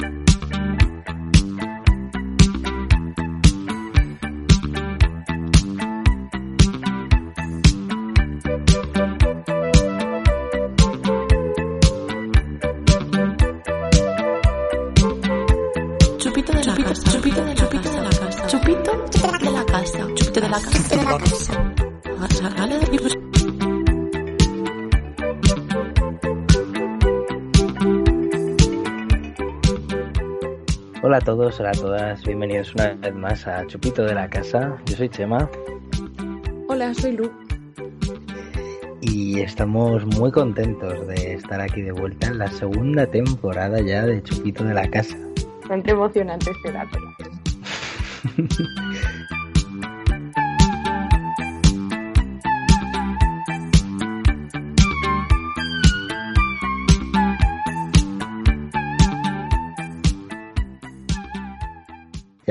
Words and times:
Chupito 0.00 0.29
todos, 31.50 31.60
hola 31.60 31.70
a 31.70 31.72
todas, 31.72 32.24
bienvenidos 32.24 32.74
una 32.74 32.94
vez 32.94 33.14
más 33.14 33.46
a 33.46 33.66
Chupito 33.66 34.04
de 34.04 34.14
la 34.14 34.28
Casa. 34.28 34.76
Yo 34.86 34.96
soy 34.96 35.08
Chema 35.08 35.50
Hola, 36.68 36.94
soy 36.94 37.16
Lu. 37.16 37.30
y 39.00 39.40
estamos 39.40 40.04
muy 40.06 40.30
contentos 40.30 41.06
de 41.08 41.34
estar 41.34 41.60
aquí 41.60 41.82
de 41.82 41.92
vuelta 41.92 42.28
en 42.28 42.38
la 42.38 42.50
segunda 42.50 43.06
temporada 43.06 43.80
ya 43.80 44.04
de 44.04 44.22
Chupito 44.22 44.64
de 44.64 44.74
la 44.74 44.88
Casa. 44.88 45.16
Bastante 45.60 45.90
emocionante 45.90 46.50
este 46.50 46.72
dato. 46.72 46.98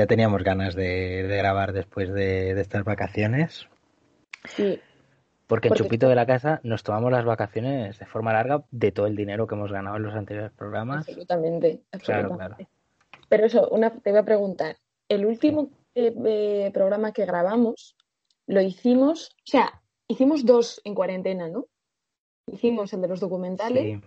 Ya 0.00 0.06
teníamos 0.06 0.42
ganas 0.42 0.74
de, 0.74 1.24
de 1.28 1.36
grabar 1.36 1.74
después 1.74 2.08
de, 2.10 2.54
de 2.54 2.60
estas 2.62 2.84
vacaciones, 2.84 3.68
Sí, 4.46 4.80
porque 5.46 5.68
en 5.68 5.72
Porque- 5.72 5.82
Chupito 5.84 6.08
de 6.08 6.14
la 6.14 6.24
Casa 6.24 6.58
nos 6.62 6.82
tomamos 6.82 7.12
las 7.12 7.26
vacaciones 7.26 7.98
de 7.98 8.06
forma 8.06 8.32
larga 8.32 8.64
de 8.70 8.92
todo 8.92 9.06
el 9.06 9.14
dinero 9.14 9.46
que 9.46 9.56
hemos 9.56 9.70
ganado 9.70 9.98
en 9.98 10.04
los 10.04 10.14
anteriores 10.14 10.52
programas. 10.52 11.06
absolutamente. 11.06 11.82
Claro, 12.02 12.20
absolutamente. 12.32 12.68
Pero 13.28 13.44
eso, 13.44 13.68
una, 13.68 13.90
te 13.90 14.08
voy 14.10 14.20
a 14.20 14.24
preguntar. 14.24 14.78
El 15.06 15.26
último 15.26 15.68
eh, 15.94 16.14
eh, 16.24 16.70
programa 16.72 17.12
que 17.12 17.26
grabamos 17.26 17.94
lo 18.46 18.62
hicimos, 18.62 19.32
o 19.36 19.50
sea, 19.50 19.82
hicimos 20.08 20.46
dos 20.46 20.80
en 20.84 20.94
cuarentena, 20.94 21.48
¿no? 21.50 21.66
Hicimos 22.46 22.90
el 22.94 23.02
de 23.02 23.08
los 23.08 23.20
documentales 23.20 23.82
Sí, 23.82 24.00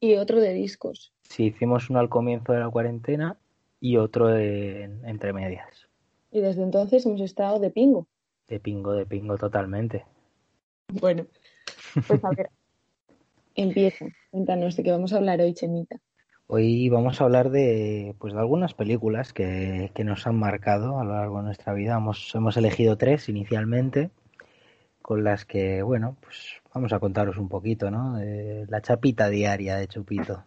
y 0.00 0.16
otro 0.16 0.40
de 0.40 0.54
discos. 0.54 1.12
sí, 1.22 1.44
hicimos 1.44 1.88
uno 1.88 2.00
al 2.00 2.08
comienzo 2.08 2.52
de 2.52 2.58
la 2.58 2.68
cuarentena 2.68 3.36
y 3.80 3.96
otro 3.96 4.36
en- 4.36 5.04
entre 5.06 5.32
medias. 5.32 5.88
Y 6.30 6.40
desde 6.40 6.62
entonces 6.62 7.06
hemos 7.06 7.20
estado 7.20 7.58
de 7.58 7.70
pingo. 7.70 8.06
De 8.48 8.60
pingo, 8.60 8.92
de 8.92 9.06
pingo 9.06 9.36
totalmente. 9.36 10.04
Bueno, 11.00 11.26
pues 12.06 12.24
a 12.24 12.30
ver, 12.30 12.50
empieza. 13.54 14.06
Cuéntanos 14.30 14.76
de 14.76 14.82
qué 14.82 14.90
vamos 14.90 15.12
a 15.12 15.16
hablar 15.16 15.40
hoy, 15.40 15.54
Chemita. 15.54 15.96
Hoy 16.46 16.88
vamos 16.88 17.20
a 17.20 17.24
hablar 17.24 17.50
de, 17.50 18.14
pues, 18.18 18.32
de 18.32 18.40
algunas 18.40 18.72
películas 18.72 19.34
que, 19.34 19.90
que 19.94 20.04
nos 20.04 20.26
han 20.26 20.36
marcado 20.36 20.98
a 20.98 21.04
lo 21.04 21.12
largo 21.12 21.38
de 21.38 21.44
nuestra 21.44 21.74
vida. 21.74 21.96
Hemos, 21.96 22.34
hemos 22.34 22.56
elegido 22.56 22.96
tres 22.96 23.28
inicialmente, 23.28 24.10
con 25.02 25.24
las 25.24 25.44
que, 25.44 25.82
bueno, 25.82 26.16
pues 26.22 26.62
vamos 26.72 26.92
a 26.94 27.00
contaros 27.00 27.36
un 27.36 27.50
poquito, 27.50 27.90
¿no? 27.90 28.16
De 28.16 28.64
la 28.68 28.80
chapita 28.80 29.28
diaria 29.28 29.76
de 29.76 29.88
Chupito. 29.88 30.44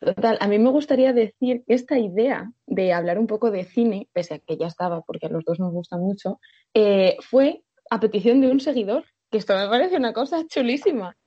Total, 0.00 0.38
a 0.40 0.48
mí 0.48 0.58
me 0.58 0.70
gustaría 0.70 1.12
decir 1.12 1.62
que 1.66 1.74
esta 1.74 1.98
idea 1.98 2.50
de 2.66 2.92
hablar 2.94 3.18
un 3.18 3.26
poco 3.26 3.50
de 3.50 3.64
cine, 3.64 4.08
pese 4.12 4.34
a 4.34 4.38
que 4.38 4.56
ya 4.56 4.66
estaba, 4.66 5.02
porque 5.02 5.26
a 5.26 5.28
los 5.28 5.44
dos 5.44 5.60
nos 5.60 5.72
gusta 5.72 5.98
mucho, 5.98 6.40
eh, 6.72 7.16
fue 7.20 7.62
a 7.90 8.00
petición 8.00 8.40
de 8.40 8.50
un 8.50 8.60
seguidor, 8.60 9.04
que 9.30 9.38
esto 9.38 9.54
me 9.54 9.68
parece 9.68 9.96
una 9.96 10.12
cosa 10.12 10.46
chulísima. 10.46 11.16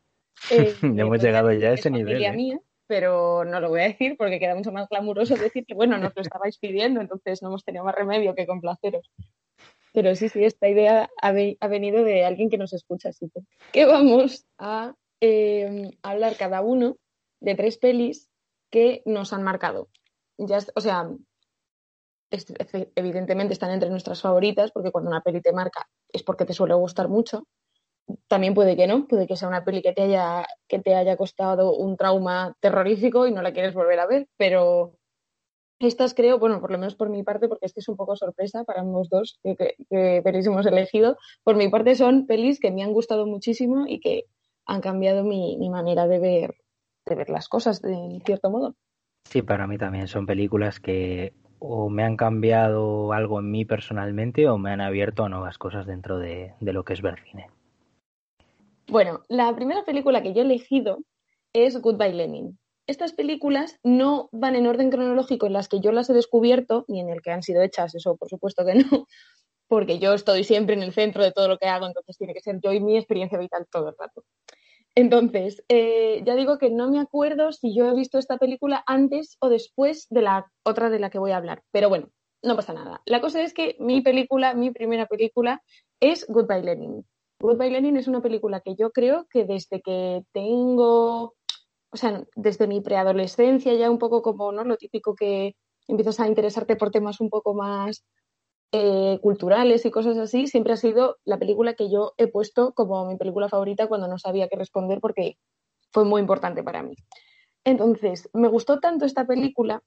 Eh, 0.50 0.74
Ya 0.82 1.04
hemos 1.04 1.22
llegado 1.22 1.54
ya 1.54 1.70
a 1.70 1.74
es 1.74 1.82
ese 1.82 1.92
nivel, 1.92 2.22
¿eh? 2.22 2.32
mía, 2.34 2.60
pero 2.88 3.46
no 3.46 3.60
lo 3.60 3.70
voy 3.70 3.82
a 3.82 3.88
decir 3.88 4.16
porque 4.18 4.40
queda 4.40 4.56
mucho 4.56 4.72
más 4.72 4.90
glamuroso 4.90 5.36
decir 5.36 5.64
que, 5.66 5.76
bueno, 5.76 5.98
nos 6.00 6.14
lo 6.16 6.22
estabais 6.24 6.58
pidiendo, 6.58 7.00
entonces 7.00 7.42
no 7.44 7.50
hemos 7.50 7.64
tenido 7.64 7.86
más 7.86 7.94
remedio 7.96 8.34
que 8.34 8.48
complaceros. 8.48 9.12
Pero 9.94 10.16
sí, 10.16 10.28
sí, 10.28 10.44
esta 10.44 10.68
idea 10.68 11.10
ha 11.22 11.68
venido 11.68 12.04
de 12.04 12.26
alguien 12.26 12.50
que 12.50 12.58
nos 12.58 12.74
escucha, 12.74 13.10
así 13.10 13.30
que, 13.30 13.42
que 13.72 13.86
vamos 13.86 14.46
a 14.58 14.96
eh, 15.22 15.92
hablar 16.02 16.36
cada 16.36 16.62
uno 16.62 16.98
de 17.40 17.56
tres 17.56 17.78
pelis 17.78 18.30
que 18.74 19.04
nos 19.06 19.34
han 19.34 19.44
marcado. 19.44 19.88
Ya, 20.40 20.58
o 20.74 20.82
sea, 20.82 21.08
evidentemente 22.96 23.54
están 23.54 23.70
entre 23.70 23.92
nuestras 23.92 24.20
favoritas, 24.20 24.72
porque 24.72 24.92
cuando 24.92 25.12
una 25.12 25.22
peli 25.22 25.42
te 25.42 25.54
marca 25.54 25.88
es 26.10 26.24
porque 26.24 26.46
te 26.46 26.54
suele 26.54 26.74
gustar 26.74 27.08
mucho. 27.08 27.48
También 28.28 28.56
puede 28.56 28.76
que 28.76 28.88
no, 28.88 29.08
puede 29.08 29.28
que 29.28 29.38
sea 29.38 29.48
una 29.48 29.64
peli 29.64 29.84
que 29.84 29.94
te 29.94 30.02
haya, 30.02 30.48
que 30.68 30.80
te 30.80 30.96
haya 30.96 31.16
costado 31.18 31.76
un 31.76 31.96
trauma 31.96 32.58
terrorífico 32.60 33.28
y 33.28 33.32
no 33.32 33.44
la 33.44 33.54
quieres 33.54 33.76
volver 33.76 34.00
a 34.00 34.08
ver, 34.08 34.28
pero 34.38 34.98
estas 35.80 36.16
creo, 36.16 36.40
bueno, 36.40 36.60
por 36.60 36.72
lo 36.72 36.80
menos 36.80 36.96
por 36.96 37.10
mi 37.10 37.22
parte, 37.22 37.48
porque 37.48 37.68
es 37.68 37.74
que 37.74 37.82
es 37.82 37.88
un 37.90 37.96
poco 37.96 38.16
sorpresa 38.16 38.64
para 38.64 38.82
ambos 38.82 39.08
dos 39.08 39.40
que, 39.44 39.56
que, 39.56 39.76
que 39.88 40.22
pelis 40.24 40.48
hemos 40.48 40.66
elegido, 40.66 41.18
por 41.44 41.56
mi 41.56 41.70
parte 41.70 41.94
son 41.94 42.26
pelis 42.26 42.60
que 42.60 42.72
me 42.72 42.82
han 42.82 42.92
gustado 42.92 43.28
muchísimo 43.28 43.86
y 43.88 44.00
que 44.00 44.26
han 44.66 44.82
cambiado 44.82 45.24
mi, 45.24 45.58
mi 45.58 45.70
manera 45.70 46.08
de 46.08 46.20
ver, 46.20 46.56
de 47.06 47.16
ver 47.16 47.30
las 47.30 47.48
cosas, 47.48 47.82
de 47.82 47.94
en 47.94 48.22
cierto 48.22 48.50
modo. 48.50 48.76
Sí, 49.26 49.42
para 49.42 49.68
mí 49.68 49.78
también 49.78 50.08
son 50.08 50.26
películas 50.26 50.80
que 50.80 51.34
o 51.60 51.90
me 51.90 52.04
han 52.04 52.18
cambiado 52.18 53.14
algo 53.14 53.40
en 53.40 53.50
mí 53.50 53.64
personalmente 53.64 54.50
o 54.50 54.58
me 54.58 54.72
han 54.72 54.82
abierto 54.82 55.24
a 55.24 55.30
nuevas 55.30 55.58
cosas 55.58 55.86
dentro 55.86 56.20
de, 56.20 56.54
de 56.60 56.74
lo 56.74 56.84
que 56.84 56.94
es 56.94 57.02
ver 57.02 57.20
cine. 57.22 57.48
Bueno, 58.88 59.22
la 59.30 59.56
primera 59.56 59.86
película 59.86 60.22
que 60.22 60.34
yo 60.34 60.42
he 60.42 60.46
elegido 60.46 61.00
es 61.54 61.80
Goodbye 61.80 62.14
Lenin. 62.14 62.60
Estas 62.86 63.14
películas 63.14 63.80
no 63.82 64.28
van 64.34 64.56
en 64.56 64.68
orden 64.68 64.92
cronológico 64.92 65.46
en 65.46 65.54
las 65.54 65.70
que 65.70 65.80
yo 65.80 65.94
las 65.94 66.10
he 66.10 66.14
descubierto, 66.14 66.84
ni 66.90 67.00
en 67.00 67.10
el 67.10 67.22
que 67.22 67.32
han 67.32 67.44
sido 67.44 67.62
hechas, 67.62 67.96
eso 67.96 68.18
por 68.18 68.28
supuesto 68.28 68.66
que 68.66 68.76
no, 68.76 69.08
porque 69.70 70.00
yo 70.00 70.14
estoy 70.14 70.44
siempre 70.44 70.76
en 70.76 70.84
el 70.84 70.92
centro 70.92 71.24
de 71.24 71.32
todo 71.32 71.48
lo 71.48 71.58
que 71.58 71.68
hago, 71.68 71.88
entonces 71.88 72.18
tiene 72.18 72.34
que 72.34 72.42
ser 72.42 72.60
yo 72.62 72.74
y 72.74 72.82
mi 72.82 72.98
experiencia 72.98 73.40
vital 73.40 73.66
todo 73.72 73.90
el 73.90 73.96
rato. 73.98 74.26
Entonces, 74.96 75.64
eh, 75.70 76.22
ya 76.26 76.36
digo 76.36 76.60
que 76.60 76.70
no 76.70 76.90
me 76.92 77.00
acuerdo 77.00 77.52
si 77.52 77.76
yo 77.76 77.90
he 77.90 77.96
visto 77.96 78.20
esta 78.20 78.38
película 78.38 78.84
antes 78.86 79.38
o 79.40 79.50
después 79.50 80.08
de 80.10 80.22
la 80.22 80.52
otra 80.64 80.90
de 80.90 81.00
la 81.00 81.10
que 81.10 81.20
voy 81.20 81.32
a 81.32 81.38
hablar, 81.38 81.64
pero 81.72 81.90
bueno, 81.90 82.10
no 82.44 82.56
pasa 82.56 82.74
nada. 82.74 83.02
La 83.06 83.22
cosa 83.22 83.42
es 83.42 83.54
que 83.54 83.76
mi 83.80 84.02
película, 84.02 84.54
mi 84.54 84.70
primera 84.70 85.08
película, 85.08 85.64
es 86.00 86.28
Goodbye 86.28 86.62
Lenin. 86.62 87.06
Goodbye 87.40 87.72
Lenin 87.72 87.98
es 87.98 88.08
una 88.08 88.22
película 88.22 88.62
que 88.62 88.76
yo 88.76 88.92
creo 88.92 89.26
que 89.32 89.46
desde 89.46 89.82
que 89.82 90.24
tengo, 90.32 91.34
o 91.92 91.98
sea, 91.98 92.24
desde 92.36 92.68
mi 92.68 92.82
preadolescencia, 92.82 93.74
ya 93.74 93.90
un 93.90 94.00
poco 94.00 94.22
como 94.22 94.52
¿no? 94.52 94.64
lo 94.64 94.78
típico 94.78 95.16
que 95.16 95.56
empiezas 95.88 96.20
a 96.20 96.28
interesarte 96.28 96.76
por 96.76 96.92
temas 96.92 97.20
un 97.20 97.30
poco 97.30 97.54
más 97.54 98.06
eh, 98.76 99.20
culturales 99.22 99.86
y 99.86 99.92
cosas 99.92 100.18
así, 100.18 100.48
siempre 100.48 100.74
ha 100.74 100.78
sido 100.78 101.18
la 101.26 101.38
película 101.38 101.76
que 101.76 101.92
yo 101.92 102.14
he 102.18 102.26
puesto 102.26 102.74
como 102.74 103.06
mi 103.06 103.18
película 103.18 103.48
favorita 103.48 103.86
cuando 103.88 104.08
no 104.08 104.18
sabía 104.18 104.48
qué 104.48 104.56
responder 104.56 105.00
porque 105.00 105.38
fue 105.92 106.06
muy 106.06 106.20
importante 106.20 106.64
para 106.64 106.82
mí. 106.82 106.96
Entonces, 107.64 108.32
me 108.34 108.48
gustó 108.48 108.80
tanto 108.80 109.06
esta 109.06 109.28
película 109.28 109.84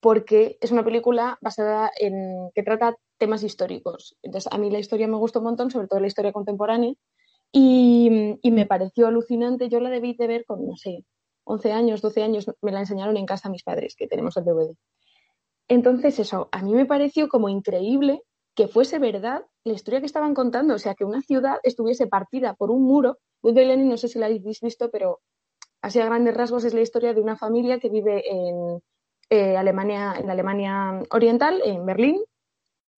porque 0.00 0.58
es 0.60 0.72
una 0.72 0.84
película 0.84 1.38
basada 1.40 1.92
en 2.00 2.50
que 2.52 2.64
trata 2.64 2.96
temas 3.16 3.44
históricos. 3.44 4.16
Entonces, 4.22 4.52
a 4.52 4.58
mí 4.58 4.70
la 4.70 4.80
historia 4.80 5.06
me 5.06 5.16
gustó 5.16 5.38
un 5.38 5.44
montón, 5.44 5.70
sobre 5.70 5.86
todo 5.86 6.00
la 6.00 6.08
historia 6.08 6.32
contemporánea, 6.32 6.94
y, 7.52 8.38
y 8.42 8.50
me 8.50 8.66
pareció 8.66 9.06
alucinante. 9.06 9.68
Yo 9.68 9.78
la 9.78 9.88
debí 9.88 10.14
de 10.14 10.26
ver 10.26 10.44
con, 10.46 10.66
no 10.66 10.76
sé, 10.76 11.04
11 11.44 11.70
años, 11.70 12.02
12 12.02 12.24
años, 12.24 12.50
me 12.60 12.72
la 12.72 12.80
enseñaron 12.80 13.16
en 13.16 13.26
casa 13.26 13.50
mis 13.50 13.62
padres, 13.62 13.94
que 13.94 14.08
tenemos 14.08 14.36
el 14.36 14.44
DVD. 14.44 14.74
Entonces, 15.70 16.18
eso, 16.18 16.48
a 16.50 16.62
mí 16.62 16.74
me 16.74 16.84
pareció 16.84 17.28
como 17.28 17.48
increíble 17.48 18.24
que 18.56 18.66
fuese 18.66 18.98
verdad 18.98 19.46
la 19.62 19.72
historia 19.72 20.00
que 20.00 20.06
estaban 20.06 20.34
contando, 20.34 20.74
o 20.74 20.78
sea, 20.78 20.96
que 20.96 21.04
una 21.04 21.22
ciudad 21.22 21.58
estuviese 21.62 22.08
partida 22.08 22.54
por 22.54 22.72
un 22.72 22.82
muro. 22.82 23.18
Lenin, 23.40 23.88
no 23.88 23.96
sé 23.96 24.08
si 24.08 24.18
la 24.18 24.26
habéis 24.26 24.60
visto, 24.60 24.90
pero 24.90 25.20
así 25.80 26.00
a 26.00 26.06
grandes 26.06 26.36
rasgos 26.36 26.64
es 26.64 26.74
la 26.74 26.80
historia 26.80 27.14
de 27.14 27.20
una 27.20 27.36
familia 27.36 27.78
que 27.78 27.88
vive 27.88 28.24
en 28.28 28.82
eh, 29.30 29.56
Alemania, 29.56 30.14
en 30.18 30.28
Alemania 30.28 31.02
Oriental, 31.12 31.62
en 31.64 31.86
Berlín. 31.86 32.20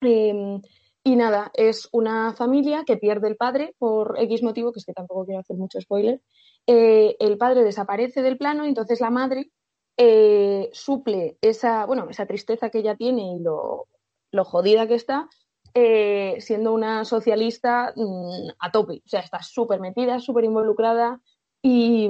Eh, 0.01 0.59
y 1.05 1.17
nada, 1.17 1.51
es 1.53 1.91
una 1.93 2.33
familia 2.33 2.85
que 2.87 2.97
pierde 2.97 3.29
el 3.29 3.37
padre 3.37 3.75
por 3.79 4.15
X 4.19 4.43
motivo, 4.43 4.73
que 4.73 4.79
es 4.79 4.87
que 4.87 4.95
tampoco 4.95 5.27
quiero 5.27 5.41
hacer 5.41 5.59
mucho 5.59 5.79
spoiler. 5.79 6.23
Eh, 6.67 7.17
el 7.21 7.37
padre 7.37 7.65
desaparece 7.65 8.23
del 8.23 8.39
plano 8.39 8.65
entonces 8.65 8.99
la 9.01 9.11
madre 9.11 9.51
eh, 9.97 10.71
suple 10.73 11.39
esa, 11.41 11.87
bueno, 11.87 12.09
esa 12.11 12.27
tristeza 12.27 12.71
que 12.71 12.79
ella 12.79 12.97
tiene 12.97 13.37
y 13.37 13.41
lo, 13.41 13.89
lo 14.31 14.45
jodida 14.45 14.87
que 14.87 14.95
está, 14.95 15.29
eh, 15.75 16.37
siendo 16.41 16.73
una 16.75 17.05
socialista 17.05 17.93
mmm, 17.97 18.51
a 18.59 18.71
tope. 18.71 19.03
O 19.05 19.09
sea, 19.09 19.21
está 19.21 19.43
súper 19.43 19.81
metida, 19.81 20.21
súper 20.21 20.45
involucrada 20.45 21.21
y, 21.63 22.09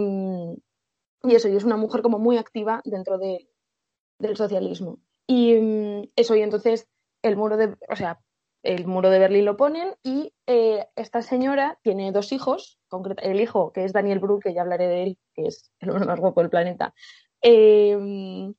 y, 1.23 1.35
eso, 1.35 1.49
y 1.49 1.57
es 1.57 1.65
una 1.65 1.77
mujer 1.77 2.03
como 2.03 2.19
muy 2.19 2.39
activa 2.39 2.81
dentro 2.85 3.19
de, 3.19 3.49
del 4.19 4.37
socialismo. 4.37 4.99
Y 5.27 5.55
mm, 5.55 6.11
eso, 6.17 6.35
y 6.35 6.43
entonces 6.43 6.89
el 7.23 7.37
muro 7.37 7.57
de, 7.57 7.77
o 7.89 7.97
sea, 7.97 8.21
el 8.63 8.87
muro 8.87 9.11
de 9.11 9.19
Berlín 9.19 9.45
lo 9.45 9.57
ponen 9.57 9.95
y 10.03 10.33
eh, 10.47 10.87
esta 10.95 11.23
señora 11.23 11.79
tiene 11.83 12.13
dos 12.13 12.33
hijos, 12.33 12.79
el 13.23 13.41
hijo 13.41 13.73
que 13.73 13.85
es 13.85 13.93
Daniel 13.93 14.21
Brühl, 14.21 14.41
que 14.41 14.55
ya 14.55 14.63
hablaré 14.63 14.87
de 14.87 15.03
él, 15.03 15.19
que 15.35 15.47
es 15.47 15.73
el 15.81 15.91
hombre 15.91 16.07
más 16.07 16.21
guapo 16.21 16.41
del 16.41 16.51
planeta. 16.51 16.95
Em, 17.43 18.55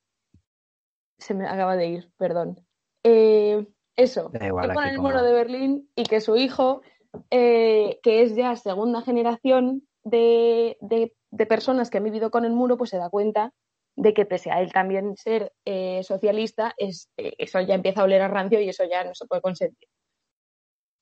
se 1.18 1.34
me 1.34 1.48
acaba 1.48 1.76
de 1.76 1.88
ir, 1.88 2.12
perdón. 2.18 2.66
Eh, 3.04 3.66
eso, 3.96 4.32
igual, 4.42 4.90
el 4.90 5.00
muro 5.00 5.24
de 5.24 5.34
Berlín 5.34 5.90
y 5.96 6.04
que 6.04 6.20
su 6.20 6.36
hijo, 6.36 6.82
eh, 7.30 8.00
que 8.04 8.24
es 8.24 8.36
ya 8.36 8.56
segunda 8.56 9.02
generación 9.02 9.88
de, 10.04 10.78
de, 10.82 11.46
personas 11.46 11.90
que 11.90 11.98
han 11.98 12.04
vivido 12.04 12.32
con 12.32 12.46
el 12.46 12.54
muro, 12.54 12.78
pues 12.78 12.90
se 12.90 12.98
da 12.98 13.10
cuenta 13.10 13.54
de 13.96 14.14
que 14.14 14.26
pese 14.26 14.52
a 14.52 14.62
él 14.62 14.74
también 14.74 15.16
ser 15.16 15.54
eh, 15.66 16.02
socialista, 16.04 16.74
es, 16.78 17.10
eso 17.16 17.62
ya 17.62 17.76
empieza 17.76 18.02
a 18.02 18.06
oler 18.06 18.22
a 18.22 18.28
rancio 18.28 18.60
y 18.60 18.70
eso 18.70 18.84
ya 18.86 19.04
no 19.04 19.14
se 19.14 19.26
puede 19.28 19.42
consentir. 19.42 19.88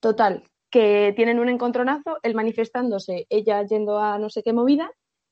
Total, 0.01 0.43
que 0.69 1.13
tienen 1.15 1.39
un 1.39 1.49
encontronazo, 1.49 2.17
él 2.23 2.35
manifestándose, 2.35 3.27
ella 3.29 3.63
yendo 3.63 3.99
a 3.99 4.17
no 4.17 4.29
sé 4.29 4.43
qué 4.43 4.51
movida, 4.51 4.91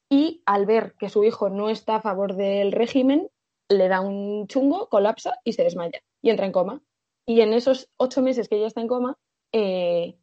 y 0.10 0.42
al 0.46 0.66
ver 0.66 0.96
que 0.98 1.10
su 1.10 1.24
hijo 1.24 1.50
no 1.50 1.70
está 1.70 1.96
a 1.96 2.02
favor 2.02 2.36
del 2.36 2.72
régimen, 2.72 3.30
le 3.70 3.88
da 3.88 4.02
un 4.02 4.48
chungo, 4.48 4.90
colapsa 4.90 5.36
y 5.44 5.54
se 5.54 5.64
desmaya 5.64 6.02
y 6.22 6.32
entra 6.32 6.46
en 6.46 6.52
coma. 6.52 6.82
Y 7.26 7.42
en 7.42 7.54
esos 7.54 7.90
ocho 7.98 8.22
meses 8.22 8.50
que 8.50 8.58
ella 8.58 8.68
está 8.68 8.82
en 8.82 8.88
coma, 8.88 9.18
eh, 9.52 10.18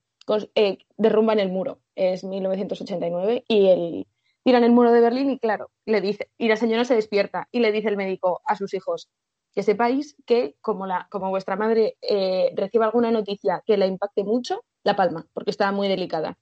derrumban 0.96 1.38
el 1.38 1.50
muro. 1.50 1.80
Es 1.94 2.24
1989 2.24 3.44
y 3.46 3.66
el, 3.68 4.06
tiran 4.42 4.64
el 4.64 4.72
muro 4.72 4.92
de 4.92 5.00
Berlín 5.00 5.30
y 5.30 5.38
claro, 5.38 5.70
le 5.86 6.00
dice, 6.00 6.30
y 6.36 6.48
la 6.48 6.56
señora 6.56 6.84
se 6.84 6.94
despierta 6.94 7.48
y 7.52 7.60
le 7.60 7.72
dice 7.72 7.88
el 7.88 7.96
médico 7.96 8.42
a 8.44 8.56
sus 8.56 8.74
hijos, 8.74 9.08
que 9.52 9.62
sepáis 9.62 10.16
que 10.26 10.56
como, 10.60 10.86
la, 10.86 11.08
como 11.10 11.30
vuestra 11.30 11.56
madre 11.56 11.96
eh, 12.02 12.52
reciba 12.54 12.86
alguna 12.86 13.10
noticia 13.10 13.62
que 13.64 13.76
la 13.76 13.86
impacte 13.86 14.24
mucho, 14.24 14.64
la 14.84 14.96
palma, 14.96 15.26
porque 15.32 15.50
está 15.50 15.72
muy 15.72 15.88
delicada. 15.88 16.38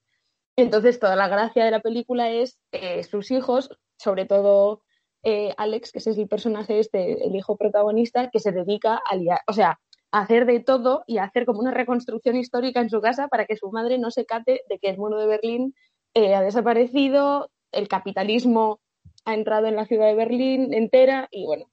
Entonces, 0.57 1.01
toda 1.01 1.17
la 1.17 1.29
gracia 1.29 1.65
de 1.65 1.71
la 1.71 1.81
película 1.81 2.31
es 2.31 2.59
eh, 2.73 3.03
sus 3.03 3.31
hijos, 3.31 3.71
sobre 3.99 4.25
todo 4.25 4.83
eh, 5.23 5.55
Alex, 5.57 5.93
que 5.93 5.99
es 5.99 6.07
el 6.07 6.29
personaje 6.29 6.79
este, 6.79 7.27
el 7.27 7.35
hijo 7.35 7.57
protagonista, 7.57 8.31
que 8.31 8.41
se 8.41 8.53
dedica 8.53 8.95
a 8.97 9.41
o 9.47 9.53
sea, 9.53 9.81
a 10.13 10.21
hacer 10.21 10.47
de 10.47 10.61
todo 10.61 11.03
y 11.07 11.19
a 11.19 11.25
hacer 11.25 11.45
como 11.45 11.61
una 11.61 11.73
reconstrucción 11.73 12.37
histórica 12.37 12.81
en 12.81 12.91
su 12.91 13.01
casa 13.01 13.29
para 13.29 13.47
que 13.47 13.57
su 13.57 13.71
madre 13.71 13.99
no 13.99 14.11
se 14.11 14.27
cate 14.27 14.63
de 14.69 14.79
que 14.79 14.91
el 14.91 14.99
muro 14.99 15.19
de 15.19 15.27
Berlín 15.27 15.75
ha 16.15 16.43
desaparecido, 16.43 17.51
el 17.73 17.89
capitalismo 17.89 18.81
ha 19.25 19.35
entrado 19.35 19.67
en 19.67 19.77
la 19.77 19.87
ciudad 19.87 20.07
de 20.07 20.15
Berlín 20.15 20.73
entera 20.73 21.29
y 21.31 21.47
bueno, 21.47 21.71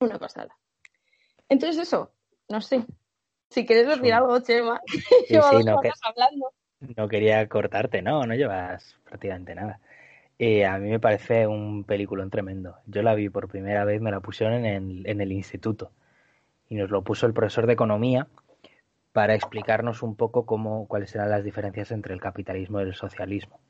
una 0.00 0.18
pasada. 0.18 0.56
Entonces 1.48 1.86
eso, 1.86 2.12
no 2.48 2.60
sé. 2.60 2.84
Si 3.50 3.66
quieres 3.66 3.86
decir 3.86 4.12
algo, 4.12 4.38
Chema, 4.40 4.80
llevo 5.28 5.52
no, 5.64 5.80
hablando. 6.02 6.52
No 6.80 7.08
quería 7.08 7.46
cortarte, 7.48 8.02
no, 8.02 8.24
no 8.24 8.34
llevas 8.34 8.96
prácticamente 9.04 9.54
nada. 9.54 9.80
Eh, 10.38 10.64
a 10.66 10.78
mí 10.78 10.90
me 10.90 11.00
parece 11.00 11.46
un 11.46 11.84
peliculón 11.84 12.30
tremendo. 12.30 12.76
Yo 12.86 13.02
la 13.02 13.14
vi 13.14 13.28
por 13.28 13.48
primera 13.48 13.84
vez, 13.84 14.00
me 14.00 14.10
la 14.10 14.20
pusieron 14.20 14.64
en 14.64 14.66
el, 14.66 15.06
en 15.06 15.20
el 15.20 15.32
instituto 15.32 15.90
y 16.68 16.76
nos 16.76 16.90
lo 16.90 17.02
puso 17.02 17.26
el 17.26 17.34
profesor 17.34 17.66
de 17.66 17.72
economía 17.74 18.28
para 19.12 19.34
explicarnos 19.34 20.02
un 20.02 20.14
poco 20.16 20.46
cómo, 20.46 20.86
cuáles 20.86 21.14
eran 21.14 21.30
las 21.30 21.44
diferencias 21.44 21.90
entre 21.90 22.14
el 22.14 22.20
capitalismo 22.20 22.80
y 22.80 22.84
el 22.84 22.94
socialismo. 22.94 23.60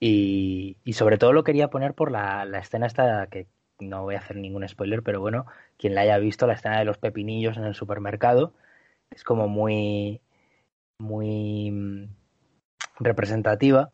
Y, 0.00 0.78
sobre 0.94 1.18
todo 1.18 1.32
lo 1.32 1.44
quería 1.44 1.68
poner 1.68 1.94
por 1.94 2.10
la, 2.10 2.44
escena 2.58 2.86
esta 2.86 3.26
que 3.26 3.46
no 3.78 4.02
voy 4.02 4.14
a 4.14 4.18
hacer 4.20 4.36
ningún 4.36 4.66
spoiler, 4.68 5.02
pero 5.02 5.20
bueno, 5.20 5.46
quien 5.76 5.94
la 5.94 6.02
haya 6.02 6.18
visto, 6.18 6.46
la 6.46 6.54
escena 6.54 6.78
de 6.78 6.86
los 6.86 6.98
pepinillos 6.98 7.56
en 7.58 7.64
el 7.64 7.74
supermercado, 7.74 8.54
es 9.10 9.24
como 9.24 9.48
muy, 9.48 10.20
muy 10.98 12.08
representativa. 13.00 13.90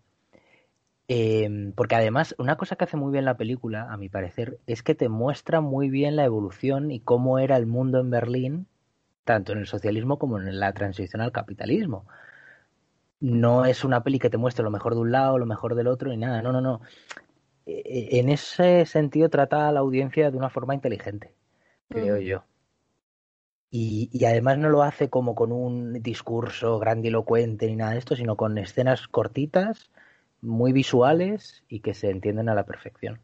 Em, 1.08 1.73
porque 1.73 1.94
además, 1.94 2.35
una 2.38 2.56
cosa 2.56 2.76
que 2.76 2.85
hace 2.85 2.97
muy 2.97 3.12
bien 3.12 3.25
la 3.25 3.37
película, 3.37 3.93
a 3.93 3.97
mi 3.97 4.08
parecer, 4.08 4.58
es 4.67 4.82
que 4.82 4.94
te 4.94 5.08
muestra 5.08 5.61
muy 5.61 5.88
bien 5.88 6.17
la 6.17 6.25
evolución 6.25 6.91
y 6.91 7.00
cómo 7.00 7.38
era 7.38 7.56
el 7.56 7.67
mundo 7.67 8.00
en 8.00 8.11
Berlín, 8.11 8.67
tanto 9.25 9.53
en 9.53 9.58
el 9.58 9.67
socialismo 9.67 10.19
como 10.19 10.38
en 10.38 10.61
la 10.61 10.73
transición 10.73 11.23
al 11.23 11.32
capitalismo 11.32 12.06
no 13.20 13.64
es 13.64 13.85
una 13.85 14.03
peli 14.03 14.19
que 14.19 14.31
te 14.31 14.37
muestre 14.37 14.64
lo 14.64 14.70
mejor 14.70 14.94
de 14.94 15.00
un 15.00 15.12
lado, 15.12 15.38
lo 15.38 15.47
mejor 15.47 15.75
del 15.75 15.87
otro 15.87 16.12
y 16.12 16.17
nada, 16.17 16.43
no, 16.43 16.53
no, 16.53 16.61
no. 16.61 16.81
E, 17.64 17.82
e, 17.85 18.20
en 18.20 18.29
ese 18.29 18.87
sentido 18.87 19.29
trata 19.29 19.69
a 19.69 19.73
la 19.73 19.81
audiencia 19.81 20.31
de 20.31 20.37
una 20.37 20.50
forma 20.50 20.75
inteligente, 20.75 21.35
creo 21.88 22.19
yo. 22.19 22.44
Y, 23.78 24.08
y, 24.11 24.25
además 24.25 24.56
no 24.56 24.70
lo 24.70 24.82
hace 24.82 25.11
como 25.11 25.34
con 25.34 25.52
un 25.52 26.00
discurso 26.02 26.78
grandilocuente 26.78 27.67
ni 27.67 27.76
nada 27.76 27.93
de 27.93 27.99
esto, 27.99 28.17
sino 28.17 28.34
con 28.34 28.56
escenas 28.56 29.06
cortitas, 29.06 29.90
muy 30.40 30.73
visuales 30.73 31.62
y 31.69 31.81
que 31.81 31.93
se 31.93 32.08
entienden 32.08 32.49
a 32.49 32.55
la 32.55 32.64
perfección. 32.64 33.20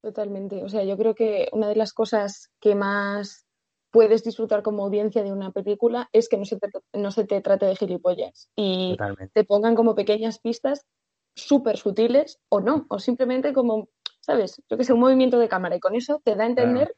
Totalmente. 0.00 0.64
O 0.64 0.68
sea, 0.70 0.82
yo 0.82 0.96
creo 0.96 1.14
que 1.14 1.50
una 1.52 1.68
de 1.68 1.76
las 1.76 1.92
cosas 1.92 2.50
que 2.58 2.74
más 2.74 3.44
puedes 3.90 4.24
disfrutar 4.24 4.62
como 4.62 4.82
audiencia 4.84 5.22
de 5.22 5.30
una 5.30 5.50
película 5.50 6.08
es 6.12 6.30
que 6.30 6.38
no 6.38 6.46
se 6.46 6.58
te, 6.58 6.70
no 6.94 7.10
se 7.10 7.24
te 7.26 7.42
trate 7.42 7.66
de 7.66 7.76
gilipollas 7.76 8.48
y 8.56 8.96
te 9.34 9.44
pongan 9.44 9.74
como 9.74 9.94
pequeñas 9.94 10.38
pistas 10.38 10.86
súper 11.34 11.76
sutiles 11.76 12.40
o 12.48 12.60
no, 12.60 12.86
o 12.88 12.98
simplemente 12.98 13.52
como, 13.52 13.90
¿sabes? 14.20 14.62
Yo 14.70 14.78
que 14.78 14.84
sé, 14.84 14.94
un 14.94 15.00
movimiento 15.00 15.38
de 15.38 15.48
cámara 15.48 15.76
y 15.76 15.80
con 15.80 15.94
eso 15.94 16.22
te 16.24 16.34
da 16.34 16.44
a 16.44 16.46
entender 16.46 16.96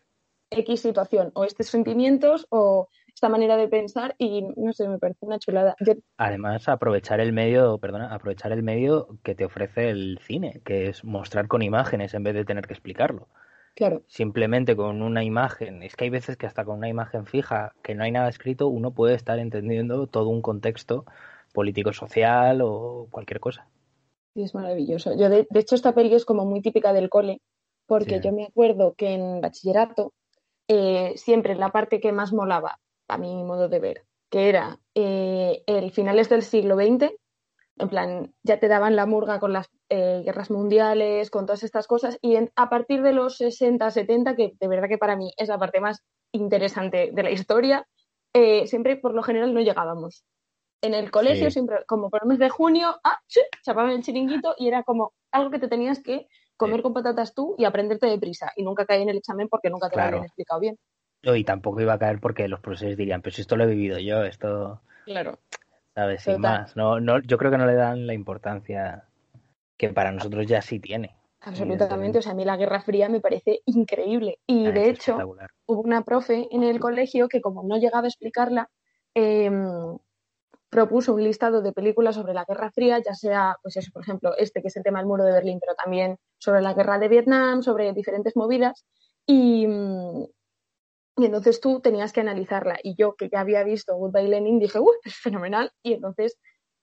X 0.50 0.81
situación 0.81 1.31
o 1.35 1.44
estos 1.44 1.67
sentimientos 1.67 2.46
o 2.50 2.88
esta 3.14 3.29
manera 3.29 3.56
de 3.56 3.69
pensar 3.69 4.14
y 4.19 4.43
no 4.56 4.73
sé, 4.73 4.88
me 4.88 4.99
parece 4.99 5.25
una 5.25 5.38
chulada. 5.38 5.76
Además, 6.17 6.69
aprovechar 6.69 7.20
el 7.20 7.32
medio, 7.32 7.79
perdona, 7.79 8.12
aprovechar 8.12 8.52
el 8.52 8.62
medio 8.62 9.19
que 9.23 9.35
te 9.35 9.44
ofrece 9.44 9.91
el 9.91 10.19
cine, 10.20 10.61
que 10.64 10.88
es 10.88 11.05
mostrar 11.05 11.46
con 11.46 11.62
imágenes 11.62 12.14
en 12.14 12.25
vez 12.25 12.35
de 12.35 12.44
tener 12.44 12.67
que 12.67 12.75
explicarlo. 12.75 13.29
Claro. 13.75 14.02
Simplemente 14.06 14.76
con 14.76 15.02
una 15.02 15.25
imagen. 15.25 15.82
Es 15.82 15.96
que 15.96 16.05
hay 16.05 16.11
veces 16.11 16.37
que 16.37 16.47
hasta 16.47 16.64
con 16.64 16.79
una 16.79 16.88
imagen 16.88 17.26
fija, 17.26 17.75
que 17.82 17.94
no 17.94 18.05
hay 18.05 18.12
nada 18.12 18.29
escrito, 18.29 18.69
uno 18.69 18.93
puede 18.93 19.14
estar 19.14 19.38
entendiendo 19.38 20.06
todo 20.06 20.29
un 20.29 20.43
contexto 20.43 21.05
político-social 21.52 22.61
o 22.62 23.08
cualquier 23.11 23.40
cosa. 23.40 23.67
Sí, 24.35 24.43
es 24.43 24.55
maravilloso. 24.55 25.17
Yo, 25.17 25.29
de, 25.29 25.47
hecho, 25.55 25.75
esta 25.75 25.94
peli 25.94 26.14
es 26.14 26.25
como 26.25 26.44
muy 26.44 26.61
típica 26.61 26.93
del 26.93 27.08
cole, 27.08 27.40
porque 27.87 28.20
yo 28.20 28.32
me 28.32 28.44
acuerdo 28.47 28.94
que 28.94 29.14
en 29.14 29.40
bachillerato, 29.40 30.12
eh, 30.69 31.14
siempre 31.16 31.55
la 31.55 31.70
parte 31.70 32.00
que 32.00 32.12
más 32.12 32.33
molaba, 32.33 32.78
a 33.09 33.18
mi 33.18 33.42
modo 33.44 33.68
de 33.68 33.80
ver, 33.80 34.04
que 34.30 34.49
era 34.49 34.78
eh, 34.94 35.62
el 35.66 35.90
finales 35.92 36.28
del 36.28 36.42
siglo 36.42 36.76
XX, 36.76 37.12
en 37.76 37.88
plan, 37.88 38.35
ya 38.44 38.61
te 38.61 38.68
daban 38.68 38.94
la 38.94 39.06
murga 39.06 39.40
con 39.40 39.52
las 39.52 39.68
eh, 39.88 40.23
guerras 40.25 40.50
mundiales, 40.50 41.30
con 41.30 41.44
todas 41.47 41.64
estas 41.64 41.87
cosas, 41.87 42.18
y 42.23 42.37
a 42.37 42.71
partir 42.71 43.02
de 43.02 43.12
los 43.12 43.37
60, 43.37 43.90
70, 43.90 44.37
que 44.37 44.52
de 44.61 44.68
verdad 44.68 44.88
que 44.88 44.99
para 44.99 45.16
mí 45.16 45.33
es 45.37 45.49
la 45.49 45.59
parte 45.59 45.80
más 45.80 46.04
interesante 46.33 47.11
de 47.12 47.23
la 47.23 47.30
historia, 47.30 47.87
eh, 48.33 48.66
siempre 48.66 48.97
por 48.97 49.14
lo 49.14 49.23
general 49.23 49.54
no 49.54 49.61
llegábamos. 49.61 50.25
En 50.83 50.94
el 50.94 51.11
colegio, 51.11 51.50
siempre, 51.50 51.78
como 51.87 52.11
por 52.11 52.23
el 52.23 52.28
mes 52.28 52.38
de 52.38 52.50
junio, 52.50 52.94
ah, 53.02 53.18
sí, 53.26 53.40
chapaban 53.64 53.92
el 53.92 54.02
chiringuito 54.02 54.54
y 54.59 54.68
era 54.68 54.83
como 54.83 55.14
algo 55.33 55.50
que 55.50 55.59
te 55.59 55.68
tenías 55.68 56.02
que 56.02 56.26
comer 56.56 56.82
con 56.82 56.94
patatas 56.94 57.34
tú 57.34 57.54
y 57.58 57.64
aprenderte 57.64 58.06
deprisa, 58.06 58.52
y 58.56 58.62
nunca 58.62 58.87
caí 58.87 59.02
en 59.02 59.08
el 59.08 59.18
examen 59.18 59.49
porque 59.49 59.70
nunca 59.70 59.90
te 59.90 59.96
lo 59.96 60.02
habían 60.02 60.25
explicado 60.25 60.61
bien. 60.61 60.78
y 61.23 61.44
tampoco 61.44 61.80
iba 61.80 61.94
a 61.94 61.99
caer 61.99 62.20
porque 62.20 62.49
los 62.49 62.61
profesores 62.61 62.96
dirían, 62.96 63.23
pero 63.23 63.34
si 63.34 63.42
esto 63.42 63.56
lo 63.56 63.64
he 63.64 63.68
vivido 63.68 63.99
yo, 63.99 64.25
esto... 64.25 64.80
Claro. 65.04 65.38
¿sabes? 65.94 66.23
Sin 66.23 66.40
más. 66.40 66.76
No, 66.76 67.00
no, 67.00 67.20
yo 67.20 67.38
creo 67.38 67.50
que 67.50 67.58
no 67.58 67.66
le 67.66 67.75
dan 67.75 68.06
la 68.06 68.14
importancia 68.14 69.04
que 69.76 69.90
para 69.90 70.12
nosotros 70.12 70.46
ya 70.46 70.61
sí 70.61 70.80
tiene. 70.80 71.16
Absolutamente, 71.40 72.18
o 72.18 72.23
sea, 72.23 72.32
a 72.32 72.34
mí 72.34 72.44
la 72.44 72.56
Guerra 72.56 72.80
Fría 72.80 73.08
me 73.08 73.20
parece 73.20 73.61
increíble. 73.66 74.38
Y 74.46 74.66
ah, 74.66 74.73
de 74.73 74.88
hecho, 74.88 75.18
hubo 75.66 75.80
una 75.80 76.02
profe 76.02 76.49
en 76.50 76.62
el 76.62 76.80
colegio 76.80 77.28
que 77.28 77.40
como 77.40 77.62
no 77.62 77.76
llegaba 77.76 78.04
a 78.04 78.08
explicarla, 78.08 78.70
em, 79.14 79.99
propuso 80.75 81.14
un 81.14 81.23
listado 81.23 81.62
de 81.62 81.73
películas 81.73 82.16
sobre 82.16 82.35
la 82.35 82.45
Guerra 82.45 82.73
Fría, 82.73 82.99
ya 82.99 83.14
sea, 83.14 83.57
pues 83.62 83.76
eso, 83.76 83.93
por 83.93 84.02
ejemplo, 84.02 84.37
este 84.37 84.61
que 84.61 84.66
es 84.66 84.76
el 84.76 84.83
tema 84.83 84.99
del 84.99 85.07
muro 85.07 85.23
de 85.23 85.31
Berlín, 85.31 85.61
pero 85.61 85.76
también 85.76 86.19
sobre 86.38 86.62
la 86.62 86.75
guerra 86.75 86.99
de 86.99 87.07
Vietnam, 87.07 87.62
sobre 87.62 87.93
diferentes 87.93 88.35
movidas. 88.35 88.85
Y, 89.25 89.69
y 91.16 91.25
entonces 91.25 91.61
tú 91.61 91.78
tenías 91.78 92.12
que 92.12 92.23
analizarla. 92.23 92.76
Y 92.83 92.97
yo, 92.97 93.14
que 93.14 93.28
ya 93.28 93.38
había 93.38 93.62
visto 93.62 93.95
Goodbye 93.95 94.26
Lenin, 94.26 94.59
dije, 94.59 94.81
¡uy, 94.81 94.97
es 95.04 95.14
fenomenal! 95.14 95.71
Y 95.81 95.93
entonces 95.93 96.38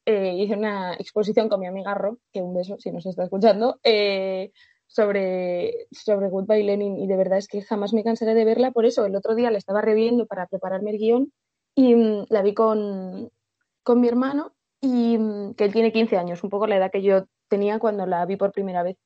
eh, 0.05 0.35
hice 0.37 0.55
una 0.55 0.93
exposición 0.93 1.49
con 1.49 1.59
mi 1.59 1.67
amiga 1.67 1.93
Ro, 1.93 2.17
que 2.31 2.41
un 2.41 2.53
beso 2.53 2.77
si 2.79 2.91
nos 2.91 3.05
está 3.05 3.25
escuchando, 3.25 3.77
eh, 3.83 4.53
sobre, 4.87 5.87
sobre 5.91 6.29
Goodbye 6.29 6.63
Lenin. 6.63 6.97
Y 6.97 7.07
de 7.07 7.17
verdad 7.17 7.39
es 7.39 7.49
que 7.49 7.61
jamás 7.61 7.91
me 7.91 8.05
cansaré 8.05 8.35
de 8.35 8.45
verla. 8.45 8.71
Por 8.71 8.85
eso, 8.85 9.05
el 9.05 9.17
otro 9.17 9.35
día 9.35 9.51
la 9.51 9.57
estaba 9.57 9.81
reviendo 9.81 10.27
para 10.27 10.47
prepararme 10.47 10.91
el 10.91 10.97
guion 10.97 11.33
y 11.75 11.93
mm, 11.93 12.27
la 12.29 12.41
vi 12.41 12.53
con, 12.53 13.29
con 13.83 14.01
mi 14.01 14.07
hermano, 14.07 14.53
y 14.81 15.17
mm, 15.17 15.53
que 15.53 15.65
él 15.65 15.73
tiene 15.73 15.91
15 15.93 16.17
años, 16.17 16.43
un 16.43 16.49
poco 16.49 16.67
la 16.67 16.77
edad 16.77 16.91
que 16.91 17.03
yo 17.03 17.25
tenía 17.47 17.79
cuando 17.79 18.05
la 18.05 18.25
vi 18.25 18.35
por 18.35 18.51
primera 18.51 18.83
vez. 18.83 18.97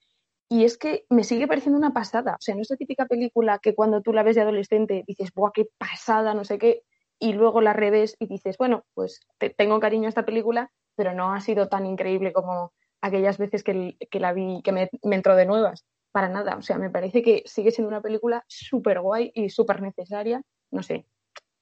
Y 0.50 0.64
es 0.64 0.78
que 0.78 1.06
me 1.10 1.24
sigue 1.24 1.48
pareciendo 1.48 1.78
una 1.78 1.94
pasada. 1.94 2.34
O 2.34 2.42
sea, 2.42 2.56
no 2.56 2.62
es 2.62 2.70
la 2.70 2.78
típica 2.78 3.06
película 3.08 3.60
que 3.60 3.74
cuando 3.74 4.02
tú 4.02 4.14
la 4.14 4.24
ves 4.24 4.36
de 4.36 4.44
adolescente 4.44 5.04
dices, 5.08 5.32
¡buah, 5.34 5.52
qué 5.54 5.68
pasada! 5.78 6.34
No 6.34 6.44
sé 6.46 6.60
qué. 6.60 6.84
Y 7.20 7.34
luego 7.34 7.62
la 7.62 7.74
revés 7.74 8.16
y 8.20 8.28
dices, 8.28 8.58
bueno, 8.58 8.86
pues 8.94 9.22
tengo 9.58 9.80
cariño 9.80 10.06
a 10.06 10.10
esta 10.10 10.26
película, 10.26 10.72
pero 10.96 11.14
no 11.14 11.34
ha 11.34 11.42
sido 11.42 11.68
tan 11.68 11.86
increíble 11.86 12.34
como 12.34 12.74
aquellas 13.02 13.38
veces 13.38 13.64
que, 13.64 13.98
la 14.20 14.34
vi, 14.34 14.62
que 14.64 14.72
me, 14.72 14.90
entró 15.04 15.36
de 15.36 15.46
nuevas. 15.46 15.86
Para 16.12 16.30
nada. 16.30 16.58
O 16.58 16.62
sea, 16.62 16.78
me 16.78 16.90
parece 16.90 17.24
que 17.24 17.44
sigue 17.46 17.72
siendo 17.72 17.90
una 17.90 18.02
película 18.02 18.46
súper 18.48 19.02
guay 19.02 19.32
y 19.34 19.50
súper 19.50 19.82
necesaria. 19.82 20.42
No 20.72 20.84
sé, 20.84 21.08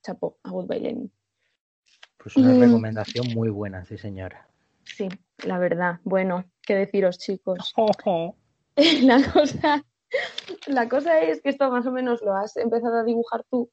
chapo, 0.03 0.37
a 0.43 0.49
Goodbye 0.51 0.79
Lenin. 0.79 1.22
Pues 2.23 2.37
una 2.37 2.53
recomendación 2.53 3.27
muy 3.33 3.49
buena, 3.49 3.83
sí, 3.83 3.97
señora. 3.97 4.47
Sí, 4.85 5.09
la 5.45 5.59
verdad. 5.59 5.99
Bueno, 6.05 6.45
qué 6.61 6.73
deciros, 6.73 7.19
chicos. 7.19 7.73
la 9.03 9.21
cosa, 9.33 9.85
la 10.67 10.87
cosa 10.87 11.19
es 11.21 11.41
que 11.41 11.49
esto 11.49 11.69
más 11.69 11.85
o 11.85 11.91
menos 11.91 12.21
lo 12.21 12.33
has 12.33 12.55
empezado 12.55 12.99
a 12.99 13.03
dibujar 13.03 13.43
tú. 13.51 13.69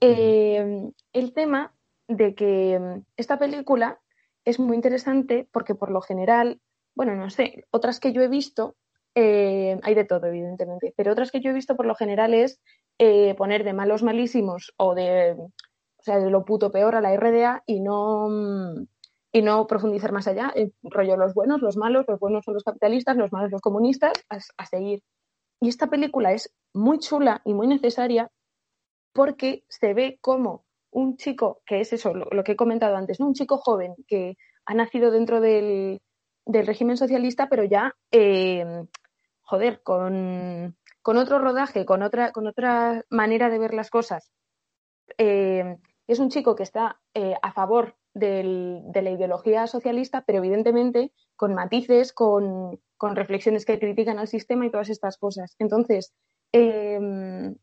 Eh, 0.00 0.90
el 1.12 1.32
tema 1.34 1.74
de 2.08 2.34
que 2.34 2.78
mm, 2.80 3.04
esta 3.18 3.38
película 3.38 4.00
es 4.46 4.58
muy 4.58 4.76
interesante 4.76 5.46
porque 5.52 5.74
por 5.74 5.90
lo 5.90 6.00
general, 6.00 6.58
bueno, 6.94 7.14
no 7.14 7.28
sé, 7.28 7.66
otras 7.70 8.00
que 8.00 8.12
yo 8.14 8.22
he 8.22 8.28
visto, 8.28 8.76
eh, 9.14 9.78
hay 9.82 9.94
de 9.94 10.04
todo, 10.04 10.26
evidentemente, 10.26 10.94
pero 10.96 11.12
otras 11.12 11.30
que 11.30 11.40
yo 11.40 11.50
he 11.50 11.54
visto 11.54 11.76
por 11.76 11.84
lo 11.84 11.94
general 11.94 12.32
es 12.32 12.60
eh, 12.98 13.34
poner 13.34 13.62
de 13.62 13.74
malos 13.74 14.02
malísimos 14.02 14.72
o 14.78 14.94
de, 14.94 15.36
o 16.00 16.02
sea, 16.02 16.18
de 16.18 16.30
lo 16.30 16.44
puto 16.44 16.70
peor 16.70 16.96
a 16.96 17.00
la 17.02 17.14
RDA 17.14 17.62
y 17.66 17.80
no, 17.80 18.28
mm, 18.28 18.86
y 19.32 19.42
no 19.42 19.66
profundizar 19.66 20.12
más 20.12 20.26
allá, 20.26 20.50
el 20.54 20.72
rollo 20.82 21.16
los 21.16 21.34
buenos, 21.34 21.60
los 21.60 21.76
malos, 21.76 22.06
los 22.08 22.18
buenos 22.18 22.44
son 22.44 22.54
los 22.54 22.64
capitalistas, 22.64 23.16
los 23.16 23.32
malos 23.32 23.50
los 23.50 23.60
comunistas, 23.60 24.12
a, 24.28 24.66
seguir. 24.66 25.02
Y 25.60 25.68
esta 25.68 25.88
película 25.88 26.32
es 26.32 26.54
muy 26.72 26.98
chula 26.98 27.42
y 27.44 27.52
muy 27.52 27.66
necesaria 27.66 28.30
porque 29.12 29.64
se 29.68 29.92
ve 29.92 30.18
como 30.22 30.64
un 30.90 31.16
chico, 31.16 31.60
que 31.66 31.80
es 31.80 31.92
eso, 31.92 32.14
lo, 32.14 32.42
que 32.42 32.52
he 32.52 32.56
comentado 32.56 32.96
antes, 32.96 33.20
¿no? 33.20 33.26
un 33.26 33.34
chico 33.34 33.58
joven 33.58 33.94
que 34.08 34.36
ha 34.64 34.74
nacido 34.74 35.10
dentro 35.10 35.40
del, 35.40 36.00
régimen 36.46 36.96
socialista, 36.96 37.48
pero 37.48 37.64
ya, 37.64 37.94
eh, 38.10 38.84
joder, 39.42 39.82
con, 39.82 40.74
otro 41.04 41.38
rodaje, 41.38 41.84
con 41.84 42.02
otra, 42.02 42.32
con 42.32 42.46
otra 42.46 43.04
manera 43.10 43.50
de 43.50 43.58
ver 43.58 43.74
las 43.74 43.90
cosas. 43.90 44.32
Eh, 45.18 45.76
es 46.10 46.18
un 46.18 46.28
chico 46.28 46.56
que 46.56 46.64
está 46.64 47.00
eh, 47.14 47.34
a 47.40 47.52
favor 47.52 47.96
de 48.14 48.42
la 48.92 49.10
ideología 49.10 49.68
socialista, 49.68 50.24
pero 50.26 50.38
evidentemente 50.38 51.12
con 51.36 51.54
matices, 51.54 52.12
con, 52.12 52.80
reflexiones 53.00 53.64
que 53.64 53.78
critican 53.78 54.18
al 54.18 54.26
sistema 54.26 54.66
y 54.66 54.70
todas 54.70 54.90
estas 54.90 55.16
cosas. 55.16 55.54
Entonces, 55.60 56.12
em, 56.52 57.54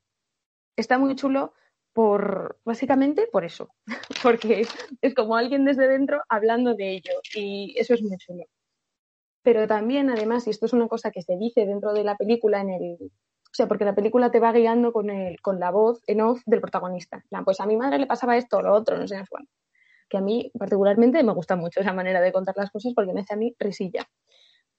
está 0.78 0.98
muy 0.98 1.16
chulo 1.16 1.54
por 1.94 2.58
básicamente 2.64 3.28
por 3.28 3.44
eso, 3.44 3.74
porque 4.24 4.66
es 5.02 5.14
como 5.14 5.36
alguien 5.36 5.66
desde 5.66 5.88
dentro 5.90 6.22
hablando 6.30 6.74
de 6.74 6.92
ello 6.92 7.20
y 7.36 7.76
eso 7.78 7.94
es 7.94 8.02
muy 8.02 8.18
chulo. 8.18 8.46
Pero 9.44 9.68
también, 9.68 10.10
además, 10.10 10.48
y 10.48 10.52
esto 10.52 10.66
es 10.66 10.74
una 10.74 10.88
cosa 10.88 11.12
que 11.12 11.22
se 11.22 11.38
dice 11.38 11.66
dentro 11.66 11.94
de 11.94 12.04
la 12.04 12.16
película 12.16 12.62
en 12.62 12.70
el, 12.70 13.12
sea, 13.58 13.68
porque 13.68 13.86
la 13.86 13.96
película 13.96 14.32
te 14.32 14.40
va 14.40 14.52
guiando 14.52 14.94
con, 14.94 15.10
el, 15.10 15.42
con 15.42 15.60
la 15.60 15.72
voz 15.72 16.02
en 16.08 16.22
off 16.22 16.42
del 16.46 16.62
protagonista. 16.62 17.24
Pues 17.44 17.60
a 17.60 17.66
mi 17.66 17.76
madre 17.78 18.00
le 18.00 18.08
pasaba 18.08 18.38
esto, 18.38 18.58
o 18.58 18.62
lo 18.62 18.74
otro, 18.74 18.98
no 18.98 19.08
sé, 19.08 19.24
bueno 19.32 19.48
que 20.10 20.18
a 20.18 20.22
mí 20.22 20.52
particularmente 20.58 21.24
me 21.24 21.34
gusta 21.34 21.56
mucho 21.56 21.82
esa 21.82 21.94
manera 21.94 22.22
de 22.22 22.32
contar 22.32 22.56
las 22.58 22.72
cosas 22.72 22.94
porque 22.96 23.14
me 23.14 23.22
hace 23.22 23.34
a 23.34 23.38
mí 23.38 23.56
risilla. 23.60 24.08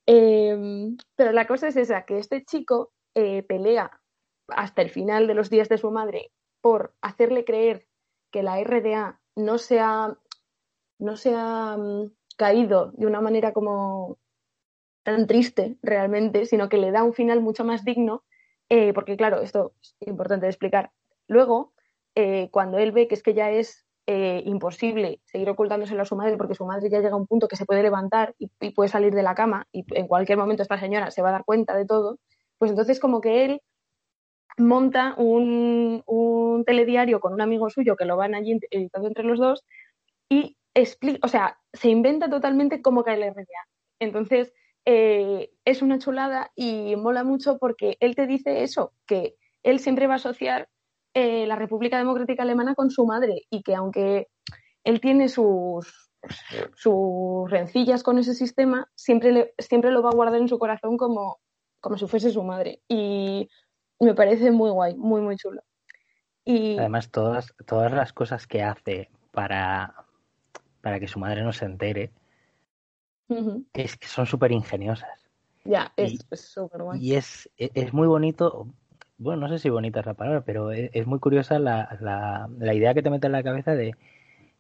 Em, 0.07 0.97
pero 1.17 1.33
la 1.33 1.47
cosa 1.47 1.69
es 1.69 1.77
esa, 1.77 2.05
que 2.05 2.19
este 2.19 2.45
chico 2.45 2.93
eh, 3.15 3.43
pelea 3.43 4.01
hasta 4.49 4.83
el 4.83 4.91
final 4.91 5.27
de 5.27 5.35
los 5.35 5.51
días 5.51 5.69
de 5.69 5.79
su 5.79 5.91
madre 5.91 6.33
por 6.61 6.95
hacerle 7.03 7.45
creer 7.45 7.87
que 8.31 8.43
la 8.43 8.59
RDA 8.61 9.21
no 9.37 9.59
se 9.59 9.81
ha, 9.81 10.17
no 10.99 11.17
se 11.17 11.33
mm, 11.37 12.11
caído 12.37 12.93
de 12.93 13.07
una 13.07 13.21
manera 13.21 13.53
como 13.53 14.19
tan 15.03 15.27
triste 15.27 15.77
realmente, 15.83 16.47
sino 16.47 16.69
que 16.69 16.79
le 16.79 16.91
da 16.91 17.03
un 17.03 17.15
final 17.15 17.41
mucho 17.41 17.65
más 17.65 17.85
digno, 17.85 18.25
eh, 18.71 18.93
porque 18.93 19.17
claro, 19.17 19.41
esto 19.41 19.73
es 19.81 19.97
importante 20.01 20.47
de 20.47 20.51
explicar. 20.51 20.91
Luego, 21.27 21.73
eh, 22.15 22.49
cuando 22.51 22.79
él 22.79 22.93
ve 22.93 23.09
que 23.09 23.15
es 23.15 23.23
que 23.23 23.35
ya 23.35 23.51
es 23.51 23.87
eh, 24.07 24.43
imposible 24.47 25.21
seguir 25.27 25.51
ocultándoselo 25.51 26.03
a 26.03 26.07
su 26.07 26.17
madre 26.17 26.37
porque 26.39 26.55
su 26.55 26.65
madre 26.65 26.89
ya 26.89 27.01
llega 27.01 27.13
a 27.13 27.17
un 27.17 27.27
punto 27.27 27.47
que 27.47 27.57
se 27.57 27.67
puede 27.67 27.83
levantar 27.83 28.35
y, 28.39 28.49
puede 28.71 28.89
salir 28.89 29.15
de 29.15 29.23
la 29.23 29.35
cama 29.35 29.67
y 29.71 29.85
en 29.95 30.07
cualquier 30.07 30.39
momento 30.39 30.63
esta 30.63 30.81
señora 30.81 31.11
se 31.11 31.23
va 31.23 31.29
a 31.29 31.33
dar 31.33 31.45
cuenta 31.45 31.77
de 31.77 31.85
todo, 31.85 32.19
pues 32.57 32.71
entonces 32.71 33.01
como 33.01 33.21
que 33.21 33.45
él 33.45 33.63
monta 34.57 35.15
un, 35.19 36.03
telediario 36.67 37.21
con 37.21 37.33
un 37.35 37.41
amigo 37.41 37.71
suyo 37.71 37.97
que 37.97 38.05
lo 38.05 38.17
van 38.17 38.35
allí 38.35 38.59
editando 38.71 39.09
entre 39.09 39.25
los 39.25 39.39
dos 39.39 39.65
y 40.29 40.57
explica, 40.75 41.21
o 41.23 41.29
sea, 41.29 41.59
se 41.73 41.89
inventa 41.91 42.29
totalmente 42.29 42.83
cómo 42.83 43.05
cae 43.05 43.19
la 43.19 43.29
RDA. 43.31 43.69
Entonces, 44.01 44.53
eh, 44.91 45.51
es 45.67 45.83
una 45.83 45.99
chulada 45.99 46.51
y 46.57 46.97
mola 46.97 47.23
mucho 47.23 47.59
porque 47.59 47.99
él 48.01 48.17
te 48.17 48.27
dice 48.27 48.63
eso, 48.63 48.95
que 49.07 49.37
él 49.63 49.81
siempre 49.81 50.07
va 50.07 50.15
a 50.15 50.17
asociar 50.17 50.67
eh, 51.13 51.47
la 51.47 51.57
República 51.57 51.99
Democrática 51.99 52.43
Alemana 52.43 52.75
con 52.75 52.91
su 52.91 53.05
madre 53.05 53.43
y 53.51 53.63
que 53.63 53.75
aunque 53.75 54.29
él 54.85 55.03
tiene 55.03 55.29
sus, 55.29 56.11
sus 56.75 57.51
rencillas 57.51 58.03
con 58.03 58.17
ese 58.17 58.33
sistema, 58.33 58.89
siempre, 58.95 59.53
siempre 59.59 59.91
lo 59.91 60.03
va 60.03 60.09
a 60.09 60.15
guardar 60.15 60.41
en 60.41 60.49
su 60.49 60.59
corazón 60.59 60.97
como, 60.97 61.39
como 61.81 61.99
si 61.99 62.07
fuese 62.07 62.31
su 62.31 62.43
madre. 62.43 62.81
Y 62.89 63.47
me 64.01 64.15
parece 64.15 64.51
muy 64.51 64.71
guay, 64.71 64.97
muy, 64.97 65.21
muy 65.21 65.37
chulo. 65.37 65.61
Y... 66.47 66.79
Además, 66.79 67.11
todas, 67.11 67.55
todas 67.67 67.93
las 67.93 68.15
cosas 68.15 68.47
que 68.47 68.63
hace 68.63 69.11
para, 69.33 70.07
para 70.81 70.99
que 70.99 71.09
su 71.09 71.19
madre 71.19 71.43
no 71.43 71.53
se 71.53 71.67
entere 71.67 72.11
es 73.75 73.97
que 73.97 74.07
son 74.09 74.27
súper 74.27 74.53
ingeniosas. 74.53 75.09
Ya, 75.65 75.93
es 75.97 76.25
súper 76.33 76.83
guay. 76.83 77.01
Y 77.01 77.15
es, 77.15 77.51
es 77.57 77.93
muy 77.93 78.07
bonito, 78.07 78.69
bueno, 79.19 79.43
no 79.43 79.49
sé 79.49 79.59
si 79.59 79.69
bonita 79.69 80.01
es 80.01 80.07
la 80.07 80.15
palabra, 80.15 80.43
pero 80.43 80.73
e, 80.73 80.91
es, 80.95 81.07
muy 81.07 81.19
curiosa 81.19 81.59
la, 81.59 81.99
la, 82.01 82.49
la, 82.59 82.75
idea 82.75 82.95
que 82.95 83.03
te 83.03 83.11
mete 83.11 83.27
en 83.27 83.33
la 83.33 83.43
cabeza 83.43 83.75
de 83.75 83.95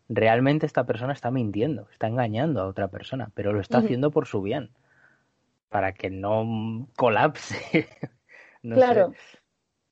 realmente 0.09 0.67
esta 0.67 0.85
persona 0.85 1.13
está 1.13 1.31
mintiendo, 1.31 1.89
está 1.93 2.09
engañando 2.09 2.61
a 2.61 2.67
otra 2.67 2.89
persona, 2.89 3.31
pero 3.35 3.53
lo 3.53 3.61
está 3.61 3.79
haciendo 3.79 4.11
por 4.11 4.27
su 4.27 4.43
bien, 4.43 4.71
para 5.69 5.93
que 5.93 6.11
no 6.11 6.89
colapse. 6.97 7.89
claro. 8.63 9.13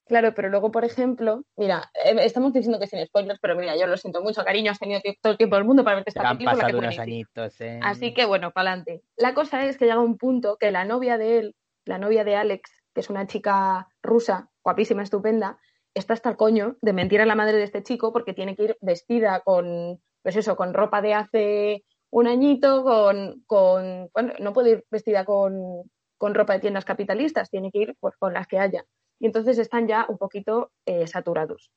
Claro, 0.06 0.34
pero 0.34 0.48
luego, 0.48 0.70
por 0.70 0.84
ejemplo, 0.84 1.42
mira, 1.56 1.90
eh, 2.04 2.14
estamos 2.20 2.52
diciendo 2.52 2.78
que 2.78 2.86
sin 2.86 3.04
spoilers, 3.04 3.40
pero 3.40 3.56
mira, 3.56 3.76
yo 3.76 3.88
lo 3.88 3.96
siento 3.96 4.22
mucho, 4.22 4.44
cariño, 4.44 4.70
has 4.70 4.78
tenido 4.78 5.00
todo 5.20 5.32
el 5.32 5.36
tiempo 5.36 5.56
del 5.56 5.64
mundo 5.64 5.82
para 5.82 5.96
verte 5.96 6.10
esta 6.10 6.22
película. 6.22 6.52
Han 6.52 6.58
pasado 6.58 6.78
unos 6.78 6.98
añitos, 6.98 7.60
¿eh? 7.60 7.80
Así 7.82 8.14
que 8.14 8.24
bueno, 8.24 8.52
para 8.52 8.70
adelante. 8.70 9.02
La 9.16 9.34
cosa 9.34 9.64
es 9.64 9.76
que 9.76 9.86
llega 9.86 9.98
un 9.98 10.16
punto 10.16 10.58
que 10.58 10.70
la 10.70 10.84
novia 10.84 11.18
de 11.18 11.38
él, 11.38 11.56
la 11.84 11.98
novia 11.98 12.22
de 12.22 12.36
Alex, 12.36 12.70
que 12.94 13.00
es 13.00 13.10
una 13.10 13.26
chica 13.26 13.88
rusa, 14.00 14.48
guapísima, 14.62 15.02
estupenda, 15.02 15.58
está 15.92 16.14
hasta 16.14 16.30
el 16.30 16.36
coño 16.36 16.76
de 16.82 16.92
mentir 16.92 17.20
a 17.20 17.26
la 17.26 17.34
madre 17.34 17.56
de 17.56 17.64
este 17.64 17.82
chico 17.82 18.12
porque 18.12 18.32
tiene 18.32 18.54
que 18.54 18.64
ir 18.64 18.76
vestida 18.80 19.40
con, 19.40 20.00
pues 20.22 20.36
eso, 20.36 20.54
con 20.54 20.72
ropa 20.72 21.02
de 21.02 21.14
hace 21.14 21.84
un 22.10 22.28
añito, 22.28 22.84
con, 22.84 23.42
con 23.46 24.08
bueno, 24.12 24.34
no 24.38 24.52
puede 24.52 24.70
ir 24.70 24.84
vestida 24.90 25.24
con, 25.24 25.82
con, 26.16 26.34
ropa 26.34 26.52
de 26.52 26.60
tiendas 26.60 26.84
capitalistas, 26.84 27.50
tiene 27.50 27.72
que 27.72 27.78
ir 27.78 27.96
pues, 27.98 28.14
con 28.18 28.32
las 28.34 28.46
que 28.46 28.58
haya. 28.58 28.84
Y 29.18 29.26
entonces 29.26 29.58
están 29.58 29.86
ya 29.86 30.06
un 30.08 30.18
poquito 30.18 30.72
eh, 30.84 31.06
saturados. 31.06 31.70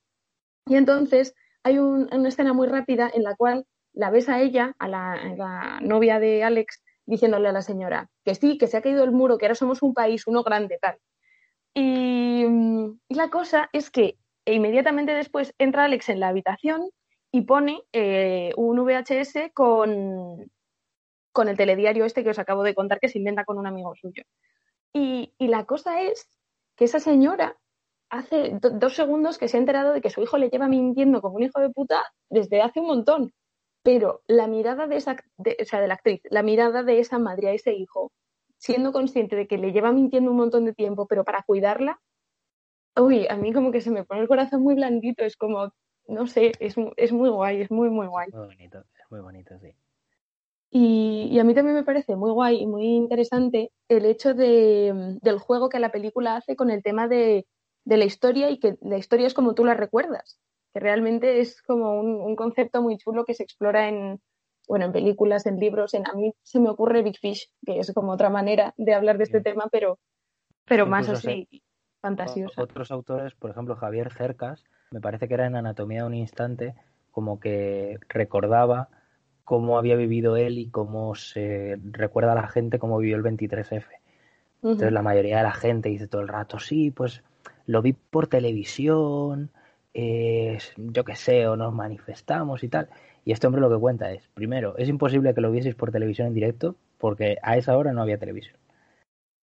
Y 0.66 0.76
entonces 0.76 1.36
hay 1.64 1.80
una 1.80 2.28
escena 2.28 2.54
muy 2.54 2.68
rápida 2.68 3.10
en 3.14 3.24
la 3.24 3.36
cual 3.36 3.66
la 3.94 4.10
ves 4.12 4.30
a 4.30 4.42
ella, 4.42 4.76
a 4.80 4.88
la, 4.88 5.80
novia 5.82 6.20
de 6.20 6.44
Alex, 6.44 6.84
diciéndole 7.06 7.50
a 7.50 7.52
la 7.52 7.62
señora 7.62 8.10
que 8.24 8.36
sí, 8.36 8.58
que 8.58 8.68
se 8.68 8.78
ha 8.78 8.82
caído 8.82 9.04
el 9.04 9.12
muro, 9.12 9.38
que 9.38 9.46
ahora 9.46 9.56
somos 9.56 9.82
un 9.82 9.94
país, 9.94 10.28
uno 10.28 10.44
grande, 10.44 10.78
tal. 10.82 10.98
Y, 11.74 12.46
la 13.10 13.30
cosa 13.30 13.70
es 13.74 13.90
que 13.90 14.18
inmediatamente 14.46 15.14
después 15.14 15.54
entra 15.58 15.86
Alex 15.86 16.10
en 16.10 16.20
la 16.20 16.30
habitación 16.30 16.90
y 17.32 17.42
pone 17.42 17.84
eh, 17.94 18.52
un 18.56 18.84
VHS 18.84 19.52
con, 19.54 20.50
con 21.32 21.48
el 21.48 21.58
telediario 21.58 22.06
este 22.06 22.24
que 22.24 22.32
os 22.32 22.40
acabo 22.40 22.64
de 22.64 22.76
contar 22.76 23.00
que 23.00 23.08
se 23.08 23.18
inventa 23.18 23.46
con 23.46 23.58
un 23.58 23.68
amigo 23.68 23.94
suyo. 23.96 24.24
Y, 24.94 25.34
la 25.40 25.66
cosa 25.66 26.02
es 26.02 26.28
que 26.80 26.86
esa 26.86 27.02
señora 27.02 27.58
hace 28.10 28.58
dos 28.62 28.96
segundos 28.96 29.38
que 29.38 29.50
se 29.50 29.58
ha 29.58 29.60
enterado 29.60 29.92
de 29.92 30.00
que 30.00 30.10
su 30.10 30.22
hijo 30.22 30.38
le 30.38 30.50
lleva 30.50 30.70
mintiendo 30.70 31.22
como 31.22 31.36
un 31.36 31.44
hijo 31.44 31.60
de 31.60 31.70
puta 31.70 32.06
desde 32.30 32.62
hace 32.62 32.80
un 32.80 32.88
montón. 32.88 33.34
Pero 33.84 34.22
la 34.28 34.48
mirada 34.48 34.88
de 34.88 34.96
esa, 34.96 35.18
o 35.38 35.66
sea, 35.66 35.82
de 35.82 35.88
la 35.90 35.96
actriz, 35.96 36.22
la 36.30 36.42
mirada 36.42 36.84
de 36.84 37.00
esa 37.00 37.20
madre 37.20 37.50
a 37.50 37.54
ese 37.54 37.74
hijo, 37.74 38.14
siendo 38.58 38.94
consciente 38.94 39.36
de 39.36 39.46
que 39.46 39.58
le 39.58 39.74
lleva 39.74 39.92
mintiendo 39.92 40.32
un 40.32 40.38
montón 40.38 40.64
de 40.64 40.74
tiempo, 40.74 41.06
pero 41.06 41.26
para 41.26 41.44
cuidarla, 41.44 42.00
uy, 42.96 43.28
a 43.28 43.36
mí 43.36 43.52
como 43.52 43.74
que 43.74 43.82
se 43.82 43.92
me 43.92 44.06
pone 44.06 44.22
el 44.22 44.30
corazón 44.30 44.64
muy 44.64 44.76
blandito, 44.76 45.26
es 45.26 45.36
como, 45.36 45.74
no 46.08 46.28
sé, 46.28 46.54
es, 46.62 46.76
es 46.96 47.12
muy 47.12 47.30
guay, 47.30 47.60
es 47.60 47.72
muy, 47.72 47.90
muy 47.90 48.08
guay. 48.08 48.30
Muy 48.32 48.48
bonito, 48.48 48.80
es 48.80 49.12
muy 49.12 49.20
bonito, 49.20 49.60
sí. 49.60 49.76
Y, 50.72 51.40
a 51.40 51.44
mí 51.44 51.56
también 51.56 51.76
me 51.76 51.84
parece 51.84 52.16
muy 52.16 52.32
guay 52.32 52.62
y 52.62 52.68
muy 52.68 52.86
interesante 52.86 53.72
el 53.88 54.06
hecho 54.06 54.34
de, 54.34 55.18
del 55.22 55.40
juego 55.40 55.70
que 55.70 55.80
la 55.80 55.92
película 55.92 56.36
hace 56.36 56.56
con 56.56 56.70
el 56.70 56.84
tema 56.84 57.08
de, 57.08 57.48
de, 57.86 57.98
la 57.98 58.06
historia 58.06 58.52
y 58.52 58.60
que 58.60 58.78
la 58.82 58.98
historia 58.98 59.26
es 59.26 59.34
como 59.34 59.56
tú 59.56 59.66
la 59.66 59.74
recuerdas, 59.74 60.40
que 60.74 60.80
realmente 60.80 61.40
es 61.40 61.64
como 61.64 62.00
un, 62.00 62.36
concepto 62.36 62.84
muy 62.84 62.98
chulo 62.98 63.26
que 63.26 63.34
se 63.34 63.42
explora 63.42 63.90
en, 63.90 64.22
bueno, 64.68 64.86
en 64.86 64.92
películas, 64.92 65.48
en 65.48 65.58
libros, 65.58 65.96
en 65.96 66.08
a 66.08 66.14
mí 66.14 66.34
se 66.44 66.60
me 66.60 66.70
ocurre 66.70 67.02
Big 67.02 67.18
Fish, 67.18 67.50
que 67.66 67.80
es 67.80 67.92
como 67.94 68.12
otra 68.12 68.30
manera 68.30 68.76
de 68.78 68.94
hablar 68.94 69.18
de 69.18 69.24
este 69.24 69.42
tema, 69.42 69.70
pero, 69.72 69.98
pero 70.66 70.86
más 70.86 71.10
así, 71.10 71.48
fantasiosa. 72.00 72.62
Otros 72.62 72.92
autores, 72.92 73.34
por 73.34 73.50
ejemplo, 73.50 73.76
Javier 73.76 74.14
Cercas, 74.14 74.64
me 74.92 75.02
parece 75.02 75.28
que 75.28 75.34
era 75.34 75.48
en 75.48 75.56
Anatomía 75.56 76.02
de 76.02 76.08
un 76.08 76.14
instante, 76.14 76.76
como 77.10 77.40
que 77.40 77.98
recordaba 78.08 78.90
cómo 79.50 79.80
había 79.80 79.96
vivido 79.96 80.38
él 80.38 80.60
y 80.60 80.68
cómo 80.68 81.16
se 81.16 81.80
recuerda 81.84 82.34
a 82.34 82.36
la 82.36 82.48
gente 82.48 82.78
cómo 82.78 83.00
vivió 83.00 83.16
el 83.16 83.24
23F. 83.24 83.84
Entonces 84.62 84.92
la 84.92 85.02
mayoría 85.02 85.38
de 85.38 85.44
la 85.44 85.54
gente 85.54 85.90
dice 85.90 86.08
todo 86.08 86.22
el 86.22 86.28
rato, 86.28 86.60
sí, 86.60 86.92
pues 86.92 87.24
lo 87.66 87.82
vi 87.82 87.94
por 87.94 88.28
televisión, 88.28 89.50
eh, 89.96 90.60
yo 90.78 91.04
qué 91.04 91.16
sé, 91.16 91.48
o 91.48 91.56
nos 91.56 91.74
manifestamos 91.74 92.64
y 92.64 92.68
tal. 92.68 92.90
Y 93.26 93.32
este 93.32 93.48
hombre 93.48 93.60
lo 93.60 93.72
que 93.72 93.80
cuenta 93.80 94.12
es, 94.12 94.28
primero, 94.36 94.78
es 94.78 94.88
imposible 94.88 95.34
que 95.34 95.42
lo 95.42 95.50
vieseis 95.50 95.74
por 95.74 95.92
televisión 95.92 96.28
en 96.28 96.36
directo 96.36 96.76
porque 97.00 97.40
a 97.42 97.58
esa 97.58 97.76
hora 97.76 97.92
no 97.92 98.04
había 98.04 98.20
televisión. 98.20 98.58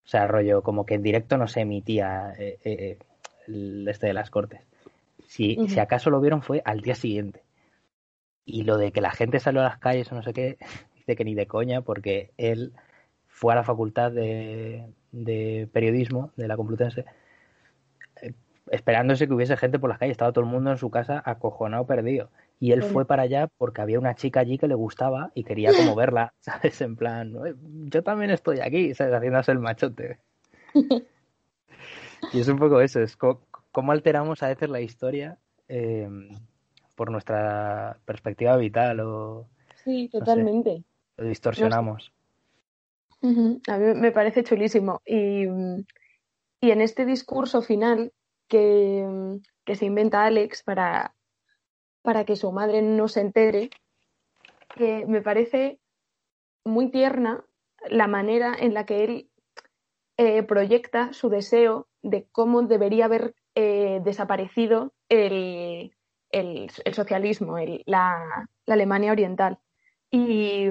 O 0.06 0.08
sea, 0.08 0.28
rollo, 0.28 0.62
como 0.62 0.86
que 0.86 0.94
en 0.94 1.02
directo 1.02 1.36
no 1.38 1.48
se 1.48 1.62
emitía 1.62 2.32
eh, 2.38 2.60
eh, 2.64 3.00
el 3.48 3.88
este 3.88 4.06
de 4.06 4.14
las 4.14 4.30
cortes. 4.30 4.62
Si, 5.26 5.58
si 5.68 5.80
acaso 5.80 6.12
lo 6.12 6.22
vieron 6.22 6.44
fue 6.44 6.62
al 6.64 6.82
día 6.82 6.94
siguiente. 6.94 7.42
Y 8.46 8.64
lo 8.64 8.78
de 8.78 8.92
que 8.92 9.02
la 9.02 9.12
gente 9.12 9.40
salió 9.40 9.62
a 9.62 9.66
las 9.66 9.80
calles 9.80 10.12
o 10.12 10.16
no 10.16 10.24
sé 10.24 10.34
qué, 10.34 10.58
dice 10.96 11.16
que 11.16 11.26
ni 11.26 11.36
de 11.36 11.48
coña, 11.48 11.82
porque 11.82 12.32
él 12.38 12.74
fue 13.28 13.54
a 13.54 13.56
la 13.56 13.64
facultad 13.64 14.12
de, 14.12 14.88
periodismo 15.74 16.32
de 16.38 16.48
la 16.48 16.56
Complutense 16.56 17.06
eh, 18.22 18.34
esperándose 18.72 19.28
que 19.28 19.34
hubiese 19.34 19.58
gente 19.58 19.80
por 19.80 19.90
las 19.90 20.00
calles. 20.00 20.14
Estaba 20.14 20.32
todo 20.32 20.46
el 20.46 20.52
mundo 20.52 20.72
en 20.72 20.78
su 20.78 20.90
casa 20.90 21.22
acojonado, 21.26 21.86
perdido. 21.86 22.30
Y 22.60 22.72
él 22.72 22.84
fue 22.84 23.06
para 23.06 23.24
allá 23.24 23.50
porque 23.58 23.82
había 23.82 24.00
una 24.00 24.16
chica 24.16 24.40
allí 24.40 24.58
que 24.58 24.68
le 24.68 24.76
gustaba 24.76 25.32
y 25.34 25.44
quería 25.44 25.72
como 25.74 25.96
verla, 25.96 26.34
¿sabes? 26.40 26.80
En 26.82 26.96
plan, 26.96 27.34
yo 27.90 28.04
también 28.04 28.32
estoy 28.32 28.62
aquí, 28.62 28.94
¿sabes? 28.94 29.14
Haciéndose 29.14 29.52
el 29.52 29.60
machote. 29.60 30.20
y 32.34 32.40
es 32.40 32.48
un 32.48 32.58
poco 32.58 32.80
eso, 32.80 33.02
es 33.02 33.18
cómo 33.18 33.92
alteramos 33.92 34.42
a 34.44 34.48
veces 34.48 34.70
la 34.70 34.80
historia 34.80 35.38
eh, 35.68 36.08
por 36.96 37.12
nuestra 37.12 37.98
perspectiva 38.06 38.58
vital 38.58 39.00
o... 39.02 39.48
Sí, 39.84 40.10
totalmente. 40.10 40.84
lo 41.18 41.26
distorsionamos. 41.26 42.12
A 43.22 43.78
mí 43.78 43.94
me 43.96 44.12
parece 44.12 44.44
chulísimo. 44.44 45.02
Y, 45.06 45.46
y 46.62 46.72
en 46.72 46.82
este 46.82 47.06
discurso 47.06 47.62
final 47.62 48.14
que, 48.48 49.40
que, 49.64 49.76
se 49.76 49.86
inventa 49.86 50.26
Alex 50.26 50.64
para, 50.64 51.16
para 52.02 52.26
que 52.26 52.36
su 52.36 52.52
madre 52.52 52.82
no 52.82 53.08
se 53.08 53.22
entere, 53.22 53.70
que 54.76 55.06
me 55.06 55.22
parece 55.22 55.80
muy 56.64 56.90
tierna 56.90 57.44
la 57.90 58.08
manera 58.08 58.56
en 58.58 58.74
la 58.74 58.86
que 58.86 59.04
él 59.04 59.30
eh, 60.18 60.44
proyecta 60.44 61.14
su 61.14 61.30
deseo 61.30 61.88
de 62.02 62.28
cómo 62.32 62.62
debería 62.64 63.06
haber 63.06 63.36
eh, 63.56 64.02
desaparecido 64.04 64.94
el, 65.10 65.95
el, 66.36 66.70
socialismo, 66.94 67.58
la, 67.86 68.50
Alemania 68.68 69.12
oriental. 69.12 69.58
Y, 70.12 70.66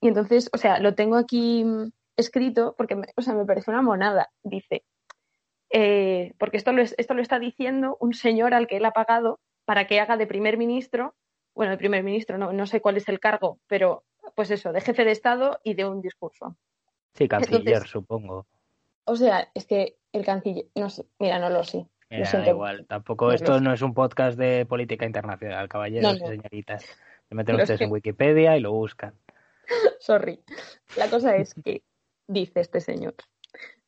entonces, 0.00 0.50
o 0.52 0.58
sea, 0.58 0.78
lo 0.78 0.94
tengo 0.94 1.16
aquí 1.16 1.64
escrito 2.16 2.74
porque 2.76 2.96
me, 2.96 3.06
o 3.16 3.22
sea, 3.22 3.34
me 3.34 3.46
parece 3.46 3.70
una 3.70 3.82
monada, 3.82 4.30
dice. 4.42 4.84
Eh, 5.70 6.34
porque 6.38 6.58
esto 6.58 6.72
lo, 6.72 6.82
esto 6.82 7.14
lo 7.14 7.22
está 7.22 7.38
diciendo 7.38 7.96
un 8.00 8.12
señor 8.12 8.54
al 8.54 8.66
que 8.66 8.76
él 8.76 8.84
ha 8.84 8.90
pagado 8.90 9.40
para 9.64 9.86
que 9.86 10.00
haga 10.00 10.16
de 10.16 10.26
primer 10.26 10.58
ministro, 10.58 11.14
bueno, 11.54 11.72
de 11.72 11.78
primer 11.78 12.02
ministro, 12.02 12.36
no, 12.38 12.52
no 12.52 12.66
sé 12.66 12.80
cuál 12.80 12.96
es 12.96 13.08
el 13.08 13.20
cargo, 13.20 13.58
pero 13.68 14.04
pues 14.34 14.50
eso, 14.50 14.72
de 14.72 14.80
jefe 14.80 15.04
de 15.04 15.12
Estado 15.12 15.60
y 15.62 15.74
de 15.74 15.86
un 15.86 16.02
discurso. 16.02 16.56
Sí, 17.14 17.28
canciller, 17.28 17.86
supongo. 17.86 18.46
O 19.04 19.16
sea, 19.16 19.48
es 19.54 19.66
que 19.66 19.96
el 20.12 20.24
canciller, 20.24 20.66
no 20.74 20.90
sé, 20.90 21.06
mira, 21.18 21.38
no 21.38 21.48
lo 21.48 21.64
sé 21.64 21.86
igual, 22.10 22.86
tampoco 22.86 23.32
esto 23.32 23.60
no 23.60 23.72
es 23.72 23.82
un 23.82 23.94
podcast 23.94 24.36
de 24.36 24.66
política 24.66 25.06
internacional, 25.06 25.68
caballeros 25.68 26.16
y 26.16 26.26
señoritas. 26.26 26.84
Se 27.28 27.34
meten 27.34 27.56
ustedes 27.56 27.80
en 27.80 27.92
Wikipedia 27.92 28.56
y 28.56 28.60
lo 28.60 28.72
buscan. 28.72 29.14
Sorry. 30.00 30.40
La 30.96 31.08
cosa 31.08 31.36
es 31.36 31.54
que, 31.54 31.84
dice 32.26 32.60
este 32.60 32.80
señor, 32.80 33.14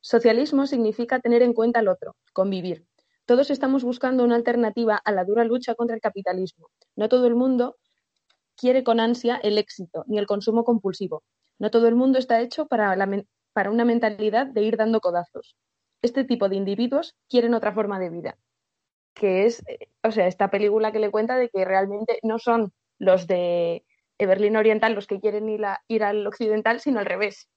socialismo 0.00 0.66
significa 0.66 1.18
tener 1.18 1.42
en 1.42 1.52
cuenta 1.52 1.80
al 1.80 1.88
otro, 1.88 2.14
convivir. 2.32 2.87
Todos 3.26 3.50
estamos 3.50 3.82
buscando 3.82 4.24
una 4.24 4.37
alternativa 4.37 4.96
a 4.96 5.12
la 5.12 5.24
dura 5.24 5.44
lucha 5.44 5.74
contra 5.74 5.96
el 5.96 6.02
capitalismo. 6.02 6.70
No 6.94 7.08
todo 7.08 7.26
el 7.26 7.35
mundo 7.35 7.76
quiere 8.56 8.85
con 8.85 9.00
ansia 9.00 9.37
el 9.42 9.58
éxito 9.58 10.04
ni 10.06 10.18
el 10.18 10.26
consumo 10.26 10.64
compulsivo. 10.64 11.24
No 11.58 11.70
todo 11.70 11.88
el 11.88 11.96
mundo 11.96 12.18
está 12.18 12.40
hecho 12.40 12.66
para, 12.66 12.96
para 13.52 13.70
una 13.70 13.85
mentalidad 13.85 14.46
de 14.46 14.62
ir 14.62 14.76
dando 14.76 15.00
codazos 15.00 15.56
este 16.03 16.25
tipo 16.25 16.49
de 16.49 16.57
individuos 16.57 17.17
quieren 17.29 17.55
otra 17.55 17.73
forma 17.73 17.99
de 17.99 18.11
vida. 18.11 18.37
Que 19.15 19.47
es, 19.47 19.62
eh, 19.67 19.88
o 20.03 20.11
sea, 20.11 20.27
esta 20.27 20.51
película 20.51 20.93
que 20.93 20.99
le 20.99 21.11
cuenta 21.11 21.37
de 21.37 21.49
que 21.49 21.65
realmente 21.65 22.19
no 22.23 22.38
son 22.38 22.73
los 22.99 23.27
de 23.27 23.85
Berlín 24.19 24.57
Oriental 24.57 24.95
los 24.95 25.07
que 25.07 25.21
quieren 25.21 25.49
ir, 25.49 25.62
ir 25.88 26.05
al 26.05 26.27
occidental, 26.27 26.81
sino 26.81 27.01
al 27.01 27.07
revés. 27.07 27.49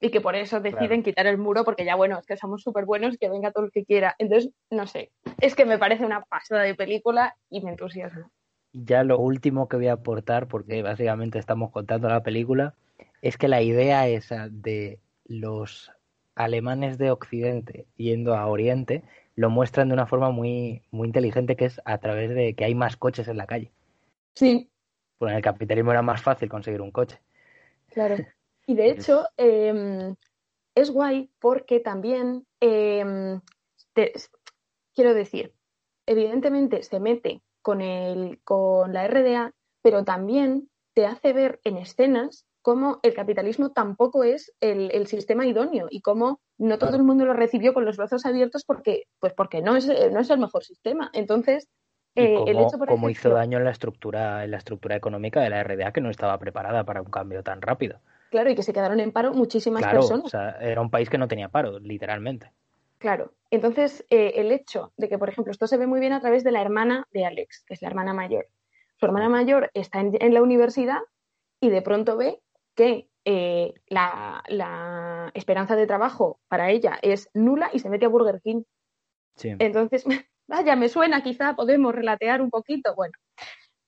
Y 0.00 0.10
que 0.10 0.20
por 0.20 0.34
eso 0.34 0.60
deciden 0.60 1.02
quitar 1.02 1.26
el 1.26 1.36
muro, 1.36 1.64
porque 1.64 1.84
ya, 1.84 1.94
bueno, 1.94 2.18
es 2.18 2.26
que 2.26 2.36
somos 2.36 2.62
súper 2.62 2.86
buenos, 2.86 3.18
que 3.18 3.28
venga 3.28 3.52
todo 3.52 3.66
el 3.66 3.70
que 3.70 3.84
quiera. 3.84 4.14
Entonces, 4.18 4.50
no 4.70 4.86
sé, 4.86 5.10
es 5.40 5.54
que 5.54 5.66
me 5.66 5.78
parece 5.78 6.06
una 6.06 6.22
pasada 6.22 6.62
de 6.62 6.74
película 6.74 7.36
y 7.50 7.60
me 7.60 7.70
entusiasma. 7.70 8.30
Ya 8.72 9.04
lo 9.04 9.18
último 9.18 9.68
que 9.68 9.76
voy 9.76 9.88
a 9.88 9.94
aportar, 9.94 10.48
porque 10.48 10.82
básicamente 10.82 11.38
estamos 11.38 11.70
contando 11.70 12.08
la 12.08 12.22
película, 12.22 12.74
es 13.20 13.36
que 13.36 13.48
la 13.48 13.60
idea 13.60 14.08
esa 14.08 14.48
de 14.48 15.00
los 15.26 15.92
alemanes 16.44 16.98
de 16.98 17.10
Occidente 17.10 17.86
yendo 17.96 18.34
a 18.34 18.46
Oriente 18.46 19.02
lo 19.36 19.50
muestran 19.50 19.88
de 19.88 19.94
una 19.94 20.06
forma 20.06 20.30
muy, 20.30 20.82
muy 20.90 21.06
inteligente, 21.06 21.56
que 21.56 21.64
es 21.66 21.80
a 21.84 21.98
través 21.98 22.30
de 22.34 22.54
que 22.54 22.64
hay 22.64 22.74
más 22.74 22.96
coches 22.96 23.28
en 23.28 23.36
la 23.36 23.46
calle. 23.46 23.72
Sí. 24.34 24.70
Pues 25.18 25.30
en 25.30 25.36
el 25.36 25.42
capitalismo 25.42 25.92
era 25.92 26.02
más 26.02 26.22
fácil 26.22 26.48
conseguir 26.48 26.80
un 26.80 26.90
coche. 26.90 27.20
Claro. 27.88 28.16
Y 28.66 28.74
de 28.74 28.90
hecho, 28.90 29.26
em, 29.36 30.14
es 30.76 30.92
guay 30.92 31.28
porque 31.40 31.80
también, 31.80 32.46
em, 32.60 33.40
quiero 34.94 35.12
decir, 35.12 35.54
evidentemente 36.06 36.84
se 36.84 37.00
mete 37.00 37.42
con, 37.62 37.80
el, 37.80 38.38
con 38.44 38.92
la 38.92 39.08
RDA, 39.08 39.54
pero 39.82 40.04
también 40.04 40.70
te 40.94 41.04
hace 41.04 41.32
ver 41.32 41.58
en 41.64 41.78
escenas 41.78 42.46
cómo 42.62 43.00
el 43.02 43.14
capitalismo 43.14 43.70
tampoco 43.70 44.24
es 44.24 44.52
el, 44.60 45.06
sistema 45.06 45.46
idóneo 45.46 45.86
y 45.90 46.02
cómo 46.02 46.40
no 46.58 46.78
todo 46.78 46.96
el 46.96 47.02
mundo 47.02 47.24
lo 47.24 47.32
recibió 47.32 47.72
con 47.72 47.84
los 47.84 47.96
brazos 47.96 48.26
abiertos 48.26 48.64
porque, 48.64 49.04
pues 49.18 49.32
porque 49.32 49.62
no 49.62 49.76
es, 49.76 49.86
no 49.86 50.20
es 50.20 50.30
el 50.30 50.38
mejor 50.38 50.64
sistema. 50.64 51.10
Entonces, 51.12 51.68
eh, 52.14 52.38
el 52.46 52.58
hecho, 52.58 52.78
por 52.78 53.10
hizo 53.10 53.30
daño 53.30 53.58
en 53.58 53.64
la 53.64 53.70
estructura, 53.70 54.44
en 54.44 54.50
la 54.50 54.58
estructura 54.58 54.96
económica 54.96 55.40
de 55.40 55.50
la 55.50 55.62
RDA 55.62 55.92
que 55.92 56.00
no 56.00 56.10
estaba 56.10 56.38
preparada 56.38 56.84
para 56.84 57.02
un 57.02 57.10
cambio 57.10 57.42
tan 57.42 57.62
rápido. 57.62 58.00
Claro, 58.30 58.50
y 58.50 58.54
que 58.54 58.62
se 58.62 58.72
quedaron 58.72 59.00
en 59.00 59.12
paro 59.12 59.32
muchísimas 59.32 59.84
personas. 59.86 60.26
O 60.26 60.28
sea, 60.28 60.50
era 60.60 60.80
un 60.80 60.90
país 60.90 61.08
que 61.08 61.18
no 61.18 61.28
tenía 61.28 61.48
paro, 61.48 61.78
literalmente. 61.78 62.52
Claro. 62.98 63.32
Entonces, 63.50 64.04
eh, 64.10 64.34
el 64.36 64.52
hecho 64.52 64.92
de 64.96 65.08
que, 65.08 65.18
por 65.18 65.28
ejemplo, 65.28 65.50
esto 65.50 65.66
se 65.66 65.78
ve 65.78 65.86
muy 65.86 66.00
bien 66.00 66.12
a 66.12 66.20
través 66.20 66.44
de 66.44 66.52
la 66.52 66.60
hermana 66.60 67.06
de 67.12 67.24
Alex, 67.24 67.64
que 67.66 67.74
es 67.74 67.82
la 67.82 67.88
hermana 67.88 68.12
mayor. 68.12 68.46
Su 68.98 69.06
hermana 69.06 69.28
mayor 69.28 69.70
está 69.72 70.00
en 70.00 70.34
la 70.34 70.42
universidad 70.42 70.98
y 71.60 71.70
de 71.70 71.82
pronto 71.82 72.16
ve 72.16 72.38
que 72.74 73.10
eh, 73.24 73.74
la, 73.88 75.30
esperanza 75.34 75.76
de 75.76 75.86
trabajo 75.86 76.40
para 76.48 76.70
ella 76.70 76.98
es 77.02 77.28
nula 77.34 77.70
y 77.72 77.78
se 77.78 77.90
mete 77.90 78.06
a 78.06 78.08
Burger 78.08 78.40
King. 78.42 78.62
Entonces, 79.42 80.04
vaya, 80.48 80.76
me 80.76 80.88
suena, 80.88 81.22
quizá 81.22 81.54
podemos 81.54 81.94
relatear 81.94 82.42
un 82.42 82.50
poquito. 82.50 82.94
Bueno, 82.94 83.12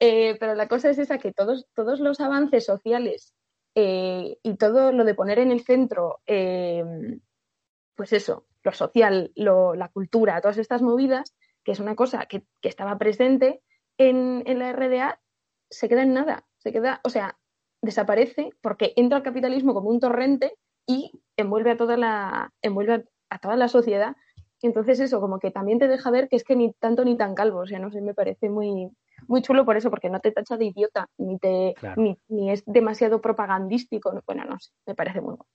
eh, 0.01 0.37
pero 0.39 0.55
la 0.55 0.69
cosa 0.69 0.91
es 0.91 0.99
esa 0.99 1.19
que 1.19 1.33
todos, 1.33 1.67
todos 1.75 2.01
los 2.01 2.21
avances 2.21 2.65
sociales 2.65 3.35
eh, 3.75 4.37
y 4.43 4.57
todo 4.57 4.93
lo 4.93 5.05
de 5.05 5.15
poner 5.15 5.39
en 5.39 5.51
el 5.51 5.65
centro, 5.65 6.21
pues 6.27 8.13
eso, 8.13 8.47
lo 8.63 8.73
social, 8.73 9.33
la 9.35 9.91
cultura, 9.93 10.41
todas 10.41 10.59
estas 10.59 10.83
movidas, 10.83 11.35
que 11.65 11.73
es 11.73 11.81
una 11.81 11.97
cosa 11.97 12.27
que, 12.27 12.45
estaba 12.63 12.99
presente 12.99 13.63
en, 13.99 14.43
en 14.47 14.59
la 14.59 14.73
RDA, 14.73 15.21
se 15.71 15.89
queda 15.89 16.03
en 16.03 16.13
nada. 16.15 16.47
Se 16.59 16.73
queda, 16.73 17.01
o 17.03 17.11
sea, 17.11 17.39
desaparece 17.83 18.51
porque 18.63 18.93
entra 18.97 19.19
el 19.19 19.25
capitalismo 19.25 19.75
como 19.75 19.91
un 19.91 20.01
torrente 20.01 20.55
y 20.87 21.13
envuelve 21.37 21.73
a 21.73 21.77
toda 21.77 21.97
la, 21.97 22.53
envuelve 22.63 23.05
a, 23.29 23.39
toda 23.39 23.57
la 23.57 23.69
sociedad. 23.69 24.17
Entonces 24.63 25.01
eso, 25.01 25.21
como 25.21 25.41
que 25.41 25.51
también 25.51 25.79
te 25.81 25.89
deja 25.89 26.11
ver 26.11 26.29
que 26.29 26.37
es 26.37 26.45
que 26.45 26.55
ni 26.57 26.73
tanto 26.73 27.05
ni 27.05 27.17
tan 27.17 27.35
calvo, 27.35 27.61
o 27.61 27.67
sea, 27.67 27.81
no 27.81 27.91
sé, 27.91 28.01
me 28.01 28.15
parece 28.15 28.49
muy, 28.49 28.89
muy 29.27 29.43
chulo 29.43 29.65
por 29.65 29.77
eso, 29.77 29.91
porque 29.91 30.09
no 30.09 30.21
te 30.21 30.31
tacha 30.31 30.57
de 30.57 30.67
idiota, 30.67 31.09
ni, 31.19 31.39
te, 31.39 31.75
ni, 31.97 32.17
ni, 32.29 32.53
es 32.53 32.63
demasiado 32.65 33.21
propagandístico. 33.21 34.13
Bueno, 34.25 34.45
no 34.45 34.59
sé, 34.61 34.71
me 34.87 34.95
parece 34.95 35.21
muy 35.21 35.35
bueno. 35.35 35.47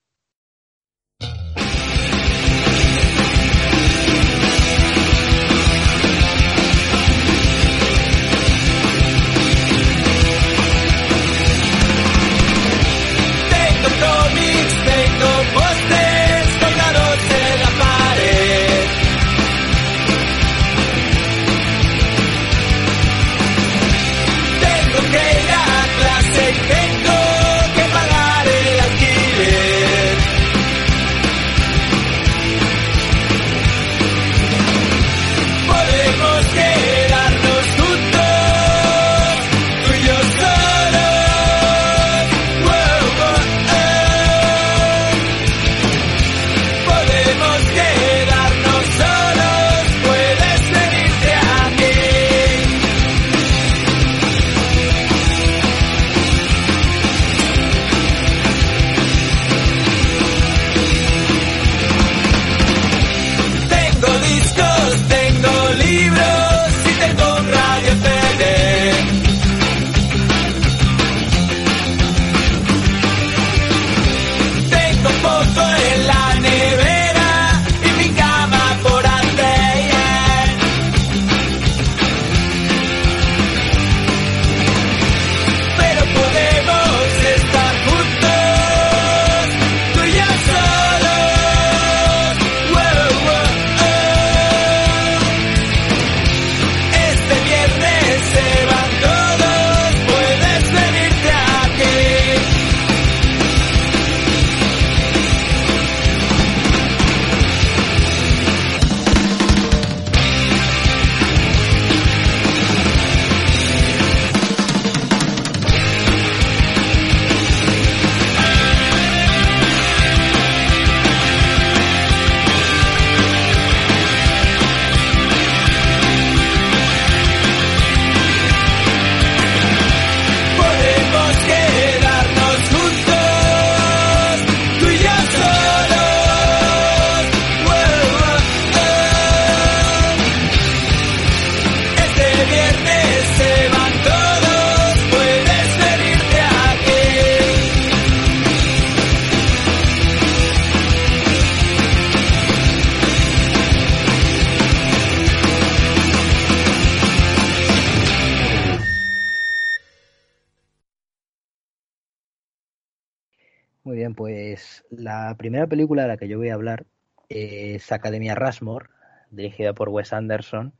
Primera 165.48 165.68
película 165.68 166.02
de 166.02 166.08
la 166.10 166.18
que 166.18 166.28
yo 166.28 166.38
voy 166.38 166.50
a 166.50 166.56
hablar 166.56 166.86
es 167.30 167.90
Academia 167.94 168.36
Rushmore, 168.36 168.88
dirigida 169.32 169.72
por 169.72 169.88
Wes 169.88 170.12
Anderson, 170.12 170.74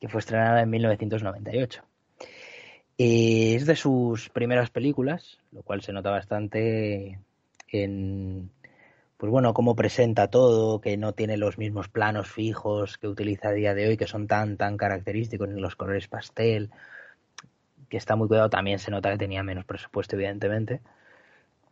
que 0.00 0.08
fue 0.08 0.20
estrenada 0.20 0.62
en 0.62 0.70
1998. 0.70 1.82
Es 2.98 3.66
de 3.66 3.74
sus 3.74 4.28
primeras 4.28 4.70
películas, 4.70 5.40
lo 5.50 5.62
cual 5.62 5.82
se 5.82 5.92
nota 5.92 6.10
bastante 6.10 7.18
en, 7.72 8.52
pues 9.16 9.32
bueno, 9.32 9.52
cómo 9.52 9.74
presenta 9.74 10.28
todo, 10.28 10.80
que 10.80 10.96
no 10.96 11.12
tiene 11.12 11.36
los 11.36 11.58
mismos 11.58 11.88
planos 11.88 12.30
fijos 12.30 12.98
que 12.98 13.08
utiliza 13.08 13.48
a 13.48 13.54
día 13.54 13.74
de 13.74 13.88
hoy, 13.88 13.96
que 13.96 14.06
son 14.06 14.28
tan, 14.28 14.56
tan 14.56 14.76
característicos, 14.76 15.48
ni 15.48 15.60
los 15.60 15.74
colores 15.74 16.06
pastel, 16.06 16.70
que 17.88 17.96
está 17.96 18.14
muy 18.14 18.28
cuidado, 18.28 18.50
también 18.50 18.78
se 18.78 18.92
nota 18.92 19.10
que 19.10 19.18
tenía 19.18 19.42
menos 19.42 19.64
presupuesto, 19.64 20.14
evidentemente. 20.14 20.80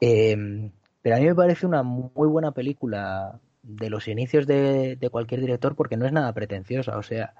Eh, 0.00 0.70
pero 1.04 1.16
a 1.16 1.18
mí 1.18 1.26
me 1.26 1.34
parece 1.34 1.66
una 1.66 1.82
muy 1.82 2.26
buena 2.28 2.52
película 2.52 3.38
de 3.62 3.90
los 3.90 4.08
inicios 4.08 4.46
de, 4.46 4.96
cualquier 5.12 5.42
director 5.42 5.76
porque 5.76 5.98
no 5.98 6.06
es 6.06 6.12
nada 6.12 6.32
pretenciosa, 6.32 6.96
o 6.96 7.02
sea, 7.02 7.34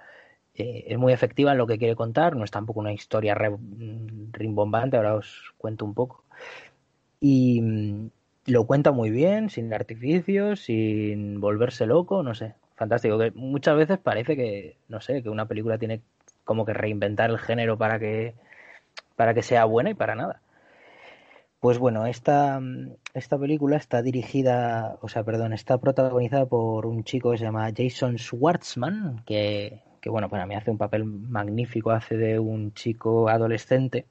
eh, 0.55 0.85
es 0.88 0.98
muy 0.98 1.14
efectiva 1.14 1.53
en 1.53 1.59
lo 1.59 1.66
que 1.66 1.79
quiere 1.79 1.96
contar, 1.96 2.37
no 2.37 2.44
es 2.44 2.50
tampoco 2.50 2.81
una 2.81 2.92
historia 2.92 3.35
rimbombante, 4.33 4.98
ahora 4.98 5.14
os 5.14 5.55
cuento 5.57 5.87
un 5.87 5.94
poco. 5.94 6.24
Y 7.20 7.62
mm, 7.62 8.11
lo 8.48 8.66
cuenta 8.66 8.92
muy 8.92 9.09
bien, 9.09 9.48
sin 9.48 9.72
artificios, 9.72 10.61
sin 10.61 11.40
volverse 11.40 11.87
loco, 11.87 12.22
no 12.22 12.35
sé, 12.35 12.55
fantástico. 12.77 13.18
Que 13.18 13.31
muchas 13.31 13.77
veces 13.79 13.98
parece 13.98 14.37
que, 14.37 14.77
no 14.88 15.00
sé, 15.00 15.22
que 15.22 15.31
una 15.31 15.46
película 15.48 15.79
tiene 15.79 16.03
como 16.44 16.66
que 16.66 16.74
reinventar 16.74 17.31
el 17.31 17.38
género 17.38 17.79
para 17.79 17.98
que, 17.98 18.35
para 19.16 19.33
que 19.33 19.42
sea 19.42 19.64
buena 19.64 19.88
y 19.90 19.94
para 19.94 20.14
nada. 20.16 20.42
Pues 21.64 21.79
bueno, 21.79 22.05
esta, 22.05 22.61
esta 23.14 23.38
película 23.38 23.79
está 23.79 24.03
dirigida, 24.03 24.98
o 25.00 25.09
sea, 25.09 25.24
perdón, 25.24 25.55
está 25.55 25.79
protagonizada 25.79 26.44
por 26.44 26.85
un 26.85 27.05
chico 27.05 27.31
que 27.31 27.38
se 27.38 27.44
llama 27.44 27.72
Jason 27.74 28.18
Schwartzman, 28.18 29.22
que, 29.24 29.81
que 30.03 30.11
bueno, 30.11 30.29
para 30.29 30.44
mí 30.44 30.55
hace 30.55 30.70
un 30.70 30.77
papel 30.77 31.07
magnífico, 31.07 31.90
hace 31.90 32.18
de 32.18 32.38
un 32.38 32.74
chico 32.74 33.31
adolescente 33.31 34.05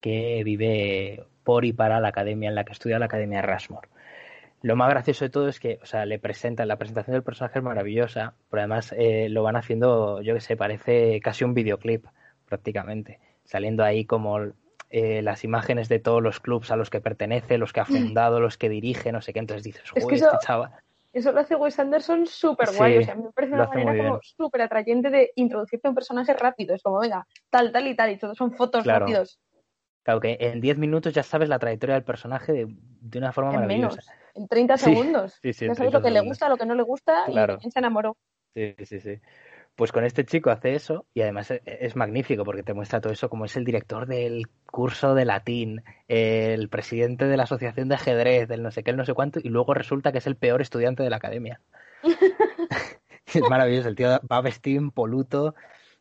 que 0.00 0.42
vive 0.42 1.26
por 1.44 1.66
y 1.66 1.74
para 1.74 2.00
la 2.00 2.08
academia 2.08 2.48
en 2.48 2.54
la 2.54 2.64
que 2.64 2.72
estudia 2.72 2.98
la 2.98 3.04
Academia 3.04 3.42
Rushmore. 3.42 3.88
Lo 4.62 4.74
más 4.74 4.88
gracioso 4.88 5.26
de 5.26 5.30
todo 5.30 5.48
es 5.48 5.60
que, 5.60 5.78
o 5.82 5.84
sea, 5.84 6.06
le 6.06 6.18
presentan, 6.18 6.66
la 6.66 6.78
presentación 6.78 7.12
del 7.12 7.22
personaje 7.22 7.58
es 7.58 7.62
maravillosa, 7.62 8.32
pero 8.48 8.62
además 8.62 8.94
eh, 8.96 9.28
lo 9.28 9.42
van 9.42 9.56
haciendo, 9.56 10.22
yo 10.22 10.32
que 10.32 10.40
sé, 10.40 10.56
parece 10.56 11.20
casi 11.20 11.44
un 11.44 11.52
videoclip 11.52 12.06
prácticamente, 12.46 13.20
saliendo 13.44 13.84
ahí 13.84 14.06
como 14.06 14.38
eh, 14.90 15.22
las 15.22 15.44
imágenes 15.44 15.88
de 15.88 15.98
todos 15.98 16.22
los 16.22 16.40
clubs 16.40 16.70
a 16.70 16.76
los 16.76 16.90
que 16.90 17.00
pertenece, 17.00 17.58
los 17.58 17.72
que 17.72 17.80
ha 17.80 17.84
mm. 17.84 17.86
fundado, 17.86 18.40
los 18.40 18.56
que 18.56 18.68
dirige, 18.68 19.12
no 19.12 19.20
sé 19.20 19.32
qué. 19.32 19.40
Entonces 19.40 19.64
dices, 19.64 19.82
es 19.94 20.04
este 20.04 20.38
chaval. 20.40 20.72
Eso 21.12 21.32
lo 21.32 21.40
hace 21.40 21.56
Wes 21.56 21.78
Anderson 21.78 22.26
súper 22.26 22.68
guay. 22.76 22.98
o 22.98 23.02
sea, 23.02 23.14
me 23.14 23.32
parece 23.32 23.54
una 23.54 23.66
manera 23.66 23.96
como 23.96 24.20
súper 24.22 24.60
atrayente 24.60 25.08
de 25.08 25.32
introducirte 25.36 25.88
a 25.88 25.90
un 25.90 25.94
personaje 25.94 26.34
rápido. 26.34 26.74
Es 26.74 26.82
como, 26.82 26.98
venga, 26.98 27.26
tal, 27.48 27.72
tal 27.72 27.86
y 27.86 27.96
tal, 27.96 28.10
y 28.10 28.18
todos 28.18 28.36
son 28.36 28.52
fotos 28.52 28.84
rápidos. 28.84 29.40
Claro 30.02 30.20
que 30.20 30.36
en 30.38 30.60
10 30.60 30.78
minutos 30.78 31.14
ya 31.14 31.22
sabes 31.22 31.48
la 31.48 31.58
trayectoria 31.58 31.94
del 31.94 32.04
personaje 32.04 32.52
de, 32.52 33.18
una 33.18 33.32
forma 33.32 33.52
maravillosa. 33.52 33.96
Menos, 33.96 34.10
en 34.34 34.46
30 34.46 34.76
segundos. 34.76 35.40
ya 35.42 35.74
sabes 35.74 35.92
lo 35.92 36.02
que 36.02 36.10
le 36.10 36.20
gusta, 36.20 36.48
lo 36.48 36.56
que 36.56 36.66
no 36.66 36.74
le 36.74 36.82
gusta 36.82 37.24
y 37.28 37.32
quién 37.32 37.72
se 37.72 37.78
enamoró. 37.78 38.16
Sí, 38.54 38.74
sí, 38.84 39.00
sí. 39.00 39.20
Pues 39.76 39.92
con 39.92 40.04
este 40.04 40.24
chico 40.24 40.50
hace 40.50 40.74
eso 40.74 41.04
y 41.12 41.20
además 41.20 41.50
e, 41.50 41.62
es, 41.64 41.96
magnífico 41.96 42.44
porque 42.44 42.62
te 42.62 42.72
muestra 42.72 43.00
todo 43.00 43.12
eso 43.12 43.28
como 43.28 43.44
es 43.44 43.56
el 43.56 43.64
director 43.64 44.06
del 44.06 44.48
curso 44.64 45.14
de 45.14 45.26
latín, 45.26 45.84
el 46.08 46.68
presidente 46.70 47.26
de 47.26 47.36
la 47.36 47.42
asociación 47.42 47.88
de 47.88 47.96
ajedrez, 47.96 48.48
del 48.48 48.62
no 48.62 48.70
sé 48.70 48.82
qué, 48.82 48.90
el 48.90 48.96
no 48.96 49.04
sé 49.04 49.12
cuánto, 49.12 49.38
y 49.42 49.50
luego 49.50 49.74
resulta 49.74 50.12
que 50.12 50.18
es 50.18 50.26
el 50.26 50.36
peor 50.36 50.62
estudiante 50.62 51.02
de 51.02 51.10
la 51.10 51.16
academia. 51.16 51.60
es 53.34 53.42
maravilloso, 53.50 53.88
el 53.88 53.96
tío 53.96 54.18
va 54.30 54.40
vestido 54.40 54.80
impoluto, 54.80 55.54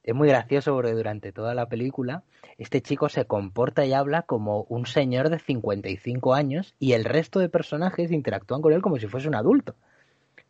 es 0.04 0.16
muy 0.16 0.30
gracioso 0.30 0.74
porque 0.74 0.94
durante 0.94 1.32
toda 1.34 1.54
la 1.54 1.68
película 1.68 2.24
este 2.58 2.82
chico 2.82 3.10
se 3.10 3.26
comporta 3.26 3.86
y 3.86 3.94
habla 3.94 4.22
como 4.22 4.62
un 4.70 4.86
señor 4.86 5.30
de 5.30 5.40
55 5.40 6.34
años 6.34 6.76
y 6.80 6.94
el 6.94 7.04
resto 7.04 7.40
de 7.40 7.50
personajes 7.50 8.12
interactúan 8.12 8.62
con 8.62 8.72
él 8.72 8.82
como 8.82 8.98
si 8.98 9.08
fuese 9.08 9.28
un 9.28 9.36
adulto. 9.36 9.76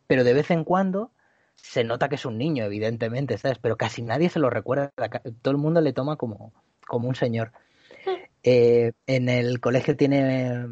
Pero 0.06 0.22
de 0.22 0.34
vez 0.34 0.50
en 0.52 0.62
cuando 0.62 1.10
se 1.56 1.84
nota 1.84 2.08
que 2.08 2.14
es 2.14 2.24
un 2.24 2.38
niño, 2.38 2.64
evidentemente, 2.64 3.38
¿sabes? 3.38 3.58
Pero 3.58 3.76
casi 3.76 4.02
nadie 4.02 4.28
se 4.28 4.38
lo 4.38 4.50
recuerda. 4.50 4.92
Todo 5.42 5.52
el 5.52 5.58
mundo 5.58 5.80
le 5.80 5.92
toma 5.92 6.16
como, 6.16 6.52
como 6.86 7.08
un 7.08 7.14
señor. 7.14 7.52
Eh, 8.42 8.92
en 9.06 9.28
el 9.28 9.60
colegio 9.60 9.96
tiene 9.96 10.66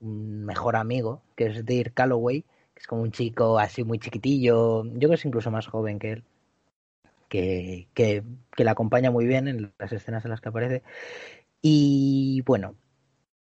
un 0.00 0.44
mejor 0.44 0.76
amigo, 0.76 1.22
que 1.36 1.46
es 1.46 1.64
Dirk 1.64 1.94
Calloway, 1.94 2.42
que 2.42 2.80
es 2.80 2.86
como 2.86 3.02
un 3.02 3.12
chico 3.12 3.58
así 3.58 3.84
muy 3.84 3.98
chiquitillo, 3.98 4.84
yo 4.84 4.98
creo 4.98 5.08
que 5.10 5.14
es 5.14 5.24
incluso 5.24 5.50
más 5.50 5.66
joven 5.66 5.98
que 5.98 6.12
él, 6.12 6.24
que, 7.28 7.88
que, 7.94 8.22
le 8.56 8.70
acompaña 8.70 9.10
muy 9.10 9.26
bien 9.26 9.48
en 9.48 9.72
las 9.78 9.92
escenas 9.92 10.24
en 10.24 10.30
las 10.30 10.40
que 10.40 10.50
aparece. 10.50 10.82
Y 11.62 12.42
bueno, 12.42 12.76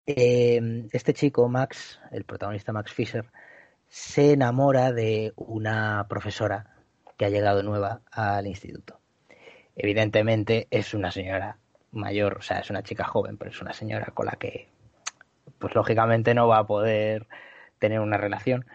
eh, 0.07 0.87
este 0.91 1.13
chico, 1.13 1.47
Max, 1.47 1.99
el 2.11 2.23
protagonista 2.23 2.73
Max 2.73 2.91
Fisher, 2.91 3.25
se 3.87 4.33
enamora 4.33 4.91
de 4.91 5.33
una 5.35 6.07
profesora 6.09 6.76
que 7.17 7.25
ha 7.25 7.29
llegado 7.29 7.63
nueva 7.63 8.01
al 8.11 8.47
instituto. 8.47 8.99
Evidentemente 9.75 10.67
es 10.71 10.93
una 10.93 11.11
señora 11.11 11.57
mayor, 11.91 12.37
o 12.37 12.41
sea, 12.41 12.59
es 12.59 12.69
una 12.69 12.83
chica 12.83 13.03
joven, 13.03 13.37
pero 13.37 13.51
es 13.51 13.61
una 13.61 13.73
señora 13.73 14.07
con 14.13 14.27
la 14.27 14.33
que, 14.33 14.69
pues 15.59 15.75
lógicamente 15.75 16.33
no 16.33 16.47
va 16.47 16.59
a 16.59 16.67
poder 16.67 17.27
tener 17.79 17.99
una 17.99 18.17
relación. 18.17 18.65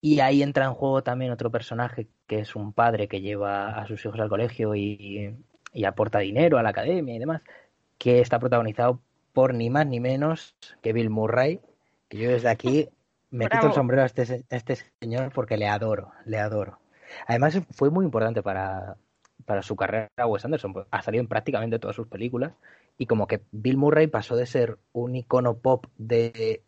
Y 0.00 0.20
ahí 0.20 0.42
entra 0.42 0.64
en 0.64 0.74
juego 0.74 1.02
también 1.02 1.30
otro 1.30 1.50
personaje 1.50 2.08
que 2.26 2.40
es 2.40 2.56
un 2.56 2.72
padre 2.72 3.08
que 3.08 3.20
lleva 3.20 3.68
a 3.78 3.86
sus 3.86 4.04
hijos 4.04 4.18
al 4.20 4.28
colegio 4.28 4.74
y, 4.74 5.36
aporta 5.86 6.18
dinero 6.18 6.58
a 6.58 6.62
la 6.62 6.70
academia 6.70 7.14
y 7.14 7.18
demás, 7.18 7.42
que 7.98 8.20
está 8.20 8.38
protagonizado 8.38 9.00
por 9.32 9.54
ni 9.54 9.70
más 9.70 9.86
ni 9.86 10.00
menos 10.00 10.56
que 10.82 10.92
Bill 10.92 11.08
Murray, 11.08 11.60
que 12.08 12.18
yo 12.18 12.30
desde 12.30 12.48
aquí 12.48 12.88
me 13.30 13.48
quito 13.48 13.68
el 13.68 13.72
sombrero 13.72 14.02
a 14.02 14.06
este, 14.06 14.44
a 14.50 14.56
este 14.56 14.76
señor 15.00 15.32
porque 15.32 15.56
le 15.56 15.68
adoro, 15.68 16.12
le 16.26 16.38
adoro. 16.38 16.81
Además 17.26 17.60
fue 17.70 17.90
muy 17.90 18.04
importante 18.04 18.42
para, 18.42 18.96
para 19.44 19.62
su 19.62 19.76
carrera 19.76 20.26
Wes 20.26 20.44
Anderson. 20.44 20.72
Pues, 20.72 20.86
ha 20.90 21.02
salido 21.02 21.22
en 21.22 21.28
prácticamente 21.28 21.78
todas 21.78 21.96
sus 21.96 22.08
películas 22.08 22.52
y 22.98 23.06
como 23.06 23.26
que 23.26 23.42
Bill 23.52 23.76
Murray 23.76 24.06
pasó 24.06 24.36
de 24.36 24.46
ser 24.46 24.78
un 24.92 25.16
icono 25.16 25.58
pop 25.58 25.86
de 25.98 26.62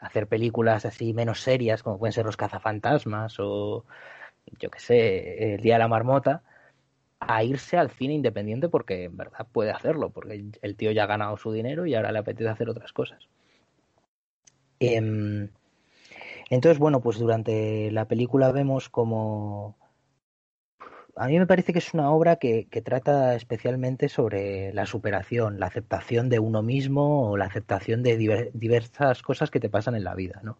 hacer 0.00 0.26
películas 0.26 0.84
así 0.84 1.12
menos 1.12 1.40
serias, 1.40 1.82
como 1.82 1.98
pueden 1.98 2.12
ser 2.12 2.26
Los 2.26 2.36
cazafantasmas 2.36 3.36
o 3.38 3.84
yo 4.58 4.70
qué 4.70 4.78
sé, 4.78 5.54
El 5.54 5.60
Día 5.60 5.74
de 5.74 5.80
la 5.80 5.88
Marmota, 5.88 6.42
a 7.20 7.42
irse 7.42 7.76
al 7.76 7.90
cine 7.90 8.14
independiente 8.14 8.68
porque 8.68 9.04
en 9.04 9.16
verdad 9.16 9.46
puede 9.50 9.70
hacerlo, 9.70 10.10
porque 10.10 10.44
el 10.62 10.76
tío 10.76 10.92
ya 10.92 11.04
ha 11.04 11.06
ganado 11.06 11.36
su 11.36 11.50
dinero 11.52 11.86
y 11.86 11.94
ahora 11.94 12.12
le 12.12 12.20
apetece 12.20 12.48
hacer 12.48 12.68
otras 12.68 12.92
cosas. 12.92 13.28
Em, 14.78 15.48
entonces, 16.50 16.78
bueno, 16.78 17.00
pues 17.00 17.18
durante 17.18 17.90
la 17.90 18.06
película 18.06 18.52
vemos 18.52 18.88
como 18.88 19.76
a 21.16 21.26
mí 21.28 21.38
me 21.38 21.46
parece 21.46 21.72
que 21.72 21.78
es 21.78 21.94
una 21.94 22.10
obra 22.10 22.36
que, 22.36 22.66
trata 22.84 23.34
especialmente 23.34 24.08
sobre 24.08 24.72
la 24.74 24.86
superación, 24.86 25.58
la 25.58 25.66
aceptación 25.66 26.28
de 26.28 26.38
uno 26.38 26.62
mismo 26.62 27.30
o 27.30 27.36
la 27.36 27.46
aceptación 27.46 28.02
de 28.02 28.50
diversas 28.52 29.22
cosas 29.22 29.50
que 29.50 29.60
te 29.60 29.70
pasan 29.70 29.94
en 29.96 30.04
la 30.04 30.14
vida, 30.14 30.40
¿no? 30.42 30.58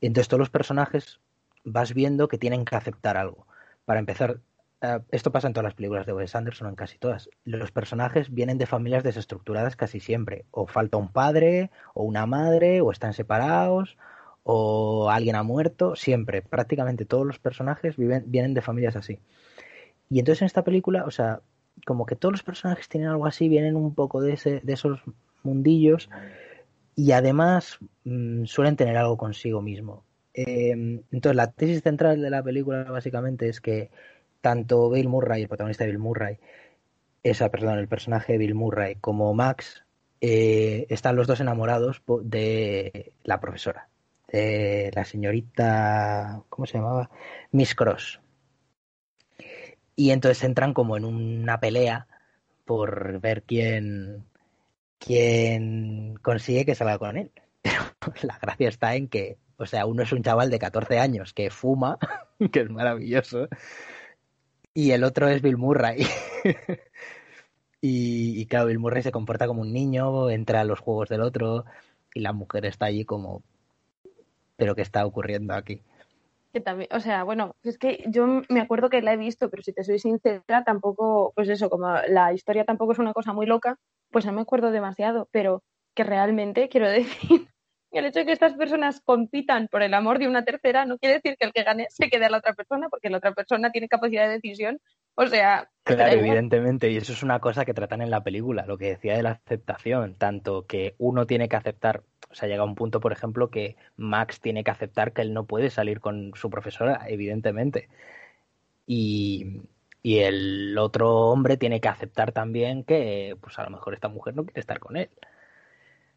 Entonces 0.00 0.28
todos 0.28 0.40
los 0.40 0.50
personajes 0.50 1.20
vas 1.64 1.94
viendo 1.94 2.28
que 2.28 2.38
tienen 2.38 2.64
que 2.64 2.76
aceptar 2.76 3.16
algo. 3.16 3.46
Para 3.84 4.00
empezar, 4.00 4.40
eh, 4.82 5.00
esto 5.10 5.32
pasa 5.32 5.46
en 5.46 5.52
todas 5.54 5.64
las 5.64 5.74
películas 5.74 6.06
de 6.06 6.12
Wes 6.12 6.34
Anderson, 6.34 6.68
en 6.68 6.74
casi 6.74 6.98
todas. 6.98 7.30
Los 7.44 7.70
personajes 7.70 8.32
vienen 8.32 8.58
de 8.58 8.66
familias 8.66 9.04
desestructuradas 9.04 9.76
casi 9.76 10.00
siempre. 10.00 10.46
O 10.50 10.66
falta 10.66 10.96
un 10.98 11.12
padre, 11.12 11.70
o 11.94 12.04
una 12.04 12.26
madre, 12.26 12.80
o 12.80 12.90
están 12.90 13.14
separados, 13.14 13.96
o 14.42 15.10
alguien 15.10 15.36
ha 15.36 15.42
muerto. 15.44 15.96
Siempre, 15.96 16.42
prácticamente 16.42 17.04
todos 17.04 17.26
los 17.26 17.38
personajes 17.38 17.96
viven, 17.96 18.24
vienen 18.26 18.54
de 18.54 18.62
familias 18.62 18.96
así. 18.96 19.20
Y 20.08 20.18
entonces 20.18 20.42
en 20.42 20.46
esta 20.46 20.64
película, 20.64 21.04
o 21.04 21.10
sea, 21.10 21.40
como 21.84 22.06
que 22.06 22.16
todos 22.16 22.32
los 22.32 22.42
personajes 22.42 22.88
tienen 22.88 23.08
algo 23.08 23.26
así, 23.26 23.48
vienen 23.48 23.76
un 23.76 23.94
poco 23.94 24.20
de, 24.22 24.34
ese, 24.34 24.60
de 24.62 24.72
esos 24.72 25.00
mundillos 25.42 26.08
y 26.94 27.12
además 27.12 27.78
mm, 28.04 28.44
suelen 28.44 28.76
tener 28.76 28.96
algo 28.96 29.16
consigo 29.16 29.60
mismo. 29.60 30.04
Em, 30.34 31.02
entonces 31.12 31.36
la 31.36 31.50
tesis 31.52 31.82
central 31.82 32.20
de 32.20 32.30
la 32.30 32.42
película 32.42 32.84
básicamente 32.84 33.48
es 33.48 33.60
que 33.60 33.90
tanto 34.40 34.90
Bill 34.90 35.08
Murray, 35.08 35.42
el 35.42 35.48
protagonista 35.48 35.84
de 35.84 35.90
Bill 35.90 35.98
Murray, 35.98 36.38
esa, 37.22 37.50
perdón, 37.50 37.78
el 37.78 37.88
personaje 37.88 38.32
de 38.32 38.38
Bill 38.38 38.54
Murray, 38.54 38.96
como 38.96 39.34
Max, 39.34 39.84
eh, 40.20 40.86
están 40.88 41.16
los 41.16 41.26
dos 41.26 41.40
enamorados 41.40 42.02
de 42.22 43.12
la 43.24 43.40
profesora, 43.40 43.88
de 44.28 44.90
la 44.94 45.04
señorita, 45.04 46.42
¿cómo 46.48 46.66
se 46.66 46.78
llamaba? 46.78 47.10
Miss 47.50 47.74
Cross 47.74 48.20
y 49.96 50.10
entonces 50.10 50.44
entran 50.44 50.74
como 50.74 50.96
en 50.98 51.04
una 51.06 51.58
pelea 51.58 52.06
por 52.66 53.18
ver 53.20 53.42
quién, 53.42 54.26
quién 54.98 56.16
consigue 56.22 56.66
que 56.66 56.74
salga 56.74 56.98
con 56.98 57.16
él. 57.16 57.32
Pero 57.62 58.14
la 58.22 58.38
gracia 58.38 58.68
está 58.68 58.94
en 58.94 59.08
que, 59.08 59.38
o 59.56 59.64
sea, 59.66 59.86
uno 59.86 60.02
es 60.02 60.12
un 60.12 60.22
chaval 60.22 60.50
de 60.50 60.58
14 60.58 60.98
años 60.98 61.32
que 61.32 61.50
fuma, 61.50 61.98
que 62.52 62.60
es 62.60 62.70
maravilloso, 62.70 63.48
y 64.74 64.90
el 64.90 65.02
otro 65.02 65.28
es 65.28 65.40
Bill 65.40 65.56
Murray. 65.56 66.06
y, 67.80 68.40
y, 68.40 68.46
claro, 68.46 68.66
Bill 68.66 68.78
Murray 68.78 69.02
se 69.02 69.12
comporta 69.12 69.46
como 69.46 69.62
un 69.62 69.72
niño, 69.72 70.28
entra 70.28 70.60
a 70.60 70.64
los 70.64 70.80
juegos 70.80 71.08
del 71.08 71.22
otro, 71.22 71.64
y 72.12 72.20
la 72.20 72.34
mujer 72.34 72.66
está 72.66 72.86
allí 72.86 73.06
como, 73.06 73.42
pero 74.56 74.74
¿qué 74.74 74.82
está 74.82 75.06
ocurriendo 75.06 75.54
aquí? 75.54 75.82
También, 76.60 76.88
o 76.92 77.00
sea, 77.00 77.24
bueno, 77.24 77.56
es 77.62 77.78
que 77.78 78.04
yo 78.06 78.42
me 78.48 78.60
acuerdo 78.60 78.90
que 78.90 79.02
la 79.02 79.12
he 79.12 79.16
visto, 79.16 79.50
pero 79.50 79.62
si 79.62 79.72
te 79.72 79.84
soy 79.84 79.98
sincera, 79.98 80.64
tampoco, 80.64 81.32
pues 81.34 81.48
eso, 81.48 81.70
como 81.70 81.88
la 82.08 82.32
historia 82.32 82.64
tampoco 82.64 82.92
es 82.92 82.98
una 82.98 83.12
cosa 83.12 83.32
muy 83.32 83.46
loca, 83.46 83.78
pues 84.10 84.26
no 84.26 84.32
me 84.32 84.42
acuerdo 84.42 84.70
demasiado, 84.70 85.28
pero 85.32 85.62
que 85.94 86.04
realmente 86.04 86.68
quiero 86.68 86.88
decir 86.90 87.48
el 87.98 88.06
hecho 88.06 88.20
de 88.20 88.26
que 88.26 88.32
estas 88.32 88.54
personas 88.54 89.00
compitan 89.00 89.68
por 89.68 89.82
el 89.82 89.94
amor 89.94 90.18
de 90.18 90.28
una 90.28 90.44
tercera 90.44 90.84
no 90.84 90.98
quiere 90.98 91.16
decir 91.16 91.36
que 91.38 91.46
el 91.46 91.52
que 91.52 91.62
gane 91.62 91.86
se 91.88 92.08
quede 92.10 92.26
a 92.26 92.30
la 92.30 92.38
otra 92.38 92.54
persona, 92.54 92.88
porque 92.88 93.10
la 93.10 93.18
otra 93.18 93.32
persona 93.32 93.70
tiene 93.70 93.88
capacidad 93.88 94.26
de 94.26 94.34
decisión. 94.34 94.80
O 95.14 95.26
sea. 95.26 95.70
Claro, 95.82 96.12
evidentemente, 96.12 96.90
y 96.90 96.96
eso 96.96 97.12
es 97.12 97.22
una 97.22 97.40
cosa 97.40 97.64
que 97.64 97.72
tratan 97.72 98.02
en 98.02 98.10
la 98.10 98.22
película, 98.22 98.66
lo 98.66 98.76
que 98.76 98.88
decía 98.88 99.16
de 99.16 99.22
la 99.22 99.30
aceptación, 99.30 100.14
tanto 100.16 100.66
que 100.66 100.94
uno 100.98 101.26
tiene 101.26 101.48
que 101.48 101.56
aceptar, 101.56 102.02
sea, 102.36 102.48
llega 102.48 102.64
un 102.64 102.74
punto, 102.74 103.00
por 103.00 103.12
ejemplo, 103.12 103.50
que 103.50 103.76
Max 103.96 104.40
tiene 104.40 104.64
que 104.64 104.70
aceptar 104.70 105.12
que 105.12 105.22
él 105.22 105.32
no 105.32 105.46
puede 105.46 105.70
salir 105.70 106.00
con 106.00 106.32
su 106.34 106.50
profesora, 106.50 107.00
evidentemente. 107.08 107.88
Y, 108.86 109.62
y 110.02 110.18
el 110.18 110.78
otro 110.78 111.30
hombre 111.30 111.56
tiene 111.56 111.80
que 111.80 111.88
aceptar 111.88 112.32
también 112.32 112.84
que, 112.84 113.36
pues 113.40 113.58
a 113.58 113.64
lo 113.64 113.70
mejor 113.70 113.94
esta 113.94 114.08
mujer 114.08 114.36
no 114.36 114.44
quiere 114.44 114.60
estar 114.60 114.78
con 114.78 114.96
él. 114.96 115.10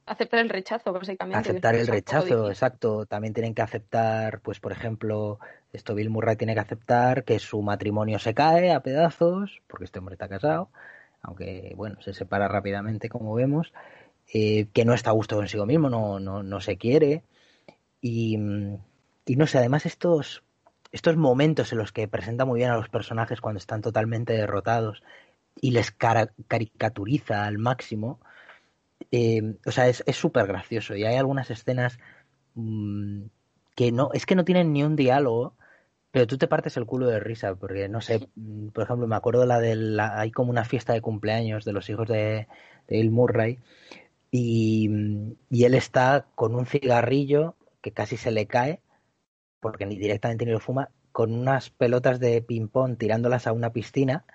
Aceptar 0.06 0.40
el 0.40 0.50
rechazo, 0.50 0.92
básicamente. 0.92 1.38
Aceptar 1.38 1.76
el 1.76 1.86
rechazo, 1.86 2.50
exacto. 2.50 3.06
También 3.06 3.34
tienen 3.34 3.54
que 3.54 3.62
aceptar, 3.62 4.42
pues 4.42 4.60
por 4.60 4.72
ejemplo, 4.72 5.40
esto 5.72 5.94
Bill 5.94 6.10
Murray 6.10 6.36
tiene 6.36 6.56
que 6.56 6.62
aceptar 6.62 7.24
que 7.24 7.38
su 7.38 7.62
matrimonio 7.62 8.18
se 8.18 8.34
cae 8.34 8.72
a 8.72 8.82
pedazos, 8.82 9.62
porque 9.68 9.86
este 9.86 10.00
hombre 10.00 10.14
está 10.14 10.28
casado, 10.28 10.72
aunque 11.22 11.74
bueno, 11.76 12.02
se 12.02 12.14
separa 12.14 12.48
rápidamente, 12.48 13.08
como 13.08 13.36
vemos, 13.36 13.72
eh, 14.34 14.68
que 14.74 14.86
no 14.86 14.94
está 14.94 15.10
a 15.10 15.14
gusto 15.14 15.36
consigo 15.36 15.66
mismo, 15.66 15.90
no, 15.90 16.20
no, 16.20 16.44
no 16.44 16.62
se 16.62 16.78
quiere. 16.78 17.24
Y, 18.02 18.38
y 19.26 19.36
no 19.36 19.48
sé, 19.48 19.58
además 19.58 19.86
estos, 19.86 20.44
estos 20.92 21.18
momentos 21.18 21.72
en 21.72 21.80
los 21.80 21.92
que 21.92 22.08
presenta 22.08 22.46
muy 22.46 22.60
bien 22.60 22.72
a 22.72 22.78
los 22.78 22.90
personajes 22.90 23.42
cuando 23.42 23.60
están 23.60 23.82
totalmente 23.82 24.34
derrotados 24.34 25.04
y 25.62 25.72
les 25.72 25.92
caricaturiza 25.92 27.46
al 27.46 27.58
máximo, 27.58 28.20
eh, 29.12 29.56
o 29.66 29.72
sea, 29.72 29.88
es 29.88 30.04
súper 30.16 30.48
gracioso 30.48 30.96
y 30.96 31.04
hay 31.04 31.16
algunas 31.16 31.50
escenas 31.52 32.00
mm, 32.56 33.24
que 33.76 33.92
no, 33.92 34.12
es 34.14 34.26
que 34.26 34.36
no 34.36 34.46
tienen 34.46 34.74
ni 34.74 34.84
un 34.84 34.96
diálogo, 34.96 35.56
pero 36.12 36.28
tú 36.28 36.38
te 36.38 36.48
partes 36.48 36.78
el 36.78 36.86
culo 36.86 37.08
de 37.08 37.20
risa, 37.20 37.56
porque 37.56 37.90
no 37.90 38.02
sé, 38.02 38.30
mm, 38.36 38.70
por 38.70 38.84
ejemplo, 38.84 39.08
me 39.08 39.16
acuerdo 39.16 39.46
la 39.46 39.60
de 39.60 39.76
la, 39.76 40.20
hay 40.20 40.32
como 40.32 40.52
una 40.52 40.66
fiesta 40.66 40.94
de 40.94 41.02
cumpleaños 41.02 41.66
de 41.66 41.74
los 41.74 41.90
hijos 41.90 42.08
de, 42.08 42.48
de 42.88 42.98
Bill 42.98 43.12
Murray 43.12 43.60
y, 44.32 44.90
mm, 44.90 45.34
y 45.50 45.64
él 45.66 45.74
está 45.74 46.28
con 46.36 46.56
un 46.56 46.66
cigarrillo 46.66 47.56
que 47.82 47.92
casi 47.92 48.18
se 48.18 48.32
le 48.32 48.48
cae, 48.48 48.82
porque 49.60 49.86
ni 49.86 49.98
directamente 49.98 50.46
ni 50.46 50.52
lo 50.52 50.60
fuma, 50.60 50.92
con 51.12 51.34
unas 51.34 51.70
pelotas 51.70 52.20
de 52.20 52.42
ping-pong 52.42 52.98
tirándolas 52.98 53.48
a 53.48 53.54
una 53.54 53.72
piscina 53.72 54.26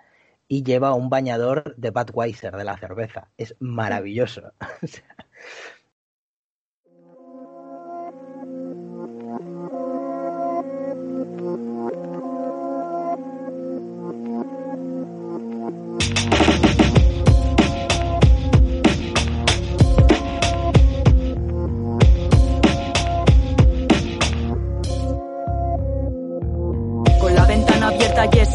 y 0.48 0.62
lleva 0.62 0.94
un 0.94 1.08
bañador 1.10 1.74
de 1.76 1.90
Budweiser 1.90 2.56
de 2.56 2.64
la 2.64 2.76
cerveza. 2.76 3.28
Es 3.36 3.56
maravilloso. 3.60 4.52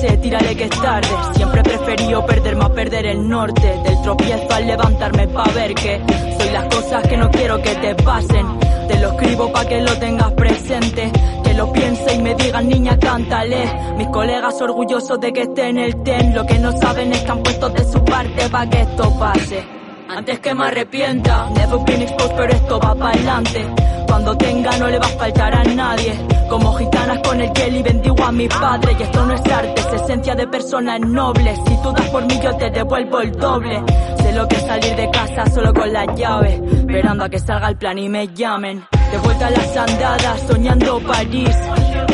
tírale 0.07 0.55
que 0.55 0.63
es 0.65 0.81
tarde. 0.81 1.07
Siempre 1.35 1.61
he 1.61 1.63
preferido 1.63 2.25
perderme 2.25 2.65
a 2.65 2.69
perder 2.69 3.05
el 3.05 3.27
norte. 3.27 3.79
Del 3.83 4.01
tropiezo 4.01 4.53
al 4.53 4.67
levantarme 4.67 5.27
pa' 5.27 5.51
ver 5.53 5.73
que 5.73 6.01
soy 6.39 6.49
las 6.51 6.65
cosas 6.65 7.07
que 7.07 7.17
no 7.17 7.29
quiero 7.29 7.61
que 7.61 7.75
te 7.75 7.95
pasen. 7.95 8.59
Te 8.87 8.99
lo 8.99 9.11
escribo 9.11 9.51
pa' 9.51 9.65
que 9.65 9.81
lo 9.81 9.97
tengas 9.97 10.31
presente. 10.33 11.11
Que 11.43 11.53
lo 11.53 11.71
piense 11.71 12.15
y 12.15 12.21
me 12.21 12.35
digan, 12.35 12.69
niña, 12.69 12.97
cántale. 12.97 13.65
Mis 13.97 14.07
colegas 14.07 14.61
orgullosos 14.61 15.19
de 15.19 15.33
que 15.33 15.41
esté 15.41 15.67
en 15.67 15.77
el 15.77 16.01
ten. 16.03 16.33
Lo 16.33 16.45
que 16.45 16.59
no 16.59 16.71
saben 16.71 17.11
es 17.11 17.21
que 17.21 17.31
han 17.31 17.43
puesto 17.43 17.69
de 17.69 17.83
su 17.83 18.03
parte 18.05 18.49
pa' 18.49 18.69
que 18.69 18.81
esto 18.81 19.19
pase. 19.19 19.63
Antes 20.09 20.39
que 20.39 20.53
me 20.55 20.65
arrepienta, 20.65 21.49
never 21.51 21.79
been 21.85 22.01
exposed, 22.01 22.35
pero 22.35 22.53
esto 22.53 22.79
va 22.79 22.95
para 22.95 23.11
adelante. 23.11 23.88
Cuando 24.09 24.35
tenga 24.35 24.75
no 24.77 24.87
le 24.87 24.97
va 24.97 25.05
a 25.05 25.09
faltar 25.09 25.53
a 25.53 25.63
nadie. 25.63 26.13
Como 26.49 26.73
gitanas 26.73 27.19
con 27.19 27.39
el 27.39 27.53
Kelly 27.53 27.83
bendigo 27.83 28.23
a 28.23 28.31
mi 28.31 28.47
padre. 28.47 28.95
Y 28.99 29.03
esto 29.03 29.23
no 29.23 29.33
es 29.35 29.41
arte, 29.51 29.79
es 29.79 30.01
esencia 30.01 30.33
de 30.33 30.47
personas 30.47 30.99
nobles. 30.99 31.59
Si 31.67 31.81
tú 31.83 31.91
das 31.91 32.09
por 32.09 32.25
mí 32.25 32.39
yo 32.43 32.55
te 32.57 32.71
devuelvo 32.71 33.21
el 33.21 33.31
doble. 33.33 33.83
Sé 34.23 34.33
lo 34.33 34.47
que 34.47 34.55
es 34.55 34.65
salir 34.65 34.95
de 34.95 35.11
casa 35.11 35.45
solo 35.51 35.71
con 35.73 35.93
la 35.93 36.05
llave. 36.15 36.59
Esperando 36.71 37.23
a 37.23 37.29
que 37.29 37.39
salga 37.39 37.69
el 37.69 37.77
plan 37.77 37.99
y 37.99 38.09
me 38.09 38.27
llamen. 38.29 38.83
De 39.11 39.17
vuelta 39.19 39.47
a 39.47 39.51
las 39.51 39.77
andadas, 39.77 40.41
soñando 40.47 40.99
París. 41.01 41.55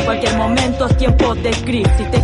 Cualquier 0.05 0.37
momento 0.37 0.85
es 0.85 0.97
tiempo 0.97 1.33
de 1.35 1.51
gris. 1.65 1.87
Si 1.97 2.03
te 2.05 2.21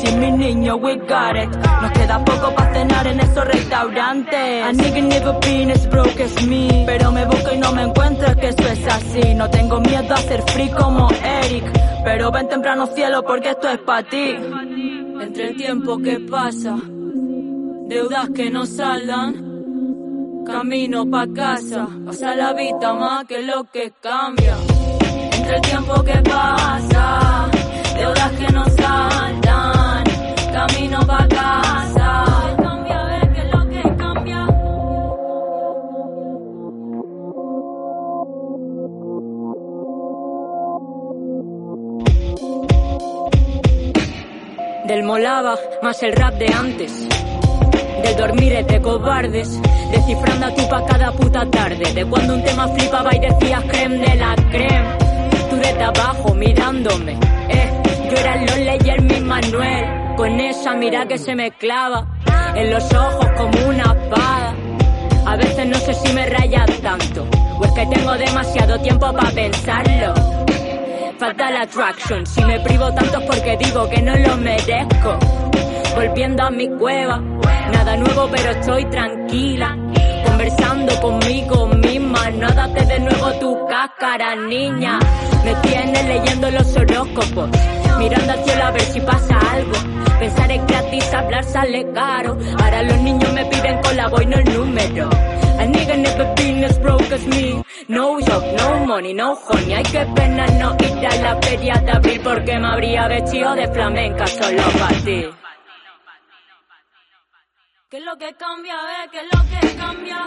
si 0.00 0.16
mi 0.16 0.30
niño, 0.32 0.76
we 0.76 0.96
got 0.96 1.36
it. 1.36 1.48
Nos 1.80 1.92
queda 1.92 2.22
poco 2.24 2.54
para 2.54 2.74
cenar 2.74 3.06
en 3.06 3.20
esos 3.20 3.44
restaurantes. 3.46 4.64
A 4.64 4.72
nigga 4.72 5.00
never 5.00 5.34
been 5.40 5.70
as 5.70 5.88
broke 5.88 6.22
as 6.22 6.46
me. 6.46 6.84
Pero 6.86 7.10
me 7.10 7.24
busco 7.24 7.54
y 7.54 7.58
no 7.58 7.72
me 7.72 7.82
encuentro, 7.82 8.36
que 8.36 8.48
eso 8.48 8.68
es 8.68 8.86
así. 8.86 9.34
No 9.34 9.48
tengo 9.48 9.80
miedo 9.80 10.14
a 10.14 10.18
ser 10.18 10.42
free 10.42 10.70
como 10.70 11.08
Eric. 11.10 11.64
Pero 12.04 12.30
ven 12.30 12.48
temprano 12.48 12.86
cielo 12.88 13.22
porque 13.22 13.50
esto 13.50 13.68
es 13.68 13.78
para 13.78 14.08
ti. 14.08 14.36
Entre 15.20 15.48
el 15.48 15.56
tiempo 15.56 15.98
que 15.98 16.20
pasa, 16.20 16.76
deudas 17.88 18.28
que 18.30 18.50
no 18.50 18.66
saldan. 18.66 19.52
Camino 20.44 21.08
pa' 21.08 21.26
casa, 21.32 21.86
pasa 22.04 22.34
la 22.34 22.52
vida 22.52 22.92
más 22.94 23.24
que 23.24 23.42
lo 23.42 23.64
que 23.64 23.92
cambia. 24.00 24.56
El 25.54 25.60
tiempo 25.60 26.02
que 26.02 26.14
pasa, 26.14 27.50
deudas 27.94 28.30
que 28.38 28.52
no 28.52 28.64
saldan. 28.64 30.04
Camino 30.50 30.98
pa' 31.06 31.28
casa, 31.28 32.24
cambia, 32.56 33.04
ver 33.04 33.32
qué 33.34 33.40
es 33.42 33.50
lo 33.52 33.68
que 33.68 33.82
cambia. 33.96 34.46
Del 44.86 45.04
molaba 45.04 45.58
más 45.82 46.02
el 46.02 46.12
rap 46.14 46.34
de 46.36 46.46
antes. 46.46 47.08
Del 48.02 48.16
dormir 48.16 48.64
de 48.64 48.80
cobardes, 48.80 49.60
descifrando 49.90 50.46
a 50.46 50.54
tu 50.54 50.66
pa' 50.66 50.86
cada 50.86 51.12
puta 51.12 51.44
tarde. 51.50 51.92
De 51.92 52.06
cuando 52.06 52.36
un 52.36 52.42
tema 52.42 52.68
flipaba 52.68 53.14
y 53.14 53.18
decías 53.18 53.62
creme 53.64 53.98
de 53.98 54.14
la 54.14 54.34
creme. 54.50 55.11
Desde 55.62 55.82
abajo 55.84 56.34
mirándome, 56.34 57.12
eh. 57.48 57.82
Yo 58.10 58.16
era 58.16 58.34
el 58.34 58.46
Lole 58.46 58.78
y 58.84 58.90
el 58.90 59.02
mi 59.02 59.20
Manuel. 59.20 59.84
Con 60.16 60.40
esa 60.40 60.74
mira 60.74 61.06
que 61.06 61.16
se 61.16 61.36
me 61.36 61.52
clava 61.52 62.06
en 62.56 62.70
los 62.72 62.92
ojos 62.92 63.26
como 63.36 63.68
una 63.68 63.84
espada. 63.84 64.54
A 65.24 65.36
veces 65.36 65.66
no 65.66 65.76
sé 65.76 65.94
si 65.94 66.12
me 66.12 66.26
rayas 66.26 66.68
tanto, 66.80 67.24
o 67.58 67.64
es 67.64 67.72
que 67.72 67.86
tengo 67.86 68.12
demasiado 68.12 68.78
tiempo 68.80 69.12
para 69.12 69.30
pensarlo. 69.30 70.14
Fatal 71.18 71.56
attraction, 71.56 72.26
si 72.26 72.44
me 72.44 72.58
privo 72.60 72.92
tanto 72.92 73.20
es 73.20 73.26
porque 73.26 73.56
digo 73.56 73.88
que 73.88 74.02
no 74.02 74.16
lo 74.16 74.36
merezco. 74.38 75.16
Volviendo 75.94 76.42
a 76.42 76.50
mi 76.50 76.68
cueva, 76.70 77.18
nada 77.72 77.96
nuevo 77.96 78.28
pero 78.32 78.50
estoy 78.50 78.84
tranquila. 78.86 79.76
Conversando 80.26 81.00
conmigo 81.00 81.66
misma, 81.68 81.91
no 82.38 82.48
date 82.48 82.84
de 82.86 83.00
nuevo 83.00 83.32
tu 83.40 83.66
cáscara, 83.66 84.34
niña. 84.36 84.98
Me 85.44 85.54
tienes 85.56 86.04
leyendo 86.06 86.50
los 86.50 86.76
horóscopos, 86.76 87.50
mirando 87.98 88.32
al 88.32 88.44
cielo 88.44 88.64
a 88.64 88.70
ver 88.70 88.82
si 88.82 89.00
pasa 89.00 89.38
algo. 89.52 89.72
Pensar 90.18 90.52
es 90.52 90.66
gratis, 90.66 91.14
hablar 91.14 91.44
sale 91.44 91.92
caro. 91.92 92.38
Ahora 92.58 92.82
los 92.82 92.98
niños 92.98 93.32
me 93.32 93.44
piden 93.46 93.80
colabo 93.82 94.22
y 94.22 94.26
no 94.26 94.36
el 94.36 94.54
número. 94.54 95.10
A 95.58 95.64
nigga 95.66 95.96
never 95.96 96.34
been 96.36 96.64
as 96.64 96.78
broke 96.80 97.12
as 97.12 97.26
me. 97.26 97.62
No 97.88 98.18
job, 98.20 98.42
no 98.56 98.86
money, 98.86 99.14
no 99.14 99.34
honey. 99.34 99.74
Hay 99.74 99.82
que 99.82 100.06
pena 100.14 100.46
no 100.46 100.76
ir 100.78 101.06
a 101.06 101.16
la 101.16 101.36
feria 101.42 101.74
de 101.74 101.90
abril 101.90 102.20
porque 102.22 102.58
me 102.58 102.68
habría 102.68 103.08
vestido 103.08 103.54
de 103.54 103.68
flamenca 103.68 104.26
solo 104.26 104.62
para 104.78 104.98
ti. 105.04 105.24
¿Qué 107.90 107.98
es 107.98 108.04
lo 108.04 108.16
que 108.16 108.34
cambia, 108.36 108.74
eh? 108.74 109.08
¿Qué 109.12 109.18
es 109.18 109.24
lo 109.24 109.42
que 109.50 109.76
cambia? 109.76 110.24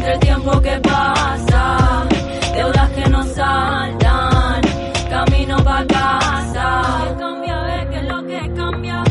Entre 0.00 0.14
el 0.14 0.20
tiempo 0.20 0.60
que 0.62 0.80
pasa, 0.80 2.08
deudas 2.54 2.88
que 2.92 3.10
no 3.10 3.22
saltan, 3.22 4.62
camino 5.10 5.62
pa' 5.62 5.84
casa. 5.86 7.04
¿Qué 7.04 7.16
cambia, 7.18 7.82
eh? 7.82 7.86
¿Qué 7.90 7.96
es 7.98 8.04
lo 8.04 8.26
que 8.26 8.54
cambia? 8.54 9.04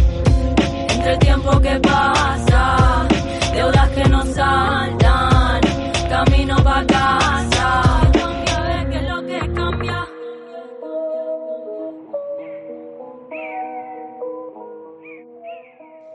Entre 0.89 1.11
el 1.13 1.19
tiempo 1.19 1.61
que 1.61 1.79
pasa, 1.79 3.07
deudas 3.53 3.89
que 3.89 4.03
no 4.09 4.25
saltan, 4.25 5.61
camino 6.09 6.55
pa' 6.63 6.83
casa. 6.87 7.83
¿Qué 8.11 8.19
cambia, 8.19 8.81
eh? 8.81 8.87
¿Qué 8.89 8.97
es 8.97 9.09
lo 9.09 9.25
que 9.27 9.53
cambia? 9.53 10.07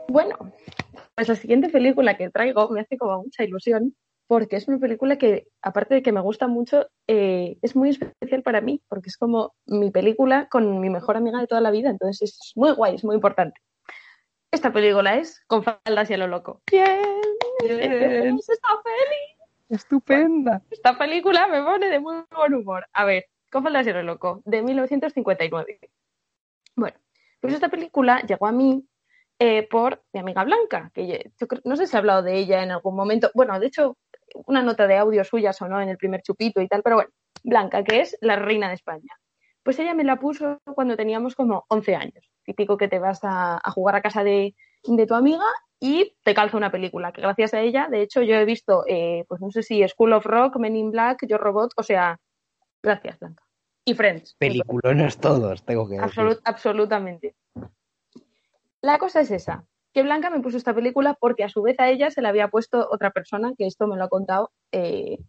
Bueno, 0.09 0.35
pues 1.15 1.29
la 1.29 1.35
siguiente 1.35 1.69
película 1.69 2.17
que 2.17 2.29
traigo 2.29 2.67
me 2.71 2.81
hace 2.81 2.97
como 2.97 3.23
mucha 3.23 3.45
ilusión 3.45 3.95
porque 4.27 4.55
es 4.55 4.67
una 4.67 4.79
película 4.79 5.17
que, 5.17 5.47
aparte 5.61 5.95
de 5.95 6.01
que 6.01 6.11
me 6.11 6.21
gusta 6.21 6.47
mucho, 6.47 6.87
eh, 7.07 7.57
es 7.61 7.75
muy 7.75 7.89
especial 7.89 8.43
para 8.43 8.61
mí 8.61 8.81
porque 8.87 9.09
es 9.09 9.17
como 9.17 9.53
mi 9.65 9.91
película 9.91 10.47
con 10.49 10.79
mi 10.79 10.89
mejor 10.89 11.17
amiga 11.17 11.39
de 11.39 11.47
toda 11.47 11.61
la 11.61 11.71
vida, 11.71 11.89
entonces 11.89 12.21
es 12.33 12.51
muy 12.55 12.71
guay, 12.71 12.95
es 12.95 13.03
muy 13.03 13.15
importante. 13.15 13.59
Esta 14.51 14.71
película 14.71 15.15
es 15.17 15.41
Con 15.47 15.63
faldas 15.63 16.09
y 16.09 16.13
a 16.13 16.17
lo 16.17 16.27
loco. 16.27 16.61
¡Bien! 16.71 17.21
Bien. 17.61 18.37
¡Está 18.37 18.69
feliz! 18.83 19.49
Estupenda. 19.69 20.61
Esta 20.69 20.97
película 20.97 21.47
me 21.47 21.61
pone 21.63 21.89
de 21.89 21.99
muy 21.99 22.23
buen 22.35 22.53
humor. 22.53 22.85
A 22.93 23.05
ver, 23.05 23.25
Con 23.51 23.63
faldas 23.63 23.85
y 23.87 23.89
a 23.89 23.93
lo 23.93 24.03
loco, 24.03 24.41
de 24.45 24.61
1959. 24.61 25.79
Bueno, 26.75 26.97
pues 27.41 27.53
esta 27.53 27.69
película 27.69 28.21
llegó 28.21 28.47
a 28.47 28.51
mí 28.51 28.87
eh, 29.39 29.67
por 29.67 30.01
mi 30.13 30.21
amiga 30.21 30.43
Blanca, 30.45 30.91
que 30.93 31.07
yo, 31.07 31.15
yo 31.39 31.47
creo- 31.47 31.61
no 31.65 31.75
sé 31.75 31.87
si 31.87 31.95
he 31.95 31.99
hablado 31.99 32.21
de 32.23 32.37
ella 32.37 32.63
en 32.63 32.71
algún 32.71 32.95
momento. 32.95 33.31
Bueno, 33.33 33.59
de 33.59 33.67
hecho, 33.67 33.97
una 34.47 34.61
nota 34.61 34.87
de 34.87 34.97
audio 34.97 35.23
suya 35.23 35.53
sonó 35.53 35.81
en 35.81 35.89
el 35.89 35.97
primer 35.97 36.21
chupito 36.21 36.61
y 36.61 36.67
tal, 36.67 36.83
pero 36.83 36.97
bueno, 36.97 37.11
Blanca, 37.43 37.83
que 37.83 38.01
es 38.01 38.17
la 38.21 38.35
reina 38.35 38.67
de 38.67 38.75
España. 38.75 39.13
Pues 39.63 39.79
ella 39.79 39.93
me 39.93 40.03
la 40.03 40.17
puso 40.17 40.59
cuando 40.75 40.95
teníamos 40.95 41.35
como 41.35 41.65
11 41.69 41.95
años. 41.95 42.31
Típico 42.43 42.77
que 42.77 42.87
te 42.87 42.99
vas 42.99 43.19
a, 43.23 43.59
a 43.63 43.71
jugar 43.71 43.95
a 43.95 44.01
casa 44.01 44.23
de, 44.23 44.55
de 44.83 45.07
tu 45.07 45.15
amiga 45.15 45.45
y 45.79 46.15
te 46.23 46.33
calza 46.33 46.57
una 46.57 46.71
película, 46.71 47.11
que 47.11 47.21
gracias 47.21 47.53
a 47.53 47.61
ella, 47.61 47.87
de 47.89 48.01
hecho, 48.01 48.21
yo 48.21 48.35
he 48.35 48.45
visto, 48.45 48.83
eh, 48.87 49.25
pues 49.27 49.41
no 49.41 49.49
sé 49.51 49.63
si 49.63 49.85
School 49.87 50.13
of 50.13 50.25
Rock, 50.25 50.57
Men 50.57 50.75
in 50.75 50.91
Black, 50.91 51.25
Yo 51.27 51.37
Robot, 51.37 51.71
o 51.75 51.83
sea, 51.83 52.19
gracias, 52.81 53.19
Blanca. 53.19 53.43
Y 53.83 53.93
Friends. 53.93 54.35
Peliculones 54.39 55.17
todos, 55.17 55.63
tengo 55.63 55.87
que 55.87 55.95
decir. 55.95 56.09
Absolut- 56.09 56.41
absolutamente. 56.43 57.35
La 58.81 58.97
cosa 58.97 59.21
es 59.21 59.31
esa, 59.31 59.65
que 59.95 60.03
Blanca 60.03 60.29
me 60.29 60.41
puso 60.41 60.57
esta 60.57 60.75
película 60.75 61.13
porque 61.17 61.45
a 61.45 61.49
su 61.49 61.61
vez 61.61 61.79
a 61.79 61.89
ella 61.89 62.11
se 62.11 62.21
la 62.21 62.27
había 62.27 62.49
puesto 62.49 62.85
otra 62.91 63.11
persona, 63.11 63.53
que 63.57 63.65
esto 63.65 63.87
me 63.87 63.95
lo 63.95 64.03
ha 64.03 64.09
contado 64.09 64.51
eh, 64.73 65.19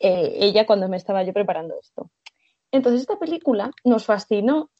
eh, 0.00 0.32
ella 0.40 0.66
cuando 0.66 0.88
me 0.88 0.96
estaba 0.96 1.22
yo 1.22 1.32
preparando 1.32 1.76
esto. 1.80 2.10
Entonces 2.72 3.02
esta 3.02 3.16
película 3.16 3.70
nos 3.84 4.04
fascinó 4.04 4.70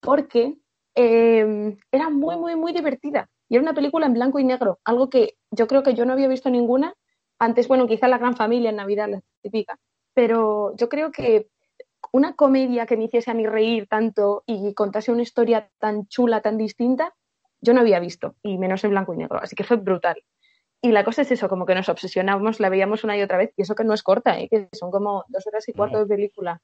porque 0.00 0.56
eh, 0.96 1.76
era 1.92 2.10
muy, 2.10 2.36
muy, 2.36 2.56
muy 2.56 2.72
divertida. 2.72 3.30
Y 3.48 3.54
era 3.54 3.62
una 3.62 3.74
película 3.74 4.06
en 4.06 4.14
blanco 4.14 4.40
y 4.40 4.44
negro, 4.44 4.80
algo 4.84 5.08
que 5.08 5.36
yo 5.52 5.68
creo 5.68 5.84
que 5.84 5.94
yo 5.94 6.04
no 6.04 6.14
había 6.14 6.26
visto 6.26 6.50
ninguna. 6.50 6.94
Antes, 7.38 7.68
bueno, 7.68 7.86
quizá 7.86 8.08
La 8.08 8.18
Gran 8.18 8.34
Familia 8.34 8.70
en 8.70 8.76
Navidad, 8.76 9.08
la 9.08 9.20
típica. 9.40 9.78
Pero 10.14 10.74
yo 10.74 10.88
creo 10.88 11.12
que 11.12 11.48
una 12.10 12.34
comedia 12.34 12.86
que 12.86 12.96
me 12.96 13.04
hiciese 13.04 13.30
a 13.30 13.34
mí 13.34 13.46
reír 13.46 13.86
tanto 13.86 14.42
y 14.46 14.74
contase 14.74 15.12
una 15.12 15.22
historia 15.22 15.70
tan 15.78 16.08
chula, 16.08 16.40
tan 16.40 16.58
distinta, 16.58 17.14
yo 17.60 17.74
no 17.74 17.80
había 17.80 18.00
visto, 18.00 18.34
y 18.42 18.58
menos 18.58 18.84
en 18.84 18.90
blanco 18.90 19.14
y 19.14 19.18
negro, 19.18 19.38
así 19.40 19.54
que 19.56 19.64
fue 19.64 19.76
brutal. 19.76 20.22
Y 20.80 20.92
la 20.92 21.04
cosa 21.04 21.22
es 21.22 21.30
eso, 21.32 21.48
como 21.48 21.66
que 21.66 21.74
nos 21.74 21.88
obsesionamos, 21.88 22.60
la 22.60 22.68
veíamos 22.68 23.02
una 23.04 23.16
y 23.16 23.22
otra 23.22 23.36
vez, 23.38 23.52
y 23.56 23.62
eso 23.62 23.74
que 23.74 23.84
no 23.84 23.94
es 23.94 24.02
corta, 24.02 24.38
¿eh? 24.38 24.48
que 24.48 24.68
son 24.72 24.90
como 24.90 25.24
dos 25.28 25.46
horas 25.46 25.68
y 25.68 25.72
cuarto 25.72 25.98
de 25.98 26.06
película. 26.06 26.60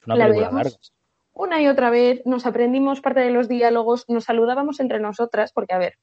Es 0.00 0.06
una 0.06 0.16
la 0.16 0.24
película 0.26 0.48
veíamos 0.48 0.64
larga. 0.72 0.78
Una 1.32 1.62
y 1.62 1.68
otra 1.68 1.90
vez, 1.90 2.22
nos 2.24 2.46
aprendimos 2.46 3.00
parte 3.00 3.20
de 3.20 3.30
los 3.30 3.48
diálogos, 3.48 4.04
nos 4.08 4.24
saludábamos 4.24 4.80
entre 4.80 4.98
nosotras, 4.98 5.52
porque 5.52 5.74
a 5.74 5.78
ver, 5.78 5.94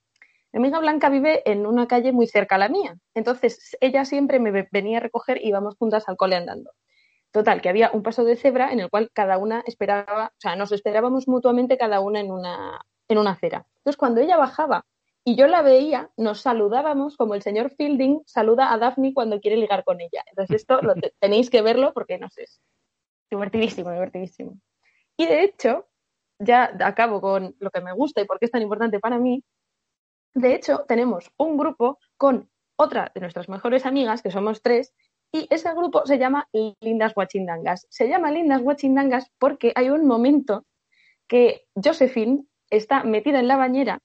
mi 0.53 0.59
amiga 0.59 0.79
Blanca 0.79 1.09
vive 1.09 1.41
en 1.49 1.65
una 1.65 1.87
calle 1.87 2.11
muy 2.13 2.27
cerca 2.27 2.55
a 2.55 2.59
la 2.59 2.69
mía, 2.69 2.95
entonces 3.13 3.75
ella 3.81 4.05
siempre 4.05 4.39
me 4.39 4.51
ve- 4.51 4.67
venía 4.71 4.97
a 4.99 5.01
recoger 5.01 5.37
y 5.43 5.49
íbamos 5.49 5.75
juntas 5.77 6.07
al 6.07 6.15
cole 6.15 6.35
andando. 6.35 6.71
Total, 7.31 7.59
que 7.61 7.69
había 7.69 7.91
un 7.91 8.03
paso 8.03 8.23
de 8.23 8.35
cebra 8.37 8.71
en 8.71 8.79
el 8.79 8.89
cual 8.89 9.09
cada 9.13 9.37
una 9.37 9.61
esperaba, 9.67 10.27
o 10.27 10.39
sea, 10.39 10.55
nos 10.55 10.71
esperábamos 10.71 11.27
mutuamente 11.27 11.77
cada 11.77 11.99
una 11.99 12.21
en 12.21 12.31
una, 12.31 12.79
en 13.07 13.17
una 13.17 13.31
acera. 13.31 13.65
Entonces, 13.77 13.97
cuando 13.97 14.21
ella 14.21 14.37
bajaba 14.37 14.85
y 15.23 15.35
yo 15.35 15.47
la 15.47 15.61
veía, 15.61 16.09
nos 16.17 16.41
saludábamos 16.41 17.17
como 17.17 17.35
el 17.35 17.41
señor 17.41 17.71
Fielding 17.71 18.21
saluda 18.25 18.71
a 18.71 18.77
Daphne 18.77 19.13
cuando 19.13 19.39
quiere 19.39 19.57
ligar 19.57 19.83
con 19.83 19.99
ella. 20.01 20.23
Entonces, 20.27 20.57
esto 20.57 20.81
lo 20.81 20.93
tenéis 21.19 21.49
que 21.49 21.61
verlo 21.61 21.93
porque, 21.93 22.17
no 22.17 22.29
sé, 22.29 22.43
es 22.43 22.61
divertidísimo, 23.29 23.91
divertidísimo. 23.91 24.59
Y 25.17 25.25
de 25.25 25.43
hecho, 25.43 25.87
ya 26.39 26.75
acabo 26.81 27.19
con 27.21 27.55
lo 27.59 27.71
que 27.71 27.81
me 27.81 27.93
gusta 27.93 28.21
y 28.21 28.25
por 28.25 28.39
qué 28.39 28.45
es 28.45 28.51
tan 28.51 28.61
importante 28.61 28.99
para 28.99 29.17
mí. 29.17 29.43
De 30.33 30.53
hecho, 30.53 30.85
tenemos 30.87 31.31
un 31.37 31.57
grupo 31.57 31.99
con 32.15 32.49
otra 32.77 33.11
de 33.13 33.21
nuestras 33.21 33.49
mejores 33.49 33.85
amigas, 33.85 34.21
que 34.21 34.31
somos 34.31 34.61
tres, 34.61 34.93
y 35.31 35.47
ese 35.49 35.73
grupo 35.73 36.05
se 36.05 36.17
llama 36.17 36.47
Lindas 36.79 37.13
Guachindangas. 37.13 37.87
Se 37.89 38.07
llama 38.07 38.31
Lindas 38.31 38.61
Guachindangas 38.61 39.31
porque 39.37 39.73
hay 39.75 39.89
un 39.89 40.05
momento 40.05 40.65
que 41.27 41.65
Josephine 41.75 42.45
está 42.69 43.03
metida 43.03 43.39
en 43.39 43.47
la 43.47 43.57
bañera 43.57 43.99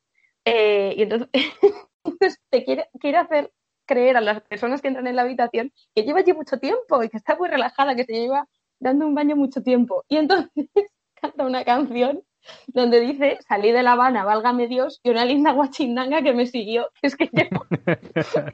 eh, 0.44 0.94
y 0.96 1.02
entonces, 2.04 2.38
te 2.50 2.64
quiere, 2.64 2.88
quiere 3.00 3.18
hacer 3.18 3.52
creer 3.86 4.16
a 4.16 4.20
las 4.20 4.40
personas 4.42 4.80
que 4.80 4.88
entran 4.88 5.06
en 5.06 5.16
la 5.16 5.22
habitación 5.22 5.72
que 5.94 6.02
lleva 6.02 6.20
allí 6.20 6.32
mucho 6.32 6.58
tiempo 6.58 7.02
y 7.02 7.08
que 7.08 7.16
está 7.16 7.36
muy 7.36 7.48
relajada, 7.48 7.94
que 7.94 8.04
se 8.04 8.12
lleva 8.12 8.48
dando 8.78 9.06
un 9.06 9.14
baño 9.14 9.36
mucho 9.36 9.62
tiempo. 9.62 10.04
Y 10.08 10.16
entonces 10.16 10.50
canta 11.14 11.44
una 11.44 11.64
canción 11.64 12.22
donde 12.66 13.00
dice, 13.00 13.38
salí 13.46 13.70
de 13.70 13.84
La 13.84 13.92
Habana, 13.92 14.24
válgame 14.24 14.66
Dios, 14.66 15.00
y 15.04 15.10
una 15.10 15.24
linda 15.24 15.52
guachindanga 15.52 16.22
que 16.22 16.32
me 16.32 16.46
siguió. 16.46 16.88
Es 17.02 17.16
que, 17.16 17.30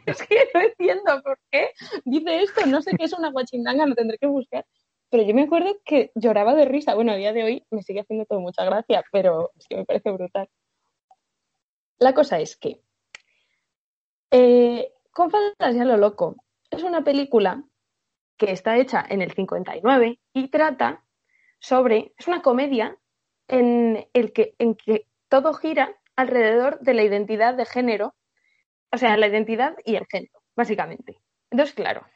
es 0.06 0.22
que 0.26 0.48
no 0.54 0.61
entiendo 0.61 1.22
por 1.22 1.38
qué 1.50 1.70
dice 2.04 2.42
esto, 2.42 2.66
no 2.66 2.82
sé 2.82 2.92
qué 2.98 3.04
es 3.04 3.12
una 3.12 3.30
guachindanga, 3.30 3.86
lo 3.86 3.94
tendré 3.94 4.18
que 4.18 4.26
buscar. 4.26 4.66
Pero 5.11 5.22
yo 5.22 5.34
me 5.34 5.42
acuerdo 5.42 5.76
que 5.84 6.11
lloraba 6.14 6.54
de 6.54 6.66
risa. 6.66 6.94
Bueno, 6.94 7.12
a 7.12 7.16
día 7.16 7.32
de 7.32 7.44
hoy 7.44 7.66
me 7.70 7.82
sigue 7.82 8.00
haciendo 8.00 8.26
todo 8.26 8.40
mucha 8.40 8.64
gracia, 8.64 9.02
pero 9.11 9.52
es 9.56 9.66
que 9.68 9.76
me 9.76 9.84
parece 9.84 10.11
brutal. 10.11 10.48
La 11.98 12.14
cosa 12.14 12.38
es 12.38 12.56
que 12.56 12.80
eh, 14.30 14.92
con 15.11 15.30
Fantasía 15.30 15.84
lo 15.84 15.96
loco 15.96 16.36
es 16.70 16.82
una 16.82 17.02
película 17.02 17.64
que 18.36 18.52
está 18.52 18.76
hecha 18.76 19.04
en 19.09 19.22
el 19.22 19.32
59 19.32 20.20
y 20.32 20.48
trata 20.48 21.04
sobre, 21.59 22.12
es 22.16 22.28
una 22.28 22.42
comedia 22.42 22.96
en, 23.48 24.06
el 24.12 24.32
que, 24.32 24.54
en 24.59 24.74
que 24.74 25.06
todo 25.28 25.54
gira 25.54 25.96
alrededor 26.14 26.78
de 26.80 26.94
la 26.94 27.02
identidad 27.02 27.54
de 27.54 27.64
género, 27.64 28.14
o 28.92 28.98
sea, 28.98 29.16
la 29.16 29.26
identidad 29.26 29.76
y 29.84 29.96
el 29.96 30.06
género, 30.06 30.42
básicamente. 30.54 31.20
Entonces, 31.50 31.74
claro, 31.74 32.06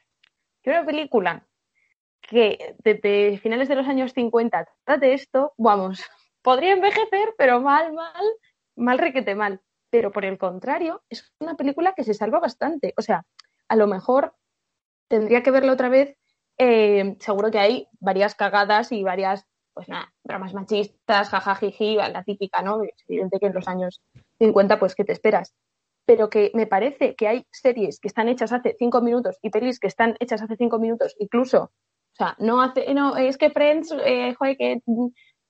que 0.63 0.71
una 0.71 0.85
película 0.85 1.47
que 2.23 2.77
desde 2.83 3.39
finales 3.39 3.69
de 3.69 3.75
los 3.75 3.87
años 3.87 4.13
50 4.13 4.67
trate 4.85 5.13
esto, 5.13 5.53
vamos, 5.59 6.03
podría 6.43 6.73
envejecer, 6.73 7.35
pero 7.37 7.61
mal, 7.61 7.93
mal, 7.93 8.25
mal 8.77 8.99
requete 8.99 9.35
mal. 9.35 9.61
Pero 9.91 10.11
por 10.11 10.25
el 10.25 10.39
contrario, 10.39 11.03
es 11.11 11.31
una 11.39 11.57
película 11.57 11.93
que 11.95 12.05
se 12.05 12.15
salva 12.15 12.41
bastante. 12.41 12.95
O 12.97 13.03
sea, 13.03 13.27
a 13.69 13.77
lo 13.77 13.87
mejor 13.87 14.35
tendría 15.09 15.43
que 15.43 15.51
verla 15.51 15.73
otra 15.73 15.91
vez. 15.91 16.17
Eh, 16.57 17.17
seguro 17.21 17.51
que 17.51 17.59
hay 17.59 17.89
varias 18.01 18.35
cagadas 18.35 18.93
y 18.93 19.03
varias 19.03 19.47
pues 19.75 19.89
nada, 19.89 20.13
dramas 20.23 20.55
machistas, 20.55 21.29
jajajiji, 21.31 21.97
la 21.97 22.23
típica, 22.25 22.63
¿no? 22.63 22.83
Es 22.83 23.05
evidente 23.09 23.39
que 23.39 23.47
en 23.47 23.55
los 23.55 23.69
años 23.69 24.03
50, 24.39 24.79
pues, 24.79 24.95
¿qué 24.95 25.05
te 25.05 25.13
esperas? 25.13 25.55
Pero 26.05 26.31
que 26.31 26.51
me 26.55 26.67
parece 26.67 27.15
que 27.15 27.29
hay 27.29 27.47
series 27.51 28.01
que 28.01 28.09
están 28.09 28.29
hechas 28.29 28.53
hace 28.53 28.77
cinco 28.79 29.01
minutos 29.01 29.39
y 29.41 29.51
pelis 29.51 29.79
que 29.79 29.87
están 29.87 30.17
hechas 30.21 30.43
hace 30.43 30.57
cinco 30.57 30.79
minutos, 30.79 31.15
incluso, 31.19 31.73
o 32.13 32.17
sea, 32.17 32.37
no 32.39 32.61
hace, 32.61 32.93
no, 32.95 33.17
es 33.17 33.39
que 33.39 33.51
Friends, 33.51 33.95
eh, 34.05 34.35
joder, 34.35 34.57
que 34.57 34.81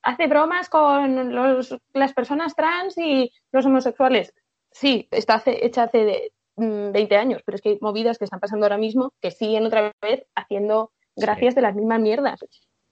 hace 0.03 0.27
bromas 0.27 0.69
con 0.69 1.35
los, 1.35 1.77
las 1.93 2.13
personas 2.13 2.55
trans 2.55 2.97
y 2.99 3.33
los 3.51 3.67
homosexuales. 3.67 4.33
Sí, 4.71 5.09
está 5.11 5.43
hecha 5.47 5.85
hace 5.85 6.33
20 6.57 7.15
mm, 7.15 7.19
años, 7.19 7.43
pero 7.45 7.57
es 7.57 7.63
que 7.63 7.71
hay 7.71 7.79
movidas 7.81 8.19
que 8.19 8.25
están 8.25 8.41
pasando 8.41 8.65
ahora 8.65 8.79
mismo 8.79 9.13
que 9.21 9.31
siguen 9.31 9.67
otra 9.67 9.93
vez 10.01 10.25
haciendo 10.35 10.93
gracias 11.17 11.55
de 11.55 11.63
las 11.63 11.75
mismas 11.75 12.01
mierdas 12.01 12.41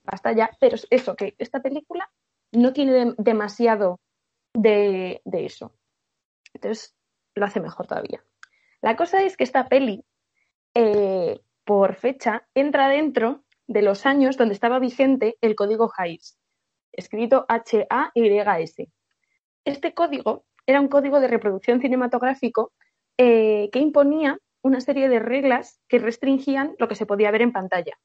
basta 0.03 0.31
ya, 0.31 0.49
pero 0.59 0.77
eso, 0.89 1.15
que 1.15 1.35
esta 1.37 1.61
película 1.61 2.09
no 2.51 2.73
tiene 2.73 3.13
demasiado 3.17 3.99
de, 4.53 5.21
eso. 5.25 5.73
Entonces, 6.53 6.93
lo 7.35 7.45
hace 7.45 7.59
mejor 7.59 7.87
todavía. 7.87 8.23
La 8.81 8.95
cosa 8.95 9.23
es 9.23 9.37
que 9.37 9.43
esta 9.43 9.69
peli, 9.69 10.03
eh, 10.73 11.39
por 11.63 11.95
fecha, 11.95 12.47
entra 12.53 12.89
dentro 12.89 13.43
de 13.71 13.81
los 13.81 14.05
años 14.05 14.35
donde 14.35 14.53
estaba 14.53 14.79
vigente 14.79 15.37
el 15.39 15.55
código 15.55 15.91
Hays, 15.97 16.37
escrito 16.91 17.45
H-A-Y-S. 17.47 18.89
Este 19.63 19.93
código 19.93 20.43
era 20.65 20.81
un 20.81 20.89
código 20.89 21.21
de 21.21 21.29
reproducción 21.29 21.79
cinematográfico 21.79 22.73
eh, 23.17 23.69
que 23.71 23.79
imponía 23.79 24.37
una 24.61 24.81
serie 24.81 25.07
de 25.07 25.19
reglas 25.19 25.79
que 25.87 25.99
restringían 25.99 26.75
lo 26.79 26.87
que 26.89 26.95
se 26.95 27.05
podía 27.05 27.31
ver 27.31 27.43
en 27.43 27.53
pantalla. 27.53 27.97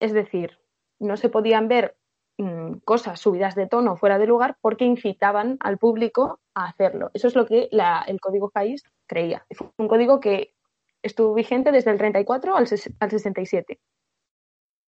Es 0.00 0.12
decir, 0.12 0.58
no 0.98 1.16
se 1.16 1.30
podían 1.30 1.66
ver 1.66 1.96
mm, 2.36 2.74
cosas 2.84 3.18
subidas 3.20 3.54
de 3.54 3.66
tono 3.66 3.96
fuera 3.96 4.18
de 4.18 4.26
lugar 4.26 4.58
porque 4.60 4.84
incitaban 4.84 5.56
al 5.60 5.78
público 5.78 6.40
a 6.54 6.66
hacerlo. 6.66 7.10
Eso 7.14 7.28
es 7.28 7.34
lo 7.34 7.46
que 7.46 7.70
el 7.70 8.20
código 8.20 8.50
país 8.50 8.82
creía. 9.06 9.46
Fue 9.50 9.70
un 9.78 9.88
código 9.88 10.20
que 10.20 10.54
estuvo 11.02 11.32
vigente 11.32 11.72
desde 11.72 11.90
el 11.90 11.98
34 11.98 12.56
al, 12.56 12.66
67. 12.66 13.80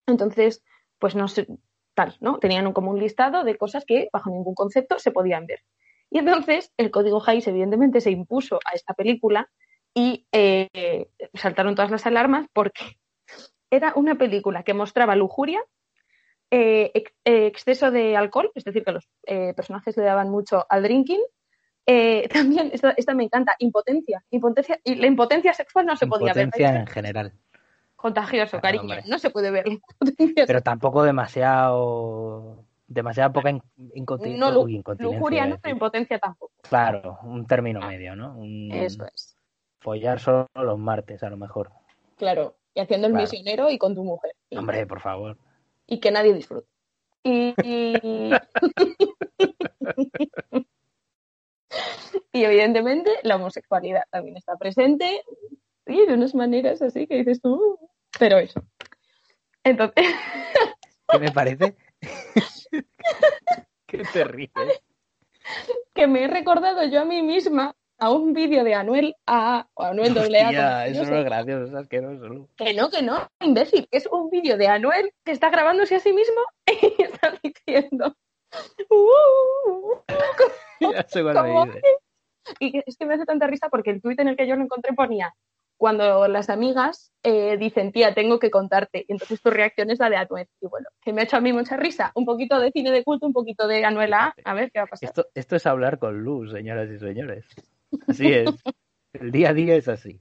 Entonces, 0.06 0.62
pues 0.98 1.14
no 1.14 1.28
sé, 1.28 1.46
tal, 1.94 2.16
¿no? 2.20 2.38
Tenían 2.38 2.72
como 2.72 2.90
un 2.90 2.98
listado 2.98 3.44
de 3.44 3.56
cosas 3.56 3.84
que 3.84 4.08
bajo 4.12 4.30
ningún 4.30 4.54
concepto 4.54 4.98
se 4.98 5.10
podían 5.10 5.46
ver. 5.46 5.60
Y 6.10 6.18
entonces 6.18 6.72
el 6.76 6.90
código 6.90 7.22
Hays 7.26 7.48
evidentemente 7.48 8.00
se 8.00 8.10
impuso 8.10 8.60
a 8.64 8.74
esta 8.74 8.94
película 8.94 9.50
y 9.94 10.26
eh, 10.32 11.08
saltaron 11.34 11.74
todas 11.74 11.90
las 11.90 12.06
alarmas 12.06 12.46
porque 12.52 12.98
era 13.70 13.92
una 13.96 14.16
película 14.16 14.62
que 14.62 14.74
mostraba 14.74 15.16
lujuria, 15.16 15.60
eh, 16.50 16.92
eh, 17.24 17.46
exceso 17.46 17.90
de 17.90 18.16
alcohol, 18.16 18.52
es 18.54 18.62
decir, 18.62 18.84
que 18.84 18.92
los 18.92 19.08
eh, 19.26 19.52
personajes 19.54 19.96
le 19.96 20.04
daban 20.04 20.30
mucho 20.30 20.64
al 20.68 20.82
drinking. 20.82 21.20
también, 22.32 22.70
esta, 22.72 23.14
me 23.14 23.24
encanta, 23.24 23.54
impotencia. 23.58 24.22
impotencia. 24.30 24.80
Y 24.84 24.96
la 24.96 25.06
impotencia 25.06 25.52
sexual 25.54 25.86
no 25.86 25.96
se 25.96 26.06
podía 26.06 26.32
ver. 26.32 26.44
Impotencia 26.44 26.80
en 26.80 26.86
general. 26.86 27.32
Contagioso, 27.96 28.60
cariño. 28.60 28.96
No 29.06 29.18
se 29.18 29.30
puede 29.30 29.50
ver. 29.50 29.64
Pero 30.46 30.62
tampoco 30.62 31.02
demasiado 31.02 32.64
demasiada 32.86 33.32
poca 33.32 33.50
incontinencia. 33.94 34.38
No, 34.38 34.66
lujuria 34.98 35.46
no, 35.46 35.58
pero 35.58 35.72
impotencia 35.72 36.18
tampoco. 36.18 36.52
Claro, 36.62 37.18
un 37.22 37.46
término 37.46 37.80
medio, 37.80 38.14
¿no? 38.14 38.36
Eso 38.72 39.04
es. 39.06 39.36
Follar 39.80 40.20
solo 40.20 40.48
los 40.54 40.78
martes, 40.78 41.22
a 41.22 41.30
lo 41.30 41.36
mejor. 41.36 41.70
Claro, 42.16 42.56
y 42.74 42.80
haciendo 42.80 43.08
el 43.08 43.14
misionero 43.14 43.70
y 43.70 43.78
con 43.78 43.94
tu 43.94 44.04
mujer. 44.04 44.32
Hombre, 44.50 44.86
por 44.86 45.00
favor 45.00 45.36
y 45.86 46.00
que 46.00 46.10
nadie 46.10 46.34
disfrute. 46.34 46.66
Y, 47.22 47.54
evidentemente 52.32 53.10
la 53.22 53.36
homosexualidad 53.36 54.02
también 54.10 54.36
está 54.36 54.56
presente 54.56 55.22
y 55.86 56.06
de 56.06 56.14
unas 56.14 56.34
maneras 56.34 56.82
así 56.82 57.06
que 57.06 57.16
dices 57.16 57.40
tú, 57.40 57.78
pero 58.18 58.38
eso. 58.38 58.62
Entonces. 59.64 60.04
¿Qué 61.08 61.18
me 61.18 61.32
parece? 61.32 61.76
¿Qué 63.86 64.02
te 64.12 64.24
ríes? 64.24 64.50
Que 65.94 66.06
me 66.06 66.24
he 66.24 66.28
recordado 66.28 66.84
yo 66.84 67.02
a 67.02 67.04
mí 67.04 67.22
misma 67.22 67.74
a 67.98 68.10
un 68.10 68.32
vídeo 68.32 68.64
de 68.64 68.74
Anuel 68.74 69.14
A 69.26 69.68
o 69.74 69.84
Anuel 69.84 70.12
doble 70.12 70.40
A. 70.40 70.86
eso 70.86 71.04
no 71.04 71.16
es 71.16 71.24
gracioso, 71.24 71.64
es 71.64 71.74
asqueroso. 71.74 72.48
Que 72.56 72.74
no, 72.74 72.90
que 72.90 73.02
no, 73.02 73.30
imbécil, 73.40 73.88
que 73.90 73.98
es 73.98 74.06
un 74.06 74.28
vídeo 74.28 74.56
de 74.56 74.66
Anuel 74.66 75.12
que 75.24 75.32
está 75.32 75.50
grabándose 75.50 75.94
a 75.94 76.00
sí 76.00 76.12
mismo 76.12 76.40
y 76.98 77.02
está 77.02 77.32
diciendo. 77.42 78.14
Uh, 78.90 79.96
ya 80.80 81.06
sé 81.08 81.22
dice. 81.22 81.82
Y 82.60 82.82
es 82.86 82.96
que 82.96 83.06
me 83.06 83.14
hace 83.14 83.24
tanta 83.24 83.46
risa 83.46 83.68
porque 83.68 83.90
el 83.90 84.00
tuit 84.00 84.18
en 84.20 84.28
el 84.28 84.36
que 84.36 84.46
yo 84.46 84.56
lo 84.56 84.62
encontré 84.62 84.92
ponía 84.92 85.34
cuando 85.76 86.26
las 86.28 86.48
amigas 86.48 87.12
eh, 87.22 87.56
dicen, 87.58 87.92
tía, 87.92 88.14
tengo 88.14 88.38
que 88.38 88.50
contarte, 88.50 89.04
y 89.06 89.12
entonces 89.12 89.42
tu 89.42 89.50
reacción 89.50 89.90
es 89.90 89.98
la 89.98 90.08
de 90.08 90.16
Anuel. 90.16 90.48
Y 90.60 90.66
bueno, 90.66 90.88
que 91.02 91.12
me 91.12 91.20
ha 91.20 91.24
hecho 91.24 91.36
a 91.36 91.40
mí 91.40 91.52
mucha 91.52 91.76
risa. 91.76 92.12
Un 92.14 92.24
poquito 92.24 92.58
de 92.58 92.70
cine 92.70 92.90
de 92.90 93.04
culto, 93.04 93.26
un 93.26 93.32
poquito 93.32 93.66
de 93.66 93.84
Anuel 93.84 94.14
A. 94.14 94.34
A 94.44 94.54
ver 94.54 94.70
qué 94.70 94.78
va 94.78 94.84
a 94.84 94.88
pasar. 94.88 95.08
Esto, 95.08 95.26
esto 95.34 95.56
es 95.56 95.66
hablar 95.66 95.98
con 95.98 96.22
luz, 96.22 96.52
señoras 96.52 96.90
y 96.90 96.98
señores. 96.98 97.46
Así 98.08 98.32
es. 98.32 98.50
El 99.12 99.30
día 99.30 99.50
a 99.50 99.54
día 99.54 99.76
es 99.76 99.88
así. 99.88 100.20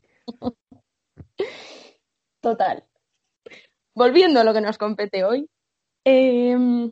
Total. 2.41 2.83
Volviendo 3.93 4.39
a 4.39 4.43
lo 4.43 4.53
que 4.53 4.61
nos 4.61 4.77
compete 4.77 5.23
hoy, 5.23 5.49
em, 6.03 6.91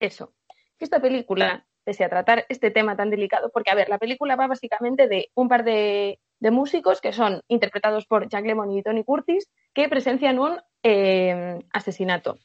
eso, 0.00 0.34
que 0.78 0.84
esta 0.84 1.00
película, 1.00 1.66
pese 1.84 2.04
a 2.04 2.08
tratar 2.08 2.46
este 2.48 2.70
tema 2.70 2.96
tan 2.96 3.10
delicado, 3.10 3.50
porque 3.52 3.70
a 3.70 3.74
ver, 3.74 3.88
la 3.88 3.98
película 3.98 4.34
va 4.36 4.46
básicamente 4.46 5.08
de 5.08 5.30
un 5.34 5.48
par 5.48 5.64
de, 5.64 6.20
músicos 6.50 7.00
que 7.00 7.12
son 7.12 7.42
interpretados 7.48 8.06
por 8.06 8.28
Jack 8.28 8.44
Lemmon 8.44 8.72
y 8.72 8.82
Tony 8.82 9.04
Curtis, 9.04 9.48
que 9.72 9.88
presencian 9.88 10.38
un 10.38 10.58
em, 10.82 11.60
asesinato. 11.72 12.38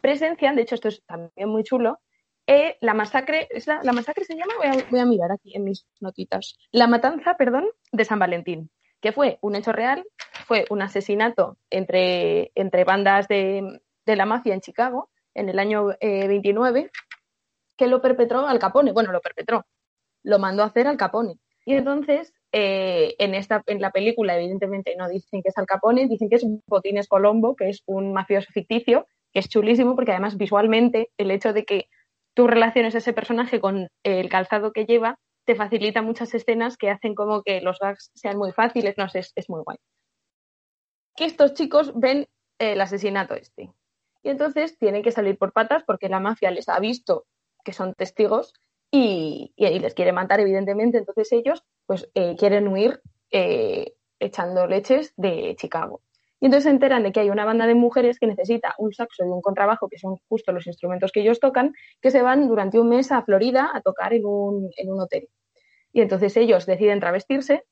Presencian, 0.00 0.56
de 0.56 0.62
hecho 0.62 0.76
esto 0.76 0.88
es 0.88 1.02
también 1.04 1.48
muy 1.48 1.64
chulo, 1.64 1.98
eh, 2.46 2.78
la 2.80 2.94
masacre, 2.94 3.46
¿es 3.50 3.66
la, 3.66 3.80
masacre 3.92 4.24
se 4.24 4.34
llama? 4.34 4.54
Voy 4.90 4.98
a, 4.98 5.04
mirar 5.04 5.30
aquí 5.30 5.54
en 5.54 5.64
mis 5.64 5.86
notitas. 6.00 6.58
La 6.72 6.88
matanza, 6.88 7.36
perdón, 7.36 7.68
de 7.92 8.04
San 8.04 8.18
Valentín, 8.18 8.70
que 9.00 9.12
fue 9.12 9.38
un 9.40 9.54
hecho 9.54 9.72
real, 9.72 10.04
fue 10.46 10.64
un 10.70 10.82
asesinato 10.82 11.58
entre, 11.70 12.50
entre 12.54 12.84
bandas 12.84 13.28
de, 13.28 13.80
la 14.04 14.26
mafia 14.26 14.54
en 14.54 14.60
Chicago 14.60 15.10
en 15.34 15.48
el 15.48 15.60
año 15.60 15.94
29, 16.00 16.80
eh, 16.80 16.90
que 17.76 17.86
lo 17.86 18.02
perpetró 18.02 18.46
Al 18.48 18.58
Capone. 18.58 18.90
Bueno, 18.90 19.12
lo 19.12 19.20
perpetró, 19.20 19.64
lo 20.24 20.40
mandó 20.40 20.64
a 20.64 20.66
hacer 20.66 20.88
Al 20.88 20.96
Capone. 20.96 21.38
Y 21.64 21.74
entonces, 21.74 22.32
eh, 22.52 23.14
en, 23.18 23.34
esta, 23.34 23.62
en 23.66 23.80
la 23.80 23.90
película, 23.90 24.36
evidentemente, 24.36 24.96
no 24.96 25.08
dicen 25.08 25.42
que 25.42 25.50
es 25.50 25.58
Al 25.58 25.66
Capone, 25.66 26.08
dicen 26.08 26.28
que 26.28 26.36
es 26.36 26.46
Botines 26.66 27.08
Colombo, 27.08 27.54
que 27.54 27.68
es 27.68 27.82
un 27.86 28.12
mafioso 28.12 28.48
ficticio, 28.52 29.06
que 29.32 29.40
es 29.40 29.48
chulísimo 29.48 29.94
porque 29.94 30.10
además 30.12 30.36
visualmente 30.36 31.10
el 31.16 31.30
hecho 31.30 31.52
de 31.52 31.64
que 31.64 31.88
tú 32.34 32.46
relaciones 32.46 32.94
ese 32.94 33.12
personaje 33.12 33.60
con 33.60 33.88
el 34.02 34.28
calzado 34.28 34.72
que 34.72 34.84
lleva, 34.84 35.18
te 35.44 35.54
facilita 35.54 36.02
muchas 36.02 36.34
escenas 36.34 36.76
que 36.76 36.90
hacen 36.90 37.14
como 37.14 37.42
que 37.42 37.60
los 37.60 37.78
gags 37.78 38.10
sean 38.14 38.36
muy 38.36 38.52
fáciles, 38.52 38.96
no 38.98 39.08
sé, 39.08 39.20
es, 39.34 39.48
muy 39.48 39.62
guay. 39.64 39.78
Que 41.16 41.24
estos 41.24 41.54
chicos 41.54 41.92
ven 41.98 42.26
el 42.58 42.80
asesinato 42.80 43.34
este. 43.34 43.70
Y 44.22 44.28
entonces 44.28 44.76
tienen 44.78 45.02
que 45.02 45.12
salir 45.12 45.38
por 45.38 45.52
patas 45.52 45.82
porque 45.84 46.08
la 46.08 46.20
mafia 46.20 46.50
les 46.50 46.68
ha 46.68 46.78
visto 46.78 47.26
que 47.64 47.72
son 47.72 47.94
testigos 47.94 48.52
y, 48.90 49.52
les 49.56 49.94
quiere 49.94 50.12
matar, 50.12 50.40
evidentemente. 50.40 50.98
Entonces 50.98 51.30
ellos 51.32 51.64
pues 51.86 52.08
eh, 52.14 52.36
quieren 52.36 52.68
huir 52.68 53.00
eh, 53.30 53.94
echando 54.18 54.66
leches 54.66 55.12
de 55.16 55.56
Chicago. 55.58 56.02
Y 56.40 56.46
entonces 56.46 56.64
se 56.64 56.70
enteran 56.70 57.02
de 57.02 57.12
que 57.12 57.20
hay 57.20 57.28
una 57.28 57.44
banda 57.44 57.66
de 57.66 57.74
mujeres 57.74 58.18
que 58.18 58.26
necesita 58.26 58.74
un 58.78 58.92
saxo 58.94 59.24
y 59.24 59.28
un 59.28 59.42
contrabajo, 59.42 59.88
que 59.88 59.98
son 59.98 60.16
justo 60.28 60.52
los 60.52 60.66
instrumentos 60.66 61.12
que 61.12 61.20
ellos 61.20 61.38
tocan, 61.38 61.74
que 62.00 62.10
se 62.10 62.22
van 62.22 62.48
durante 62.48 62.80
un 62.80 62.88
mes 62.88 63.12
a 63.12 63.22
Florida 63.22 63.70
a 63.74 63.82
tocar 63.82 64.14
en 64.14 64.24
un, 64.24 64.70
hotel. 64.98 65.28
Y 65.92 66.00
entonces 66.00 66.36
ellos 66.38 66.64
deciden 66.64 66.98
travestirse 66.98 67.64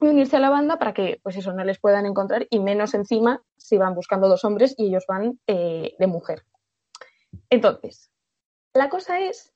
y 0.00 0.06
unirse 0.06 0.36
a 0.36 0.40
la 0.40 0.48
banda 0.48 0.78
para 0.78 0.94
que, 0.94 1.20
pues 1.22 1.36
eso, 1.36 1.52
no 1.52 1.62
les 1.62 1.78
puedan 1.78 2.06
encontrar 2.06 2.46
y 2.48 2.60
menos 2.60 2.94
encima 2.94 3.42
si 3.58 3.76
van 3.76 3.94
buscando 3.94 4.28
dos 4.28 4.44
hombres 4.46 4.74
y 4.78 4.86
ellos 4.86 5.04
van 5.06 5.38
eh, 5.46 5.94
de 5.98 6.06
mujer. 6.06 6.44
Entonces, 7.50 8.10
la 8.72 8.88
cosa 8.88 9.20
es 9.20 9.52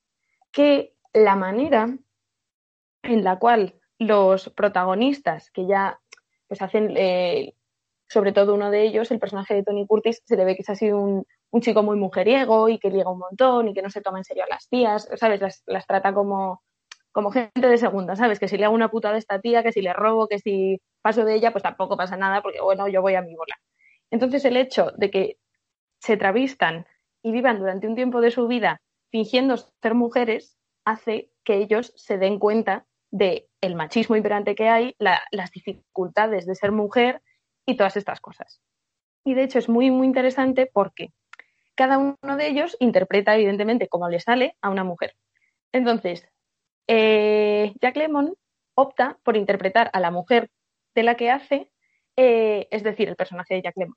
que 0.55 0.95
la 1.13 1.35
manera 1.35 1.89
en 3.03 3.23
la 3.25 3.37
cual 3.37 3.75
los 3.99 4.49
protagonistas 4.49 5.51
que 5.51 5.67
ya 5.67 5.99
pues 6.47 6.61
hacen 6.61 6.93
eh, 6.95 7.55
sobre 8.07 8.31
todo 8.31 8.55
uno 8.55 8.71
de 8.71 8.83
ellos, 8.83 9.11
el 9.11 9.19
personaje 9.19 9.53
de 9.53 9.63
Tony 9.63 9.85
Curtis, 9.85 10.21
se 10.25 10.37
le 10.37 10.45
ve 10.45 10.55
que 10.55 10.61
es 10.61 10.69
así 10.69 10.91
un, 10.91 11.25
chico 11.59 11.83
muy 11.83 11.97
mujeriego 11.97 12.67
y 12.69 12.79
que 12.79 12.89
liga 12.89 13.09
un 13.09 13.19
montón 13.19 13.67
y 13.67 13.73
que 13.73 13.81
no 13.81 13.89
se 13.89 14.01
toma 14.01 14.17
en 14.17 14.25
serio 14.25 14.43
a 14.43 14.47
las 14.47 14.67
tías, 14.67 15.09
¿sabes? 15.15 15.41
Las, 15.65 15.87
trata 15.87 16.13
como, 16.13 16.61
como 17.11 17.31
gente 17.31 17.67
de 17.67 17.77
segunda, 17.77 18.15
¿sabes? 18.15 18.39
Que 18.39 18.47
si 18.47 18.57
le 18.57 18.65
hago 18.65 18.75
una 18.75 18.89
puta 18.91 19.11
de 19.11 19.19
esta 19.19 19.39
tía, 19.39 19.63
que 19.63 19.71
si 19.71 19.81
le 19.81 19.93
robo, 19.93 20.27
que 20.27 20.39
si 20.39 20.81
paso 21.01 21.23
de 21.25 21.35
ella, 21.35 21.51
pues 21.51 21.63
tampoco 21.63 21.97
pasa 21.97 22.17
nada 22.17 22.41
porque, 22.41 22.61
bueno, 22.61 22.87
yo 22.89 23.01
voy 23.01 23.15
a 23.15 23.21
mi 23.21 23.35
bola. 23.35 23.55
Entonces 24.11 24.43
el 24.45 24.57
hecho 24.57 24.91
de 24.97 25.09
que 25.11 25.37
se 25.99 26.17
travistan 26.17 26.85
y 27.23 27.31
vivan 27.31 27.59
durante 27.59 27.87
un 27.87 27.95
tiempo 27.95 28.21
de 28.21 28.31
su 28.31 28.47
vida 28.47 28.81
fingiendo 29.15 29.55
ser 29.55 29.93
mujeres 29.93 30.57
hace 30.83 31.31
que 31.45 31.55
ellos 31.55 31.93
se 31.95 32.17
den 32.17 32.37
cuenta 32.37 32.85
de 33.11 33.47
machismo 33.73 34.17
imperante 34.17 34.55
que 34.55 34.67
hay, 34.67 34.93
las 34.99 35.51
dificultades 35.51 36.45
de 36.45 36.53
ser 36.53 36.73
mujer 36.73 37.21
y 37.65 37.77
todas 37.77 37.95
estas 37.95 38.19
cosas. 38.19 38.61
Y 39.23 39.33
de 39.33 39.43
hecho 39.43 39.57
es 39.57 39.69
muy, 39.69 39.89
muy 39.89 40.05
interesante 40.05 40.69
porque 40.71 41.13
cada 41.75 41.97
uno 41.97 42.35
de 42.35 42.47
ellos 42.47 42.75
interpreta, 42.81 43.35
evidentemente, 43.35 43.87
como 43.87 44.09
le 44.09 44.19
sale 44.19 44.57
a 44.61 44.69
una 44.69 44.83
mujer. 44.83 45.15
Entonces, 45.71 46.27
eh, 46.87 47.73
Jack 47.81 47.95
Lemon 47.95 48.35
opta 48.75 49.17
por 49.23 49.37
interpretar 49.37 49.89
a 49.93 50.01
la 50.01 50.11
mujer 50.11 50.51
de 50.93 51.03
la 51.03 51.15
que 51.15 51.31
hace, 51.31 51.71
eh, 52.17 52.67
es 52.69 52.83
decir, 52.83 53.07
el 53.07 53.15
personaje 53.15 53.55
de 53.55 53.61
Jack 53.61 53.77
Lemon. 53.77 53.95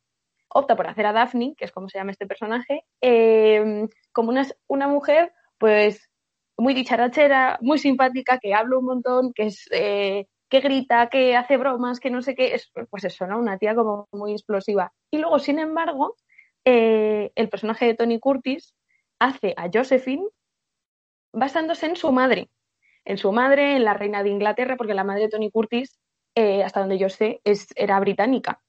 Opta 0.49 0.77
por 0.77 0.87
hacer 0.87 1.07
a 1.07 1.13
Daphne, 1.13 1.55
que 1.57 1.65
es 1.65 1.73
como 1.73 1.89
se 1.89 1.99
llama 1.99 2.13
este 2.13 2.27
personaje, 2.27 2.85
eh, 3.01 3.87
como 4.13 4.31
una, 4.31 4.47
una, 4.67 4.89
mujer, 4.89 5.33
pues, 5.59 6.11
muy 6.57 6.75
dicharachera, 6.75 7.59
muy 7.61 7.79
simpática, 7.79 8.39
que 8.39 8.55
habla 8.55 8.79
un 8.79 8.85
montón, 8.87 9.33
que 9.35 9.47
es 9.47 9.69
que 10.49 10.61
grita, 10.61 11.09
que 11.09 11.37
hace 11.37 11.57
bromas, 11.57 12.01
que 12.01 12.11
no 12.11 12.23
sé 12.23 12.35
qué, 12.35 12.55
es, 12.55 12.71
pues 12.91 13.05
eso, 13.05 13.27
¿no? 13.27 13.39
Una 13.39 13.59
tía 13.59 13.75
como 13.75 14.09
muy 14.13 14.33
explosiva. 14.33 14.93
Y 15.11 15.19
luego, 15.19 15.39
sin 15.39 15.59
embargo, 15.59 16.17
eh, 16.65 17.31
el 17.35 17.49
personaje 17.49 17.87
de 17.87 17.95
Tony 17.95 18.19
Curtis 18.19 18.75
hace 19.19 19.55
a 19.57 19.69
Josephine 19.73 20.27
basándose 21.33 21.87
en 21.87 21.97
su 21.97 22.13
madre, 22.13 22.51
en 23.05 23.19
su 23.19 23.33
madre, 23.33 23.77
en 23.77 23.85
la 23.85 23.95
reina 23.95 24.23
de 24.23 24.31
Inglaterra, 24.31 24.77
porque 24.77 24.95
la 24.95 25.05
madre 25.05 25.23
de 25.23 25.29
Tony 25.29 25.51
Curtis, 25.51 25.99
eh, 26.35 26.63
hasta 26.65 26.81
donde 26.81 26.99
yo 26.99 27.09
sé, 27.09 27.41
es, 27.45 27.69
era 27.77 28.01
británica. 28.01 28.63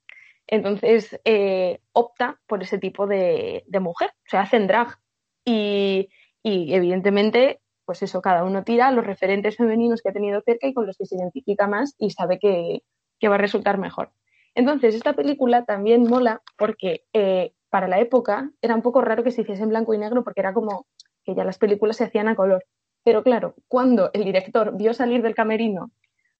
Entonces, 0.50 1.18
eh, 1.24 1.80
opta 1.92 2.40
por 2.46 2.62
ese 2.62 2.78
tipo 2.78 3.06
de, 3.06 3.64
mujer, 3.80 4.10
o 4.10 4.28
sea, 4.28 4.42
hacen 4.42 4.66
drag. 4.66 4.98
Y, 5.44 6.10
y 6.42 6.74
evidentemente 6.74 7.60
pues 7.90 8.04
eso, 8.04 8.22
cada 8.22 8.44
uno 8.44 8.62
tira 8.62 8.92
los 8.92 9.04
referentes 9.04 9.56
femeninos 9.56 10.00
que 10.00 10.10
ha 10.10 10.12
tenido 10.12 10.40
cerca 10.42 10.68
y 10.68 10.72
con 10.72 10.86
los 10.86 10.96
que 10.96 11.06
se 11.06 11.16
identifica 11.16 11.66
más 11.66 11.96
y 11.98 12.10
sabe 12.10 12.38
que, 12.38 12.84
va 13.28 13.34
a 13.34 13.38
resultar 13.38 13.78
mejor. 13.78 14.12
Entonces, 14.54 14.94
esta 14.94 15.14
película 15.14 15.64
también 15.64 16.04
mola 16.04 16.40
porque 16.56 17.02
eh, 17.12 17.52
para 17.68 17.88
la 17.88 17.98
época 17.98 18.52
era 18.62 18.76
un 18.76 18.82
poco 18.82 19.00
raro 19.00 19.24
que 19.24 19.32
se 19.32 19.42
hiciese 19.42 19.64
en 19.64 19.70
blanco 19.70 19.92
y 19.92 19.98
negro 19.98 20.22
porque 20.22 20.38
era 20.38 20.54
como 20.54 20.86
que 21.24 21.34
ya 21.34 21.42
las 21.42 21.58
películas 21.58 21.96
se 21.96 22.04
hacían 22.04 22.28
a 22.28 22.36
color. 22.36 22.64
Pero 23.02 23.24
claro, 23.24 23.56
cuando 23.66 24.10
el 24.12 24.22
director 24.22 24.76
vio 24.76 24.94
salir 24.94 25.20
del 25.20 25.34
camerino 25.34 25.90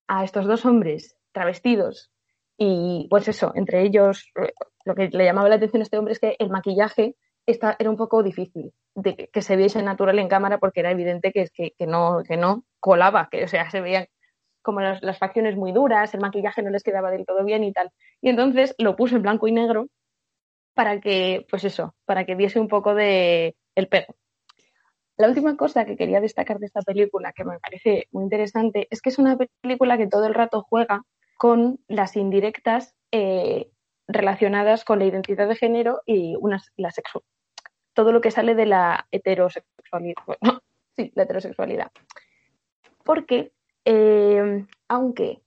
a 0.07 0.23
estos 0.23 0.45
dos 0.45 0.65
hombres 0.65 1.17
travestidos 1.33 2.13
y 2.63 3.07
pues 3.09 3.27
eso, 3.27 3.51
entre 3.55 3.81
ellos, 3.81 4.29
eh, 4.35 4.53
lo 4.85 4.93
que 4.93 5.09
le 5.09 5.25
llamaba 5.25 5.49
la 5.49 5.55
atención 5.55 5.81
a 5.81 5.83
este 5.83 5.97
hombre 5.97 6.13
es 6.13 6.19
que 6.19 6.35
el 6.37 6.51
maquillaje 6.51 7.15
era 7.47 7.89
un 7.89 7.97
poco 7.97 8.21
difícil 8.21 8.71
de 8.93 9.15
que, 9.33 9.41
se 9.41 9.55
viese 9.55 9.81
natural 9.81 10.19
en 10.19 10.27
cámara 10.27 10.59
porque 10.59 10.81
era 10.81 10.91
evidente 10.91 11.31
que, 11.31 11.47
que, 11.51 11.71
que, 11.75 11.87
no, 11.87 12.21
que 12.21 12.37
no 12.37 12.63
colaba, 12.79 13.29
que 13.31 13.45
o 13.45 13.47
sea, 13.47 13.71
se 13.71 13.81
veían 13.81 14.05
como 14.61 14.79
las, 14.79 15.17
facciones 15.17 15.55
muy 15.55 15.71
duras, 15.71 16.13
el 16.13 16.21
maquillaje 16.21 16.61
no 16.61 16.69
les 16.69 16.83
quedaba 16.83 17.09
del 17.09 17.25
todo 17.25 17.43
bien 17.43 17.63
y 17.63 17.73
tal. 17.73 17.89
Y 18.21 18.29
entonces 18.29 18.75
lo 18.77 18.95
puse 18.95 19.15
en 19.15 19.23
blanco 19.23 19.47
y 19.47 19.53
negro 19.53 19.87
para 20.75 21.01
que, 21.01 21.47
pues 21.49 21.63
eso, 21.63 21.95
para 22.05 22.25
que 22.25 22.35
diese 22.35 22.59
un 22.59 22.67
poco 22.67 22.93
de 22.93 23.55
el 23.73 23.87
pego. 23.87 24.13
La 25.17 25.27
última 25.27 25.57
cosa 25.57 25.85
que 25.85 25.97
quería 25.97 26.21
destacar 26.21 26.59
de 26.59 26.67
esta 26.67 26.81
película, 26.83 27.33
que 27.33 27.43
me 27.43 27.57
parece 27.57 28.07
muy 28.11 28.23
interesante, 28.23 28.87
es 28.91 29.01
que 29.01 29.09
es 29.09 29.17
una 29.17 29.35
película 29.63 29.97
que 29.97 30.05
todo 30.05 30.27
el 30.27 30.35
rato 30.35 30.61
juega 30.61 31.01
con 31.41 31.79
las 31.87 32.17
indirectas 32.17 32.93
eh, 33.11 33.71
relacionadas 34.07 34.85
con 34.85 34.99
la 34.99 35.05
identidad 35.05 35.47
de 35.47 35.55
género 35.55 36.03
y 36.05 36.35
la 36.77 36.91
sexualidad. 36.91 37.31
Todo 37.95 38.11
lo 38.11 38.21
que 38.21 38.29
sale 38.29 38.53
de 38.53 38.67
la 38.67 39.07
heterosexualidad. 39.09 40.21
Sí, 40.95 41.11
la 41.15 41.23
heterosexualidad. 41.23 41.89
Porque, 43.03 43.53
eh, 43.85 44.67
aunque 44.87 45.41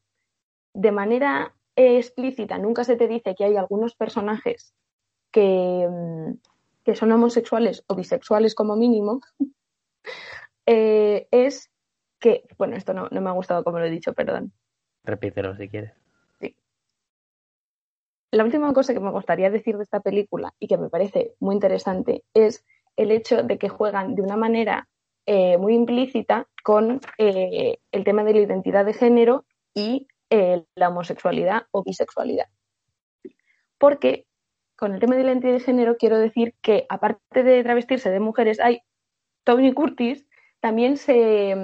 de 0.72 0.90
manera 0.90 1.54
explícita 1.76 2.58
nunca 2.58 2.82
se 2.82 2.96
te 2.96 3.06
dice 3.06 3.36
que 3.36 3.44
hay 3.44 3.56
algunos 3.56 3.94
personajes 3.94 4.74
que, 5.30 5.86
que 6.82 6.96
son 6.96 7.12
homosexuales 7.12 7.84
o 7.86 7.94
bisexuales 7.94 8.56
como 8.56 8.74
mínimo, 8.74 9.20
eh, 10.66 11.28
es 11.30 11.70
que, 12.18 12.48
bueno, 12.58 12.74
esto 12.74 12.94
no, 12.94 13.08
no 13.12 13.20
me 13.20 13.30
ha 13.30 13.34
gustado 13.34 13.62
como 13.62 13.78
lo 13.78 13.84
he 13.84 13.90
dicho, 13.90 14.12
perdón. 14.12 14.52
Repítelo 15.04 15.56
si 15.56 15.68
quieres. 15.68 15.92
La 18.30 18.42
última 18.42 18.72
cosa 18.72 18.92
que 18.92 18.98
me 18.98 19.12
gustaría 19.12 19.48
decir 19.48 19.76
de 19.76 19.84
esta 19.84 20.00
película 20.00 20.52
y 20.58 20.66
que 20.66 20.76
me 20.76 20.88
parece 20.88 21.34
muy 21.38 21.54
interesante 21.54 22.24
es 22.34 22.64
el 22.96 23.12
hecho 23.12 23.44
de 23.44 23.58
que 23.58 23.68
juegan 23.68 24.16
de 24.16 24.22
una 24.22 24.36
manera 24.36 24.88
eh, 25.26 25.56
muy 25.56 25.74
implícita 25.74 26.48
con 26.64 27.00
eh, 27.18 27.78
el 27.92 28.04
tema 28.04 28.24
de 28.24 28.34
la 28.34 28.40
identidad 28.40 28.84
de 28.84 28.92
género 28.92 29.44
y 29.72 30.08
eh, 30.30 30.64
la 30.74 30.88
homosexualidad 30.88 31.66
o 31.70 31.84
bisexualidad. 31.84 32.48
Porque 33.78 34.26
con 34.76 34.94
el 34.94 35.00
tema 35.00 35.14
de 35.14 35.22
la 35.22 35.30
identidad 35.30 35.52
de 35.52 35.60
género 35.60 35.96
quiero 35.96 36.18
decir 36.18 36.54
que 36.60 36.86
aparte 36.88 37.44
de 37.44 37.62
travestirse 37.62 38.10
de 38.10 38.18
mujeres, 38.18 38.58
hay 38.58 38.80
Tony 39.44 39.72
Curtis 39.72 40.26
también 40.60 40.96
se, 40.96 41.54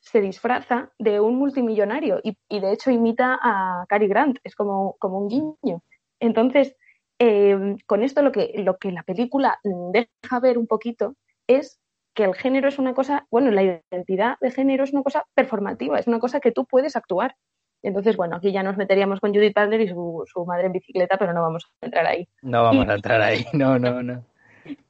se 0.00 0.20
disfraza 0.20 0.90
de 0.98 1.20
un 1.20 1.36
multimillonario 1.36 2.20
y, 2.22 2.36
y, 2.48 2.60
de 2.60 2.72
hecho 2.72 2.90
imita 2.90 3.38
a 3.42 3.84
Cary 3.88 4.08
Grant, 4.08 4.38
es 4.42 4.54
como, 4.54 4.96
como 4.98 5.18
un 5.18 5.28
guiño. 5.28 5.82
Entonces, 6.18 6.74
eh, 7.22 7.76
con 7.86 8.02
esto 8.02 8.22
lo 8.22 8.32
que, 8.32 8.54
lo 8.56 8.78
que 8.78 8.92
la 8.92 9.02
película 9.02 9.60
deja 9.62 10.40
ver 10.40 10.56
un 10.56 10.66
poquito 10.66 11.16
es 11.46 11.78
que 12.14 12.24
el 12.24 12.34
género 12.34 12.68
es 12.68 12.78
una 12.78 12.94
cosa, 12.94 13.26
bueno, 13.30 13.50
la 13.50 13.62
identidad 13.62 14.38
de 14.40 14.50
género 14.50 14.84
es 14.84 14.92
una 14.92 15.02
cosa 15.02 15.26
performativa, 15.34 15.98
es 15.98 16.06
una 16.06 16.18
cosa 16.18 16.40
que 16.40 16.50
tú 16.50 16.64
puedes 16.64 16.96
actuar. 16.96 17.36
Entonces, 17.82 18.16
bueno, 18.16 18.36
aquí 18.36 18.52
ya 18.52 18.62
nos 18.62 18.78
meteríamos 18.78 19.20
con 19.20 19.34
Judith 19.34 19.54
Butler 19.54 19.82
y 19.82 19.88
su, 19.88 20.44
madre 20.46 20.66
en 20.66 20.72
bicicleta, 20.72 21.18
pero 21.18 21.34
no 21.34 21.42
vamos 21.42 21.66
a 21.80 21.86
entrar 21.86 22.06
ahí. 22.06 22.26
No 22.40 22.62
vamos 22.62 22.88
a 22.88 22.94
entrar 22.94 23.20
ahí, 23.20 23.44
no, 23.52 23.78
no, 23.78 24.02
no. 24.02 24.24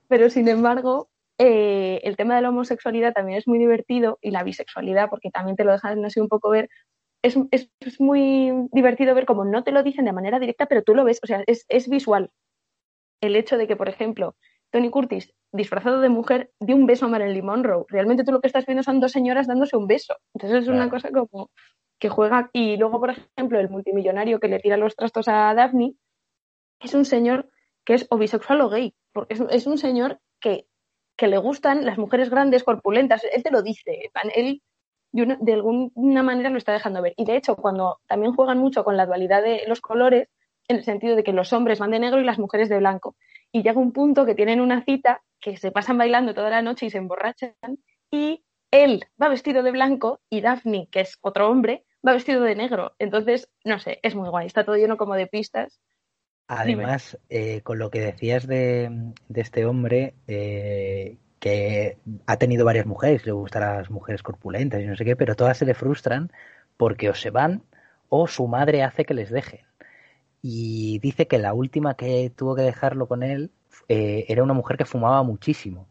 Pero 0.09 0.31
sin 0.31 0.49
embargo, 0.49 1.10
eh, 1.43 2.03
el 2.05 2.18
tema 2.18 2.36
de 2.36 2.43
la 2.43 2.51
homosexualidad 2.51 3.14
también 3.14 3.38
es 3.38 3.49
muy 3.49 3.59
divertido 3.59 4.18
y 4.20 4.30
la 4.30 4.43
bisexualidad, 4.43 5.09
porque 5.09 5.30
también 5.30 5.57
te 5.57 5.64
lo 5.64 5.72
dejan 5.72 6.05
así 6.05 6.20
un 6.20 6.28
poco 6.28 6.51
ver. 6.51 6.68
Es, 7.22 7.34
es, 7.51 7.70
muy 7.99 8.53
divertido 8.72 9.14
ver 9.14 9.24
cómo 9.24 9.47
no 9.47 9.64
te 9.64 9.72
lo 9.72 9.82
dicen 9.82 10.05
de 10.05 10.12
manera 10.12 10.38
directa, 10.38 10.66
pero 10.66 10.82
tú 10.82 10.95
lo 10.95 11.03
ves, 11.03 11.18
o 11.22 11.26
sea, 11.26 11.43
es, 11.47 11.64
es 11.70 11.88
visual. 11.88 12.30
El 13.22 13.36
hecho 13.36 13.57
de 13.57 13.66
que, 13.66 13.74
por 13.74 13.88
ejemplo, 13.88 14.36
Tony 14.70 14.91
Curtis, 14.91 15.32
disfrazado 15.51 16.01
de 16.01 16.11
mujer, 16.11 16.51
dio 16.61 16.76
un 16.76 16.84
beso 16.84 17.07
a 17.07 17.09
Marilyn 17.09 17.47
Monroe. 17.47 17.86
Realmente 17.88 18.22
tú 18.22 18.32
lo 18.32 18.43
que 18.43 18.47
estás 18.47 18.66
viendo 18.66 18.82
son 18.82 19.01
dos 19.01 19.12
señoras 19.12 19.47
dándose 19.47 19.78
un 19.78 19.86
beso. 19.86 20.16
Entonces 20.34 20.64
es 20.64 20.68
una 20.68 20.91
cosa 20.91 21.11
como 21.11 21.51
que 21.99 22.11
juega. 22.11 22.51
Y 22.53 22.76
luego, 22.76 23.01
por 23.01 23.11
ejemplo, 23.11 23.59
el 23.59 23.70
multimillonario 23.70 24.41
que 24.41 24.49
le 24.49 24.61
tira 24.61 24.76
los 24.76 24.95
trastos 24.95 25.26
a 25.28 25.55
Daphne 25.55 25.95
es 26.80 26.93
un 26.93 27.07
señor 27.07 27.49
que 27.86 27.95
es 27.95 28.07
o 28.11 28.18
bisexual 28.18 28.61
o 28.61 28.68
gay. 28.68 28.95
Porque 29.12 29.36
es 29.51 29.66
un 29.66 29.78
señor 29.78 30.20
que 30.38 30.66
que 31.21 31.29
le 31.29 31.37
gustan 31.37 31.85
las 31.85 31.99
mujeres 31.99 32.31
grandes, 32.31 32.64
corpulentas. 32.64 33.21
Él 33.31 33.43
te 33.43 33.51
lo 33.51 33.61
dice. 33.61 34.11
Él 34.35 34.62
de, 35.12 35.53
alguna 35.53 36.23
manera 36.23 36.49
lo 36.49 36.57
está 36.57 36.73
dejando 36.73 37.03
ver. 37.03 37.12
Y 37.18 37.27
de 37.27 37.37
hecho, 37.37 37.57
cuando 37.57 38.01
también 38.07 38.35
juegan 38.35 38.57
mucho 38.57 38.85
con 38.85 38.97
la 38.97 39.05
dualidad 39.05 39.43
de 39.43 39.64
los 39.66 39.83
colores, 39.83 40.31
en 40.66 40.77
el 40.77 40.85
sentido 40.85 41.16
de 41.16 41.23
que 41.23 41.35
los 41.35 41.53
hombres 41.53 41.79
van 41.79 41.91
de 41.91 41.99
negro 41.99 42.23
y 42.23 42.25
las 42.25 42.39
mujeres 42.39 42.71
de 42.71 42.79
blanco. 42.79 43.16
Y 43.53 43.62
llega 43.62 43.79
un 43.79 43.93
punto 43.93 44.25
que 44.25 44.35
tienen 44.35 44.62
una 44.62 44.83
cita, 44.83 45.21
que 45.41 45.59
se 45.59 45.71
pasan 45.71 45.99
bailando 45.99 46.33
toda 46.33 46.49
la 46.49 46.62
noche 46.62 46.87
y 46.87 46.91
se 46.91 46.97
emborrachan, 46.97 47.53
y 48.11 48.43
él 48.71 49.05
va 49.23 49.29
vestido 49.29 49.62
de 49.62 49.73
blanco 49.73 50.21
y 50.31 50.41
Daphne, 50.41 50.89
que 50.91 51.01
es 51.01 51.18
otro 51.21 51.51
hombre, 51.51 51.85
va 52.07 52.14
vestido 52.14 52.41
de 52.41 52.55
negro. 52.55 52.95
Entonces, 52.99 53.51
no 53.62 53.79
sé, 53.79 54.01
es 54.03 54.14
muy 54.14 54.31
guay. 54.31 54.47
Está 54.47 54.64
todo 54.64 54.77
lleno 54.77 54.97
como 54.97 55.16
de 55.16 55.27
pistas 55.27 55.83
Además, 56.53 57.16
eh, 57.28 57.61
con 57.61 57.78
lo 57.78 57.90
que 57.90 58.01
decías 58.01 58.48
de, 58.48 59.12
este 59.32 59.64
hombre, 59.66 60.14
eh, 60.26 61.16
que 61.38 61.96
ha 62.26 62.36
tenido 62.38 62.64
varias 62.64 62.86
mujeres, 62.86 63.24
le 63.24 63.30
gustan 63.30 63.62
las 63.62 63.88
mujeres 63.88 64.24
corpulentas 64.24 64.82
y 64.82 64.86
no 64.86 64.96
sé 64.96 65.05
qué, 65.05 65.14
pero 65.14 65.36
todas 65.36 65.59
se 65.59 65.64
le 65.64 65.74
frustran 65.74 66.32
porque 66.76 67.09
o 67.09 67.14
se 67.14 67.30
van 67.30 67.62
o 68.09 68.26
su 68.26 68.48
madre 68.48 68.82
hace 68.82 69.05
que 69.05 69.14
les 69.14 69.30
dejen. 69.30 69.61
Y 70.42 70.98
dice 70.98 71.28
que 71.28 71.38
la 71.38 71.55
última 71.55 71.94
que 71.94 72.32
tuvo 72.34 72.57
que 72.57 72.62
dejarlo 72.62 73.07
con 73.07 73.22
él 73.22 73.53
eh, 73.88 74.24
era 74.26 74.42
una 74.42 74.55
mujer 74.55 74.76
que 74.76 74.84
fumaba 74.84 75.22
muchísimo. 75.22 75.86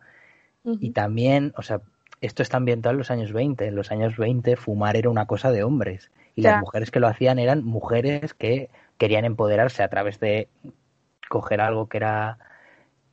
Y 0.81 0.91
también, 0.91 1.53
o 1.55 1.61
sea, 1.61 1.81
esto 2.19 2.43
está 2.43 2.57
ambientado 2.57 2.91
en 2.91 2.97
los 2.97 3.11
años 3.11 3.31
20. 3.31 3.65
En 3.65 3.75
los 3.75 3.91
años 3.91 4.17
20 4.17 4.57
fumar 4.57 4.97
era 4.97 5.09
una 5.09 5.25
cosa 5.25 5.51
de 5.51 5.63
hombres. 5.63 6.11
Y 6.35 6.41
las 6.41 6.59
mujeres 6.59 6.91
que 6.91 6.99
lo 6.99 7.07
hacían 7.07 7.39
eran 7.39 7.63
mujeres 7.63 8.33
que 8.33 8.69
querían 8.99 9.25
empoderarse 9.25 9.81
a 9.81 9.89
través 9.89 10.19
de 10.19 10.49
coger 11.29 11.61
algo 11.61 11.89
que 11.89 11.97
era 11.97 12.37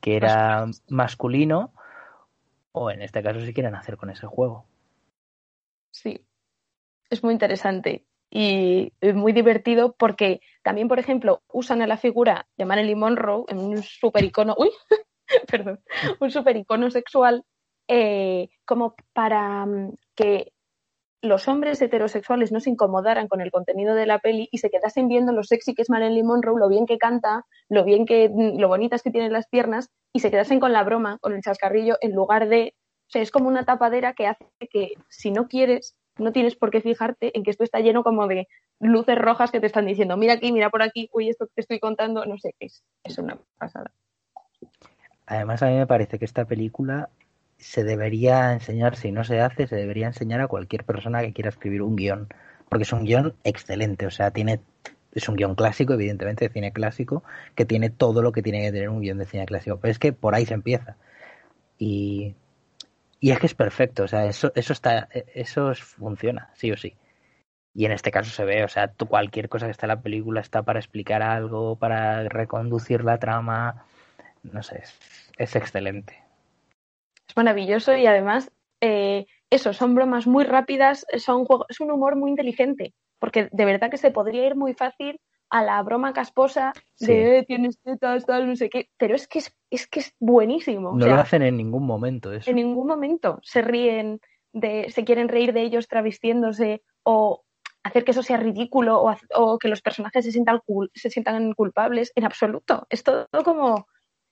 que 0.01 0.17
era 0.17 0.67
masculino 0.89 1.73
o 2.73 2.91
en 2.91 3.01
este 3.01 3.23
caso 3.23 3.41
si 3.41 3.55
quieren 3.55 3.75
hacer 3.75 3.97
con 3.97 4.11
ese 4.11 4.27
juego. 4.27 4.67
Sí, 5.91 6.21
es 7.09 7.25
muy 7.25 7.33
interesante 7.33 8.05
y 8.31 8.93
muy 9.15 9.33
divertido 9.33 9.95
porque 9.97 10.41
también, 10.63 10.89
por 10.89 10.99
ejemplo, 10.99 11.43
usan 11.53 11.81
a 11.81 11.87
la 11.87 11.97
figura 11.97 12.47
de 12.59 12.67
Marilyn 12.67 12.99
Monroe 12.99 13.45
en 13.49 13.59
un 13.59 13.83
super 13.83 14.23
icono, 14.25 14.55
uy, 14.59 14.71
perdón, 15.51 15.81
un 16.21 16.31
super 16.31 16.57
icono 16.57 16.91
sexual 16.91 17.45
eh, 17.89 18.49
como 18.65 18.95
para 19.13 19.65
mm, 19.65 19.95
que 20.15 20.53
los 21.23 21.49
hombres 21.49 21.81
heterosexuales 21.81 22.53
no 22.53 22.61
se 22.61 22.71
incomodaran 22.71 23.29
con 23.29 23.41
el 23.41 23.51
contenido 23.51 23.95
de 23.95 24.07
la 24.07 24.19
peli 24.19 24.49
y 24.53 24.59
se 24.59 24.71
quedasen 24.71 25.09
viendo 25.09 25.33
lo 25.33 25.43
sexy 25.43 25.75
que 25.75 25.83
es 25.83 25.91
Marilyn 25.91 26.27
Monroe, 26.27 26.59
lo 26.59 26.69
bien 26.69 26.87
que 26.87 26.99
canta, 26.99 27.45
lo 27.69 27.85
bien 27.85 28.07
que, 28.07 28.31
lo 28.57 28.69
bonitas 28.69 29.03
que 29.03 29.11
tienen 29.11 29.33
las 29.33 29.49
piernas 29.49 29.91
y 30.13 30.21
se 30.21 30.31
quedasen 30.31 30.61
con 30.61 30.73
la 30.73 30.85
broma, 30.85 31.19
con 31.19 31.35
el 31.35 31.43
chascarrillo, 31.43 31.97
en 32.01 32.15
lugar 32.15 32.49
de, 32.49 32.75
o 33.09 33.11
sea, 33.11 33.23
es 33.23 33.31
como 33.31 33.49
una 33.49 33.65
tapadera 33.65 34.15
que 34.15 34.27
hace 34.27 34.47
que 34.71 34.93
si 35.09 35.31
no 35.31 35.49
quieres, 35.49 35.97
no 36.19 36.33
tienes 36.33 36.57
por 36.57 36.71
qué 36.71 36.81
fijarte 36.81 37.37
en 37.37 37.43
que 37.43 37.51
esto 37.51 37.65
está 37.65 37.81
lleno 37.81 38.03
como 38.03 38.27
de 38.27 38.49
luces 38.79 39.19
rojas 39.19 39.51
que 39.51 39.61
te 39.61 39.67
están 39.67 39.87
diciendo, 39.87 40.17
mira 40.17 40.35
aquí, 40.35 40.53
mira 40.53 40.71
por 40.71 40.83
aquí, 40.83 41.09
uy, 41.13 41.29
esto 41.29 41.47
que 41.47 41.53
te 41.57 41.61
estoy 41.63 41.81
contando, 41.81 42.25
no 42.25 42.39
sé 42.39 42.55
es, 42.61 42.85
es 43.05 43.19
una 43.19 43.39
pasada. 43.59 43.91
Además, 45.27 45.63
a 45.63 45.67
mí 45.67 45.75
me 45.75 45.87
parece 45.87 46.19
que 46.19 46.25
esta 46.25 46.45
película 46.45 47.09
se 47.59 47.85
debería 47.85 48.53
enseñar, 48.53 48.97
si 48.97 49.13
no 49.13 49.25
se 49.25 49.41
hace, 49.41 49.67
se 49.67 49.77
debería 49.77 50.07
enseñar 50.07 50.41
a 50.41 50.49
cualquier 50.49 50.85
persona 50.85 51.23
que 51.23 51.33
quiera 51.33 51.51
escribir 51.51 51.83
un 51.83 51.97
guion, 51.97 52.29
porque 52.69 52.85
es 52.85 52.93
un 52.93 53.05
guion 53.05 53.35
excelente, 53.45 54.07
o 54.07 54.11
sea, 54.11 54.31
tiene 54.31 54.61
es 55.13 55.29
un 55.31 55.37
guion 55.37 55.55
clásico, 55.55 55.95
evidentemente, 55.95 56.47
de 56.47 56.53
cine 56.53 56.73
clásico, 56.73 57.25
que 57.55 57.65
tiene 57.65 57.89
todo 57.89 58.21
lo 58.21 58.33
que 58.33 58.43
tiene 58.43 58.61
que 58.61 58.73
tener 58.73 58.91
un 58.91 59.01
guion 59.01 59.19
de 59.19 59.25
cine 59.25 59.47
clásico, 59.47 59.79
pero 59.81 59.91
es 59.91 59.99
que 59.99 60.13
por 60.13 60.35
ahí 60.35 60.45
se 60.45 60.53
empieza. 60.55 60.97
Y, 61.79 62.35
y 63.21 63.31
es 63.31 63.39
que 63.39 63.47
es 63.47 63.55
perfecto, 63.55 64.05
o 64.05 64.09
sea, 64.09 64.27
eso, 64.27 64.53
eso 64.55 64.73
está, 64.75 65.09
eso 65.35 65.75
funciona, 65.75 66.51
sí 66.55 66.71
o 66.73 66.77
sí. 66.77 66.97
Y 67.75 67.87
en 67.87 67.93
este 67.93 68.11
caso 68.11 68.31
se 68.31 68.45
ve, 68.45 68.65
o 68.65 68.69
sea, 68.69 68.89
cualquier 69.09 69.49
cosa 69.49 69.67
que 69.67 69.73
está 69.73 69.87
en 69.87 69.89
la 69.89 70.03
película 70.03 70.41
está 70.41 70.63
para 70.63 70.81
explicar 70.81 71.23
algo, 71.23 71.77
para 71.77 72.29
reconducir 72.29 73.05
la 73.05 73.19
trama, 73.19 73.87
no 74.43 74.63
sé, 74.63 74.83
es 75.39 75.57
excelente 75.57 76.26
maravilloso 77.37 77.95
y 77.97 78.07
además, 78.07 78.51
eh, 78.81 79.27
eso, 79.51 79.73
son 79.73 79.95
bromas 79.95 80.27
muy 80.27 80.45
rápidas, 80.45 81.07
son 81.19 81.45
juego, 81.45 81.67
es 81.69 81.81
un 81.81 81.91
humor 81.91 82.17
muy 82.17 82.31
inteligente, 82.31 82.95
porque 83.19 83.49
de 83.53 83.65
verdad 83.65 83.91
que 83.91 83.99
se 83.99 84.11
podría 84.11 84.47
ir 84.47 84.57
muy 84.57 84.75
fácil 84.75 85.21
a 85.51 85.63
la 85.63 85.83
broma 85.83 86.13
casposa 86.13 86.73
de 86.99 87.39
eh, 87.39 87.45
tienes 87.45 87.81
tetas, 87.81 88.27
tal, 88.27 88.49
no 88.49 88.57
sé 88.57 88.69
qué, 88.69 88.89
pero 88.97 89.15
es 89.15 89.29
que 89.29 89.39
es, 89.39 89.87
que 89.87 90.01
es 90.01 90.15
buenísimo. 90.19 90.93
No 90.97 91.07
lo 91.07 91.15
hacen 91.15 91.43
en 91.43 91.57
ningún 91.57 91.87
momento 91.87 92.33
eso. 92.33 92.51
En 92.51 92.57
ningún 92.57 92.87
momento 92.87 93.39
se 93.43 93.63
ríen, 93.63 94.21
de, 94.53 94.91
se 94.91 95.05
quieren 95.05 95.29
reír 95.29 95.53
de 95.53 95.63
ellos 95.63 95.87
travestiéndose 95.87 96.83
o 97.05 97.45
hacer 97.85 98.05
que 98.05 98.11
eso 98.11 98.25
sea 98.25 98.39
ridículo 98.39 99.01
o, 99.01 99.15
o 99.35 99.59
que 99.59 99.69
los 99.69 99.83
personajes 99.83 100.25
se 100.25 100.33
sientan, 100.33 100.61
se 100.95 101.11
sientan 101.11 101.53
culpables, 101.53 102.11
en 102.17 102.25
absoluto. 102.25 102.85
Es 102.91 103.05
todo 103.05 103.29
como 103.45 103.87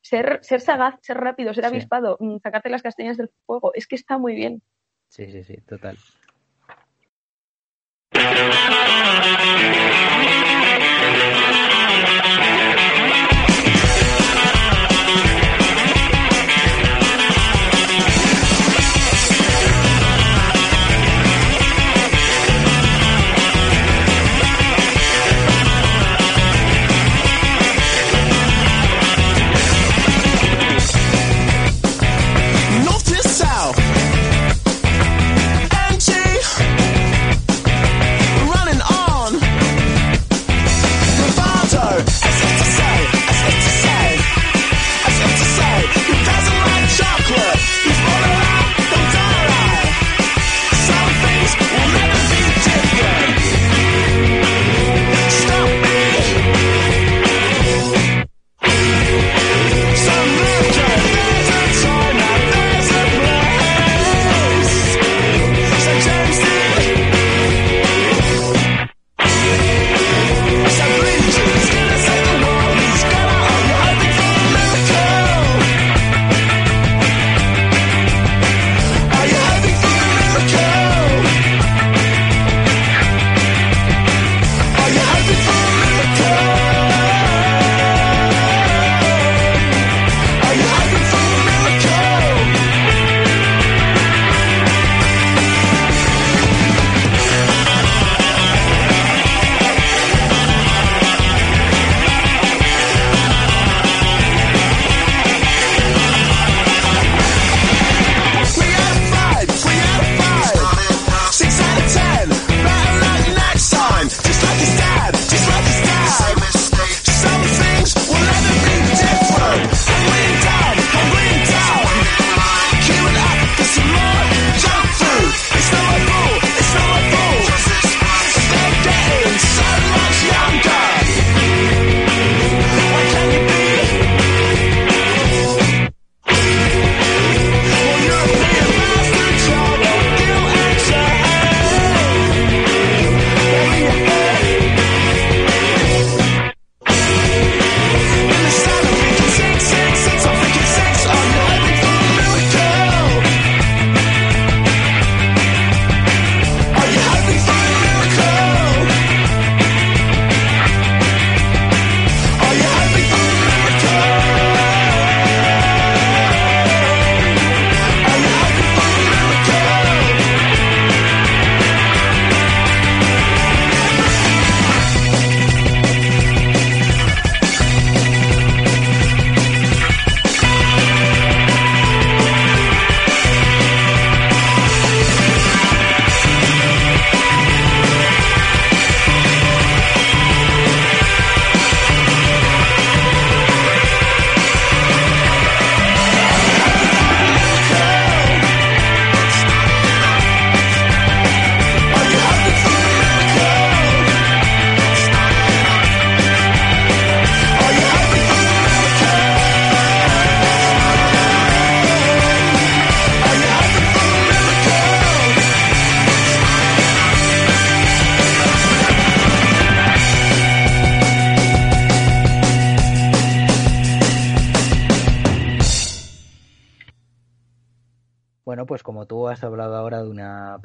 ser, 0.04 0.38
ser 0.42 0.60
sagaz, 0.60 0.96
ser 1.00 1.16
rápido, 1.16 1.54
ser 1.54 1.64
avispado, 1.64 2.18
mm, 2.20 2.36
sacarte 2.42 2.68
las 2.68 2.82
castañas 2.82 3.16
del 3.16 3.30
fuego, 3.46 3.72
es 3.74 3.86
que 3.86 3.96
está 3.96 4.18
muy 4.18 4.34
bien. 4.34 4.62
Sí, 5.08 5.30
sí, 5.32 5.42
sí, 5.42 5.56
total. 5.66 5.96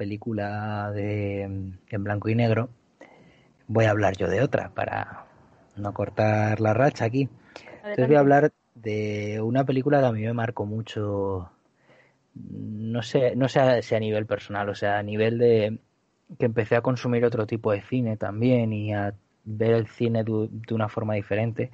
Película 0.09 0.91
de, 0.91 1.43
en 1.43 2.03
blanco 2.03 2.29
y 2.29 2.35
negro, 2.35 2.71
voy 3.67 3.85
a 3.85 3.91
hablar 3.91 4.17
yo 4.17 4.27
de 4.27 4.41
otra 4.41 4.71
para 4.73 5.27
no 5.75 5.93
cortar 5.93 6.59
la 6.59 6.73
racha 6.73 7.05
aquí. 7.05 7.29
Entonces 7.83 8.07
voy 8.07 8.15
a 8.15 8.21
hablar 8.21 8.51
de 8.73 9.39
una 9.39 9.65
película 9.65 9.99
que 9.99 10.07
a 10.07 10.11
mí 10.11 10.23
me 10.23 10.33
marcó 10.33 10.65
mucho, 10.65 11.51
no 12.33 13.03
sé, 13.03 13.35
no 13.35 13.47
sé 13.47 13.83
si 13.83 13.93
a 13.93 13.99
nivel 13.99 14.25
personal, 14.25 14.69
o 14.69 14.73
sea, 14.73 14.97
a 14.97 15.03
nivel 15.03 15.37
de 15.37 15.77
que 16.39 16.45
empecé 16.47 16.75
a 16.75 16.81
consumir 16.81 17.23
otro 17.23 17.45
tipo 17.45 17.71
de 17.71 17.81
cine 17.83 18.17
también 18.17 18.73
y 18.73 18.91
a 18.95 19.13
ver 19.45 19.73
el 19.73 19.85
cine 19.85 20.23
de, 20.23 20.73
una 20.73 20.89
forma 20.89 21.13
diferente, 21.13 21.69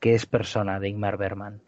que 0.00 0.14
es 0.14 0.26
Persona 0.26 0.80
de 0.80 0.88
Ingmar 0.88 1.16
Bergman. 1.16 1.62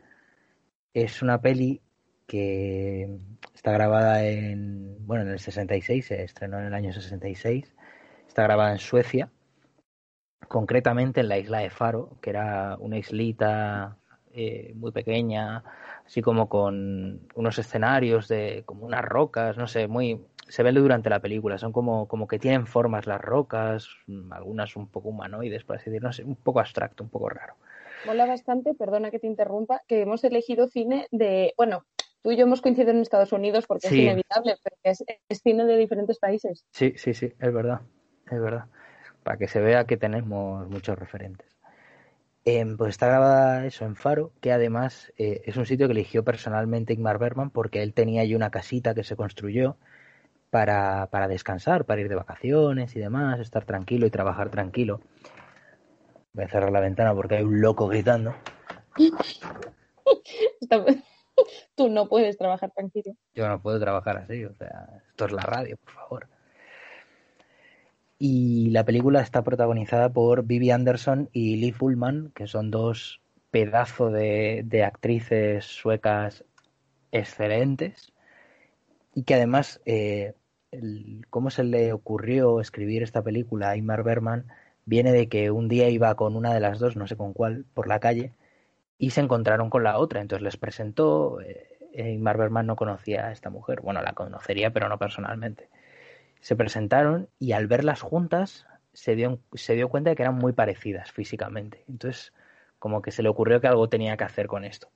Es 0.93 1.23
una 1.23 1.41
peli 1.41 1.81
que 2.27 3.17
está 3.61 3.73
grabada 3.73 4.25
en, 4.25 5.07
bueno, 5.07 5.25
en 5.25 5.29
el 5.29 5.39
66, 5.39 6.07
se 6.07 6.23
estrenó 6.23 6.59
en 6.61 6.65
el 6.65 6.73
año 6.73 6.95
66, 6.95 7.71
está 8.27 8.45
grabada 8.45 8.73
en 8.73 8.79
Suecia, 8.79 9.29
concretamente 10.49 11.21
en 11.21 11.29
la 11.29 11.37
isla 11.37 11.59
de 11.59 11.69
Faro, 11.69 12.17
que 12.23 12.31
era 12.31 12.79
una 12.81 12.97
islita 12.97 13.99
eh, 14.33 14.73
muy 14.77 14.93
pequeña, 14.93 15.63
así 16.07 16.23
como 16.23 16.49
con 16.49 17.29
unos 17.35 17.59
escenarios 17.59 18.29
de 18.29 18.63
como 18.65 18.87
unas 18.87 19.05
rocas, 19.05 19.59
no 19.59 19.67
sé, 19.67 19.89
muy 19.89 20.25
se 20.49 20.63
ve 20.63 20.73
durante 20.73 21.11
la 21.11 21.21
película, 21.21 21.59
son 21.59 21.71
como, 21.71 22.09
como 22.09 22.27
que 22.27 22.39
tienen 22.39 22.67
formas 22.67 23.07
las 23.07 23.21
rocas, 23.21 23.91
algunas 24.31 24.75
un 24.75 24.87
poco 24.87 25.11
humanoides, 25.11 25.65
por 25.65 25.77
así 25.77 25.91
decirlo, 25.91 26.09
no 26.09 26.13
sé, 26.15 26.25
un 26.25 26.37
poco 26.37 26.61
abstracto, 26.61 27.05
un 27.05 27.11
poco 27.11 27.29
raro. 27.29 27.57
Mola 28.07 28.25
bastante, 28.25 28.73
perdona 28.73 29.11
que 29.11 29.19
te 29.19 29.27
interrumpa, 29.27 29.83
que 29.87 30.01
hemos 30.01 30.25
elegido 30.25 30.67
cine 30.67 31.09
de, 31.11 31.53
bueno, 31.59 31.85
tú 32.23 32.33
y 32.33 32.37
yo 32.37 32.45
hemos 32.45 32.61
coincidido 32.61 32.93
en 32.93 33.01
Estados 33.01 33.33
Unidos 33.33 33.67
porque 33.67 33.89
es 33.89 33.93
inevitable, 33.93 34.57
pero 34.63 34.77
es, 34.83 35.05
es, 35.29 35.43
cine 35.43 35.65
de 35.65 35.77
diferentes 35.77 36.19
países. 36.19 36.65
Sí, 36.71 36.95
sí, 36.97 37.15
sí, 37.15 37.33
es 37.39 37.53
verdad, 37.53 37.81
es 38.31 38.41
verdad. 38.41 38.67
Para 39.23 39.37
que 39.37 39.49
se 39.49 39.61
vea 39.61 39.85
que 39.85 39.97
tenemos 39.97 40.69
muchos 40.69 40.99
referentes. 40.99 41.47
Em, 42.45 42.77
pues 42.77 42.91
está 42.91 43.07
grabada 43.07 43.67
eso 43.67 43.85
en 43.85 43.97
Faro, 43.97 44.33
que 44.41 44.51
además 44.51 45.13
eh, 45.19 45.43
es 45.45 45.57
un 45.57 45.67
sitio 45.67 45.87
que 45.87 45.93
eligió 45.93 46.25
personalmente 46.25 46.95
Ingmar 46.95 47.19
Bergman 47.19 47.51
porque 47.51 47.83
él 47.83 47.93
tenía 47.93 48.23
allí 48.23 48.35
una 48.35 48.51
casita 48.51 48.95
que 48.95 49.05
se 49.05 49.15
construyó 49.15 49.77
para, 50.49 51.09
para 51.11 51.29
descansar, 51.29 51.85
para 51.85 52.01
ir 52.01 52.09
de 52.09 52.15
vacaciones 52.15 52.97
y 52.97 52.99
demás, 52.99 53.41
estar 53.41 53.67
tranquilo 53.67 54.07
y 54.07 54.11
trabajar 54.11 54.51
tranquilo. 54.51 55.01
Voy 56.33 56.45
a 56.45 56.49
cerrar 56.49 56.73
la 56.73 56.81
ventana 56.81 57.15
porque 57.15 57.37
hay 57.37 57.45
un 57.45 57.61
loco 57.61 57.89
gritando. 57.89 58.35
Tú 61.75 61.89
no 61.89 62.09
puedes 62.09 62.37
trabajar 62.37 62.71
tranquilo. 62.71 63.15
Yo 63.35 63.49
no 63.49 63.61
puedo 63.61 63.79
trabajar 63.81 64.19
así, 64.19 64.45
o 64.45 64.55
sea, 64.55 65.03
esto 65.09 65.27
es 65.27 65.33
la 65.33 65.43
radio, 65.43 65.77
por 65.77 65.93
favor. 65.93 66.29
Y 68.19 68.71
la 68.71 68.85
película 68.85 69.23
está 69.23 69.43
protagonizada 69.43 70.11
por 70.11 70.45
Vivi 70.45 70.71
Anderson 70.71 71.31
y 71.33 71.57
Lee 71.57 71.73
Fullman, 71.73 72.33
que 72.35 72.47
son 72.47 72.71
dos 72.71 73.23
pedazos 73.51 74.13
de, 74.13 74.85
actrices 74.85 75.65
suecas 75.65 76.45
excelentes. 77.13 78.13
Y 79.15 79.23
que 79.23 79.35
además, 79.35 79.81
eh, 79.87 80.35
cómo 81.31 81.51
se 81.51 81.65
le 81.65 81.93
ocurrió 81.93 82.61
escribir 82.61 83.03
esta 83.03 83.23
película 83.23 83.71
a 83.71 83.77
Imar 83.77 84.03
Berman 84.03 84.47
viene 84.85 85.13
de 85.13 85.29
que 85.29 85.51
un 85.51 85.69
día 85.69 85.89
iba 85.89 86.15
con 86.15 86.37
una 86.37 86.53
de 86.53 86.61
las 86.61 86.79
dos, 86.79 86.97
no 86.97 87.07
sé 87.07 87.17
con 87.17 87.33
cuál, 87.33 87.65
por 87.75 87.89
la 87.89 88.01
calle 88.01 88.33
y 89.01 89.11
se 89.11 89.21
encontraron 89.21 89.69
con 89.69 89.83
la 89.83 89.99
otra. 89.99 90.21
Entonces 90.21 90.45
les 90.45 90.57
presentó. 90.57 91.41
Eh, 91.41 91.67
Ingmar 91.93 92.39
Bergman 92.39 92.67
no 92.67 92.77
conocía 92.77 93.27
a 93.27 93.33
esta 93.33 93.51
mujer. 93.51 93.81
Bueno, 93.81 94.01
la 94.01 94.13
conocería, 94.13 94.71
pero 94.71 94.89
no 94.89 94.97
personalmente 94.97 95.69
se 96.41 96.57
presentaron 96.57 97.29
y 97.39 97.53
al 97.53 97.67
verlas 97.67 98.01
juntas 98.01 98.67
se 98.93 99.15
dio, 99.15 99.41
se 99.55 99.75
dio 99.75 99.89
cuenta 99.89 100.11
de 100.11 100.17
que 100.17 100.23
eran 100.23 100.37
muy 100.37 100.53
parecidas 100.53 101.13
físicamente. 101.13 101.85
Entonces, 101.89 102.33
como 102.79 103.03
que 103.03 103.11
se 103.11 103.23
le 103.23 103.29
ocurrió 103.29 103.61
que 103.61 103.69
algo 103.69 103.89
tenía 103.89 104.17
que 104.17 104.25
hacer 104.25 104.47
con 104.47 104.65
esto. 104.65 104.89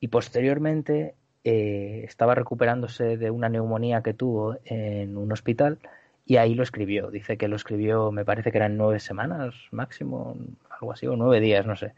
Y 0.00 0.08
posteriormente 0.08 1.14
eh, 1.42 2.02
estaba 2.04 2.34
recuperándose 2.34 3.16
de 3.16 3.30
una 3.30 3.48
neumonía 3.48 4.02
que 4.02 4.14
tuvo 4.14 4.56
en 4.64 5.16
un 5.16 5.32
hospital 5.32 5.78
y 6.24 6.36
ahí 6.36 6.54
lo 6.54 6.62
escribió. 6.62 7.10
Dice 7.10 7.36
que 7.36 7.48
lo 7.48 7.56
escribió, 7.56 8.10
me 8.12 8.24
parece 8.24 8.50
que 8.50 8.58
eran 8.58 8.76
nueve 8.76 9.00
semanas 9.00 9.54
máximo, 9.70 10.36
algo 10.70 10.92
así, 10.92 11.06
o 11.06 11.16
nueve 11.16 11.40
días, 11.40 11.66
no 11.66 11.76
sé. 11.76 11.94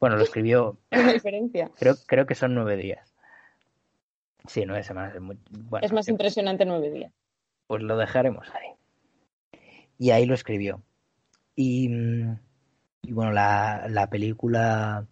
Bueno, 0.00 0.16
lo 0.16 0.22
escribió. 0.22 0.78
Una 0.92 1.12
diferencia. 1.12 1.70
Creo, 1.76 1.94
creo 2.06 2.26
que 2.26 2.34
son 2.34 2.54
nueve 2.54 2.76
días. 2.76 3.14
Sí, 4.46 4.64
nueve 4.66 4.82
semanas. 4.82 5.14
Es, 5.14 5.20
muy, 5.20 5.38
es 5.82 5.92
más 5.92 6.08
impresionante 6.08 6.64
nueve 6.64 6.90
días 6.90 7.12
pues 7.68 7.82
lo 7.82 7.96
dejaremos 7.96 8.48
ahí. 8.54 9.60
Y 9.98 10.10
ahí 10.10 10.26
lo 10.26 10.34
escribió. 10.34 10.82
Y, 11.54 11.88
bueno, 13.10 13.32
la, 13.32 14.08
película 14.10 15.06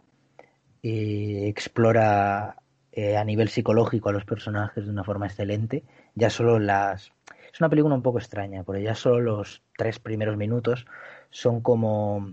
eh, 0.82 1.44
explora 1.48 2.56
eh, 2.92 3.16
a 3.16 3.24
nivel 3.24 3.48
psicológico 3.48 4.08
a 4.08 4.12
los 4.12 4.24
personajes 4.24 4.84
de 4.84 4.90
una 4.90 5.04
forma 5.04 5.26
excelente. 5.26 5.84
Ya 6.14 6.30
solo 6.30 6.58
las... 6.58 7.12
Es 7.52 7.60
una 7.60 7.68
película 7.68 7.94
un 7.94 8.02
poco 8.02 8.18
extraña, 8.18 8.64
porque 8.64 8.82
ya 8.82 8.94
solo 8.94 9.20
los 9.20 9.62
tres 9.76 9.98
primeros 9.98 10.36
minutos 10.36 10.86
son 11.30 11.60
como 11.60 12.32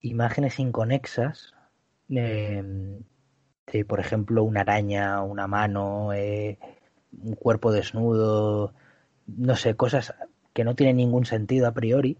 imágenes 0.00 0.58
inconexas 0.58 1.53
de, 2.08 3.02
por 3.86 4.00
ejemplo, 4.00 4.44
una 4.44 4.60
araña, 4.60 5.22
una 5.22 5.46
mano, 5.46 6.12
eh, 6.12 6.58
un 7.22 7.34
cuerpo 7.34 7.72
desnudo, 7.72 8.74
no 9.26 9.56
sé, 9.56 9.74
cosas 9.74 10.14
que 10.52 10.64
no 10.64 10.74
tienen 10.74 10.96
ningún 10.96 11.26
sentido 11.26 11.66
a 11.66 11.72
priori 11.72 12.18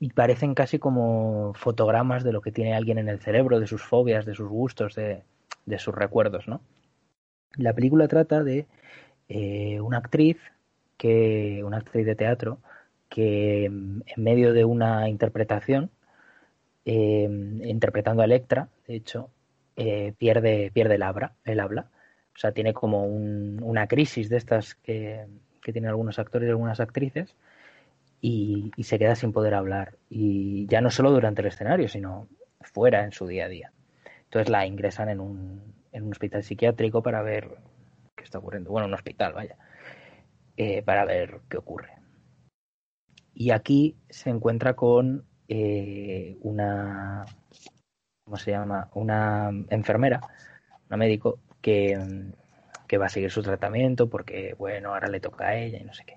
y 0.00 0.10
parecen 0.10 0.54
casi 0.54 0.78
como 0.78 1.52
fotogramas 1.54 2.24
de 2.24 2.32
lo 2.32 2.40
que 2.40 2.52
tiene 2.52 2.74
alguien 2.74 2.98
en 2.98 3.08
el 3.08 3.20
cerebro, 3.20 3.60
de 3.60 3.66
sus 3.66 3.82
fobias, 3.82 4.26
de 4.26 4.34
sus 4.34 4.48
gustos, 4.48 4.94
de, 4.94 5.22
de 5.66 5.78
sus 5.78 5.94
recuerdos, 5.94 6.48
¿no? 6.48 6.60
La 7.56 7.74
película 7.74 8.08
trata 8.08 8.42
de 8.42 8.66
eh, 9.28 9.80
una 9.80 9.98
actriz 9.98 10.38
que, 10.96 11.62
una 11.64 11.78
actriz 11.78 12.06
de 12.06 12.14
teatro, 12.14 12.58
que 13.08 13.66
en 13.66 14.02
medio 14.16 14.52
de 14.52 14.64
una 14.64 15.08
interpretación, 15.08 15.90
eh, 16.84 17.28
interpretando 17.62 18.22
a 18.22 18.24
Electra, 18.24 18.68
de 18.86 18.96
hecho, 18.96 19.30
eh, 19.76 20.12
pierde, 20.18 20.70
pierde 20.72 20.96
el 20.96 21.02
habla, 21.02 21.34
el 21.44 21.60
habla. 21.60 21.90
O 22.34 22.38
sea, 22.38 22.52
tiene 22.52 22.72
como 22.72 23.04
un, 23.06 23.60
una 23.62 23.86
crisis 23.86 24.28
de 24.28 24.36
estas 24.36 24.74
que, 24.76 25.26
que 25.62 25.72
tienen 25.72 25.90
algunos 25.90 26.18
actores 26.18 26.46
y 26.46 26.50
algunas 26.50 26.80
actrices 26.80 27.36
y, 28.20 28.70
se 28.82 28.98
queda 28.98 29.14
sin 29.14 29.32
poder 29.32 29.54
hablar. 29.54 29.98
Y 30.08 30.66
ya 30.66 30.80
no 30.80 30.90
solo 30.90 31.10
durante 31.10 31.42
el 31.42 31.48
escenario, 31.48 31.88
sino 31.88 32.28
fuera 32.60 33.04
en 33.04 33.12
su 33.12 33.26
día 33.26 33.46
a 33.46 33.48
día. 33.48 33.72
Entonces 34.24 34.48
la 34.48 34.66
ingresan 34.66 35.08
en 35.08 35.20
un, 35.20 35.74
en 35.92 36.04
un 36.04 36.12
hospital 36.12 36.42
psiquiátrico 36.42 37.02
para 37.02 37.22
ver 37.22 37.58
qué 38.16 38.24
está 38.24 38.38
ocurriendo. 38.38 38.70
Bueno, 38.70 38.86
un 38.86 38.94
hospital, 38.94 39.32
vaya. 39.34 39.56
Eh, 40.56 40.82
para 40.82 41.04
ver 41.04 41.40
qué 41.48 41.58
ocurre. 41.58 41.90
Y 43.34 43.50
aquí 43.50 43.96
se 44.08 44.30
encuentra 44.30 44.74
con 44.74 45.24
eh, 45.48 46.36
una, 46.42 47.24
¿cómo 48.32 48.40
se 48.40 48.52
llama? 48.52 48.88
Una 48.94 49.50
enfermera, 49.68 50.18
una 50.88 50.96
médico 50.96 51.38
que, 51.60 52.32
que 52.88 52.96
va 52.96 53.04
a 53.04 53.10
seguir 53.10 53.30
su 53.30 53.42
tratamiento 53.42 54.08
porque, 54.08 54.54
bueno, 54.58 54.94
ahora 54.94 55.08
le 55.08 55.20
toca 55.20 55.48
a 55.48 55.56
ella 55.56 55.78
y 55.78 55.84
no 55.84 55.92
sé 55.92 56.04
qué. 56.06 56.16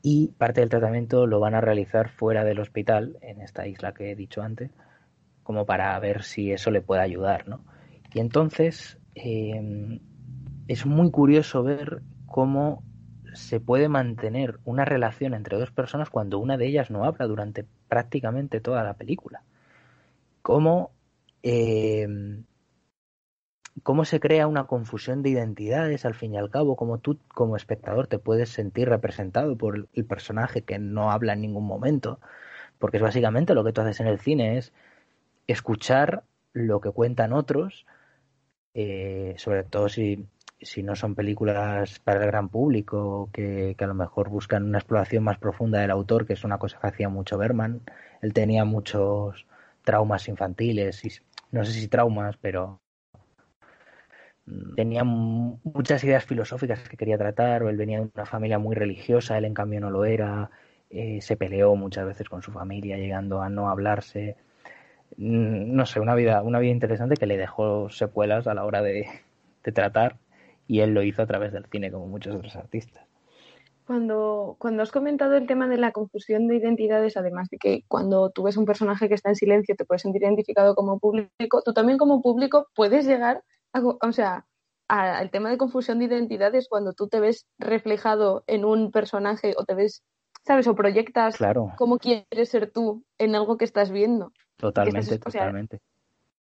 Y 0.00 0.28
parte 0.28 0.62
del 0.62 0.70
tratamiento 0.70 1.26
lo 1.26 1.38
van 1.38 1.54
a 1.54 1.60
realizar 1.60 2.08
fuera 2.08 2.44
del 2.44 2.60
hospital, 2.60 3.18
en 3.20 3.42
esta 3.42 3.66
isla 3.66 3.92
que 3.92 4.10
he 4.10 4.16
dicho 4.16 4.40
antes, 4.40 4.70
como 5.42 5.66
para 5.66 5.98
ver 5.98 6.22
si 6.22 6.50
eso 6.50 6.70
le 6.70 6.80
puede 6.80 7.02
ayudar, 7.02 7.46
¿no? 7.46 7.62
Y 8.14 8.20
entonces 8.20 8.98
em, 9.14 10.00
es 10.66 10.86
muy 10.86 11.10
curioso 11.10 11.62
ver 11.62 12.00
cómo 12.24 12.82
se 13.34 13.60
puede 13.60 13.90
mantener 13.90 14.60
una 14.64 14.86
relación 14.86 15.34
entre 15.34 15.58
dos 15.58 15.72
personas 15.72 16.08
cuando 16.08 16.38
una 16.38 16.56
de 16.56 16.68
ellas 16.68 16.90
no 16.90 17.04
habla 17.04 17.26
durante 17.26 17.66
prácticamente 17.86 18.62
toda 18.62 18.82
la 18.82 18.94
película. 18.94 19.42
Cómo 20.40 20.90
eh, 21.42 22.06
cómo 23.82 24.04
se 24.04 24.20
crea 24.20 24.46
una 24.46 24.66
confusión 24.66 25.22
de 25.22 25.30
identidades 25.30 26.04
al 26.04 26.14
fin 26.14 26.34
y 26.34 26.38
al 26.38 26.50
cabo, 26.50 26.76
como 26.76 26.98
tú 26.98 27.18
como 27.28 27.56
espectador 27.56 28.06
te 28.06 28.18
puedes 28.18 28.50
sentir 28.50 28.88
representado 28.88 29.56
por 29.56 29.88
el 29.92 30.04
personaje 30.04 30.62
que 30.62 30.78
no 30.78 31.10
habla 31.10 31.32
en 31.32 31.40
ningún 31.40 31.66
momento, 31.66 32.20
porque 32.78 32.98
es 32.98 33.02
básicamente 33.02 33.54
lo 33.54 33.64
que 33.64 33.72
tú 33.72 33.80
haces 33.80 34.00
en 34.00 34.06
el 34.08 34.18
cine, 34.18 34.58
es 34.58 34.72
escuchar 35.46 36.24
lo 36.52 36.80
que 36.80 36.90
cuentan 36.90 37.32
otros, 37.32 37.86
eh, 38.74 39.34
sobre 39.38 39.64
todo 39.64 39.88
si, 39.88 40.26
si 40.60 40.82
no 40.82 40.94
son 40.96 41.14
películas 41.14 41.98
para 42.00 42.20
el 42.20 42.26
gran 42.26 42.48
público, 42.48 43.30
que, 43.32 43.74
que 43.76 43.84
a 43.84 43.88
lo 43.88 43.94
mejor 43.94 44.28
buscan 44.28 44.64
una 44.64 44.78
exploración 44.78 45.24
más 45.24 45.38
profunda 45.38 45.80
del 45.80 45.90
autor, 45.90 46.26
que 46.26 46.34
es 46.34 46.44
una 46.44 46.58
cosa 46.58 46.78
que 46.80 46.86
hacía 46.88 47.08
mucho 47.08 47.38
Berman. 47.38 47.82
Él 48.20 48.32
tenía 48.32 48.64
muchos 48.64 49.46
traumas 49.84 50.28
infantiles, 50.28 51.04
y 51.04 51.10
no 51.52 51.64
sé 51.64 51.72
si 51.72 51.88
traumas, 51.88 52.36
pero 52.38 52.82
mm, 54.46 54.74
tenía 54.74 55.04
muchas 55.04 56.02
ideas 56.04 56.24
filosóficas 56.24 56.88
que 56.88 56.96
quería 56.96 57.18
tratar, 57.18 57.62
o 57.62 57.68
él 57.68 57.76
venía 57.76 57.98
de 58.00 58.10
una 58.14 58.26
familia 58.26 58.58
muy 58.58 58.74
religiosa, 58.74 59.38
él 59.38 59.44
en 59.44 59.54
cambio 59.54 59.80
no 59.80 59.90
lo 59.90 60.04
era, 60.04 60.50
eh, 60.90 61.20
se 61.20 61.36
peleó 61.36 61.74
muchas 61.76 62.06
veces 62.06 62.28
con 62.28 62.42
su 62.42 62.52
familia, 62.52 62.96
llegando 62.98 63.42
a 63.42 63.48
no 63.48 63.68
hablarse. 63.70 64.36
Mm, 65.18 65.74
no 65.76 65.86
sé, 65.86 66.00
una 66.00 66.16
vida, 66.16 66.42
una 66.42 66.60
vida 66.60 66.72
interesante 66.72 67.16
que 67.16 67.26
le 67.26 67.38
dejó 67.38 67.90
secuelas 67.90 68.46
a 68.48 68.54
la 68.54 68.64
hora 68.66 68.82
de, 68.82 69.08
de 69.64 69.72
tratar 69.72 70.18
y 70.68 70.80
él 70.82 70.94
lo 70.94 71.02
hizo 71.04 71.22
a 71.22 71.26
través 71.26 71.52
del 71.52 71.66
cine, 71.66 71.92
como 71.92 72.08
muchos 72.08 72.36
otros 72.36 72.56
artistas. 72.56 73.06
Cuando, 73.86 74.56
cuando 74.58 74.82
has 74.82 74.92
comentado 74.92 75.36
el 75.36 75.46
tema 75.46 75.66
de 75.66 75.76
la 75.76 75.92
confusión 75.92 76.46
de 76.46 76.56
identidades, 76.56 77.16
además 77.16 77.48
de 77.50 77.58
que 77.58 77.82
cuando 77.88 78.30
tú 78.30 78.44
ves 78.44 78.56
un 78.56 78.64
personaje 78.64 79.08
que 79.08 79.14
está 79.14 79.30
en 79.30 79.36
silencio 79.36 79.74
te 79.76 79.84
puedes 79.84 80.02
sentir 80.02 80.22
identificado 80.22 80.74
como 80.74 80.98
público, 81.00 81.62
tú 81.64 81.72
también 81.72 81.98
como 81.98 82.22
público 82.22 82.68
puedes 82.74 83.06
llegar 83.06 83.42
a, 83.72 83.80
o 83.80 84.12
sea, 84.12 84.46
al 84.88 85.30
tema 85.30 85.50
de 85.50 85.58
confusión 85.58 85.98
de 85.98 86.04
identidades 86.04 86.68
cuando 86.68 86.92
tú 86.92 87.08
te 87.08 87.18
ves 87.18 87.46
reflejado 87.58 88.44
en 88.46 88.64
un 88.64 88.92
personaje 88.92 89.54
o 89.56 89.64
te 89.64 89.74
ves, 89.74 90.02
¿sabes? 90.44 90.66
O 90.66 90.74
proyectas 90.74 91.36
claro. 91.36 91.72
cómo 91.76 91.98
quieres 91.98 92.50
ser 92.50 92.70
tú 92.70 93.02
en 93.18 93.34
algo 93.34 93.56
que 93.56 93.64
estás 93.64 93.90
viendo. 93.90 94.32
Totalmente, 94.56 95.18
totalmente. 95.18 95.80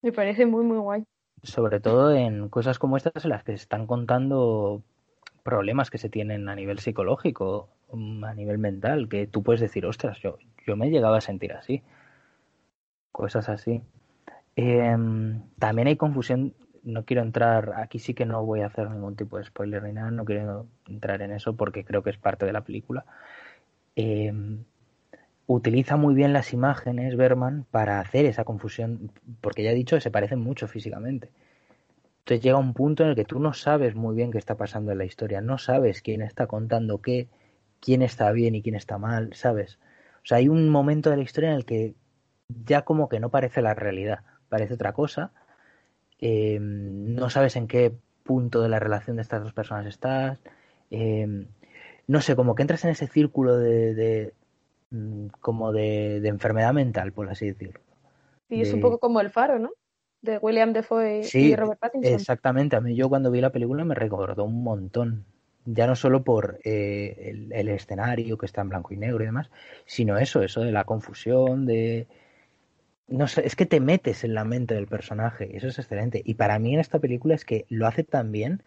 me 0.03 0.13
parece 0.13 0.45
muy, 0.47 0.65
muy 0.65 0.79
guay. 0.79 1.05
Sobre 1.43 1.81
todo 1.81 2.13
en 2.13 2.49
cosas 2.51 2.79
como 2.79 2.97
estas 2.97 3.25
en 3.25 3.31
las 3.31 3.43
que 3.43 3.53
se 3.53 3.63
están 3.63 3.87
contando 3.87 4.83
problemas 5.47 5.91
que 5.91 5.99
se 5.99 6.11
tienen 6.11 6.49
a 6.49 6.57
nivel 6.57 6.81
psicológico, 6.81 7.69
mm, 7.93 8.25
a 8.25 8.35
nivel 8.35 8.59
mental, 8.59 9.09
que 9.09 9.29
tú 9.29 9.45
puedes 9.45 9.61
decir, 9.61 9.87
ostras, 9.87 10.19
yo, 10.21 10.39
yo 10.67 10.77
me 10.77 10.91
llegaba 10.91 11.19
a 11.19 11.21
sentir 11.21 11.53
así. 11.53 11.83
Cosas 13.13 13.49
así. 13.49 13.81
Em, 14.57 15.43
también 15.59 15.89
hay 15.89 15.97
confusión, 15.97 16.55
no 16.83 17.05
quiero 17.05 17.23
entrar, 17.23 17.75
aquí 17.77 17.99
sí 18.01 18.13
que 18.15 18.27
no 18.27 18.45
voy 18.45 18.61
a 18.63 18.67
hacer 18.67 18.91
ningún 18.91 19.17
tipo 19.17 19.39
de 19.39 19.45
spoiler 19.45 19.83
ni 19.85 19.93
nada, 19.93 20.11
no 20.11 20.25
quiero 20.25 20.67
entrar 20.89 21.23
en 21.23 21.33
eso 21.33 21.55
porque 21.57 21.85
creo 21.85 22.03
que 22.03 22.11
es 22.11 22.19
parte 22.19 22.45
de 22.47 22.53
la 22.53 22.63
película. 22.63 23.05
Em, 23.97 24.65
utiliza 25.47 25.97
muy 25.97 26.15
bien 26.15 26.33
las 26.33 26.53
imágenes 26.53 27.17
Berman 27.17 27.67
para 27.71 28.01
hacer 28.01 28.27
esa 28.27 28.45
confusión, 28.45 29.13
porque 29.41 29.63
ya 29.63 29.71
he 29.71 29.75
dicho 29.75 29.97
que 29.97 30.03
se 30.03 30.11
parecen 30.11 30.41
mucho 30.41 30.67
físicamente. 30.69 31.31
Entonces 32.27 32.43
llega 32.43 32.59
un 32.59 32.75
punto 32.75 33.05
en 33.05 33.11
el 33.11 33.15
que 33.15 33.25
tú 33.25 33.39
no 33.39 33.53
sabes 33.53 33.95
muy 33.95 34.17
bien 34.17 34.33
qué 34.33 34.39
está 34.39 34.57
pasando 34.57 34.91
en 34.91 34.99
la 34.99 35.05
historia, 35.05 35.41
no 35.41 35.59
sabes 35.59 36.03
quién 36.03 36.23
está 36.23 36.49
contando 36.49 37.01
qué, 37.01 37.29
quién 37.79 38.03
está 38.03 38.33
bien 38.33 38.57
y 38.57 38.63
quién 38.63 38.75
está 38.75 38.99
mal, 38.99 39.33
¿sabes? 39.35 39.79
O 40.25 40.27
sea, 40.27 40.39
hay 40.39 40.49
un 40.49 40.69
momento 40.69 41.09
de 41.09 41.19
la 41.19 41.23
historia 41.23 41.51
en 41.51 41.55
el 41.55 41.65
que 41.65 41.95
ya 42.49 42.83
como 42.83 43.09
que 43.09 43.21
no 43.21 43.31
parece 43.31 43.63
la 43.63 43.75
realidad, 43.75 44.25
parece 44.49 44.75
otra 44.75 44.93
cosa, 44.93 45.31
eh, 46.19 46.59
no 46.61 47.31
sabes 47.31 47.55
en 47.55 47.69
qué 47.69 47.95
punto 48.25 48.61
de 48.61 48.71
la 48.71 48.81
relación 48.81 49.15
de 49.15 49.23
estas 49.23 49.45
dos 49.45 49.53
personas 49.53 49.87
estás, 49.87 50.37
eh, 50.91 51.47
no 52.09 52.21
sé, 52.21 52.35
como 52.35 52.57
que 52.57 52.63
entras 52.63 52.85
en 52.85 52.91
ese 52.91 53.07
círculo 53.07 53.57
de, 53.57 54.35
mm, 54.91 55.29
como 55.41 55.71
de, 55.71 56.17
enfermedad 56.27 56.75
mental, 56.75 57.13
por 57.13 57.31
así 57.31 57.47
decirlo. 57.47 57.79
Y 58.49 58.63
es 58.63 58.73
un 58.73 58.81
poco 58.81 58.99
como 58.99 59.21
el 59.21 59.31
faro, 59.31 59.61
¿no? 59.61 59.71
De 60.27 60.39
William 60.39 60.73
Defoe 60.73 61.23
y 61.33 61.57
Robert 61.57 61.81
Pattinson. 61.81 62.13
Exactamente, 62.13 62.77
a 62.77 62.81
mí 62.81 62.95
yo 62.95 63.09
cuando 63.09 63.31
vi 63.31 63.41
la 63.41 63.51
película 63.51 63.85
me 63.85 63.95
recordó 63.95 64.45
un 64.45 64.63
montón. 64.63 65.25
Ya 65.65 65.87
no 65.87 65.97
solo 65.97 66.23
por 66.23 66.61
eh, 66.65 67.49
el, 67.53 67.69
escenario 67.69 68.39
que 68.39 68.47
está 68.47 68.61
en 68.61 68.69
blanco 68.69 68.95
y 68.95 68.99
negro 68.99 69.23
y 69.23 69.27
demás, 69.27 69.51
sino 69.85 70.17
eso, 70.19 70.43
eso 70.43 70.61
de 70.61 70.73
la 70.73 70.85
confusión, 70.85 71.67
de... 71.67 72.07
No 73.09 73.27
sé, 73.27 73.47
es 73.47 73.57
que 73.57 73.67
te 73.67 73.81
metes 73.81 74.23
en 74.25 74.35
la 74.35 74.45
mente 74.45 74.75
del 74.75 74.87
personaje, 74.87 75.57
eso 75.57 75.69
es 75.69 75.79
excelente. 75.79 76.23
Y 76.25 76.35
para 76.35 76.59
mí 76.59 76.75
en 76.75 76.81
esta 76.81 76.99
película 76.99 77.35
es 77.35 77.45
que 77.45 77.65
lo 77.69 77.87
hace 77.87 78.05
tan 78.05 78.33
bien 78.33 78.63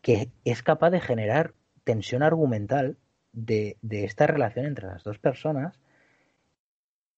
que 0.00 0.30
es 0.44 0.62
capaz 0.62 0.90
de 0.90 1.00
generar 1.00 1.54
tensión 1.84 2.22
argumental 2.22 2.96
de, 3.32 3.76
de 3.82 4.04
esta 4.04 4.26
relación 4.26 4.66
entre 4.66 4.86
las 4.86 5.04
dos 5.04 5.18
personas, 5.18 5.80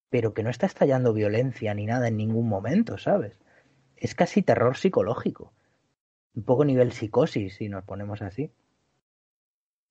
pero 0.09 0.33
que 0.33 0.43
no 0.43 0.49
está 0.49 0.65
estallando 0.65 1.13
violencia 1.13 1.73
ni 1.73 1.85
nada 1.85 2.07
en 2.07 2.17
ningún 2.17 2.47
momento, 2.47 2.97
¿sabes? 2.97 3.39
Es 3.97 4.15
casi 4.15 4.41
terror 4.41 4.77
psicológico. 4.77 5.53
Un 6.35 6.43
poco 6.43 6.65
nivel 6.65 6.91
psicosis, 6.91 7.55
si 7.55 7.69
nos 7.69 7.83
ponemos 7.83 8.21
así. 8.21 8.51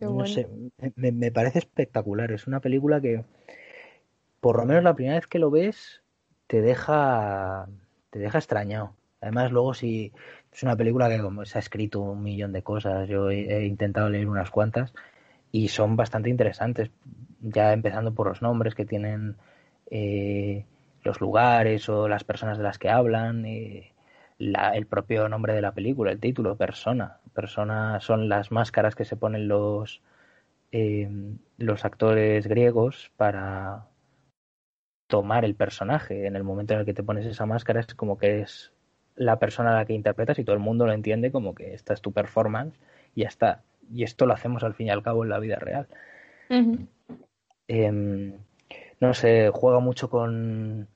no 0.00 0.26
sé, 0.26 0.48
me, 0.96 1.32
parece 1.32 1.60
espectacular. 1.60 2.32
Es 2.32 2.46
una 2.46 2.60
película 2.60 3.00
que, 3.00 3.24
por 4.40 4.58
lo 4.58 4.66
menos 4.66 4.84
la 4.84 4.94
primera 4.94 5.16
vez 5.16 5.26
que 5.26 5.38
lo 5.38 5.50
ves, 5.50 6.02
te 6.46 6.60
deja, 6.60 7.66
te 8.10 8.18
deja 8.18 8.38
extrañado. 8.38 8.94
Además, 9.22 9.52
luego 9.52 9.72
si 9.72 10.12
es 10.52 10.62
una 10.62 10.76
película 10.76 11.08
que 11.08 11.18
como 11.18 11.46
se 11.46 11.56
ha 11.56 11.60
escrito 11.60 12.00
un 12.00 12.22
millón 12.22 12.52
de 12.52 12.62
cosas, 12.62 13.08
yo 13.08 13.30
he, 13.30 13.64
intentado 13.64 14.10
leer 14.10 14.28
unas 14.28 14.50
cuantas 14.50 14.92
y 15.50 15.68
son 15.68 15.96
bastante 15.96 16.28
interesantes. 16.28 16.90
Ya 17.40 17.72
empezando 17.72 18.12
por 18.12 18.28
los 18.28 18.42
nombres 18.42 18.74
que 18.74 18.84
tienen 18.84 19.36
eh, 19.90 20.66
los 21.02 21.20
lugares 21.22 21.88
o 21.88 22.06
las 22.06 22.24
personas 22.24 22.58
de 22.58 22.64
las 22.64 22.78
que 22.78 22.90
hablan. 22.90 23.46
Eh, 23.46 23.93
el 24.38 24.86
propio 24.86 25.28
nombre 25.28 25.54
de 25.54 25.62
la 25.62 25.72
película, 25.72 26.10
el 26.10 26.20
título, 26.20 26.56
persona. 26.56 27.20
Persona 27.32 28.00
son 28.00 28.28
las 28.28 28.50
máscaras 28.50 28.94
que 28.94 29.04
se 29.04 29.16
ponen 29.16 29.48
los, 29.48 30.02
eh, 30.72 31.08
los 31.58 31.84
actores 31.84 32.46
griegos 32.46 33.12
para 33.16 33.86
tomar 35.06 35.44
el 35.44 35.54
personaje. 35.54 36.26
En 36.26 36.36
el 36.36 36.44
momento 36.44 36.74
en 36.74 36.80
el 36.80 36.86
que 36.86 36.94
te 36.94 37.02
pones 37.02 37.26
esa 37.26 37.46
máscara 37.46 37.80
es 37.80 37.94
como 37.94 38.18
que 38.18 38.40
es 38.40 38.72
la 39.16 39.38
persona 39.38 39.70
a 39.70 39.76
la 39.76 39.84
que 39.84 39.92
interpretas 39.92 40.38
y 40.38 40.44
todo 40.44 40.56
el 40.56 40.62
mundo 40.62 40.86
lo 40.86 40.92
entiende 40.92 41.30
como 41.30 41.54
que 41.54 41.74
esta 41.74 41.94
es 41.94 42.00
tu 42.00 42.12
performance 42.12 42.78
y 43.14 43.22
ya 43.22 43.28
está. 43.28 43.62
Y 43.92 44.02
esto 44.02 44.26
lo 44.26 44.34
hacemos 44.34 44.64
al 44.64 44.74
fin 44.74 44.88
y 44.88 44.90
al 44.90 45.02
cabo 45.02 45.24
en 45.24 45.30
la 45.30 45.38
vida 45.38 45.56
real. 45.56 45.86
Em, 47.68 48.38
no 49.00 49.14
sé, 49.14 49.50
juega 49.52 49.80
mucho 49.80 50.10
con, 50.10 50.88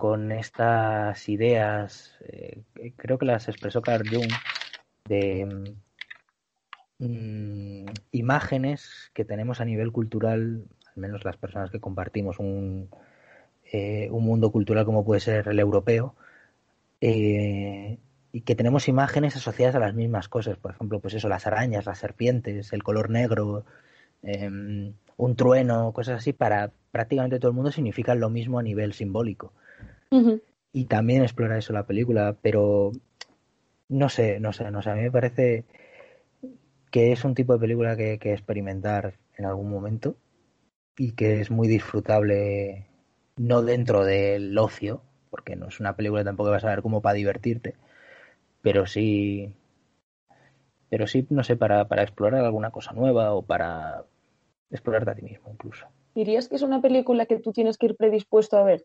con 0.00 0.32
estas 0.32 1.28
ideas, 1.28 2.16
eh, 2.22 2.62
creo 2.96 3.18
que 3.18 3.26
las 3.26 3.48
expresó 3.48 3.82
Carl 3.82 4.08
Jung, 4.08 4.32
de 5.04 5.74
mm, 6.98 7.84
imágenes 8.12 9.10
que 9.14 9.24
tenemos 9.24 9.60
a 9.60 9.66
nivel 9.66 9.92
cultural, 9.92 10.64
al 10.86 10.96
menos 10.96 11.24
las 11.24 11.36
personas 11.36 11.70
que 11.70 11.80
compartimos 11.80 12.38
un, 12.38 12.88
eh, 13.72 14.08
un 14.10 14.24
mundo 14.24 14.50
cultural 14.50 14.86
como 14.86 15.04
puede 15.04 15.20
ser 15.20 15.48
el 15.48 15.58
europeo, 15.58 16.16
eh, 17.02 17.98
y 18.32 18.40
que 18.40 18.54
tenemos 18.54 18.88
imágenes 18.88 19.36
asociadas 19.36 19.74
a 19.76 19.80
las 19.80 19.94
mismas 19.94 20.28
cosas, 20.28 20.56
por 20.56 20.72
ejemplo, 20.72 21.00
pues 21.00 21.14
eso, 21.14 21.28
las 21.28 21.46
arañas, 21.46 21.84
las 21.84 21.98
serpientes, 21.98 22.72
el 22.72 22.82
color 22.82 23.10
negro, 23.10 23.66
em, 24.22 24.94
un 25.18 25.36
trueno, 25.36 25.92
cosas 25.92 26.18
así, 26.20 26.32
para 26.32 26.72
prácticamente 26.90 27.38
todo 27.38 27.50
el 27.50 27.56
mundo 27.56 27.70
significan 27.70 28.18
lo 28.20 28.30
mismo 28.30 28.58
a 28.58 28.62
nivel 28.62 28.94
simbólico. 28.94 29.52
Y 30.72 30.84
también 30.86 31.22
explora 31.22 31.58
eso 31.58 31.72
la 31.72 31.86
película, 31.86 32.36
pero 32.40 32.92
no 33.88 34.08
sé, 34.08 34.40
no 34.40 34.52
sé, 34.52 34.70
no 34.70 34.82
sé, 34.82 34.90
a 34.90 34.94
mí 34.94 35.02
me 35.02 35.10
parece 35.10 35.64
que 36.90 37.12
es 37.12 37.24
un 37.24 37.34
tipo 37.34 37.52
de 37.52 37.58
película 37.58 37.96
que, 37.96 38.18
que 38.18 38.32
experimentar 38.32 39.14
en 39.36 39.46
algún 39.46 39.70
momento 39.70 40.16
y 40.96 41.12
que 41.12 41.40
es 41.40 41.50
muy 41.50 41.68
disfrutable, 41.68 42.86
no 43.36 43.62
dentro 43.62 44.04
del 44.04 44.56
ocio, 44.58 45.02
porque 45.30 45.56
no 45.56 45.68
es 45.68 45.80
una 45.80 45.96
película 45.96 46.24
tampoco 46.24 46.48
que 46.48 46.54
vas 46.54 46.64
a 46.64 46.70
ver 46.70 46.82
como 46.82 47.00
para 47.00 47.14
divertirte, 47.14 47.74
pero 48.62 48.86
sí, 48.86 49.54
pero 50.88 51.06
sí, 51.06 51.26
no 51.30 51.44
sé, 51.44 51.56
para, 51.56 51.86
para 51.88 52.02
explorar 52.02 52.44
alguna 52.44 52.70
cosa 52.70 52.92
nueva 52.92 53.32
o 53.32 53.42
para 53.42 54.04
explorarte 54.70 55.10
a 55.10 55.14
ti 55.14 55.22
mismo 55.22 55.50
incluso. 55.50 55.86
¿Dirías 56.14 56.48
que 56.48 56.56
es 56.56 56.62
una 56.62 56.82
película 56.82 57.26
que 57.26 57.38
tú 57.38 57.52
tienes 57.52 57.78
que 57.78 57.86
ir 57.86 57.96
predispuesto 57.96 58.58
a 58.58 58.64
ver? 58.64 58.84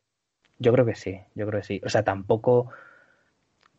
Yo 0.60 0.72
creo 0.72 0.86
que 0.86 0.96
sí, 0.96 1.20
yo 1.36 1.48
creo 1.48 1.62
que 1.62 1.68
sí. 1.68 1.82
O 1.86 1.90
sea, 1.90 2.04
tampoco 2.04 2.72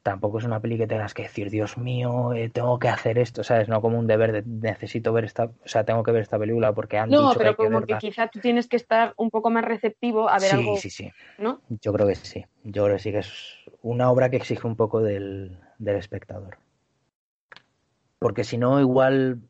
tampoco 0.07 0.39
es 0.39 0.45
una 0.45 0.61
peli 0.61 0.79
que 0.79 0.87
tengas 0.87 1.15
que 1.15 1.25
decir, 1.25 1.51
Dios 1.51 1.77
mío, 1.77 2.33
eh, 2.33 2.49
tengo 2.49 2.79
que 2.79 2.89
hacer 2.89 3.19
esto, 3.19 3.43
¿sabes? 3.43 3.69
No 3.69 3.81
como 3.81 3.99
un 3.99 4.07
deber 4.07 4.31
de 4.31 4.43
necesito 4.47 5.13
ver 5.13 5.25
esta, 5.25 5.47
o 5.47 5.53
sea, 5.65 5.83
tengo 5.83 6.05
que 6.05 6.13
ver 6.13 6.23
esta 6.23 6.39
película 6.39 6.73
porque 6.73 6.97
han 6.97 7.11
no, 7.11 7.31
dicho 7.31 7.39
pero 7.41 7.57
que 7.57 7.65
como 7.65 7.85
que, 7.85 7.99
quizá 7.99 8.29
tú 8.29 8.39
tienes 8.39 8.69
que 8.69 8.77
estar 8.77 9.15
un 9.17 9.31
poco 9.31 9.51
más 9.51 9.65
receptivo 9.65 10.29
a 10.29 10.39
ver 10.39 10.53
algo. 10.53 10.77
Sí, 10.77 10.91
sí, 10.91 11.07
sí. 11.07 11.13
¿no? 11.39 11.61
Yo 11.69 11.93
creo 11.93 12.07
que 12.07 12.15
sí. 12.15 12.47
Yo 12.63 12.85
creo 12.85 12.97
que 12.99 13.03
sí 13.03 13.11
que 13.11 13.19
es 13.19 13.57
una 13.83 14.09
obra 14.09 14.31
que 14.31 14.37
exige 14.37 14.65
un 14.65 14.77
poco 14.77 15.03
del, 15.03 15.59
del 15.79 15.97
espectador. 15.97 16.59
Porque 18.21 18.45
si 18.45 18.59
no, 18.59 18.79
igual, 18.79 19.41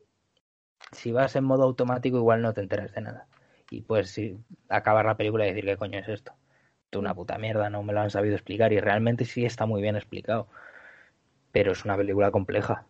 si 0.91 1.11
vas 1.11 1.35
en 1.35 1.43
modo 1.43 1.65
automático, 1.65 2.17
igual 2.17 2.41
no 2.41 2.55
te 2.55 2.61
enteras 2.61 2.95
de 2.95 3.01
nada. 3.01 3.27
Y 3.69 3.81
pues 3.81 4.09
si 4.09 4.39
acabar 4.69 5.05
la 5.05 5.17
película 5.17 5.45
y 5.45 5.49
decir 5.49 5.65
qué 5.65 5.77
coño 5.77 5.99
es 5.99 6.07
esto 6.07 6.33
una 6.95 7.13
puta 7.13 7.37
mierda, 7.37 7.69
no 7.69 7.83
me 7.83 7.93
lo 7.93 8.01
han 8.01 8.09
sabido 8.09 8.35
explicar 8.35 8.71
y 8.71 8.79
realmente 8.79 9.25
sí 9.25 9.45
está 9.45 9.65
muy 9.65 9.81
bien 9.81 9.95
explicado. 9.95 10.47
Pero 11.51 11.71
es 11.71 11.83
una 11.83 11.97
película 11.97 12.31
compleja. 12.31 12.85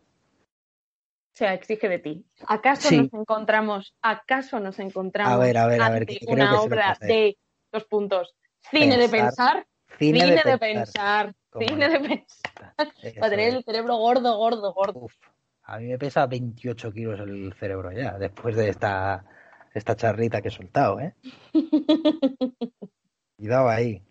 O 1.34 1.38
sea, 1.38 1.54
exige 1.54 1.88
de 1.88 2.00
ti. 2.00 2.26
¿Acaso 2.48 2.90
nos 2.96 3.14
encontramos, 3.14 3.96
acaso 4.02 4.60
nos 4.60 4.80
encontramos 4.80 5.34
a 5.34 5.38
ver, 5.38 5.58
a 5.58 5.68
ver, 5.68 5.82
a 5.82 5.90
ver, 5.90 6.08
una 6.28 6.60
obra 6.62 6.98
de 7.00 7.38
dos 7.72 7.86
puntos? 7.86 8.36
Cine 8.72 8.98
de 8.98 9.08
pensar, 9.08 9.66
cine, 9.98 10.26
de, 10.26 10.58
pensar, 10.58 11.34
cine 11.60 11.90
de 11.90 12.00
pensar. 12.00 12.92
Para 13.20 13.30
tener 13.30 13.54
el 13.54 13.64
cerebro 13.64 13.98
gordo, 13.98 14.36
gordo, 14.36 14.74
gordo. 14.74 15.00
Uf, 15.02 15.14
a 15.64 15.78
mí 15.78 15.86
me 15.86 16.00
pesa 16.00 16.26
28 16.26 16.92
kilos 16.92 17.20
el 17.20 17.54
cerebro 17.54 17.92
ya, 17.92 18.18
después 18.18 18.56
de 18.56 18.70
esta, 18.70 19.24
esta 19.74 19.96
charrita 19.96 20.42
que 20.42 20.48
he 20.48 20.52
soltado, 20.52 21.00
¿eh? 21.00 21.14
Cuidado 23.38 23.70
ahí. 23.70 24.02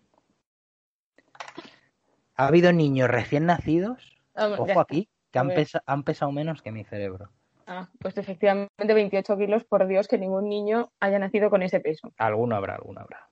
Ha 2.35 2.47
habido 2.47 2.71
niños 2.71 3.09
recién 3.09 3.45
nacidos, 3.45 4.15
ya 4.35 4.47
ojo 4.57 4.79
aquí, 4.79 5.09
que 5.31 5.39
han, 5.39 5.47
ver. 5.49 5.57
pesa- 5.57 5.83
han 5.85 6.03
pesado 6.03 6.31
menos 6.31 6.61
que 6.61 6.71
mi 6.71 6.83
cerebro. 6.83 7.31
Ah, 7.65 7.89
pues 7.99 8.17
efectivamente 8.17 8.93
28 8.93 9.37
kilos, 9.37 9.65
por 9.65 9.85
Dios, 9.87 10.07
que 10.07 10.17
ningún 10.17 10.47
niño 10.47 10.91
haya 11.01 11.19
nacido 11.19 11.49
con 11.49 11.63
ese 11.63 11.79
peso. 11.81 12.13
Alguno 12.17 12.55
habrá, 12.55 12.75
alguno 12.75 13.01
habrá. 13.01 13.29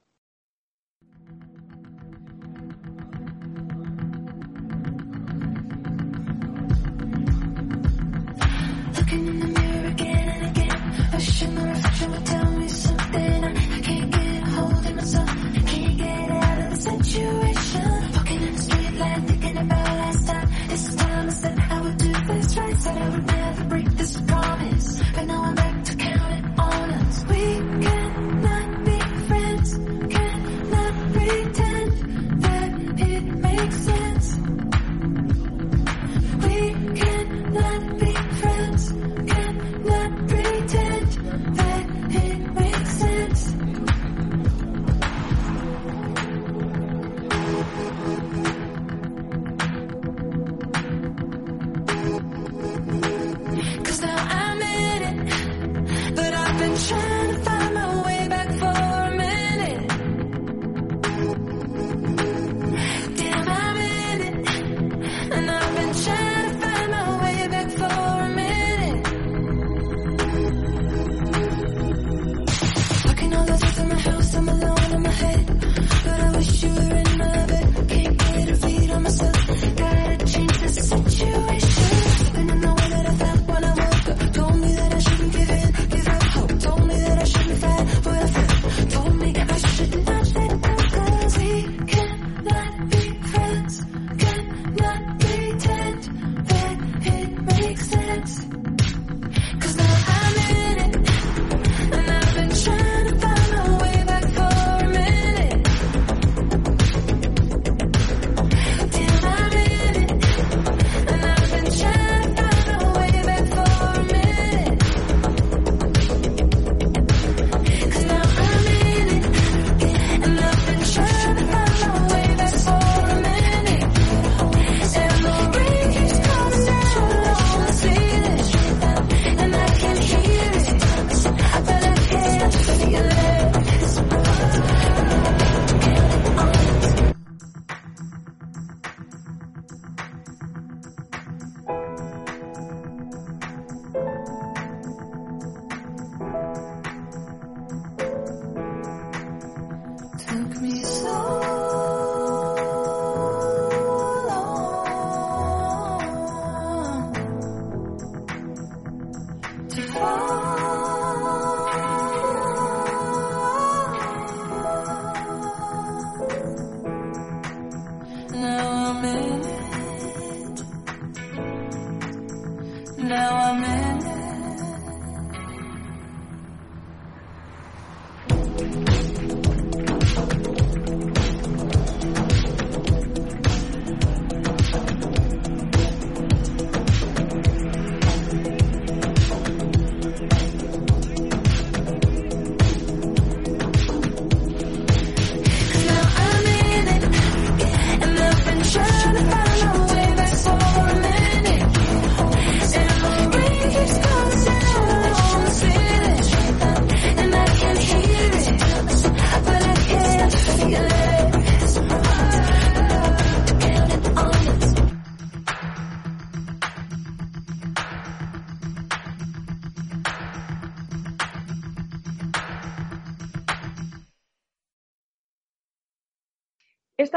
Looking 8.97 9.27
in 9.27 9.39
the 9.39 9.47
mirror 9.47 9.85
again 9.87 10.27
and 10.29 10.45
again, 10.57 11.11
wishing 11.13 11.55
the 11.55 11.61
reflection 11.67 12.11
would 12.11 12.25
tell 12.25 12.45
me 12.51 12.54
of 17.23 17.44
all 73.95 74.11
the 74.11 74.23
things 74.23 74.84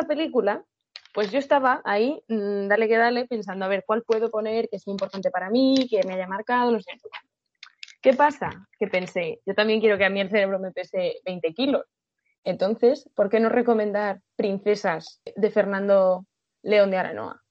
película, 0.08 0.64
pues 1.14 1.30
yo 1.30 1.38
estaba 1.38 1.80
ahí, 1.84 2.20
mm, 2.28 2.66
dale 2.66 2.88
que 2.88 2.96
dale, 2.96 3.26
pensando 3.26 3.64
a 3.64 3.68
ver 3.68 3.84
cuál 3.86 4.02
puedo 4.02 4.30
poner 4.30 4.68
que 4.68 4.76
es 4.76 4.86
importante 4.88 5.30
para 5.30 5.50
mí, 5.50 5.86
que 5.88 6.02
me 6.04 6.14
haya 6.14 6.26
marcado, 6.26 6.72
no 6.72 6.80
sé. 6.80 6.92
¿Qué 8.00 8.14
pasa? 8.14 8.50
Que 8.78 8.86
pensé, 8.86 9.40
yo 9.44 9.54
también 9.54 9.80
quiero 9.80 9.98
que 9.98 10.04
a 10.04 10.10
mí 10.10 10.20
el 10.20 10.30
cerebro 10.30 10.58
me 10.58 10.72
pese 10.72 11.20
20 11.24 11.54
kilos. 11.54 11.84
Entonces, 12.44 13.08
¿por 13.14 13.28
qué 13.28 13.40
no 13.40 13.48
recomendar 13.48 14.20
Princesas 14.36 15.20
de 15.36 15.50
Fernando 15.50 16.24
León 16.62 16.90
de 16.90 16.96
Aranoa? 16.96 17.42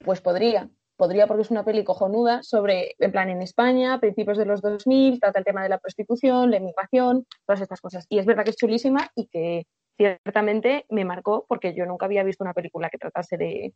Pues 0.00 0.20
podría, 0.20 0.68
podría 0.96 1.26
porque 1.26 1.42
es 1.42 1.50
una 1.50 1.64
peli 1.64 1.84
cojonuda 1.84 2.42
sobre, 2.42 2.94
en 2.98 3.12
plan, 3.12 3.30
en 3.30 3.42
España, 3.42 3.98
principios 4.00 4.36
de 4.38 4.44
los 4.44 4.60
2000, 4.60 5.20
trata 5.20 5.38
el 5.38 5.44
tema 5.44 5.62
de 5.62 5.68
la 5.68 5.78
prostitución, 5.78 6.50
la 6.50 6.58
inmigración, 6.58 7.26
todas 7.46 7.60
estas 7.60 7.80
cosas. 7.80 8.06
Y 8.08 8.18
es 8.18 8.26
verdad 8.26 8.44
que 8.44 8.50
es 8.50 8.56
chulísima 8.56 9.08
y 9.14 9.28
que 9.28 9.66
ciertamente 9.96 10.86
me 10.88 11.04
marcó 11.04 11.46
porque 11.48 11.74
yo 11.74 11.86
nunca 11.86 12.06
había 12.06 12.22
visto 12.22 12.44
una 12.44 12.54
película 12.54 12.90
que 12.90 12.98
tratase 12.98 13.36
de, 13.36 13.74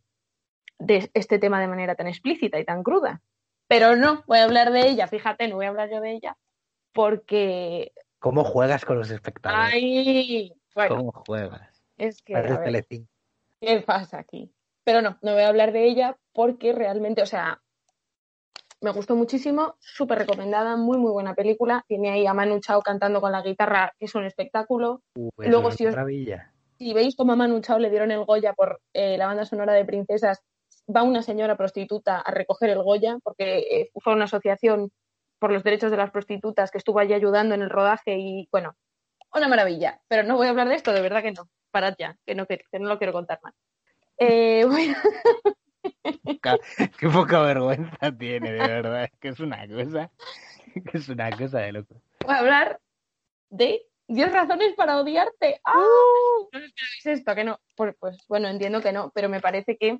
de 0.78 1.10
este 1.14 1.38
tema 1.38 1.60
de 1.60 1.68
manera 1.68 1.94
tan 1.94 2.06
explícita 2.06 2.58
y 2.58 2.64
tan 2.64 2.82
cruda. 2.82 3.22
Pero 3.68 3.96
no, 3.96 4.24
voy 4.26 4.38
a 4.38 4.44
hablar 4.44 4.72
de 4.72 4.88
ella, 4.88 5.06
fíjate, 5.06 5.48
no 5.48 5.56
voy 5.56 5.66
a 5.66 5.68
hablar 5.68 5.90
yo 5.90 6.00
de 6.00 6.12
ella, 6.12 6.36
porque... 6.92 7.92
¿Cómo 8.18 8.44
juegas 8.44 8.84
con 8.84 8.98
los 8.98 9.10
espectadores? 9.10 9.74
¡Ay! 9.74 10.52
Bueno, 10.74 10.96
¿Cómo 10.96 11.12
juegas? 11.12 11.82
es 11.98 12.22
que... 12.22 12.34
ver. 12.34 12.86
¿Qué 13.60 13.80
pasa 13.80 14.18
aquí? 14.18 14.52
Pero 14.84 15.02
no, 15.02 15.18
no 15.20 15.34
voy 15.34 15.42
a 15.42 15.48
hablar 15.48 15.72
de 15.72 15.84
ella 15.84 16.16
porque 16.32 16.72
realmente, 16.72 17.22
o 17.22 17.26
sea, 17.26 17.60
me 18.80 18.90
gustó 18.92 19.16
muchísimo, 19.16 19.74
súper 19.80 20.18
recomendada, 20.18 20.76
muy, 20.76 20.98
muy 20.98 21.10
buena 21.10 21.34
película. 21.34 21.84
Tiene 21.88 22.10
ahí 22.10 22.26
a 22.26 22.34
Manu 22.34 22.60
Chao 22.60 22.80
cantando 22.82 23.20
con 23.20 23.32
la 23.32 23.42
guitarra, 23.42 23.92
que 23.98 24.04
es 24.06 24.14
un 24.14 24.24
espectáculo. 24.24 25.02
Uh, 25.16 25.30
Luego, 25.38 25.70
si 25.72 25.86
os- 25.86 25.94
maravilla. 25.94 26.52
Si 26.78 26.94
veis 26.94 27.16
cómo 27.16 27.32
a 27.32 27.36
Manu 27.36 27.60
Chao 27.60 27.78
le 27.80 27.90
dieron 27.90 28.12
el 28.12 28.24
Goya 28.24 28.52
por 28.52 28.80
eh, 28.92 29.18
la 29.18 29.26
banda 29.26 29.44
sonora 29.44 29.72
de 29.72 29.84
Princesas, 29.84 30.40
va 30.94 31.02
una 31.02 31.22
señora 31.22 31.56
prostituta 31.56 32.20
a 32.20 32.30
recoger 32.30 32.70
el 32.70 32.82
Goya, 32.82 33.18
porque 33.24 33.58
eh, 33.58 33.90
fue 34.00 34.12
una 34.14 34.24
asociación 34.26 34.92
por 35.40 35.50
los 35.52 35.64
derechos 35.64 35.90
de 35.90 35.96
las 35.96 36.10
prostitutas 36.12 36.70
que 36.70 36.78
estuvo 36.78 37.00
allí 37.00 37.14
ayudando 37.14 37.54
en 37.56 37.62
el 37.62 37.70
rodaje 37.70 38.16
y, 38.18 38.48
bueno, 38.52 38.76
una 39.34 39.48
maravilla. 39.48 40.00
Pero 40.08 40.22
no 40.22 40.36
voy 40.36 40.46
a 40.46 40.50
hablar 40.50 40.68
de 40.68 40.76
esto, 40.76 40.92
de 40.92 41.00
verdad 41.00 41.22
que 41.22 41.32
no. 41.32 41.48
Parad 41.72 41.94
ya, 41.98 42.16
que 42.24 42.34
no, 42.34 42.46
que, 42.46 42.60
que 42.70 42.78
no 42.78 42.88
lo 42.88 42.96
quiero 42.98 43.12
contar 43.12 43.40
más. 43.42 43.54
Eh, 44.16 44.64
bueno, 44.68 44.96
Poca- 46.24 46.58
Qué 46.98 47.08
poca 47.08 47.40
vergüenza 47.42 48.12
tiene, 48.16 48.52
de 48.52 48.58
verdad. 48.58 49.04
Es 49.04 49.18
que 49.20 49.28
es 49.28 49.40
una 49.40 49.66
cosa. 49.68 50.10
Que 50.74 50.98
es 50.98 51.08
una 51.08 51.30
cosa 51.30 51.58
de 51.60 51.72
loco. 51.72 51.94
voy 52.24 52.34
a 52.34 52.38
hablar 52.38 52.80
de 53.50 53.82
10 54.08 54.32
razones 54.32 54.74
para 54.74 55.00
odiarte. 55.00 55.60
¡Ah! 55.64 55.74
No 56.52 56.58
os 56.58 56.64
esperabais 56.64 57.06
esto, 57.06 57.34
que 57.34 57.44
no. 57.44 57.60
Pues, 57.76 57.94
pues, 57.98 58.18
bueno, 58.28 58.48
entiendo 58.48 58.80
que 58.80 58.92
no, 58.92 59.10
pero 59.14 59.28
me 59.28 59.40
parece 59.40 59.76
que, 59.76 59.98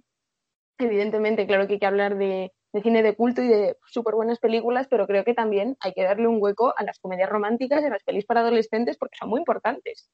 evidentemente, 0.79 1.47
claro 1.47 1.67
que 1.67 1.75
hay 1.75 1.79
que 1.79 1.87
hablar 1.87 2.17
de, 2.17 2.53
de 2.73 2.83
cine 2.83 3.03
de 3.03 3.15
culto 3.17 3.43
y 3.43 3.49
de 3.49 3.77
súper 3.87 4.15
buenas 4.15 4.39
películas, 4.39 4.87
pero 4.89 5.07
creo 5.07 5.25
que 5.25 5.35
también 5.35 5.77
hay 5.81 5.93
que 5.93 6.05
darle 6.05 6.27
un 6.29 6.39
hueco 6.41 6.73
a 6.77 6.85
las 6.85 6.99
comedias 6.99 7.29
románticas 7.29 7.83
y 7.83 7.87
a 7.87 7.91
las 7.91 8.03
pelis 8.05 8.25
para 8.27 8.41
adolescentes 8.41 8.97
porque 8.97 9.17
son 9.19 9.29
muy 9.31 9.41
importantes. 9.41 10.11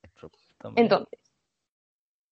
Entonces, 0.77 1.21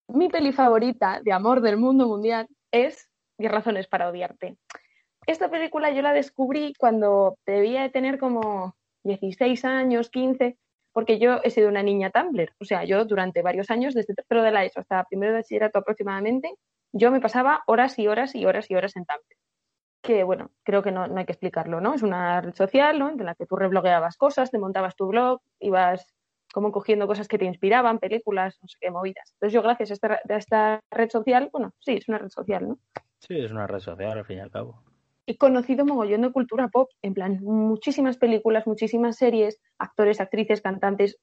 mi 0.09 0.29
peli 0.29 0.53
favorita 0.53 1.21
de 1.23 1.33
amor 1.33 1.61
del 1.61 1.77
mundo 1.77 2.07
mundial 2.09 2.49
es 2.71 3.09
10 3.43 3.53
razones 3.53 3.89
para 3.89 4.09
odiarte. 4.09 4.57
Esta 5.27 5.51
película 5.51 5.91
yo 5.91 6.03
la 6.03 6.13
descubrí 6.13 6.75
cuando 6.79 7.37
debía 7.45 7.83
de 7.83 7.91
tener 7.91 8.19
como 8.19 8.75
16 9.05 9.65
años, 9.65 10.11
15, 10.11 10.57
porque 10.93 11.19
yo 11.19 11.41
he 11.43 11.51
sido 11.51 11.69
una 11.69 11.83
niña 11.83 12.11
Tumblr. 12.11 12.53
O 12.61 12.65
sea, 12.65 12.85
yo 12.85 13.05
durante 13.05 13.43
varios 13.43 13.71
años, 13.71 13.95
desde 13.95 14.15
tercero 14.15 14.43
de 14.43 14.53
la 14.53 14.65
ESO 14.65 14.81
hasta 14.81 15.05
primero 15.05 15.33
de 15.33 15.39
bachillerato 15.39 15.79
aproximadamente, 15.79 16.55
yo 16.93 17.11
me 17.11 17.21
pasaba 17.21 17.63
horas 17.67 17.99
y 17.99 18.07
horas 18.09 18.35
y 18.35 18.47
horas 18.47 18.71
y 18.71 18.75
horas 18.75 18.97
en 18.97 19.05
Tumblr. 19.05 19.37
Que 20.03 20.25
bueno, 20.25 20.51
creo 20.65 20.83
que 20.83 20.93
no, 20.93 21.07
no 21.07 21.19
hay 21.19 21.27
que 21.27 21.33
explicarlo, 21.33 21.81
¿no? 21.81 21.95
Es 21.95 22.03
una 22.03 22.41
red 22.41 22.55
social, 22.55 22.99
¿no? 22.99 23.11
En 23.11 23.25
la 23.25 23.35
que 23.35 23.47
tú 23.47 23.57
reblogueabas 23.57 24.17
cosas, 24.17 24.51
te 24.51 24.59
montabas 24.59 24.97
tu 24.97 25.07
blog, 25.09 25.41
ibas 25.61 26.15
como 26.53 26.71
cogiendo 26.71 27.07
cosas 27.07 27.29
que 27.29 27.39
te 27.39 27.45
inspiraban, 27.45 27.99
películas, 27.99 28.59
no 28.61 28.69
sé 28.69 28.77
qué 28.81 28.91
movidas. 28.91 29.33
Entonces 29.35 29.55
yo 29.55 29.63
gracias 29.63 29.91
a 29.91 29.95
esta, 29.95 30.21
a 30.29 30.37
esta 30.37 30.81
red 30.91 31.11
social, 31.11 31.49
bueno, 31.53 31.73
sí, 31.81 31.95
es 31.95 32.09
una 32.09 32.19
red 32.19 32.29
social, 32.29 32.69
¿no? 32.69 32.79
Sí, 33.27 33.39
es 33.39 33.51
una 33.51 33.67
red 33.67 33.81
social, 33.81 34.19
al 34.19 34.25
fin 34.27 34.37
y 34.39 34.41
al 34.41 34.51
cabo. 34.51 34.83
he 35.27 35.37
conocido 35.39 35.85
mogollón 35.87 36.23
de 36.23 36.33
cultura 36.33 36.69
pop, 36.69 36.91
en 37.01 37.15
plan, 37.15 37.39
muchísimas 37.43 38.17
películas, 38.17 38.67
muchísimas 38.67 39.17
series, 39.17 39.61
actores, 39.79 40.21
actrices, 40.21 40.61
cantantes, 40.61 41.19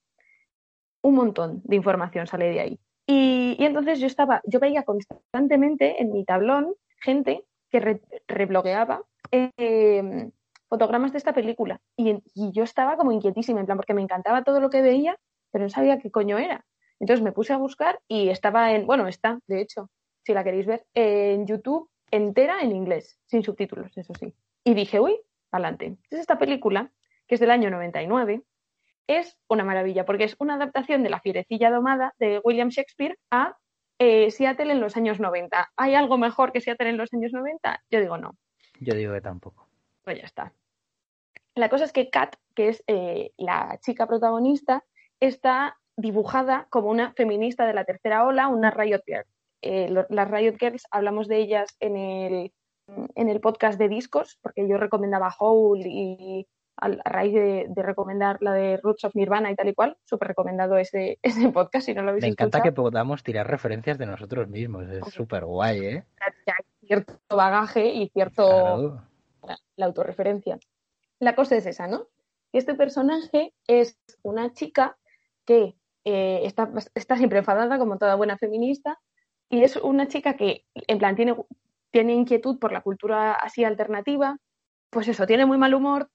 un 1.02 1.16
montón 1.16 1.62
de 1.64 1.76
información 1.76 2.28
sale 2.28 2.50
de 2.50 2.60
ahí. 2.60 2.80
Y, 3.08 3.56
y 3.60 3.66
entonces 3.66 4.00
yo 4.00 4.08
estaba, 4.08 4.42
yo 4.46 4.60
veía 4.60 4.84
constantemente 4.84 6.02
en 6.02 6.12
mi 6.12 6.24
tablón 6.26 6.76
gente 7.02 7.46
que 7.70 7.80
re- 7.80 8.02
reblogueaba 8.28 9.04
eh, 9.32 10.30
fotogramas 10.68 11.12
de 11.12 11.18
esta 11.18 11.34
película. 11.34 11.82
Y, 11.98 12.22
y 12.34 12.52
yo 12.52 12.64
estaba 12.64 12.98
como 12.98 13.12
inquietísima, 13.12 13.60
en 13.60 13.66
plan, 13.66 13.78
porque 13.78 13.94
me 13.94 14.02
encantaba 14.02 14.44
todo 14.44 14.60
lo 14.60 14.70
que 14.70 14.82
veía, 14.82 15.18
pero 15.52 15.64
no 15.66 15.70
sabía 15.70 16.00
qué 16.00 16.12
coño 16.12 16.38
era. 16.38 16.66
Entonces 17.00 17.24
me 17.24 17.32
puse 17.32 17.54
a 17.54 17.58
buscar 17.58 18.00
y 18.08 18.30
estaba 18.30 18.74
en, 18.74 18.86
bueno, 18.86 19.08
está, 19.08 19.40
de 19.48 19.62
hecho, 19.62 19.90
si 20.30 20.34
la 20.36 20.44
queréis 20.44 20.68
ver, 20.68 20.86
en 20.94 21.48
YouTube 21.48 21.90
entera 22.12 22.62
en 22.62 22.72
inglés, 22.72 23.20
sin 23.26 23.42
subtítulos, 23.42 23.98
eso 23.98 24.14
sí. 24.14 24.32
Y 24.64 24.76
dije, 24.76 25.00
uy, 25.00 25.20
adelante. 25.50 25.86
Entonces 25.86 26.20
esta 26.20 26.38
película, 26.38 26.92
que 27.26 27.34
es 27.34 27.42
del 27.42 27.50
año 27.50 27.72
99, 27.72 28.44
es 29.08 29.40
una 29.48 29.64
maravilla, 29.64 30.06
porque 30.06 30.26
es 30.26 30.36
una 30.38 30.54
adaptación 30.54 31.02
de 31.02 31.10
La 31.10 31.20
fierecilla 31.20 31.72
domada 31.72 32.14
de 32.20 32.42
William 32.44 32.70
Shakespeare 32.70 33.18
a 33.32 33.58
eh, 33.98 34.30
Seattle 34.30 34.72
en 34.72 34.82
los 34.82 34.98
años 34.98 35.20
90. 35.20 35.72
¿Hay 35.76 35.96
algo 35.96 36.20
mejor 36.20 36.52
que 36.52 36.62
Seattle 36.62 36.90
en 36.90 36.98
los 36.98 37.12
años 37.12 37.34
90? 37.34 37.84
Yo 37.90 38.00
digo 38.00 38.20
no. 38.20 38.38
Yo 38.80 38.94
digo 38.94 39.14
que 39.14 39.22
tampoco. 39.22 39.68
Pues 40.04 40.20
ya 40.20 40.26
está. 40.26 40.54
La 41.56 41.70
cosa 41.70 41.86
es 41.86 41.92
que 41.92 42.12
Kat, 42.12 42.36
que 42.54 42.70
es 42.70 42.84
eh, 42.86 43.32
la 43.38 43.80
chica 43.82 44.06
protagonista, 44.06 44.86
está 45.20 45.80
dibujada 45.98 46.68
como 46.70 46.92
una 46.92 47.14
feminista 47.14 47.66
de 47.66 47.74
la 47.74 47.84
tercera 47.84 48.28
ola, 48.28 48.48
una 48.48 48.70
Riot 48.70 49.02
Girl. 49.08 49.26
Eh, 49.62 49.90
lo- 49.90 50.06
las 50.10 50.30
Riot 50.32 50.56
Girls 50.60 50.84
hablamos 50.92 51.28
de 51.28 51.38
ellas 51.38 51.76
en 51.80 51.96
el, 51.98 52.54
en 53.16 53.30
el 53.30 53.40
podcast 53.40 53.78
de 53.80 53.90
discos, 53.90 54.38
porque 54.42 54.68
yo 54.68 54.78
recomendaba 54.78 55.34
Hole 55.38 55.84
y 55.88 56.48
a 56.82 56.88
raíz 57.04 57.34
de, 57.34 57.66
de 57.68 57.84
recomendar 57.84 58.38
la 58.40 58.54
de 58.54 58.78
Roots 58.78 59.04
of 59.04 59.14
Nirvana 59.14 59.52
y 59.52 59.56
tal 59.56 59.68
y 59.68 59.74
cual, 59.74 59.98
súper 60.06 60.30
recomendado 60.30 60.78
ese, 60.78 61.20
ese 61.24 61.50
podcast 61.50 61.86
si 61.86 61.94
no 61.94 62.04
lo 62.04 62.10
habéis 62.12 62.24
Me 62.24 62.30
encanta 62.30 62.62
que 62.62 62.70
escuchado. 62.70 62.84
podamos 62.90 63.22
tirar 63.24 63.48
referencias 63.48 63.98
de 63.98 64.06
nosotros 64.06 64.48
mismos. 64.48 64.88
Es 64.88 65.14
súper 65.14 65.44
guay, 65.46 65.80
¿eh? 65.86 66.04
Hay 66.48 66.88
cierto 66.88 67.14
bagaje 67.30 67.86
y 67.88 68.08
cierto 68.10 68.48
Claro. 68.48 69.02
la, 69.46 69.58
la 69.76 69.86
autorreferencia. 69.88 70.58
La 71.20 71.36
cosa 71.36 71.58
es 71.58 71.66
esa, 71.66 71.88
¿no? 71.88 72.08
Este 72.54 72.76
personaje 72.76 73.54
es 73.68 74.00
una 74.24 74.54
chica 74.54 74.98
que 75.46 75.76
eh, 76.06 76.40
está, 76.46 76.72
está 76.96 77.18
siempre 77.18 77.40
enfadada, 77.40 77.78
como 77.78 77.98
toda 77.98 78.16
buena 78.16 78.38
feminista, 78.38 78.98
y 79.50 79.64
es 79.64 79.76
una 79.78 80.08
chica 80.08 80.36
que, 80.36 80.66
en 80.74 81.00
plan, 81.00 81.16
tiene, 81.16 81.36
tiene 81.92 82.14
inquietud 82.14 82.60
por 82.60 82.72
la 82.72 82.82
cultura 82.82 83.34
así 83.34 83.64
alternativa, 83.64 84.38
pues 84.90 85.08
eso, 85.08 85.26
tiene 85.26 85.46
muy 85.46 85.58
mal 85.58 85.74
humor, 85.74 86.10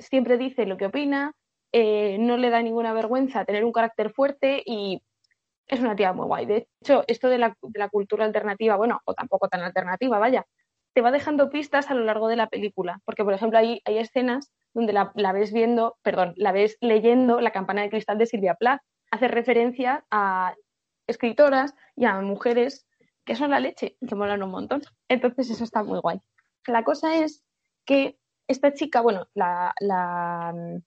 siempre 0.00 0.38
dice 0.38 0.66
lo 0.66 0.76
que 0.76 0.86
opina, 0.86 1.34
eh, 1.72 2.16
no 2.18 2.36
le 2.36 2.50
da 2.50 2.62
ninguna 2.62 2.92
vergüenza 2.92 3.44
tener 3.44 3.64
un 3.64 3.72
carácter 3.72 4.10
fuerte 4.12 4.62
y 4.64 5.02
es 5.66 5.80
una 5.80 5.94
tía 5.94 6.12
muy 6.12 6.26
guay. 6.26 6.46
De 6.46 6.68
hecho, 6.82 7.04
esto 7.06 7.28
de 7.28 7.38
la, 7.38 7.56
de 7.62 7.78
la 7.78 7.88
cultura 7.88 8.24
alternativa, 8.24 8.76
bueno, 8.76 9.00
o 9.04 9.14
tampoco 9.14 9.48
tan 9.48 9.62
alternativa, 9.62 10.18
vaya, 10.18 10.44
te 10.92 11.00
va 11.00 11.12
dejando 11.12 11.50
pistas 11.50 11.90
a 11.90 11.94
lo 11.94 12.04
largo 12.04 12.26
de 12.26 12.36
la 12.36 12.48
película. 12.48 13.00
Porque, 13.04 13.22
por 13.22 13.34
ejemplo, 13.34 13.58
hay, 13.58 13.80
hay 13.84 13.98
escenas 13.98 14.52
donde 14.74 14.92
la, 14.92 15.12
la 15.14 15.32
ves 15.32 15.52
viendo, 15.52 15.96
perdón, 16.02 16.34
la 16.36 16.50
ves 16.50 16.76
leyendo 16.80 17.40
La 17.40 17.52
campana 17.52 17.82
de 17.82 17.90
cristal 17.90 18.18
de 18.18 18.26
Silvia 18.26 18.54
Plath. 18.54 18.80
Hace 19.12 19.28
referencia 19.28 20.04
a 20.10 20.54
escritoras 21.10 21.74
y 21.96 22.04
a 22.04 22.20
mujeres 22.20 22.86
que 23.24 23.36
son 23.36 23.50
la 23.50 23.60
leche 23.60 23.96
que 24.06 24.14
molan 24.14 24.42
un 24.42 24.50
montón. 24.50 24.82
Entonces, 25.08 25.50
eso 25.50 25.64
está 25.64 25.82
muy 25.82 26.00
guay. 26.00 26.20
La 26.66 26.84
cosa 26.84 27.16
es 27.16 27.44
que 27.84 28.18
esta 28.48 28.72
chica, 28.72 29.00
bueno, 29.00 29.28
la, 29.34 29.72
la 29.80 30.52
mm, 30.54 30.82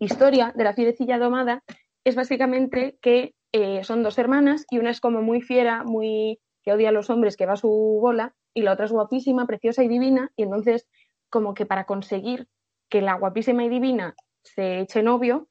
historia 0.00 0.52
de 0.54 0.64
la 0.64 0.74
fierecilla 0.74 1.18
domada 1.18 1.62
es 2.04 2.14
básicamente 2.14 2.98
que 3.00 3.34
eh, 3.52 3.84
son 3.84 4.02
dos 4.02 4.18
hermanas 4.18 4.66
y 4.70 4.78
una 4.78 4.90
es 4.90 5.00
como 5.00 5.22
muy 5.22 5.40
fiera, 5.40 5.84
muy 5.84 6.40
que 6.62 6.72
odia 6.72 6.88
a 6.88 6.92
los 6.92 7.10
hombres, 7.10 7.36
que 7.36 7.46
va 7.46 7.52
a 7.52 7.56
su 7.56 7.68
bola, 7.68 8.34
y 8.54 8.62
la 8.62 8.72
otra 8.72 8.86
es 8.86 8.92
guapísima, 8.92 9.46
preciosa 9.46 9.84
y 9.84 9.88
divina, 9.88 10.32
y 10.36 10.44
entonces 10.44 10.88
como 11.28 11.54
que 11.54 11.66
para 11.66 11.84
conseguir 11.84 12.48
que 12.88 13.02
la 13.02 13.14
guapísima 13.14 13.64
y 13.64 13.68
divina 13.68 14.14
se 14.42 14.80
eche 14.80 15.02
novio, 15.02 15.46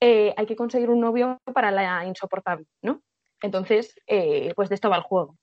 eh, 0.00 0.34
hay 0.36 0.46
que 0.46 0.56
conseguir 0.56 0.90
un 0.90 1.00
novio 1.00 1.38
para 1.54 1.70
la 1.70 2.04
insoportable, 2.04 2.66
¿no? 2.82 3.02
Entonces, 3.42 3.94
eh, 4.06 4.52
pues 4.54 4.68
de 4.68 4.74
esto 4.74 4.90
va 4.90 4.96
el 4.96 5.02
juego. 5.02 5.36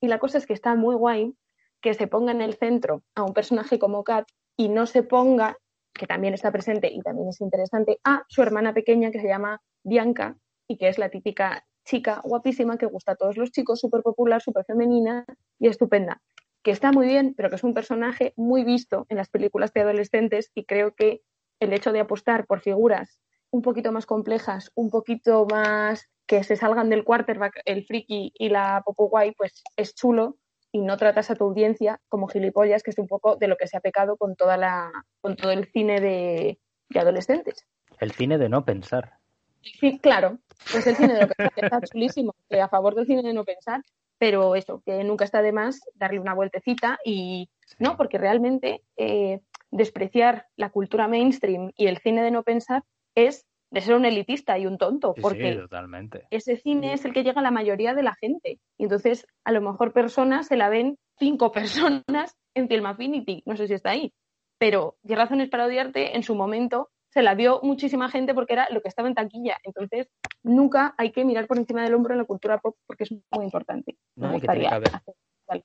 Y 0.00 0.08
la 0.08 0.18
cosa 0.18 0.38
es 0.38 0.46
que 0.46 0.52
está 0.52 0.74
muy 0.74 0.94
guay 0.94 1.34
que 1.80 1.94
se 1.94 2.06
ponga 2.06 2.32
en 2.32 2.40
el 2.40 2.54
centro 2.54 3.02
a 3.14 3.22
un 3.22 3.34
personaje 3.34 3.78
como 3.78 4.04
Kat 4.04 4.26
y 4.56 4.68
no 4.68 4.86
se 4.86 5.02
ponga, 5.02 5.56
que 5.92 6.06
también 6.06 6.34
está 6.34 6.50
presente 6.50 6.90
y 6.92 7.00
también 7.00 7.28
es 7.28 7.40
interesante, 7.40 7.98
a 8.04 8.24
su 8.28 8.42
hermana 8.42 8.72
pequeña 8.72 9.10
que 9.10 9.20
se 9.20 9.28
llama 9.28 9.60
Bianca 9.82 10.36
y 10.68 10.76
que 10.76 10.88
es 10.88 10.98
la 10.98 11.10
típica 11.10 11.66
chica 11.84 12.20
guapísima 12.24 12.78
que 12.78 12.86
gusta 12.86 13.12
a 13.12 13.16
todos 13.16 13.36
los 13.36 13.50
chicos, 13.50 13.80
súper 13.80 14.02
popular, 14.02 14.40
súper 14.40 14.64
femenina 14.64 15.24
y 15.58 15.68
estupenda. 15.68 16.22
Que 16.62 16.70
está 16.70 16.92
muy 16.92 17.06
bien, 17.06 17.34
pero 17.36 17.50
que 17.50 17.56
es 17.56 17.64
un 17.64 17.74
personaje 17.74 18.32
muy 18.36 18.62
visto 18.62 19.06
en 19.08 19.16
las 19.16 19.28
películas 19.28 19.72
de 19.72 19.80
adolescentes 19.80 20.50
y 20.54 20.64
creo 20.64 20.94
que 20.94 21.22
el 21.58 21.72
hecho 21.72 21.92
de 21.92 22.00
apostar 22.00 22.46
por 22.46 22.60
figuras 22.60 23.20
un 23.50 23.62
poquito 23.62 23.92
más 23.92 24.06
complejas, 24.06 24.70
un 24.74 24.90
poquito 24.90 25.46
más 25.50 26.08
que 26.32 26.44
se 26.44 26.56
salgan 26.56 26.88
del 26.88 27.04
quarterback, 27.04 27.60
el 27.66 27.84
friki 27.84 28.32
y 28.38 28.48
la 28.48 28.80
popo 28.86 29.10
guay, 29.10 29.32
pues 29.32 29.62
es 29.76 29.94
chulo 29.94 30.38
y 30.72 30.80
no 30.80 30.96
tratas 30.96 31.30
a 31.30 31.34
tu 31.34 31.44
audiencia 31.44 32.00
como 32.08 32.26
gilipollas, 32.26 32.82
que 32.82 32.90
es 32.90 32.96
un 32.96 33.06
poco 33.06 33.36
de 33.36 33.48
lo 33.48 33.58
que 33.58 33.66
se 33.66 33.76
ha 33.76 33.80
pecado 33.80 34.16
con 34.16 34.34
toda 34.34 34.56
la, 34.56 34.90
con 35.20 35.36
todo 35.36 35.50
el 35.50 35.70
cine 35.70 36.00
de, 36.00 36.58
de 36.88 37.00
adolescentes. 37.00 37.66
El 38.00 38.12
cine 38.12 38.38
de 38.38 38.48
no 38.48 38.64
pensar. 38.64 39.18
Sí, 39.60 39.98
claro, 39.98 40.38
pues 40.72 40.86
el 40.86 40.96
cine 40.96 41.12
de 41.12 41.20
no 41.20 41.28
pensar 41.28 41.52
que 41.52 41.66
está 41.66 41.80
chulísimo, 41.82 42.34
que 42.48 42.62
a 42.62 42.68
favor 42.68 42.94
del 42.94 43.04
cine 43.04 43.22
de 43.22 43.34
no 43.34 43.44
pensar, 43.44 43.82
pero 44.16 44.56
eso, 44.56 44.82
que 44.86 45.04
nunca 45.04 45.26
está 45.26 45.42
de 45.42 45.52
más 45.52 45.80
darle 45.96 46.18
una 46.18 46.32
vueltecita 46.32 46.98
y 47.04 47.50
no, 47.78 47.98
porque 47.98 48.16
realmente 48.16 48.80
eh, 48.96 49.40
despreciar 49.70 50.46
la 50.56 50.70
cultura 50.70 51.08
mainstream 51.08 51.72
y 51.76 51.88
el 51.88 51.98
cine 51.98 52.22
de 52.22 52.30
no 52.30 52.42
pensar 52.42 52.84
es 53.14 53.44
de 53.72 53.80
ser 53.80 53.94
un 53.94 54.04
elitista 54.04 54.58
y 54.58 54.66
un 54.66 54.76
tonto, 54.78 55.14
Sí, 55.16 55.22
porque 55.22 55.52
sí, 55.54 55.58
totalmente. 55.58 56.26
ese 56.30 56.56
cine 56.56 56.92
es 56.92 57.04
el 57.04 57.12
que 57.12 57.24
llega 57.24 57.40
a 57.40 57.42
la 57.42 57.50
mayoría 57.50 57.94
de 57.94 58.02
la 58.02 58.14
gente. 58.14 58.60
Y 58.78 58.84
entonces, 58.84 59.26
a 59.44 59.50
lo 59.52 59.60
mejor 59.62 59.92
personas 59.92 60.46
se 60.46 60.56
la 60.56 60.68
ven 60.68 60.98
cinco 61.18 61.50
personas 62.02 62.36
en 62.54 62.68
Film 62.68 62.86
Affinity, 62.86 63.42
no 63.46 63.56
sé 63.56 63.66
si 63.66 63.74
está 63.74 63.90
ahí, 63.90 64.12
pero 64.58 64.96
10 65.02 65.18
razones 65.18 65.48
para 65.48 65.64
odiarte 65.66 66.14
en 66.16 66.22
su 66.22 66.34
momento 66.34 66.90
se 67.08 67.22
la 67.22 67.34
vio 67.34 67.60
muchísima 67.62 68.08
gente 68.10 68.32
porque 68.34 68.52
era 68.54 68.68
lo 68.70 68.80
que 68.82 68.88
estaba 68.88 69.08
en 69.08 69.14
taquilla. 69.14 69.56
Entonces, 69.64 70.08
nunca 70.42 70.94
hay 70.98 71.10
que 71.12 71.24
mirar 71.24 71.46
por 71.46 71.58
encima 71.58 71.82
del 71.82 71.94
hombro 71.94 72.12
en 72.14 72.18
la 72.18 72.24
cultura 72.24 72.58
pop 72.58 72.76
porque 72.86 73.04
es 73.04 73.12
muy 73.30 73.44
importante. 73.44 73.96
Me 74.16 74.28
No, 74.28 74.36
y 74.36 74.40
que 74.40 74.46
tiene 74.48 74.60
gustaría 74.64 74.68
que 74.68 74.74
haber- 74.74 74.94
hacer 74.96 75.14
tal. 75.46 75.64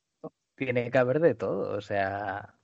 tiene 0.55 0.91
que 0.91 0.97
haber 0.97 1.19
de 1.19 1.35
todo, 1.35 1.77
o 1.77 1.81
sea, 1.81 2.56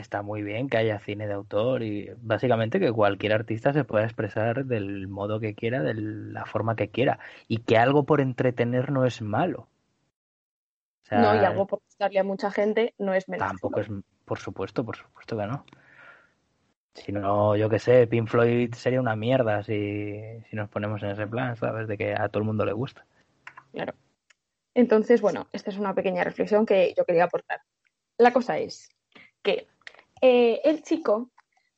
está 0.00 0.22
muy 0.22 0.42
bien 0.42 0.68
que 0.68 0.76
haya 0.76 0.98
cine 0.98 1.26
de 1.26 1.32
autor 1.34 1.82
y 1.82 2.10
básicamente 2.18 2.78
que 2.78 2.92
cualquier 2.92 3.32
artista 3.32 3.72
se 3.72 3.84
pueda 3.84 4.04
expresar 4.04 4.64
del 4.64 5.08
modo 5.08 5.40
que 5.40 5.54
quiera, 5.54 5.82
de 5.82 5.94
la 5.94 6.44
forma 6.44 6.76
que 6.76 6.88
quiera, 6.88 7.18
y 7.48 7.58
que 7.58 7.78
algo 7.78 8.04
por 8.04 8.20
entretener 8.20 8.90
no 8.90 9.04
es 9.04 9.22
malo. 9.22 9.68
O 11.02 11.08
sea, 11.08 11.20
No, 11.20 11.34
y 11.34 11.44
algo 11.44 11.66
por 11.66 11.80
gustarle 11.80 12.18
a 12.18 12.24
mucha 12.24 12.50
gente 12.50 12.94
no 12.98 13.14
es 13.14 13.28
menos. 13.28 13.46
tampoco 13.48 13.80
es, 13.80 13.88
por 14.24 14.38
supuesto, 14.38 14.84
por 14.84 14.96
supuesto 14.96 15.36
que 15.36 15.46
no. 15.46 15.64
Si 16.94 17.12
no, 17.12 17.56
yo 17.56 17.68
qué 17.68 17.78
sé, 17.78 18.06
Pink 18.06 18.28
Floyd 18.28 18.72
sería 18.74 19.00
una 19.00 19.16
mierda 19.16 19.62
si, 19.62 20.18
si 20.48 20.56
nos 20.56 20.68
ponemos 20.70 21.02
en 21.02 21.10
ese 21.10 21.26
plan, 21.26 21.54
¿sabes? 21.56 21.88
De 21.88 21.98
que 21.98 22.14
a 22.14 22.28
todo 22.28 22.40
el 22.40 22.46
mundo 22.46 22.64
le 22.64 22.72
gusta. 22.72 23.04
Claro. 23.72 23.94
Entonces, 24.74 25.20
bueno, 25.20 25.46
esta 25.52 25.70
es 25.70 25.78
una 25.78 25.94
pequeña 25.94 26.24
reflexión 26.24 26.66
que 26.66 26.94
yo 26.96 27.04
quería 27.04 27.24
aportar. 27.24 27.60
La 28.18 28.32
cosa 28.32 28.58
es 28.58 28.88
que 29.42 29.66
eh, 30.26 30.60
el 30.64 30.82
chico 30.82 31.30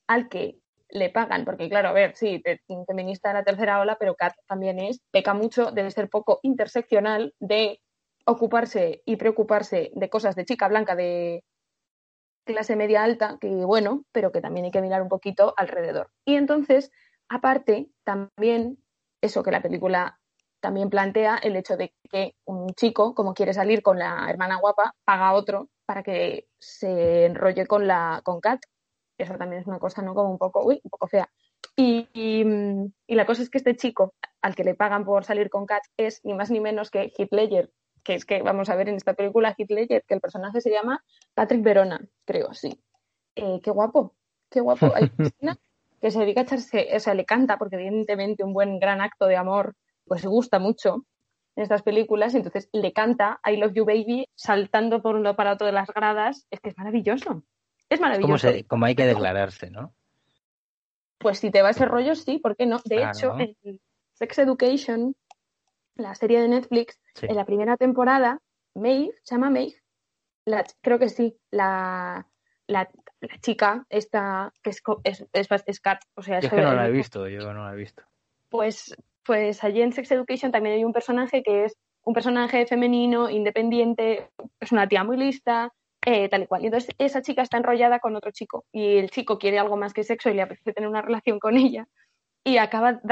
al 0.07 0.31
que 0.31 0.59
le 0.89 1.11
pagan, 1.11 1.45
porque 1.45 1.69
claro, 1.69 1.89
a 1.91 1.93
ver, 1.93 2.17
sí, 2.17 2.43
feminista 2.87 3.29
de 3.29 3.35
la 3.35 3.45
tercera 3.45 3.79
ola, 3.79 3.99
pero 3.99 4.15
Kat 4.15 4.33
también 4.47 4.79
es, 4.79 5.03
peca 5.11 5.35
mucho 5.35 5.71
de 5.71 5.91
ser 5.91 6.09
poco 6.09 6.41
interseccional, 6.43 7.35
de 7.41 7.83
ocuparse 8.25 9.03
y 9.05 9.17
preocuparse 9.17 9.91
de 9.95 10.09
cosas 10.09 10.35
de 10.35 10.47
chica 10.47 10.67
blanca 10.67 10.97
de 10.97 11.45
clase 12.47 12.75
media 12.75 13.05
alta, 13.05 13.37
que 13.39 13.49
bueno, 13.49 14.05
pero 14.13 14.33
que 14.33 14.41
también 14.41 14.65
hay 14.65 14.71
que 14.71 14.81
mirar 14.81 15.03
un 15.03 15.11
poquito 15.11 15.53
alrededor. 15.59 16.11
Y 16.25 16.37
entonces, 16.37 16.91
aparte, 17.29 17.91
también 18.05 18.79
eso 19.21 19.43
que 19.43 19.51
la 19.51 19.61
película 19.61 20.18
también 20.61 20.91
plantea 20.91 21.37
el 21.37 21.57
hecho 21.57 21.77
de 21.77 21.95
que 22.11 22.35
un 22.45 22.71
chico, 22.75 23.15
como 23.15 23.35
quiere 23.35 23.55
salir 23.55 23.83
con 23.83 23.99
la 23.99 24.29
hermana 24.29 24.57
guapa, 24.57 24.95
paga 25.05 25.29
a 25.29 25.35
otro 25.35 25.69
para 25.87 26.03
que 26.03 26.49
se 26.59 27.27
enrolle 27.27 27.67
con 27.67 27.87
la 27.87 28.21
con 28.25 28.41
Kat. 28.41 28.61
Eso 29.17 29.37
también 29.37 29.63
es 29.63 29.67
una 29.67 29.79
cosa, 29.79 30.03
¿no? 30.03 30.15
Como 30.15 30.31
un 30.31 30.39
poco, 30.39 30.65
uy, 30.65 30.81
un 30.83 30.91
poco 30.91 31.07
fea. 31.07 31.29
Y, 31.77 32.09
y, 32.13 32.45
y 33.07 33.15
la 33.15 33.27
cosa 33.27 33.43
es 33.43 33.51
que 33.51 33.59
este 33.59 33.77
chico, 33.77 34.15
al 34.43 34.55
que 34.55 34.65
le 34.65 34.75
pagan 34.75 35.05
por 35.05 35.25
salir 35.25 35.51
con 35.51 35.67
Kat, 35.67 35.83
es 35.97 36.21
ni 36.25 36.35
más 36.35 36.51
ni 36.51 36.61
menos 36.61 36.91
que 36.91 37.13
Ledger, 37.31 37.71
que 38.05 38.15
es 38.15 38.25
que 38.25 38.43
vamos 38.43 38.69
a 38.69 38.77
ver 38.77 38.89
en 38.89 38.97
esta 38.97 39.15
película 39.15 39.55
Ledger, 39.57 40.05
que 40.07 40.15
el 40.15 40.21
personaje 40.21 40.61
se 40.61 40.71
llama 40.71 41.05
Patrick 41.35 41.63
Verona, 41.63 42.01
creo, 42.25 42.53
sí. 42.55 42.83
Eh, 43.35 43.61
qué 43.63 43.71
guapo, 43.71 44.15
qué 44.51 44.61
guapo. 44.61 44.93
Hay 44.95 45.11
una 45.41 45.57
que 46.01 46.11
se 46.11 46.21
dedica 46.21 46.41
a 46.41 46.45
echarse, 46.45 46.89
o 46.95 47.01
sea, 47.01 47.15
le 47.15 47.25
canta, 47.25 47.59
porque 47.59 47.77
evidentemente 47.77 48.45
un 48.45 48.53
buen 48.53 48.79
gran 48.79 49.01
acto 49.01 49.27
de 49.27 49.37
amor 49.37 49.75
pues 50.09 50.25
gusta 50.27 50.59
mucho 50.59 51.05
en 51.57 51.63
estas 51.65 51.83
películas, 51.83 52.35
y 52.35 52.39
entonces 52.39 52.69
le 52.73 52.93
canta 52.93 53.41
I 53.45 53.57
Love 53.57 53.73
You 53.75 53.85
Baby 53.85 54.29
saltando 54.35 55.03
por 55.03 55.17
un 55.17 55.23
lado 55.25 55.37
para 55.37 55.53
otro 55.53 55.67
de 55.67 55.73
las 55.73 55.89
gradas, 55.89 56.47
es 56.51 56.61
que 56.61 56.69
es 56.71 56.79
maravilloso. 56.79 57.43
Es 57.91 57.95
Es 57.95 57.99
como, 58.01 58.11
maravilloso. 58.11 58.51
se, 58.51 58.65
como 58.65 58.87
hay 58.87 58.95
que 58.95 59.07
declararse, 59.07 59.71
¿no? 59.71 59.93
Pues 61.19 61.39
si 61.41 61.51
te 61.51 61.63
va 61.63 61.71
ese 61.71 61.85
rollo, 61.87 62.15
sí, 62.15 62.39
¿por 62.39 62.57
qué 62.57 62.67
no? 62.67 62.79
De 62.85 62.97
Claro. 62.97 63.11
hecho, 63.19 63.39
en 63.39 63.81
Sex 64.13 64.39
Education, 64.39 65.17
la 65.97 66.15
serie 66.15 66.41
de 66.41 66.49
Netflix, 66.49 67.01
Sí. 67.15 67.27
en 67.29 67.35
la 67.35 67.45
primera 67.45 67.77
temporada, 67.77 68.41
Maeve, 68.75 69.11
se 69.25 69.35
llama 69.35 69.51
Maeve, 69.51 69.75
la, 70.45 70.65
creo 70.81 71.01
que 71.01 71.09
sí, 71.09 71.37
la, 71.51 72.29
la, 72.69 72.89
la 73.21 73.39
chica 73.41 73.85
esta 73.89 74.53
que 74.63 74.71
es, 74.71 74.81
es, 75.03 75.27
es, 75.33 75.49
es 75.67 75.81
o 76.15 76.23
sea, 76.23 76.39
Yo 76.41 76.47
es 76.47 76.55
que 76.55 76.61
no 76.61 76.73
la 76.75 76.87
he 76.87 76.93
visto, 76.93 77.27
yo 77.29 77.53
no 77.53 77.65
la 77.65 77.73
he 77.73 77.77
visto. 77.77 78.05
pues, 78.49 78.95
pues 79.29 79.63
allí 79.63 79.83
en 79.83 79.93
Sex 79.93 80.11
Education 80.11 80.51
también 80.51 80.77
hay 80.77 80.85
un 80.85 80.95
personaje 80.95 81.43
que 81.43 81.67
es 81.67 81.77
un 82.03 82.15
personaje 82.15 82.65
femenino, 82.65 83.29
independiente, 83.29 84.31
es 84.59 84.73
una 84.73 84.89
tía 84.89 85.05
muy 85.05 85.19
lista, 85.19 85.71
eh, 86.07 86.31
tal 86.31 86.45
y 86.45 86.47
cual. 86.47 86.63
Y 86.63 86.69
entonces 86.69 86.95
esa 86.97 87.21
chica 87.21 87.43
está 87.43 87.59
enrollada 87.59 87.99
con 87.99 88.17
otro 88.17 88.31
chico 88.31 88.65
y 88.73 88.97
el 88.97 89.11
chico 89.11 89.39
quiere 89.39 89.59
algo 89.59 89.77
más 89.77 89.93
que 89.93 90.03
sexo 90.03 90.31
y 90.31 90.35
le 90.35 90.41
apetece 90.41 90.73
tener 90.73 90.89
una 90.89 91.03
relación 91.03 91.39
con 91.41 91.59
ella 91.59 91.87
y 92.43 92.57
acaba 92.57 93.03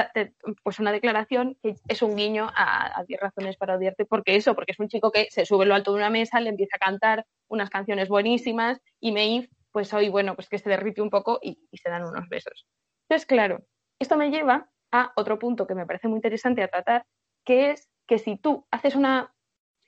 pues 0.63 0.79
una 0.79 0.91
declaración 0.91 1.59
que 1.63 1.75
es 1.87 2.01
un 2.01 2.17
guiño 2.17 2.49
a, 2.57 2.99
a 2.99 3.05
10 3.05 3.21
razones 3.21 3.59
para 3.59 3.77
odiarte 3.77 4.07
porque 4.07 4.37
eso, 4.37 4.55
porque 4.55 4.73
es 4.73 4.81
un 4.81 4.89
chico 4.89 5.11
que 5.13 5.27
se 5.29 5.45
sube 5.45 5.67
lo 5.67 5.75
alto 5.75 5.93
de 5.93 5.99
una 5.99 6.09
mesa, 6.09 6.41
le 6.41 6.49
empieza 6.49 6.77
a 6.77 6.87
cantar 6.87 7.27
unas 7.49 7.69
canciones 7.69 8.09
buenísimas 8.09 8.81
y 9.01 9.13
Maeve 9.13 9.51
pues 9.71 9.93
hoy 9.93 10.09
bueno 10.09 10.35
pues 10.35 10.49
que 10.49 10.57
se 10.57 10.71
derrite 10.71 11.03
un 11.03 11.11
poco 11.11 11.41
y, 11.43 11.59
y 11.71 11.77
se 11.77 11.91
dan 11.91 12.05
unos 12.05 12.27
besos. 12.31 12.67
Entonces 13.03 13.27
claro, 13.27 13.67
esto 13.99 14.17
me 14.17 14.31
lleva 14.31 14.71
a 15.01 15.13
otro 15.17 15.39
punto 15.39 15.67
que 15.67 15.75
me 15.75 15.87
parece 15.87 16.09
muy 16.09 16.19
interesante 16.19 16.63
a 16.63 16.69
tratar, 16.69 17.05
que 17.45 17.71
es 17.71 17.89
que 18.07 18.19
si 18.19 18.37
tú 18.37 18.67
haces 18.71 18.95
una 18.97 19.33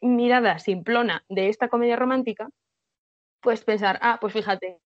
mirada 0.00 0.58
simplona 0.58 1.24
de 1.28 1.48
esta 1.48 1.68
comedia 1.68 1.96
romántica, 1.96 2.48
puedes 3.40 3.64
pensar, 3.64 3.98
ah, 4.02 4.18
pues 4.20 4.32
fíjate, 4.32 4.80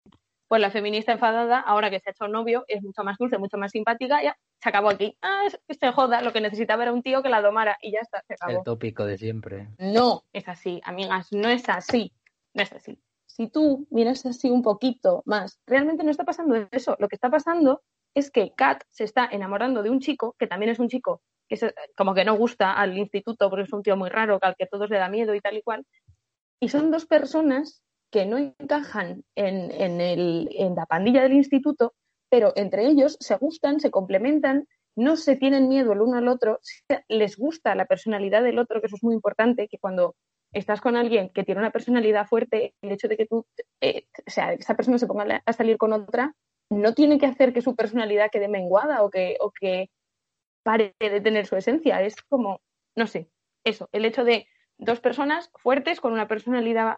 pues 0.49 0.61
la 0.61 0.71
feminista 0.71 1.13
enfadada, 1.13 1.61
ahora 1.61 1.91
que 1.91 1.99
se 1.99 2.11
ha 2.11 2.13
hecho 2.13 2.29
novio, 2.29 2.65
es 2.69 2.83
mucho 2.83 3.03
más 3.05 3.17
dulce, 3.19 3.39
mucho 3.39 3.57
más 3.57 3.73
simpática, 3.73 4.23
ya 4.23 4.37
se 4.63 4.69
acabó 4.69 4.91
aquí. 4.91 5.17
Ah, 5.23 5.49
se 5.49 5.93
joda, 5.93 6.21
lo 6.21 6.33
que 6.33 6.43
necesitaba 6.43 6.83
era 6.83 6.93
un 6.93 7.03
tío 7.03 7.23
que 7.23 7.31
la 7.31 7.41
domara 7.41 7.79
y 7.81 7.93
ya 7.93 8.01
está, 8.01 8.23
se 8.27 8.35
acabó. 8.35 8.59
El 8.59 8.65
tópico 8.65 9.07
de 9.07 9.17
siempre. 9.17 9.69
No 9.79 10.25
es 10.33 10.49
así, 10.49 10.81
amigas, 10.85 11.33
no 11.33 11.49
es 11.49 11.69
así, 11.69 12.13
no 12.55 12.63
es 12.63 12.73
así. 12.73 12.99
Si 13.27 13.49
tú 13.49 13.87
miras 13.91 14.27
así 14.27 14.51
un 14.51 14.61
poquito 14.61 15.23
más, 15.25 15.59
realmente 15.67 16.05
no 16.05 16.11
está 16.11 16.25
pasando 16.25 16.69
eso. 16.71 16.97
Lo 16.99 17.09
que 17.09 17.17
está 17.17 17.31
pasando 17.31 17.83
es 18.15 18.31
que 18.31 18.53
Kat 18.55 18.83
se 18.91 19.05
está 19.05 19.29
enamorando 19.31 19.83
de 19.83 19.91
un 19.91 20.01
chico, 20.01 20.35
que 20.39 20.47
también 20.47 20.71
es 20.71 20.79
un 20.79 20.89
chico 20.89 21.23
que 21.49 21.57
se- 21.57 21.75
como 21.97 22.15
que 22.15 22.25
no 22.25 22.35
gusta 22.37 22.73
al 22.73 22.97
instituto 22.97 23.51
porque 23.51 23.65
es 23.65 23.73
un 23.73 23.83
tío 23.83 23.97
muy 23.97 24.09
raro, 24.11 24.39
al 24.41 24.57
que 24.57 24.67
todos 24.67 24.89
le 24.91 24.99
da 24.99 25.09
miedo 25.09 25.35
y 25.35 25.41
tal 25.41 25.57
y 25.57 25.63
cual. 25.63 25.85
Y 26.61 26.69
son 26.69 26.91
dos 26.91 27.07
personas 27.07 27.83
que 28.11 28.25
no 28.27 28.39
encajan 28.39 29.25
en, 29.35 29.71
en 29.71 30.01
el- 30.01 30.49
en 30.53 30.75
la 30.75 30.87
pandilla 30.87 31.23
del 31.23 31.33
instituto, 31.35 31.95
pero 32.31 32.53
entre 32.57 32.87
ellos 32.87 33.17
se 33.21 33.37
gustan, 33.37 33.81
se 33.81 33.91
complementan, 33.91 34.67
no 34.97 35.17
se 35.17 35.37
tienen 35.37 35.69
miedo 35.69 35.93
el 35.93 36.01
uno 36.03 36.19
al 36.19 36.29
otro, 36.29 36.61
les 37.09 37.37
gusta 37.37 37.75
la 37.75 37.87
personalidad 37.87 38.43
del 38.43 38.59
otro, 38.59 38.81
que 38.81 38.87
eso 38.87 38.97
es 38.97 39.03
muy 39.05 39.15
importante, 39.15 39.69
que 39.69 39.79
cuando 39.79 40.15
estás 40.53 40.83
con 40.83 40.97
alguien 40.97 41.31
que 41.31 41.45
tiene 41.45 41.61
una 41.63 41.71
personalidad 41.71 42.27
fuerte, 42.27 42.75
el 42.83 42.93
hecho 42.93 43.09
de 43.09 43.17
que 43.17 43.27
tú, 43.27 43.47
eh, 43.81 44.07
o 44.27 44.31
sea, 44.31 44.53
esa 44.53 44.77
persona 44.77 44.99
se 44.99 45.07
ponga 45.07 45.43
a 45.45 45.53
salir 45.55 45.79
con 45.79 45.93
otra, 45.95 46.35
no 46.73 46.95
tiene 46.95 47.19
que 47.19 47.27
hacer 47.27 47.53
que 47.53 47.63
su 47.63 47.77
personalidad 47.77 48.31
quede 48.31 48.49
menguada 48.49 49.03
o 49.03 49.11
que, 49.11 49.37
o 49.41 49.51
que 49.51 49.91
pare 50.63 50.95
de 51.01 51.21
tener 51.21 51.47
su 51.47 51.57
esencia. 51.57 52.03
Es 52.03 52.17
como, 52.23 52.61
no 52.97 53.07
sé, 53.07 53.31
eso, 53.65 53.89
el 53.93 54.05
hecho 54.05 54.25
de 54.25 54.47
dos 54.79 55.01
personas 55.01 55.51
fuertes 55.55 56.01
con 56.01 56.13
una 56.13 56.29
personalidad 56.29 56.97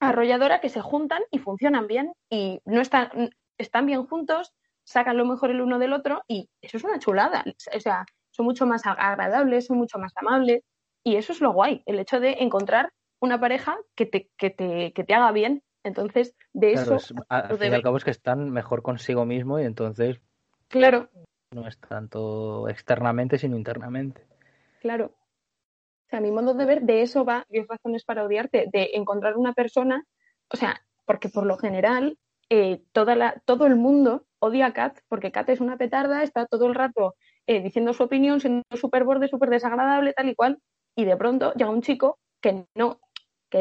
arrolladora 0.00 0.60
que 0.60 0.68
se 0.68 0.80
juntan 0.80 1.22
y 1.30 1.38
funcionan 1.38 1.86
bien 1.86 2.12
y 2.30 2.60
no 2.64 2.80
están, 2.80 3.30
están 3.58 3.86
bien 3.86 4.06
juntos, 4.06 4.52
sacan 4.84 5.16
lo 5.16 5.24
mejor 5.24 5.50
el 5.50 5.60
uno 5.60 5.78
del 5.78 5.92
otro 5.92 6.22
y 6.28 6.48
eso 6.60 6.76
es 6.76 6.84
una 6.84 6.98
chulada. 6.98 7.44
O 7.74 7.80
sea, 7.80 8.04
son 8.30 8.46
mucho 8.46 8.66
más 8.66 8.82
agradables, 8.86 9.66
son 9.66 9.78
mucho 9.78 9.98
más 9.98 10.12
amables 10.16 10.62
y 11.02 11.16
eso 11.16 11.32
es 11.32 11.40
lo 11.40 11.52
guay, 11.52 11.82
el 11.86 11.98
hecho 11.98 12.20
de 12.20 12.36
encontrar 12.40 12.92
una 13.20 13.40
pareja 13.40 13.78
que 13.94 14.06
te, 14.06 14.30
que 14.36 14.50
te, 14.50 14.92
que 14.92 15.04
te 15.04 15.14
haga 15.14 15.32
bien. 15.32 15.62
Entonces, 15.86 16.34
de 16.52 16.72
Claro, 16.72 16.96
eso, 16.96 17.14
es- 17.14 17.24
al 17.28 17.56
fin 17.58 17.70
y 17.70 17.74
al 17.74 17.82
cabo 17.82 17.96
es 17.96 18.04
que 18.04 18.10
están 18.10 18.50
mejor 18.50 18.82
consigo 18.82 19.24
mismo 19.24 19.60
y 19.60 19.64
entonces 19.64 20.20
claro, 20.68 21.08
no 21.52 21.68
es 21.68 21.78
tanto 21.78 22.68
externamente 22.68 23.38
sino 23.38 23.56
internamente. 23.56 24.26
Claro. 24.80 25.06
O 25.06 26.08
sea, 26.10 26.20
mi 26.20 26.32
modo 26.32 26.54
de 26.54 26.64
ver 26.64 26.82
de 26.82 27.02
eso 27.02 27.24
va 27.24 27.46
10 27.48 27.68
razones 27.68 28.04
para 28.04 28.24
odiarte, 28.24 28.68
de 28.72 28.90
encontrar 28.94 29.36
una 29.36 29.52
persona, 29.52 30.04
o 30.52 30.56
sea, 30.56 30.80
porque 31.04 31.28
por 31.28 31.46
lo 31.46 31.56
general 31.56 32.18
eh, 32.50 32.82
toda 32.92 33.14
la, 33.14 33.40
todo 33.44 33.66
el 33.66 33.76
mundo 33.76 34.24
odia 34.40 34.66
a 34.66 34.72
Kat, 34.72 34.98
porque 35.08 35.30
Kat 35.30 35.48
es 35.50 35.60
una 35.60 35.76
petarda, 35.76 36.24
está 36.24 36.46
todo 36.46 36.66
el 36.66 36.74
rato 36.74 37.14
eh, 37.46 37.60
diciendo 37.62 37.92
su 37.92 38.02
opinión, 38.02 38.40
siendo 38.40 38.64
súper 38.74 39.04
borde, 39.04 39.28
súper 39.28 39.50
desagradable, 39.50 40.12
tal 40.14 40.28
y 40.28 40.34
cual, 40.34 40.58
y 40.96 41.04
de 41.04 41.16
pronto 41.16 41.52
llega 41.54 41.70
un 41.70 41.82
chico 41.82 42.18
que 42.40 42.66
no, 42.74 42.98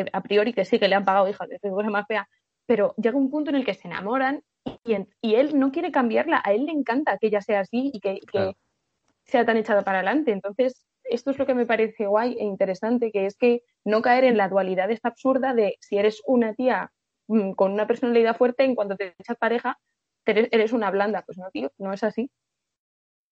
que 0.03 0.09
a 0.11 0.21
priori 0.21 0.53
que 0.53 0.65
sí, 0.65 0.79
que 0.79 0.87
le 0.87 0.95
han 0.95 1.05
pagado, 1.05 1.27
hija, 1.29 1.47
que 1.47 1.55
es 1.55 1.61
cosa 1.61 1.89
más 1.89 2.05
fea, 2.07 2.27
pero 2.65 2.93
llega 2.97 3.17
un 3.17 3.29
punto 3.29 3.49
en 3.51 3.55
el 3.57 3.65
que 3.65 3.73
se 3.73 3.87
enamoran 3.87 4.41
y, 4.83 4.93
en- 4.93 5.09
y 5.21 5.35
él 5.35 5.57
no 5.59 5.71
quiere 5.71 5.91
cambiarla, 5.91 6.41
a 6.43 6.53
él 6.53 6.65
le 6.65 6.71
encanta 6.71 7.17
que 7.17 7.27
ella 7.27 7.41
sea 7.41 7.61
así 7.61 7.91
y 7.93 7.99
que, 7.99 8.19
sea 9.25 9.45
tan 9.45 9.57
echada 9.57 9.83
para 9.83 9.99
adelante. 9.99 10.31
Entonces, 10.31 10.85
esto 11.03 11.31
es 11.31 11.39
lo 11.39 11.45
que 11.45 11.53
me 11.55 11.65
parece 11.65 12.05
guay 12.07 12.35
e 12.39 12.43
interesante, 12.43 13.11
que 13.11 13.25
es 13.25 13.35
que 13.35 13.61
no 13.83 14.01
caer 14.01 14.23
en 14.23 14.37
la 14.37 14.49
dualidad 14.49 14.91
esta 14.91 15.09
absurda 15.09 15.53
de 15.53 15.77
si 15.79 15.97
eres 15.97 16.21
una 16.25 16.53
tía 16.53 16.91
mm, 17.27 17.51
con 17.53 17.71
una 17.71 17.87
personalidad 17.87 18.37
fuerte, 18.37 18.63
en 18.63 18.75
cuanto 18.75 18.95
te 18.95 19.13
echas 19.19 19.37
pareja, 19.37 19.79
te 20.23 20.53
eres 20.55 20.73
una 20.73 20.91
blanda. 20.91 21.23
Pues 21.25 21.37
no, 21.37 21.49
tío, 21.51 21.71
no 21.77 21.93
es 21.93 22.03
así. 22.03 22.29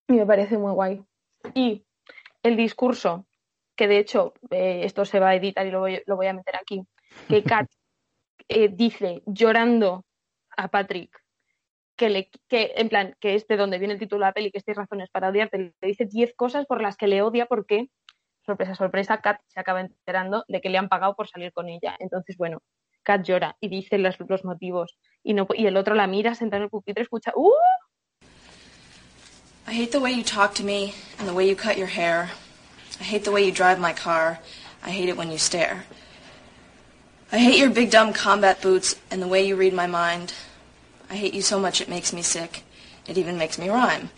Y 0.08 0.14
me 0.14 0.26
parece 0.26 0.58
muy 0.58 0.72
guay. 0.74 1.04
Y 1.54 1.86
el 2.44 2.58
discurso, 2.58 3.26
que 3.76 3.88
de 3.88 3.98
hecho 3.98 4.34
eh, 4.52 4.82
esto 4.84 5.06
se 5.06 5.20
va 5.20 5.30
a 5.30 5.36
editar 5.36 5.66
y 5.66 5.72
lo 5.72 5.80
voy, 5.80 6.02
lo 6.06 6.16
voy 6.16 6.28
a 6.28 6.34
meter 6.34 6.56
aquí, 6.56 6.84
que 7.28 7.44
Kat 7.66 7.70
eh, 8.48 8.70
dice 8.72 9.24
llorando 9.26 10.06
a 10.56 10.68
Patrick 10.68 11.18
que 11.96 12.10
le 12.10 12.30
que 12.48 12.74
en 12.76 12.90
plan 12.90 13.16
que 13.20 13.36
es 13.36 13.48
de 13.48 13.56
donde 13.56 13.78
viene 13.78 13.94
el 13.94 14.00
título 14.00 14.20
de 14.20 14.30
la 14.30 14.34
peli 14.34 14.52
que 14.52 14.58
estas 14.58 14.76
razones 14.76 15.10
para 15.12 15.30
odiarte 15.30 15.58
le 15.58 15.88
dice 15.88 16.06
10 16.06 16.34
cosas 16.36 16.66
por 16.66 16.82
las 16.82 16.98
que 16.98 17.08
le 17.08 17.22
odia 17.22 17.46
porque 17.46 17.90
sorpresa 18.46 18.76
sorpresa 18.76 19.22
Kat 19.22 19.40
se 19.48 19.60
acaba 19.60 19.82
enterando 19.82 20.44
de 20.48 20.60
que 20.60 20.70
le 20.70 20.80
han 20.80 20.90
pagado 20.90 21.16
por 21.16 21.28
salir 21.28 21.54
con 21.54 21.70
ella 21.70 21.96
entonces 22.00 22.36
bueno 22.38 22.62
Kat 23.04 23.24
llora 23.24 23.58
y 23.60 23.70
dice 23.70 24.00
los, 24.00 24.18
los 24.28 24.44
motivos 24.44 24.98
y 25.24 25.34
no 25.34 25.48
y 25.54 25.68
el 25.68 25.78
otro 25.78 25.94
la 25.94 26.08
mira 26.08 26.34
sentada 26.36 26.58
en 26.58 26.64
el 26.64 26.70
pupitre 26.70 27.04
escucha 27.04 27.32
¡Uh! 27.36 27.54
I 29.66 29.72
hate 29.72 29.92
the 29.92 30.00
way 30.00 30.14
you 30.14 30.24
talk 30.24 30.54
to 30.56 30.64
me 30.64 30.94
and 31.20 31.28
the 31.28 31.34
way 31.34 31.48
you 31.48 31.56
cut 31.56 31.78
your 31.78 31.88
hair. 31.88 32.30
I 33.00 33.04
hate 33.04 33.24
the 33.24 33.32
way 33.32 33.44
you 33.46 33.52
drive 33.52 33.80
my 33.80 33.94
car. 33.94 34.40
I 34.84 34.92
hate 34.92 35.10
it 35.10 35.18
when 35.18 35.32
you 35.32 35.38
stare. 35.38 35.86
I 37.32 37.40
hate 37.40 37.58
your 37.58 37.70
big 37.70 37.90
dumb 37.90 38.14
combat 38.14 38.62
boots 38.62 38.96
and 39.10 39.22
the 39.22 39.28
way 39.28 39.46
you 39.46 39.56
read 39.56 39.74
my 39.74 39.88
mind. 39.88 40.34
I 41.10 41.16
hate 41.16 41.34
you 41.34 41.42
so 41.42 41.60
much 41.60 41.82
it 41.82 41.90
makes 41.90 42.14
me 42.14 42.22
sick. 42.22 42.64
It 43.08 43.18
even 43.18 43.38
makes 43.38 43.58
me 43.58 43.70
rhyme. 43.70 44.10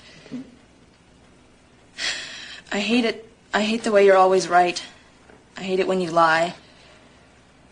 I 2.72 2.80
hate 2.80 3.06
it. 3.06 3.30
I 3.54 3.62
hate 3.62 3.84
the 3.84 3.92
way 3.92 4.06
you're 4.06 4.18
always 4.18 4.48
right. 4.50 4.84
I 5.58 5.64
hate 5.64 5.80
it 5.80 5.88
when 5.88 6.02
you 6.02 6.12
lie. 6.12 6.56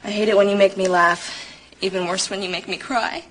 I 0.03 0.11
hate 0.11 0.29
it 0.29 0.37
when 0.37 0.49
you 0.49 0.55
make 0.55 0.77
me 0.77 0.87
laugh. 0.87 1.49
Even 1.81 2.07
worse 2.07 2.29
when 2.29 2.41
you 2.41 2.49
make 2.49 2.67
me 2.67 2.77
cry. 2.77 3.25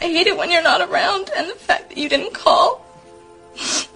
I 0.00 0.04
hate 0.04 0.28
it 0.28 0.36
when 0.36 0.50
you're 0.50 0.62
not 0.62 0.80
around 0.80 1.30
and 1.36 1.48
the 1.48 1.54
fact 1.54 1.88
that 1.88 1.98
you 1.98 2.08
didn't 2.08 2.34
call. 2.34 2.84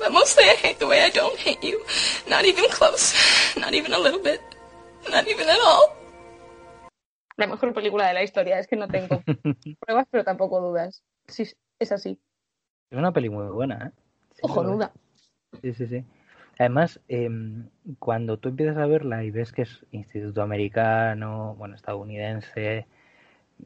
But 0.02 0.12
mostly 0.12 0.44
I 0.44 0.56
hate 0.56 0.78
the 0.78 0.86
way 0.86 1.00
I 1.04 1.10
don't 1.10 1.38
hate 1.38 1.62
you. 1.62 1.78
Not 2.28 2.44
even 2.44 2.64
close. 2.70 3.14
Not 3.56 3.72
even 3.72 3.92
a 3.92 3.98
little 3.98 4.20
bit. 4.20 4.40
Not 5.08 5.28
even 5.28 5.48
at 5.48 5.60
all. 5.60 5.94
la 7.36 7.46
mejor 7.46 7.72
película 7.72 8.06
de 8.08 8.14
la 8.14 8.22
historia 8.22 8.58
es 8.58 8.66
que 8.66 8.76
no 8.76 8.88
tengo 8.88 9.22
pruebas 9.80 10.06
pero 10.10 10.22
tampoco 10.22 10.60
dudas 10.60 11.02
sí 11.26 11.44
es 11.78 11.90
así 11.90 12.20
Es 12.90 12.98
una 12.98 13.10
peli 13.12 13.30
muy 13.30 13.46
buena, 13.46 13.86
¿eh? 13.86 13.90
Sí, 14.34 14.42
lo 14.42 14.48
ojonuda 14.52 14.92
es. 15.54 15.62
Sí, 15.62 15.72
sí, 15.74 15.86
sí. 15.86 16.04
Además, 16.58 17.00
em, 17.08 17.68
cuando 17.98 18.36
tú 18.38 18.50
empiezas 18.50 18.76
a 18.76 18.86
verla 18.86 19.24
y 19.24 19.30
ves 19.30 19.50
que 19.52 19.62
es 19.62 19.84
instituto 19.92 20.42
americano, 20.42 21.54
bueno, 21.56 21.74
estadounidense, 21.74 22.86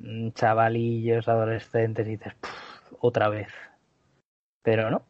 mm, 0.00 0.30
chavalillos, 0.30 1.28
adolescentes, 1.28 2.06
y 2.06 2.10
dices, 2.10 2.34
"Puf, 2.34 2.92
otra 3.00 3.28
vez. 3.28 3.48
Pero 4.62 4.90
no, 4.90 5.02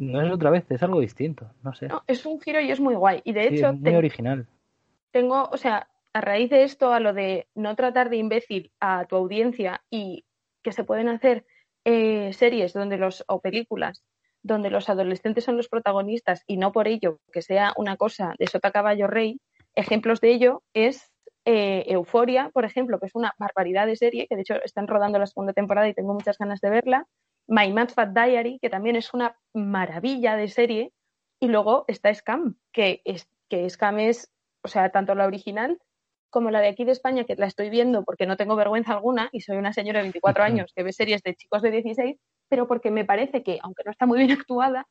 no 0.00 0.22
es 0.22 0.32
otra 0.32 0.50
vez, 0.50 0.64
es 0.70 0.82
algo 0.82 1.00
distinto, 1.00 1.50
no 1.62 1.74
sé. 1.74 1.88
no, 1.88 2.02
es 2.06 2.24
un 2.26 2.40
giro 2.40 2.60
y 2.60 2.70
es 2.70 2.80
muy 2.80 2.94
guay 2.94 3.20
y 3.24 3.32
de 3.32 3.48
Sí, 3.48 3.54
hecho 3.56 3.66
es 3.66 3.72
muy 3.80 3.92
te- 3.92 3.96
original. 3.96 4.46
tengo, 5.12 5.48
o 5.50 5.56
sea, 5.56 5.88
a 6.12 6.20
raíz 6.20 6.50
de 6.50 6.64
esto, 6.64 6.92
a 6.92 7.00
lo 7.00 7.12
de 7.12 7.46
no 7.54 7.76
tratar 7.76 8.10
de 8.10 8.16
imbécil 8.16 8.72
a 8.80 9.04
tu 9.06 9.16
audiencia 9.16 9.82
y 9.90 10.24
que 10.62 10.72
se 10.72 10.84
pueden 10.84 11.08
hacer 11.08 11.46
eh, 11.84 12.32
series 12.32 12.72
donde 12.72 12.96
los, 12.98 13.24
o 13.28 13.40
películas 13.40 14.02
donde 14.42 14.70
los 14.70 14.88
adolescentes 14.88 15.44
son 15.44 15.56
los 15.58 15.68
protagonistas 15.68 16.44
y 16.46 16.56
no 16.56 16.72
por 16.72 16.88
ello 16.88 17.18
que 17.32 17.42
sea 17.42 17.74
una 17.76 17.96
cosa 17.96 18.34
de 18.38 18.46
sota 18.46 18.70
caballo 18.70 19.06
rey, 19.06 19.38
ejemplos 19.74 20.20
de 20.22 20.32
ello 20.32 20.62
es 20.72 21.12
eh, 21.44 21.84
Euforia, 21.88 22.50
por 22.52 22.64
ejemplo, 22.64 22.98
que 22.98 23.06
es 23.06 23.14
una 23.14 23.34
barbaridad 23.38 23.86
de 23.86 23.96
serie, 23.96 24.26
que 24.28 24.36
de 24.36 24.42
hecho 24.42 24.54
están 24.64 24.86
rodando 24.88 25.18
la 25.18 25.26
segunda 25.26 25.52
temporada 25.52 25.88
y 25.88 25.94
tengo 25.94 26.14
muchas 26.14 26.38
ganas 26.38 26.60
de 26.60 26.70
verla. 26.70 27.06
My 27.50 27.72
Mad 27.72 27.88
Fat 27.90 28.10
Diary, 28.10 28.58
que 28.60 28.70
también 28.70 28.96
es 28.96 29.12
una 29.12 29.36
maravilla 29.52 30.36
de 30.36 30.48
serie. 30.48 30.92
Y 31.40 31.48
luego 31.48 31.84
está 31.88 32.14
Scam, 32.14 32.56
que, 32.72 33.02
es, 33.04 33.28
que 33.48 33.68
Scam 33.68 33.98
es, 33.98 34.30
o 34.62 34.68
sea, 34.68 34.90
tanto 34.90 35.14
la 35.14 35.26
original 35.26 35.78
como 36.30 36.50
la 36.50 36.60
de 36.60 36.68
aquí 36.68 36.84
de 36.84 36.92
España, 36.92 37.24
que 37.24 37.34
la 37.34 37.46
estoy 37.46 37.70
viendo 37.70 38.04
porque 38.04 38.24
no 38.24 38.36
tengo 38.36 38.54
vergüenza 38.54 38.92
alguna 38.92 39.28
y 39.32 39.40
soy 39.40 39.56
una 39.56 39.72
señora 39.72 39.98
de 39.98 40.04
24 40.04 40.44
años 40.44 40.72
que 40.76 40.84
ve 40.84 40.92
series 40.92 41.22
de 41.22 41.34
chicos 41.34 41.60
de 41.60 41.72
16, 41.72 42.16
pero 42.48 42.68
porque 42.68 42.92
me 42.92 43.04
parece 43.04 43.42
que, 43.42 43.58
aunque 43.62 43.82
no 43.84 43.90
está 43.90 44.06
muy 44.06 44.18
bien 44.18 44.30
actuada, 44.38 44.86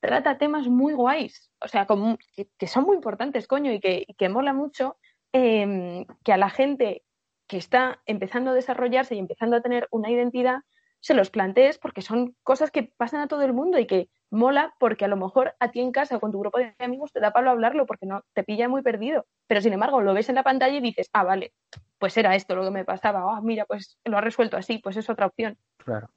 trata 0.00 0.36
temas 0.36 0.68
muy 0.68 0.92
guays, 0.92 1.50
o 1.60 1.68
sea, 1.68 1.86
como, 1.86 2.18
que, 2.36 2.48
que 2.58 2.66
son 2.66 2.84
muy 2.84 2.96
importantes, 2.96 3.46
coño, 3.46 3.72
y 3.72 3.80
que, 3.80 4.04
y 4.06 4.14
que 4.14 4.28
mola 4.28 4.52
mucho 4.52 4.98
eh, 5.32 6.04
que 6.24 6.32
a 6.32 6.36
la 6.36 6.50
gente 6.50 7.04
que 7.46 7.56
está 7.56 8.02
empezando 8.06 8.50
a 8.50 8.54
desarrollarse 8.54 9.14
y 9.14 9.18
empezando 9.18 9.56
a 9.56 9.62
tener 9.62 9.88
una 9.90 10.10
identidad, 10.10 10.60
se 11.02 11.14
los 11.14 11.30
plantees 11.30 11.78
porque 11.78 12.00
son 12.00 12.36
cosas 12.44 12.70
que 12.70 12.84
pasan 12.84 13.20
a 13.20 13.26
todo 13.26 13.42
el 13.42 13.52
mundo 13.52 13.78
y 13.78 13.86
que 13.86 14.08
mola 14.30 14.72
porque 14.78 15.04
a 15.04 15.08
lo 15.08 15.16
mejor 15.16 15.54
a 15.58 15.72
ti 15.72 15.80
en 15.80 15.90
casa 15.90 16.16
o 16.16 16.20
con 16.20 16.30
tu 16.30 16.38
grupo 16.38 16.58
de 16.58 16.74
amigos 16.78 17.12
te 17.12 17.18
da 17.18 17.32
palo 17.32 17.50
hablarlo 17.50 17.86
porque 17.86 18.06
no 18.06 18.22
te 18.34 18.44
pilla 18.44 18.68
muy 18.68 18.82
perdido. 18.82 19.26
Pero 19.48 19.60
sin 19.60 19.72
embargo, 19.72 20.00
lo 20.00 20.14
ves 20.14 20.28
en 20.28 20.36
la 20.36 20.44
pantalla 20.44 20.76
y 20.76 20.80
dices, 20.80 21.10
ah, 21.12 21.24
vale, 21.24 21.52
pues 21.98 22.16
era 22.16 22.36
esto 22.36 22.54
lo 22.54 22.62
que 22.62 22.70
me 22.70 22.84
pasaba. 22.84 23.36
Ah, 23.36 23.40
mira, 23.42 23.66
pues 23.66 23.98
lo 24.04 24.16
ha 24.16 24.20
resuelto 24.20 24.56
así, 24.56 24.78
pues 24.78 24.96
es 24.96 25.10
otra 25.10 25.26
opción. 25.26 25.58
Claro. 25.78 26.08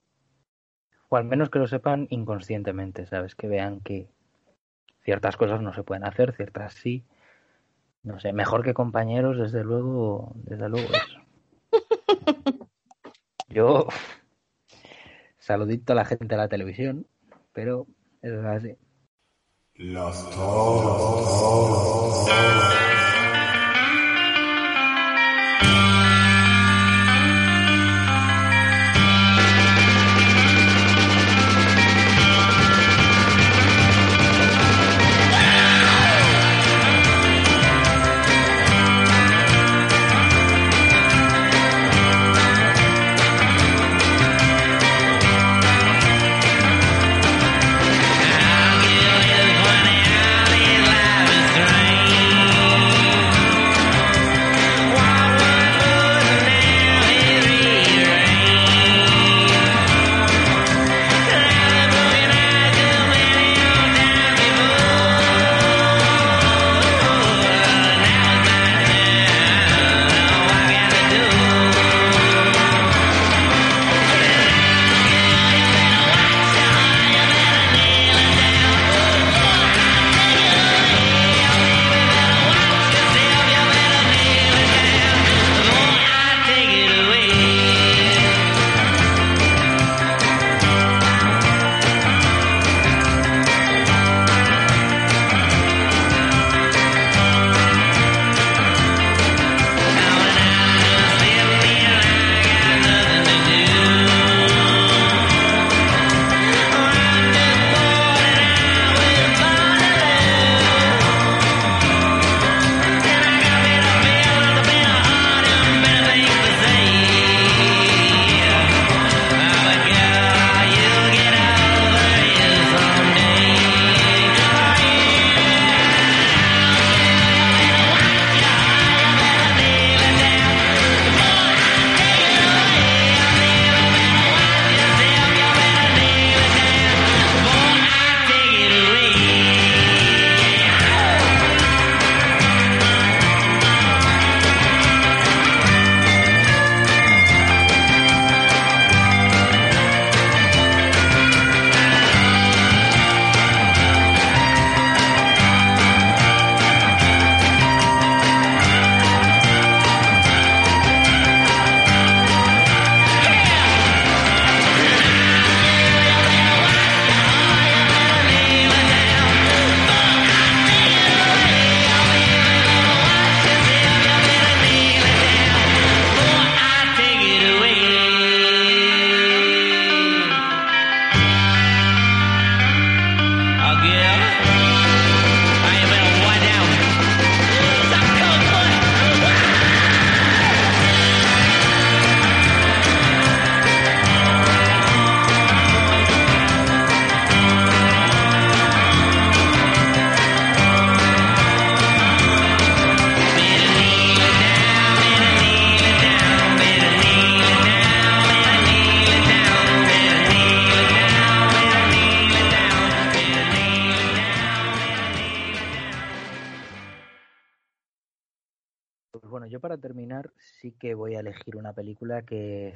O 1.10 1.18
al 1.18 1.26
menos 1.26 1.50
que 1.50 1.60
lo 1.60 1.68
sepan 1.68 2.06
inconscientemente, 2.12 3.08
¿sabes? 3.08 3.34
Que 3.34 3.48
vean 3.48 3.82
que 3.82 4.08
ciertas 5.02 5.36
cosas 5.36 5.62
no 5.62 5.74
se 5.74 5.84
pueden 5.84 6.06
hacer, 6.06 6.34
ciertas 6.34 6.76
sí. 6.76 7.04
No 8.04 8.20
sé, 8.20 8.34
mejor 8.34 8.64
que 8.64 8.76
compañeros, 8.76 9.40
desde 9.40 9.64
luego, 9.64 10.32
desde 10.36 10.70
luego 10.70 10.90
eso. 10.94 11.20
Yo 13.50 13.88
saludito 15.46 15.94
a 15.94 15.96
la 15.96 16.06
gente 16.06 16.26
de 16.26 16.38
la 16.38 16.48
televisión, 16.48 17.06
pero 17.54 17.86
eso 18.24 18.40
es 18.40 18.46
así. 18.46 18.78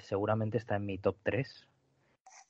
Seguramente 0.10 0.58
está 0.58 0.76
en 0.76 0.88
mi 0.88 0.98
top 0.98 1.16
3. 1.24 1.68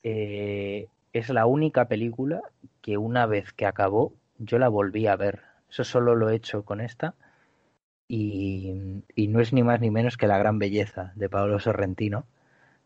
Eh, 0.02 0.88
es 1.12 1.28
la 1.28 1.44
única 1.44 1.88
película 1.88 2.40
que 2.80 2.96
una 2.96 3.26
vez 3.26 3.52
que 3.52 3.66
acabó 3.66 4.14
yo 4.38 4.58
la 4.58 4.68
volví 4.68 5.06
a 5.06 5.16
ver. 5.16 5.42
Eso 5.68 5.84
solo 5.84 6.14
lo 6.16 6.30
he 6.30 6.36
hecho 6.36 6.64
con 6.64 6.80
esta. 6.80 7.14
Y, 8.08 8.72
no 9.28 9.40
es 9.40 9.52
ni 9.52 9.62
más 9.62 9.80
ni 9.80 9.90
menos 9.90 10.16
que 10.16 10.26
La 10.26 10.38
Gran 10.38 10.58
Belleza 10.58 11.12
de 11.14 11.28
Pablo 11.28 11.60
Sorrentino 11.60 12.24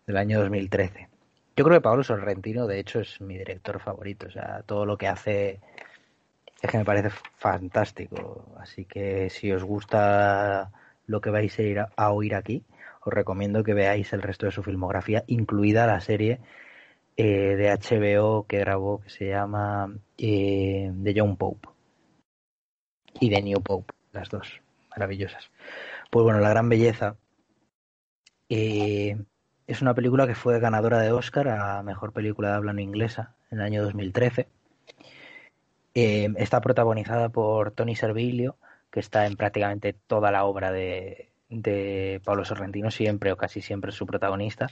del 0.07 0.19
año 0.19 0.41
2013. 0.41 1.09
Yo 1.57 1.65
creo 1.65 1.79
que 1.79 1.83
Pablo 1.83 2.03
Sorrentino, 2.03 2.67
de 2.67 2.81
hecho, 2.81 3.01
es 3.01 3.21
mi 3.21 3.39
director 3.39 3.81
favorito. 3.81 4.27
O 4.27 4.31
sea, 4.31 4.63
todo 4.67 4.85
lo 4.85 4.99
que 4.99 5.07
hace 5.07 5.61
es 6.61 6.71
que 6.71 6.79
me 6.79 6.85
parece 6.85 7.11
fantástico. 7.39 8.45
Así 8.59 8.85
que 8.85 9.31
si 9.31 9.53
os 9.53 9.63
gusta 9.63 10.73
lo 11.07 11.21
que 11.21 11.31
vais 11.31 11.57
a 11.59 11.63
ir 11.63 11.79
a 11.97 12.13
oír 12.13 12.35
aquí, 12.35 12.65
os 13.05 13.13
recomiendo 13.13 13.65
que 13.65 13.75
veáis 13.75 14.13
el 14.13 14.23
resto 14.23 14.47
de 14.47 14.53
su 14.53 14.63
filmografía, 14.63 15.25
incluida 15.27 15.87
la 15.87 16.01
serie 16.01 16.41
eh, 17.17 17.57
de 17.57 17.71
HBO 17.71 18.47
que 18.47 18.59
grabó 18.59 19.01
que 19.01 19.11
se 19.11 19.29
llama 19.29 19.95
eh, 20.19 20.93
The 21.03 21.15
Young 21.15 21.37
Pope 21.37 21.69
y 23.21 23.31
The 23.31 23.43
New 23.43 23.63
Pope, 23.63 23.95
las 24.13 24.29
dos 24.31 24.61
maravillosas. 24.91 25.51
Pues 26.11 26.25
bueno, 26.25 26.41
La 26.41 26.51
Gran 26.51 26.69
Belleza 26.69 27.17
eh, 28.49 29.17
es 29.67 29.83
una 29.83 29.95
película 29.95 30.27
que 30.27 30.35
fue 30.35 30.61
ganadora 30.61 31.01
de 31.01 31.13
Oscar 31.13 31.49
a 31.49 31.83
Mejor 31.83 32.13
Película 32.13 32.51
de 32.51 32.55
Habla 32.55 32.73
No 32.73 32.81
Inglesa 32.81 33.35
en 33.51 33.59
el 33.59 33.65
año 33.65 33.83
2013. 33.83 34.49
Eh, 35.95 36.29
está 36.37 36.61
protagonizada 36.61 37.29
por 37.29 37.71
Tony 37.71 37.95
Servilio, 37.95 38.57
que 38.91 39.01
está 39.01 39.27
en 39.27 39.37
prácticamente 39.37 39.93
toda 39.93 40.33
la 40.33 40.45
obra 40.45 40.73
de, 40.73 41.31
de 41.55 42.21
Pablo 42.25 42.45
Sorrentino, 42.45 42.91
siempre 42.91 43.33
o 43.33 43.37
casi 43.37 43.61
siempre 43.61 43.91
es 43.91 43.97
su 43.97 44.07
protagonista, 44.07 44.67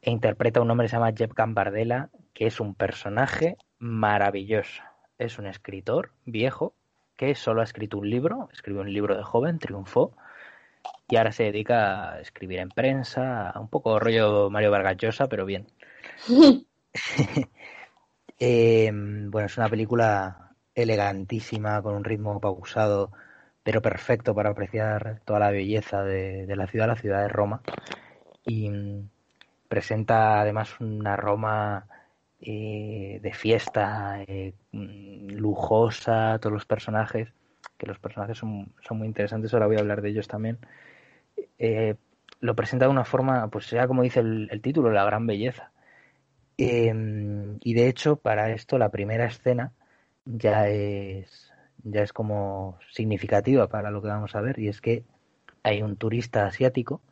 e 0.00 0.10
interpreta 0.10 0.60
a 0.60 0.62
un 0.62 0.70
hombre 0.70 0.86
que 0.86 0.90
se 0.90 0.96
llama 0.96 1.12
Jeff 1.16 1.32
Gambardella, 1.34 2.10
que 2.32 2.46
es 2.46 2.60
un 2.60 2.74
personaje 2.74 3.56
maravilloso. 3.78 4.82
Es 5.18 5.38
un 5.38 5.46
escritor 5.46 6.10
viejo 6.24 6.74
que 7.16 7.34
solo 7.34 7.60
ha 7.60 7.64
escrito 7.64 7.98
un 7.98 8.10
libro, 8.10 8.48
escribió 8.52 8.82
un 8.82 8.92
libro 8.92 9.16
de 9.16 9.22
joven, 9.22 9.58
triunfó, 9.58 10.16
y 11.08 11.16
ahora 11.16 11.32
se 11.32 11.44
dedica 11.44 12.12
a 12.12 12.20
escribir 12.20 12.58
en 12.58 12.68
prensa, 12.70 13.52
un 13.56 13.68
poco 13.68 13.98
rollo 13.98 14.50
Mario 14.50 14.70
Vargas 14.70 14.96
Llosa, 14.96 15.28
pero 15.28 15.44
bien. 15.44 15.66
Eh, 18.40 18.90
bueno, 18.92 19.46
es 19.46 19.56
una 19.56 19.68
película 19.68 20.56
elegantísima, 20.74 21.80
con 21.82 21.94
un 21.94 22.04
ritmo 22.04 22.40
pausado, 22.40 23.12
pero 23.64 23.82
perfecto 23.82 24.34
para 24.34 24.50
apreciar 24.50 25.20
toda 25.24 25.40
la 25.40 25.50
belleza 25.50 26.04
de, 26.04 26.46
la 26.54 26.66
ciudad, 26.68 26.86
la 26.86 26.96
ciudad 26.96 27.22
de 27.22 27.28
Roma. 27.28 27.62
Y 28.44 28.68
mm, 28.70 29.08
presenta 29.68 30.40
además 30.40 30.78
una 30.80 31.16
Roma 31.16 31.86
eh, 32.40 33.20
de 33.22 33.32
fiesta, 33.32 34.22
eh, 34.28 34.52
mm, 34.72 35.30
lujosa, 35.36 36.38
todos 36.40 36.52
los 36.52 36.66
personajes, 36.66 37.32
que 37.78 37.86
los 37.86 37.98
personajes 37.98 38.36
son, 38.36 38.74
son 38.86 38.98
muy 38.98 39.08
interesantes, 39.08 39.52
ahora 39.54 39.66
voy 39.66 39.76
a 39.76 39.80
hablar 39.80 40.02
de 40.02 40.10
ellos 40.10 40.28
también. 40.28 40.58
Eh, 41.58 41.94
lo 42.40 42.54
presenta 42.54 42.84
de 42.84 42.90
una 42.90 43.04
forma, 43.04 43.48
pues 43.48 43.66
sea 43.66 43.86
como 43.88 44.02
dice 44.02 44.20
el, 44.20 44.60
título, 44.62 44.90
la 44.90 45.04
gran 45.04 45.26
belleza. 45.26 45.72
Y 46.56 47.74
de 47.74 47.88
hecho, 47.88 48.16
para 48.16 48.52
esto, 48.52 48.78
la 48.78 48.90
primera 48.90 49.24
escena 49.24 49.72
ya 50.26 50.68
es, 50.68 51.53
ya 51.84 52.02
es 52.02 52.12
como 52.12 52.78
significativa 52.90 53.68
para 53.68 53.90
lo 53.90 54.02
que 54.02 54.08
vamos 54.08 54.34
a 54.34 54.40
ver, 54.42 54.58
y 54.58 54.68
es 54.68 54.80
que 54.80 55.04
hay 55.64 55.82
un 55.82 55.96
turista 55.96 56.46
asiático 56.46 57.02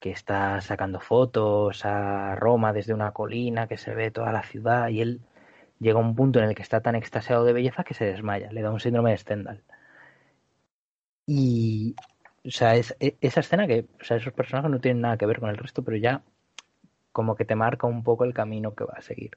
que 0.00 0.10
está 0.10 0.60
sacando 0.62 1.00
fotos 1.00 1.84
a 1.84 2.34
Roma 2.36 2.72
desde 2.72 2.94
una 2.94 3.12
colina, 3.12 3.68
que 3.68 3.78
se 3.78 3.94
ve 3.94 4.10
toda 4.10 4.32
la 4.32 4.42
ciudad, 4.44 4.88
y 4.90 5.00
él 5.02 5.20
llega 5.80 5.98
a 6.00 6.02
un 6.02 6.16
punto 6.16 6.38
en 6.40 6.46
el 6.46 6.54
que 6.56 6.62
está 6.62 6.80
tan 6.82 6.96
extasiado 6.96 7.44
de 7.44 7.52
belleza 7.54 7.84
que 7.84 7.94
se 7.94 8.06
desmaya, 8.06 8.52
le 8.52 8.62
da 8.62 8.72
un 8.72 8.80
síndrome 8.80 9.12
de 9.12 9.18
Stendhal. 9.18 9.62
Y, 11.26 11.94
o 12.44 12.50
sea, 12.50 12.76
es, 12.76 12.96
e- 13.00 13.16
esa 13.20 13.40
escena 13.40 13.66
que, 13.66 13.86
o 14.00 14.04
sea, 14.04 14.16
esos 14.16 14.32
personajes 14.32 14.70
no 14.70 14.80
tienen 14.80 15.02
nada 15.02 15.16
que 15.18 15.26
ver 15.26 15.40
con 15.40 15.50
el 15.50 15.56
resto, 15.56 15.82
pero 15.84 15.96
ya 15.96 16.22
como 17.12 17.36
que 17.36 17.44
te 17.46 17.56
marca 17.56 17.86
un 17.88 18.04
poco 18.04 18.24
el 18.24 18.34
camino 18.34 18.74
que 18.74 18.84
va 18.84 18.94
a 18.98 19.02
seguir. 19.02 19.32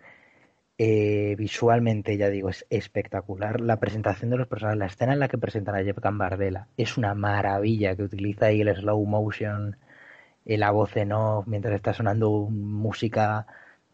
Eh, 0.81 1.35
visualmente, 1.38 2.15
ya 2.15 2.30
digo, 2.30 2.47
es 2.49 2.65
espectacular. 2.69 3.60
La 3.60 3.81
presentación 3.81 4.30
de 4.30 4.38
los 4.38 4.47
personajes, 4.47 4.80
la 4.80 4.85
escena 4.85 5.11
en 5.11 5.19
la 5.19 5.27
que 5.27 5.38
presentan 5.38 5.76
a 5.76 5.84
Jeff 5.84 5.99
Gambardella 5.99 6.68
es 6.77 6.95
una 6.97 7.14
maravilla 7.14 7.97
que 7.97 8.03
utiliza 8.03 8.45
ahí 8.45 8.61
el 8.61 8.73
slow 8.73 9.06
motion, 9.06 9.76
eh, 10.45 10.57
la 10.57 10.72
voz 10.72 10.95
en 10.95 11.11
off, 11.11 11.45
mientras 11.47 11.76
está 11.76 11.91
sonando 11.91 12.47
música. 12.49 13.45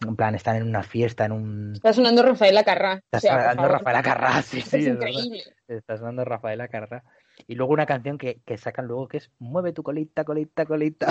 En 0.06 0.16
plan, 0.16 0.36
están 0.36 0.58
en 0.58 0.64
una 0.68 0.84
fiesta, 0.84 1.26
en 1.26 1.32
un. 1.32 1.72
Está 1.74 1.92
sonando 1.92 2.22
Rafael 2.22 2.56
Acarrá. 2.56 3.02
Está 3.12 3.18
O 3.18 3.20
sea, 3.20 3.32
por 3.32 3.42
sonando 3.42 3.62
favor. 3.64 3.78
Rafael 3.80 3.98
Acarrá, 3.98 4.42
sí, 4.44 4.62
sí, 4.62 4.78
es 4.78 4.88
increíble. 4.88 5.44
Está 5.68 5.98
sonando 5.98 6.24
Rafael 6.24 6.62
Acarrá. 6.62 7.04
Y 7.48 7.56
luego 7.56 7.74
una 7.74 7.86
canción 7.86 8.18
que, 8.18 8.42
que 8.46 8.58
sacan 8.58 8.88
luego 8.88 9.08
que 9.08 9.18
es 9.18 9.32
Mueve 9.40 9.74
tu 9.74 9.84
colita, 9.84 10.24
colita, 10.24 10.66
colita. 10.66 11.08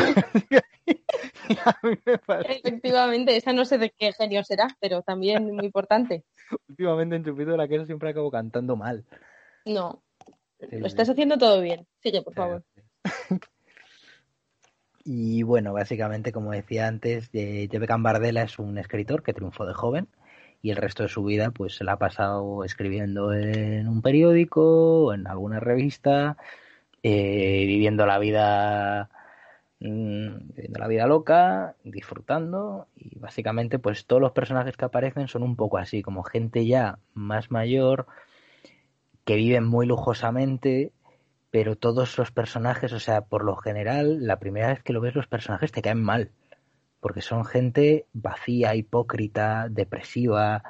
Y 1.49 1.59
a 1.65 1.79
mí 1.83 1.99
me 2.07 2.19
parece- 2.19 2.61
Efectivamente, 2.65 3.37
esa 3.37 3.53
no 3.53 3.65
sé 3.65 3.77
de 3.79 3.91
qué 3.91 4.13
genio 4.13 4.43
será, 4.45 4.69
pero 4.81 5.03
también 5.03 5.55
muy 5.55 5.67
importante. 5.67 6.25
Últimamente 6.69 7.17
en 7.17 7.25
Chupito 7.25 7.51
de 7.51 7.57
la 7.59 7.69
Queso 7.69 7.85
siempre 7.87 8.11
acabo 8.11 8.31
cantando 8.31 8.77
mal. 8.77 9.05
No, 9.67 10.03
Sí, 10.61 10.77
lo 10.79 10.81
sí. 10.81 10.87
estás 10.87 11.11
haciendo 11.11 11.37
todo 11.37 11.61
bien. 11.61 11.87
Sigue, 12.03 12.23
por 12.23 12.35
favor. 12.35 12.65
Y 15.05 15.43
bueno, 15.43 15.75
básicamente, 15.75 16.33
como 16.33 16.53
decía 16.53 16.87
antes, 16.87 17.29
eh, 17.35 17.69
Jeff 17.71 17.83
Gambardella 17.83 18.43
es 18.45 18.59
un 18.59 18.79
escritor 18.79 19.23
que 19.23 19.35
triunfó 19.35 19.67
de 19.67 19.75
joven 19.75 20.09
y 20.65 20.71
el 20.71 20.79
resto 20.79 21.03
de 21.03 21.11
su 21.11 21.23
vida 21.23 21.51
pues 21.51 21.77
se 21.77 21.85
la 21.85 21.93
ha 21.93 21.99
pasado 21.99 22.65
escribiendo 22.65 23.35
en 23.35 23.87
un 23.87 24.01
periódico, 24.01 25.13
en 25.13 25.27
alguna 25.27 25.61
revista, 25.61 26.39
eh, 27.03 27.65
viviendo 27.67 28.07
la 28.07 28.19
vida 28.19 29.11
mm, 29.81 30.55
viviendo 30.55 30.79
la 30.79 30.89
vida 30.89 31.07
loca, 31.07 31.77
disfrutando 31.85 32.89
y 32.97 33.19
básicamente 33.19 33.79
pues 33.79 34.07
todos 34.07 34.23
los 34.23 34.33
personajes 34.33 34.75
que 34.79 34.87
aparecen 34.87 35.29
son 35.29 35.43
un 35.43 35.55
poco 35.55 35.77
así, 35.77 36.01
como 36.01 36.23
gente 36.23 36.65
ya 36.65 36.99
más 37.13 37.51
mayor 37.51 38.07
que 39.27 39.37
viven 39.37 39.67
muy 39.67 39.85
lujosamente 39.87 40.93
pero 41.51 41.77
todos 41.77 42.17
los 42.19 42.33
personajes, 42.33 42.93
o 42.95 43.01
sea, 43.01 43.21
por 43.21 43.45
lo 43.45 43.55
general, 43.55 44.27
la 44.27 44.41
primera 44.41 44.69
vez 44.69 44.83
que 44.83 44.93
lo 44.95 45.01
ves 45.01 45.15
los 45.15 45.29
personajes 45.29 45.71
te 45.73 45.83
caen 45.83 46.03
mal, 46.03 46.31
porque 47.05 47.21
son 47.21 47.45
gente 47.45 48.07
vacía, 48.15 48.75
hipócrita, 48.75 49.69
depresiva, 49.69 50.63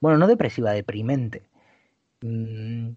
bueno, 0.00 0.18
no 0.18 0.26
depresiva, 0.26 0.72
deprimente. 0.72 1.48
Mm, 2.22 2.90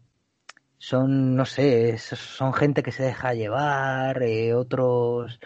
son, 0.80 1.36
no 1.36 1.46
sé, 1.46 2.00
son 2.00 2.52
gente 2.52 2.82
que 2.82 2.92
se 2.92 3.04
deja 3.04 3.36
llevar, 3.36 4.24
eh, 4.24 4.56
otros 4.56 5.40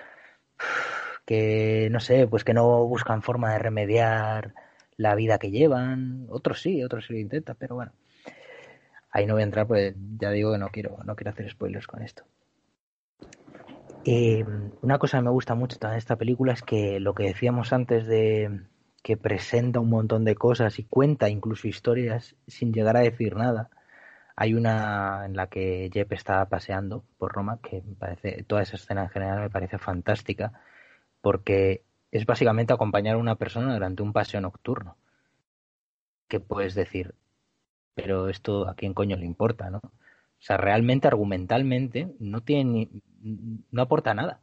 que, 1.25 1.89
no 1.91 1.99
sé, 1.99 2.27
pues 2.27 2.45
que 2.45 2.53
no 2.53 2.85
buscan 2.87 3.21
forma 3.21 3.51
de 3.51 3.59
remediar 3.59 4.53
la 4.95 5.13
vida 5.15 5.37
que 5.37 5.51
llevan, 5.51 6.27
otros 6.29 6.61
sí, 6.61 6.81
otros 6.81 7.07
sí 7.07 7.13
lo 7.13 7.19
intentan, 7.19 7.57
pero 7.59 7.75
bueno. 7.75 7.91
Ahí 9.11 9.25
no 9.25 9.33
voy 9.33 9.41
a 9.43 9.45
entrar, 9.45 9.67
pues 9.67 9.95
ya 10.17 10.31
digo 10.31 10.53
que 10.53 10.59
no 10.59 10.69
quiero, 10.69 10.97
no 11.03 11.15
quiero 11.17 11.31
hacer 11.31 11.49
spoilers 11.51 11.87
con 11.87 12.03
esto. 12.03 12.23
Eh, 14.05 14.43
una 14.81 14.99
cosa 14.99 15.17
que 15.17 15.23
me 15.23 15.29
gusta 15.29 15.55
mucho 15.55 15.77
también 15.77 15.95
de 15.95 15.99
esta 15.99 16.17
película 16.17 16.53
es 16.53 16.61
que 16.61 16.99
lo 16.99 17.13
que 17.13 17.23
decíamos 17.23 17.71
antes 17.71 18.05
de 18.05 18.63
que 19.01 19.17
presenta 19.17 19.79
un 19.79 19.89
montón 19.89 20.25
de 20.25 20.35
cosas 20.35 20.79
y 20.79 20.83
cuenta 20.85 21.29
incluso 21.29 21.67
historias 21.67 22.35
sin 22.47 22.73
llegar 22.73 22.97
a 22.97 23.01
decir 23.01 23.35
nada. 23.35 23.69
Hay 24.35 24.55
una 24.55 25.25
en 25.25 25.35
la 25.35 25.47
que 25.47 25.89
Jep 25.93 26.13
está 26.13 26.45
paseando 26.49 27.03
por 27.17 27.33
Roma, 27.33 27.59
que 27.61 27.81
me 27.83 27.95
parece, 27.95 28.43
toda 28.43 28.63
esa 28.63 28.77
escena 28.77 29.03
en 29.03 29.09
general 29.09 29.41
me 29.41 29.49
parece 29.49 29.77
fantástica, 29.77 30.53
porque 31.21 31.83
es 32.11 32.25
básicamente 32.25 32.73
acompañar 32.73 33.15
a 33.15 33.19
una 33.19 33.35
persona 33.35 33.73
durante 33.73 34.03
un 34.03 34.13
paseo 34.13 34.41
nocturno. 34.41 34.97
Que 36.27 36.39
puedes 36.39 36.75
decir, 36.75 37.15
pero 37.95 38.29
esto 38.29 38.67
a 38.67 38.75
quién 38.75 38.93
coño 38.93 39.17
le 39.17 39.25
importa, 39.25 39.69
¿no? 39.69 39.79
O 39.79 40.45
sea, 40.45 40.57
realmente, 40.57 41.07
argumentalmente, 41.07 42.13
no 42.19 42.41
tiene 42.41 42.89
no 43.23 43.81
aporta 43.81 44.13
nada. 44.13 44.41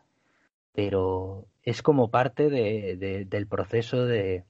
Pero 0.75 1.47
es 1.65 1.83
como 1.83 2.11
parte 2.11 2.51
de, 2.51 2.97
de- 2.99 3.27
del 3.27 3.49
proceso 3.49 4.07
de, 4.07 4.45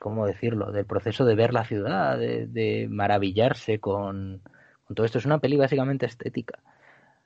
¿cómo 0.00 0.26
decirlo? 0.26 0.72
Del 0.72 0.86
proceso 0.86 1.24
de 1.24 1.34
ver 1.34 1.52
la 1.52 1.64
ciudad, 1.64 2.18
de, 2.18 2.86
maravillarse 2.90 3.80
con, 3.80 4.42
con 4.84 4.94
todo 4.96 5.06
esto. 5.06 5.18
Es 5.18 5.26
una 5.26 5.38
peli 5.40 5.56
básicamente 5.56 6.06
estética. 6.06 6.60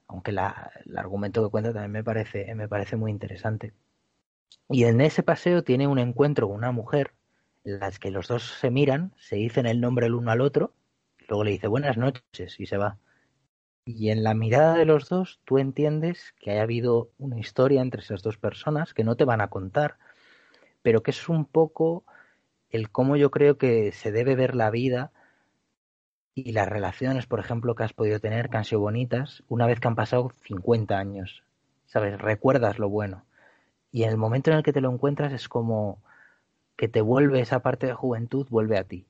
Aunque 0.08 0.32
la, 0.32 0.72
el 0.86 0.98
argumento 0.98 1.44
que 1.44 1.50
cuenta 1.50 1.72
también 1.72 1.92
me 1.92 2.04
parece, 2.04 2.54
me 2.54 2.68
parece 2.68 2.96
muy 2.96 3.10
interesante. 3.10 3.74
Y 4.70 4.84
en 4.84 5.00
ese 5.00 5.22
paseo 5.22 5.62
tiene 5.64 5.88
un 5.88 5.98
encuentro 6.00 6.48
con 6.48 6.56
una 6.58 6.72
mujer 6.72 7.12
en 7.64 7.80
las 7.80 7.98
que 7.98 8.10
los 8.10 8.28
dos 8.28 8.44
se 8.60 8.70
miran, 8.70 9.12
se 9.18 9.36
dicen 9.36 9.66
el 9.66 9.80
nombre 9.80 10.06
el 10.06 10.14
uno 10.14 10.30
al 10.32 10.40
otro, 10.42 10.74
luego 11.28 11.44
le 11.44 11.52
dice 11.52 11.68
buenas 11.68 11.96
noches 11.98 12.60
y 12.60 12.66
se 12.66 12.78
va. 12.78 12.98
Y 13.84 14.10
en 14.10 14.22
la 14.22 14.34
mirada 14.34 14.76
de 14.76 14.84
los 14.84 15.08
dos 15.08 15.40
tú 15.44 15.58
entiendes 15.58 16.34
que 16.38 16.52
haya 16.52 16.62
habido 16.62 17.10
una 17.18 17.38
historia 17.38 17.82
entre 17.82 18.00
esas 18.02 18.22
dos 18.22 18.38
personas 18.38 18.94
que 18.94 19.02
no 19.02 19.16
te 19.16 19.24
van 19.24 19.40
a 19.40 19.48
contar, 19.48 19.98
pero 20.82 21.02
que 21.02 21.10
es 21.10 21.28
un 21.28 21.44
poco 21.44 22.04
el 22.70 22.90
cómo 22.90 23.16
yo 23.16 23.30
creo 23.30 23.58
que 23.58 23.92
se 23.92 24.12
debe 24.12 24.36
ver 24.36 24.54
la 24.54 24.70
vida 24.70 25.12
y 26.34 26.52
las 26.52 26.68
relaciones, 26.68 27.26
por 27.26 27.40
ejemplo, 27.40 27.74
que 27.74 27.84
has 27.84 27.92
podido 27.92 28.20
tener, 28.20 28.48
que 28.48 28.56
han 28.56 28.64
sido 28.64 28.80
bonitas, 28.80 29.42
una 29.48 29.66
vez 29.66 29.80
que 29.80 29.88
han 29.88 29.96
pasado 29.96 30.32
50 30.46 30.98
años. 30.98 31.44
¿Sabes? 31.86 32.18
Recuerdas 32.20 32.78
lo 32.78 32.88
bueno. 32.88 33.26
Y 33.90 34.04
en 34.04 34.10
el 34.10 34.16
momento 34.16 34.50
en 34.50 34.56
el 34.58 34.62
que 34.62 34.72
te 34.72 34.80
lo 34.80 34.90
encuentras 34.90 35.32
es 35.32 35.48
como 35.48 36.02
que 36.76 36.88
te 36.88 37.02
vuelve 37.02 37.40
esa 37.40 37.60
parte 37.60 37.86
de 37.86 37.94
juventud, 37.94 38.46
vuelve 38.48 38.78
a 38.78 38.84
ti. 38.84 39.06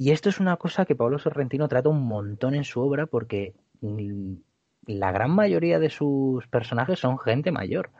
Y 0.00 0.12
esto 0.12 0.30
es 0.30 0.40
una 0.40 0.56
cosa 0.56 0.86
que 0.86 0.96
Pablo 0.96 1.18
Sorrentino 1.18 1.68
trata 1.68 1.90
un 1.90 2.06
montón 2.06 2.54
en 2.54 2.64
su 2.64 2.80
obra 2.80 3.04
porque 3.04 3.52
mm, 3.82 4.32
la 4.86 5.12
gran 5.12 5.30
mayoría 5.30 5.78
de 5.78 5.90
sus 5.90 6.46
personajes 6.46 6.98
son 6.98 7.18
gente 7.18 7.50
mayor. 7.50 7.90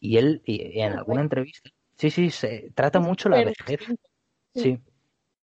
Y 0.00 0.16
él, 0.16 0.40
y 0.46 0.80
en 0.80 0.94
alguna 0.94 1.20
entrevista, 1.20 1.68
sí, 1.98 2.08
sí, 2.08 2.30
se 2.30 2.72
trata 2.74 3.00
mucho 3.00 3.28
la 3.28 3.44
vejez. 3.44 3.80
sí. 3.86 3.96
Sí. 4.54 4.80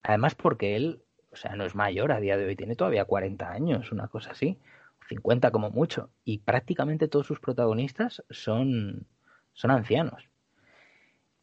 Además 0.03 0.35
porque 0.35 0.75
él, 0.75 1.01
o 1.31 1.37
sea, 1.37 1.55
no 1.55 1.63
es 1.63 1.75
mayor 1.75 2.11
a 2.11 2.19
día 2.19 2.35
de 2.35 2.45
hoy, 2.45 2.57
tiene 2.57 2.75
todavía 2.75 3.05
40 3.05 3.49
años, 3.49 3.93
una 3.93 4.09
cosa 4.09 4.31
así, 4.31 4.59
50 5.07 5.49
como 5.51 5.69
mucho, 5.69 6.09
y 6.25 6.39
prácticamente 6.39 7.07
todos 7.07 7.25
sus 7.25 7.39
protagonistas 7.39 8.21
son, 8.29 9.07
son 9.53 9.71
ancianos. 9.71 10.28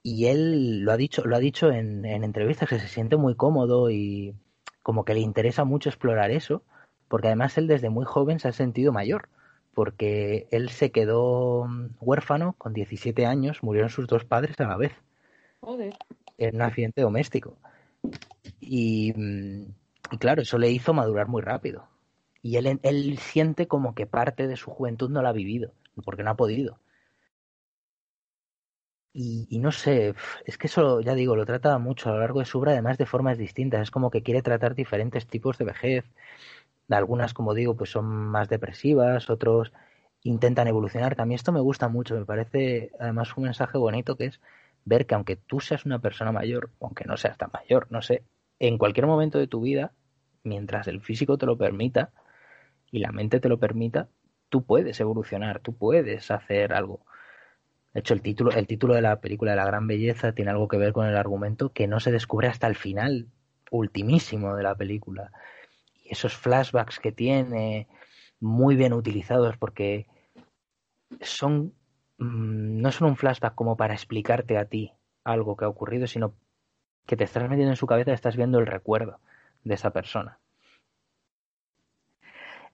Y 0.08 0.26
él 0.26 0.82
lo 0.82 0.92
ha 0.92 0.96
dicho, 0.96 1.24
lo 1.24 1.34
ha 1.34 1.40
dicho 1.40 1.72
en, 1.72 2.04
en 2.04 2.22
entrevistas 2.22 2.68
que 2.68 2.78
se 2.78 2.86
siente 2.86 3.16
muy 3.16 3.34
cómodo 3.34 3.90
y 3.90 4.36
como 4.84 5.04
que 5.04 5.14
le 5.14 5.18
interesa 5.18 5.64
mucho 5.64 5.88
explorar 5.88 6.30
eso, 6.30 6.62
porque 7.08 7.26
además 7.26 7.58
él 7.58 7.66
desde 7.66 7.90
muy 7.90 8.04
joven 8.04 8.38
se 8.38 8.46
ha 8.46 8.52
sentido 8.52 8.92
mayor, 8.92 9.28
porque 9.74 10.46
él 10.52 10.68
se 10.68 10.92
quedó 10.92 11.64
mm, 11.66 11.96
huérfano 12.00 12.54
con 12.56 12.72
17 12.72 13.26
años, 13.26 13.64
murieron 13.64 13.90
sus 13.90 14.06
dos 14.06 14.24
padres 14.24 14.60
a 14.60 14.68
la 14.68 14.76
vez 14.76 14.92
Joder. 15.58 15.92
en 16.38 16.54
un 16.54 16.62
accidente 16.62 17.02
doméstico. 17.02 17.58
Y, 18.60 19.12
mm, 19.12 19.62
y 20.12 20.18
claro, 20.18 20.42
eso 20.42 20.56
le 20.56 20.70
hizo 20.70 20.94
madurar 20.94 21.26
muy 21.26 21.42
rápido. 21.42 21.88
Y 22.42 22.58
él, 22.58 22.78
él 22.84 23.18
siente 23.18 23.66
como 23.66 23.96
que 23.96 24.06
parte 24.06 24.46
de 24.46 24.54
su 24.54 24.70
juventud 24.70 25.10
no 25.10 25.20
la 25.20 25.30
ha 25.30 25.32
vivido, 25.32 25.72
porque 26.04 26.22
no 26.22 26.30
ha 26.30 26.36
podido. 26.36 26.78
Y, 29.18 29.47
y 29.51 29.59
no 29.60 29.72
sé, 29.72 30.14
es 30.44 30.59
que 30.59 30.66
eso, 30.66 31.01
ya 31.01 31.14
digo, 31.14 31.36
lo 31.36 31.47
trata 31.47 31.78
mucho 31.78 32.10
a 32.10 32.12
lo 32.12 32.20
largo 32.20 32.40
de 32.40 32.44
su 32.47 32.59
obra, 32.59 32.72
además 32.72 32.98
de 32.98 33.06
formas 33.06 33.38
distintas. 33.38 33.80
Es 33.82 33.90
como 33.90 34.10
que 34.10 34.22
quiere 34.22 34.43
tratar 34.43 34.74
diferentes 34.74 35.26
tipos 35.26 35.56
de 35.59 35.64
vejez. 35.64 36.05
Algunas, 36.90 37.34
como 37.34 37.55
digo, 37.55 37.76
pues 37.76 37.90
son 37.90 38.06
más 38.06 38.48
depresivas, 38.48 39.30
otros 39.30 39.72
intentan 40.22 40.68
evolucionar. 40.68 41.16
También 41.16 41.36
esto 41.36 41.52
me 41.52 41.60
gusta 41.60 41.88
mucho, 41.88 42.16
me 42.16 42.26
parece 42.26 42.93
además 43.01 43.36
un 43.36 43.44
mensaje 43.44 43.78
bonito 43.78 44.16
que 44.16 44.26
es 44.26 44.40
ver 44.84 45.06
que 45.06 45.14
aunque 45.16 45.36
tú 45.36 45.60
seas 45.60 45.86
una 45.86 46.01
persona 46.01 46.32
mayor, 46.32 46.70
aunque 46.80 47.05
no 47.06 47.16
seas 47.16 47.38
tan 47.38 47.51
mayor, 47.52 47.88
no 47.90 48.02
sé, 48.02 48.24
en 48.60 48.78
cualquier 48.78 49.06
momento 49.06 49.38
de 49.38 49.48
tu 49.48 49.60
vida, 49.62 49.93
mientras 50.44 50.88
el 50.88 51.01
físico 51.02 51.38
te 51.38 51.47
lo 51.47 51.59
permita 51.59 52.12
y 52.90 52.98
la 53.01 53.12
mente 53.12 53.40
te 53.40 53.48
lo 53.48 53.59
permita, 53.59 54.09
tú 54.48 54.64
puedes 54.64 55.01
evolucionar, 55.01 55.60
tú 55.60 55.74
puedes 55.76 56.30
hacer 56.30 56.72
algo. 56.72 57.01
De 57.97 58.01
hecho, 58.01 58.12
el 58.12 58.20
título, 58.20 58.51
el 58.51 58.66
título 58.66 58.93
de 58.93 59.01
la 59.01 59.23
película 59.23 59.52
de 59.52 59.56
la 59.56 59.64
gran 59.64 59.86
belleza 59.86 60.32
tiene 60.32 60.51
algo 60.51 60.68
que 60.68 60.77
ver 60.77 60.93
con 60.93 61.06
el 61.06 61.16
argumento 61.16 61.73
que 61.73 61.86
no 61.86 61.98
se 61.98 62.12
descubre 62.12 62.47
hasta 62.47 62.66
el 62.66 62.77
final 62.77 63.28
ultimísimo 63.70 64.55
de 64.55 64.62
la 64.62 64.74
película. 64.74 65.32
Y 66.05 66.12
esos 66.12 66.36
flashbacks 66.36 67.01
que 67.01 67.10
tiene, 67.10 67.89
muy 68.39 68.77
bien 68.77 68.93
utilizados, 68.93 69.56
porque 69.56 70.06
son 71.23 71.73
mm, 72.18 72.82
no 72.82 72.93
son 72.93 73.09
un 73.09 73.16
flashback 73.16 73.55
como 73.55 73.78
para 73.78 73.94
explicarte 73.94 74.59
a 74.59 74.66
ti 74.66 74.93
algo 75.24 75.56
que 75.56 75.64
ha 75.64 75.68
ocurrido, 75.68 76.06
sino 76.06 76.35
que 77.06 77.16
te 77.16 77.24
estás 77.24 77.48
metiendo 77.48 77.70
en 77.70 77.77
su 77.77 77.86
cabeza 77.86 78.10
y 78.10 78.14
estás 78.14 78.36
viendo 78.36 78.59
el 78.59 78.66
recuerdo 78.66 79.20
de 79.64 79.73
esa 79.73 79.90
persona. 79.90 80.39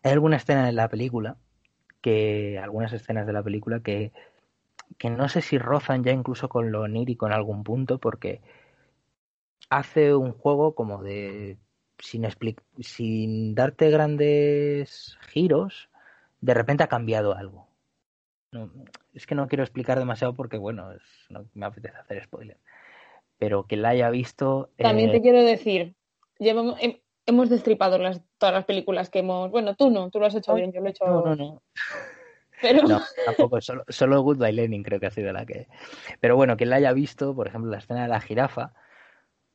Hay 0.03 0.11
alguna 0.11 0.39
escena 0.39 0.69
en 0.69 0.74
la 0.74 0.89
película 0.89 1.36
que 2.01 2.59
algunas 2.59 2.93
escenas 2.93 3.24
de 3.24 3.32
la 3.32 3.44
película 3.44 3.78
que 3.78 4.11
que 4.98 5.10
no 5.10 5.28
sé 5.28 5.40
si 5.43 5.59
rozan 5.59 6.05
ya 6.05 6.12
incluso 6.12 6.48
con 6.48 6.70
lo 6.73 6.82
onírico 6.82 7.27
en 7.27 7.32
algún 7.32 7.64
punto 7.64 7.98
porque 7.98 8.40
hace 9.70 10.14
un 10.14 10.32
juego 10.32 10.74
como 10.74 11.02
de 11.02 11.59
sin 11.98 12.27
sin 12.81 13.55
darte 13.55 13.90
grandes 13.90 15.16
giros, 15.28 15.89
de 16.40 16.55
repente 16.55 16.85
ha 16.85 16.89
cambiado 16.89 17.35
algo. 17.36 17.69
No, 18.51 18.70
es 19.14 19.27
que 19.27 19.35
no 19.35 19.48
quiero 19.48 19.64
explicar 19.64 19.98
demasiado 19.98 20.35
porque 20.35 20.59
bueno, 20.59 20.93
es, 20.93 21.02
no 21.31 21.47
me 21.55 21.66
apetece 21.66 21.97
hacer 21.97 22.24
spoiler. 22.24 22.59
Pero 23.39 23.66
que 23.66 23.77
la 23.77 23.90
haya 23.90 24.10
visto 24.10 24.70
También 24.77 25.10
eh, 25.10 25.12
te 25.12 25.23
quiero 25.23 25.43
decir, 25.43 25.94
llevamos, 26.39 26.78
hem- 26.81 27.01
hemos 27.27 27.48
destripado 27.48 27.98
las, 27.98 28.20
todas 28.39 28.55
las 28.55 28.64
películas 28.64 29.10
que 29.10 29.20
hemos. 29.20 29.51
Bueno, 29.51 29.74
tú 29.74 29.90
no, 29.90 30.10
tú 30.10 30.20
lo 30.20 30.27
has 30.27 30.35
hecho 30.35 30.55
bien, 30.55 30.73
yo 30.73 30.81
lo 30.81 30.89
he 30.89 30.90
hecho. 30.90 31.05
no, 31.06 31.23
no, 31.23 31.36
no. 31.36 31.62
Pero 32.62 32.86
No, 32.86 33.02
tampoco, 33.26 33.60
solo, 33.60 33.84
solo 33.89 34.22
Goodbye 34.22 34.52
Lenin 34.52 34.82
creo 34.82 35.01
que 35.01 35.06
ha 35.06 35.10
sido 35.10 35.32
la 35.32 35.44
que... 35.44 35.68
Pero 36.20 36.36
bueno, 36.36 36.56
quien 36.56 36.70
la 36.70 36.76
haya 36.76 36.93
visto, 36.93 37.34
por 37.34 37.48
ejemplo, 37.48 37.70
la 37.70 37.78
escena 37.78 38.02
de 38.02 38.09
la 38.09 38.20
jirafa 38.20 38.72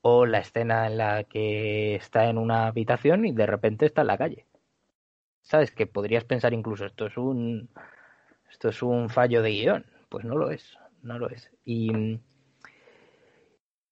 o 0.01 0.25
la 0.25 0.39
escena 0.39 0.87
en 0.87 0.97
la 0.97 1.23
que 1.23 1.95
está 1.95 2.29
en 2.29 2.37
una 2.37 2.67
habitación 2.67 3.25
y 3.25 3.31
de 3.31 3.45
repente 3.45 3.85
está 3.85 4.01
en 4.01 4.07
la 4.07 4.17
calle. 4.17 4.45
¿Sabes? 5.41 5.71
Que 5.71 5.87
podrías 5.87 6.25
pensar 6.25 6.53
incluso 6.53 6.85
esto 6.85 7.07
es 7.07 7.17
un 7.17 7.69
esto 8.49 8.69
es 8.69 8.81
un 8.81 9.09
fallo 9.09 9.41
de 9.41 9.51
guion. 9.51 9.85
Pues 10.09 10.25
no 10.25 10.37
lo 10.37 10.51
es, 10.51 10.77
no 11.01 11.19
lo 11.19 11.29
es. 11.29 11.51
Y, 11.65 12.19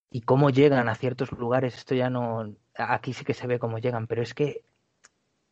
y 0.10 0.22
cómo 0.22 0.50
llegan 0.50 0.90
a 0.90 0.96
ciertos 0.96 1.32
lugares, 1.32 1.76
esto 1.76 1.96
ya 1.96 2.10
no... 2.10 2.56
Aquí 2.76 3.14
sí 3.14 3.26
que 3.26 3.34
se 3.34 3.48
ve 3.48 3.60
cómo 3.60 3.78
llegan, 3.80 4.08
pero 4.08 4.22
es 4.22 4.34
que 4.34 4.64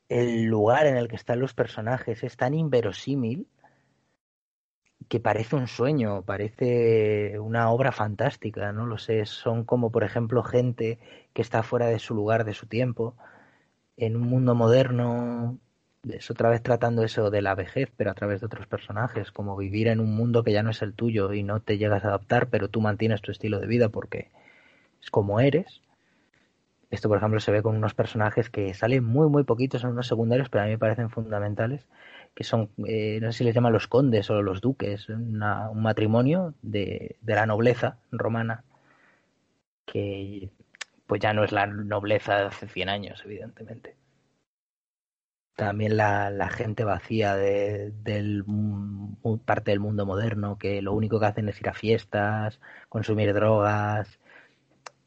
el 0.09 0.43
lugar 0.45 0.85
en 0.88 0.97
el 0.97 1.07
que 1.07 1.15
están 1.15 1.39
los 1.39 1.53
personajes 1.53 2.23
es 2.23 2.38
tan 2.38 2.53
inverosímil 2.53 3.47
que 5.07 5.19
parece 5.19 5.55
un 5.55 5.67
sueño, 5.67 6.23
parece 6.23 7.38
una 7.39 7.69
obra 7.71 7.91
fantástica, 7.91 8.71
no 8.71 8.85
lo 8.85 8.97
sé, 8.97 9.25
son 9.25 9.63
como 9.63 9.91
por 9.91 10.03
ejemplo 10.03 10.43
gente 10.43 10.99
que 11.34 11.41
está 11.41 11.63
fuera 11.63 11.88
de 11.88 11.99
su 11.99 12.15
lugar, 12.15 12.45
de 12.45 12.53
su 12.53 12.67
tiempo, 12.67 13.15
en 13.97 14.15
un 14.15 14.23
mundo 14.23 14.55
moderno, 14.55 15.59
es 16.09 16.31
otra 16.31 16.49
vez 16.49 16.63
tratando 16.63 17.03
eso 17.03 17.30
de 17.30 17.41
la 17.41 17.55
vejez, 17.55 17.91
pero 17.95 18.11
a 18.11 18.15
través 18.15 18.41
de 18.41 18.47
otros 18.47 18.67
personajes, 18.67 19.31
como 19.31 19.55
vivir 19.55 19.88
en 19.88 19.99
un 19.99 20.15
mundo 20.15 20.43
que 20.43 20.51
ya 20.51 20.63
no 20.63 20.71
es 20.71 20.81
el 20.81 20.93
tuyo 20.93 21.31
y 21.34 21.43
no 21.43 21.61
te 21.61 21.77
llegas 21.77 22.03
a 22.03 22.07
adaptar, 22.07 22.49
pero 22.49 22.69
tú 22.69 22.81
mantienes 22.81 23.21
tu 23.21 23.31
estilo 23.31 23.59
de 23.59 23.67
vida 23.67 23.89
porque 23.89 24.31
es 25.01 25.11
como 25.11 25.39
eres. 25.39 25.82
Esto, 26.94 27.10
por 27.10 27.18
ejemplo, 27.18 27.40
se 27.40 27.52
ve 27.52 27.64
con 27.64 27.76
unos 27.76 27.95
personajes 27.95 28.52
que 28.52 28.76
salen 28.76 29.03
muy, 29.03 29.28
muy 29.28 29.44
poquitos, 29.44 29.82
son 29.82 29.94
unos 29.94 30.06
secundarios, 30.06 30.49
pero 30.49 30.61
a 30.61 30.65
mí 30.65 30.74
me 30.74 30.78
parecen 30.78 31.10
fundamentales, 31.10 31.88
que 32.36 32.44
son, 32.44 32.70
eh, 32.86 33.18
no 33.20 33.32
sé 33.32 33.40
si 33.40 33.44
les 33.45 33.56
llaman 33.56 33.74
los 33.74 33.88
condes 33.88 34.30
o 34.30 34.44
los 34.44 34.61
duques, 34.61 35.10
un 35.10 35.40
matrimonio 35.82 36.53
de, 36.61 37.15
de 37.20 37.34
la 37.34 37.48
nobleza 37.48 37.98
romana, 38.11 38.64
que 39.88 40.52
pues 41.07 41.20
ya 41.20 41.34
no 41.34 41.44
es 41.44 41.52
la 41.52 41.65
nobleza 41.65 42.36
de 42.36 42.44
hace 42.45 42.68
100 42.68 42.90
años, 42.90 43.24
evidentemente. 43.26 43.95
También 45.56 45.98
la, 45.98 46.30
la 46.30 46.49
gente 46.49 46.84
vacía 46.84 47.36
de, 47.36 47.91
del 48.03 48.45
parte 49.45 49.72
del 49.72 49.80
mundo 49.80 50.06
moderno, 50.06 50.60
que 50.60 50.84
lo 50.84 50.94
único 50.94 51.20
que 51.20 51.26
hacen 51.26 51.49
es 51.49 51.60
ir 51.60 51.70
a 51.70 51.74
fiestas, 51.74 52.60
consumir 52.88 53.34
drogas, 53.34 54.20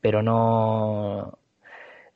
pero 0.01 0.23
no, 0.23 1.39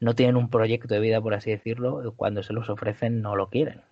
no 0.01 0.15
tienen 0.15 0.37
un 0.37 0.51
proyecto 0.51 0.93
de 0.95 1.01
vida, 1.01 1.21
por 1.21 1.35
así 1.35 1.51
decirlo, 1.51 2.13
cuando 2.17 2.43
se 2.43 2.53
los 2.53 2.69
ofrecen 2.71 3.23
no 3.23 3.37
lo 3.37 3.49
quieren. 3.51 3.83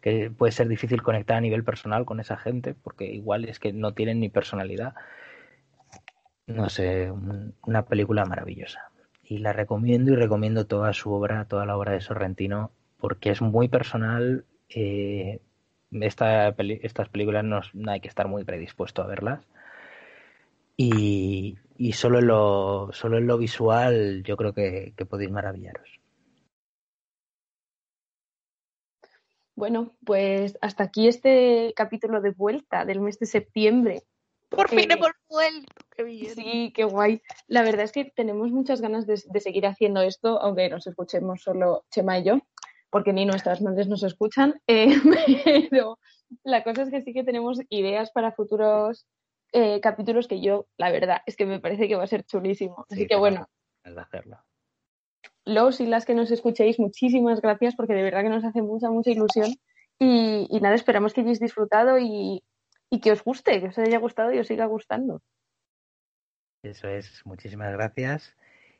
Que 0.00 0.30
puede 0.30 0.52
ser 0.52 0.68
difícil 0.68 1.02
conectar 1.02 1.36
a 1.36 1.40
nivel 1.40 1.64
personal 1.64 2.04
con 2.04 2.20
esa 2.20 2.36
gente, 2.36 2.74
porque 2.74 3.04
igual 3.06 3.44
es 3.44 3.58
que 3.58 3.72
no 3.72 3.94
tienen 3.94 4.20
ni 4.20 4.28
personalidad. 4.28 4.94
No 6.46 6.68
sé, 6.68 7.10
un- 7.10 7.54
una 7.64 7.86
película 7.86 8.24
maravillosa. 8.26 8.90
Y 9.24 9.38
la 9.38 9.52
recomiendo 9.54 10.12
y 10.12 10.16
recomiendo 10.16 10.66
toda 10.66 10.92
su 10.92 11.12
obra, 11.12 11.44
toda 11.46 11.64
la 11.66 11.76
obra 11.78 11.92
de 11.92 12.00
Sorrentino, 12.02 12.72
porque 12.98 13.30
es 13.30 13.40
muy 13.42 13.68
personal. 13.68 14.44
eh, 14.72 15.40
esta 15.90 16.52
peli- 16.52 16.78
estas 16.84 17.08
películas 17.08 17.42
no, 17.44 17.60
no 17.74 17.90
hay 17.90 18.00
que 18.00 18.06
estar 18.06 18.28
muy 18.28 18.44
predispuesto 18.44 19.02
a 19.02 19.06
verlas. 19.08 19.40
Y, 20.76 21.58
y 21.80 21.92
solo, 21.94 22.18
en 22.18 22.26
lo, 22.26 22.90
solo 22.92 23.16
en 23.16 23.26
lo 23.26 23.38
visual 23.38 24.22
yo 24.22 24.36
creo 24.36 24.52
que, 24.52 24.92
que 24.94 25.06
podéis 25.06 25.30
maravillaros. 25.30 25.88
bueno, 29.60 29.94
pues 30.06 30.56
hasta 30.62 30.84
aquí 30.84 31.06
este 31.06 31.74
capítulo 31.76 32.22
de 32.22 32.30
vuelta 32.30 32.86
del 32.86 33.00
mes 33.00 33.18
de 33.18 33.26
septiembre. 33.26 34.02
Por 34.48 34.70
fin 34.70 34.90
Eh, 34.90 34.94
hemos 34.94 35.10
vuelto. 35.28 35.74
Qué 35.94 36.02
bien. 36.02 36.34
Sí, 36.34 36.72
qué 36.74 36.84
guay. 36.84 37.20
La 37.46 37.62
verdad 37.62 37.84
es 37.84 37.92
que 37.92 38.06
tenemos 38.06 38.50
muchas 38.50 38.80
ganas 38.80 39.06
de, 39.06 39.20
de 39.22 39.40
seguir 39.40 39.66
haciendo 39.66 40.00
esto, 40.00 40.40
aunque 40.40 40.70
nos 40.70 40.86
escuchemos 40.86 41.42
solo 41.42 41.84
Chema 41.90 42.18
y 42.18 42.24
yo, 42.24 42.38
porque 42.88 43.12
ni 43.12 43.26
nuestras 43.26 43.60
madres 43.60 43.86
nos 43.86 44.02
escuchan, 44.02 44.60
eh, 44.66 44.88
pero 45.70 45.98
la 46.42 46.64
cosa 46.64 46.82
es 46.82 46.90
que 46.90 47.02
sí 47.02 47.12
que 47.12 47.24
tenemos 47.24 47.60
ideas 47.68 48.10
para 48.12 48.32
futuros 48.32 49.06
eh, 49.52 49.80
capítulos 49.80 50.28
que 50.28 50.40
yo, 50.40 50.66
la 50.78 50.90
verdad, 50.90 51.18
es 51.26 51.36
que 51.36 51.46
me 51.46 51.60
parece 51.60 51.88
que 51.88 51.96
va 51.96 52.04
a 52.04 52.06
ser 52.08 52.24
chulísimo. 52.24 52.84
Así 52.90 53.02
Sí, 53.02 53.06
que 53.06 53.16
bueno, 53.16 53.46
ganas 53.84 53.96
de 53.96 54.02
hacerlo. 54.02 54.38
los 55.44 55.80
y 55.80 55.86
las 55.86 56.04
que 56.04 56.14
nos 56.14 56.30
escuchéis, 56.30 56.78
muchísimas 56.78 57.40
gracias 57.40 57.74
porque 57.76 57.94
de 57.94 58.02
verdad 58.02 58.22
que 58.22 58.28
nos 58.30 58.44
hace 58.44 58.62
mucha, 58.62 58.90
mucha 58.90 59.10
ilusión. 59.10 59.54
Y, 59.98 60.46
y 60.50 60.60
nada, 60.60 60.74
esperamos 60.74 61.12
que 61.12 61.20
hayáis 61.22 61.40
disfrutado 61.40 61.98
y, 61.98 62.42
y 62.90 63.00
que 63.00 63.12
os 63.12 63.22
guste, 63.22 63.60
que 63.60 63.68
os 63.68 63.78
haya 63.78 63.98
gustado 63.98 64.32
y 64.32 64.38
os 64.38 64.46
siga 64.46 64.66
gustando. 64.66 65.20
Eso 66.62 66.88
es, 66.88 67.24
muchísimas 67.24 67.72
gracias 67.72 68.36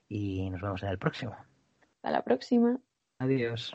y 0.08 0.48
nos 0.50 0.60
vemos 0.60 0.82
en 0.82 0.90
el 0.90 0.98
próximo. 0.98 1.36
Hasta 1.96 2.10
la 2.10 2.22
próxima. 2.22 2.80
Adiós. 3.18 3.74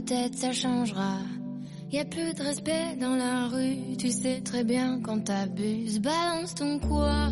Peut-être 0.00 0.34
ça 0.34 0.52
changera. 0.52 1.16
Y 1.90 1.98
a 1.98 2.04
plus 2.04 2.34
de 2.34 2.42
respect 2.42 2.96
dans 3.00 3.16
la 3.16 3.48
rue, 3.48 3.96
tu 3.96 4.10
sais 4.10 4.40
très 4.44 4.62
bien 4.62 5.00
quand 5.02 5.24
t'abuses. 5.24 6.00
Balance 6.00 6.54
ton 6.54 6.78
quoi? 6.78 7.30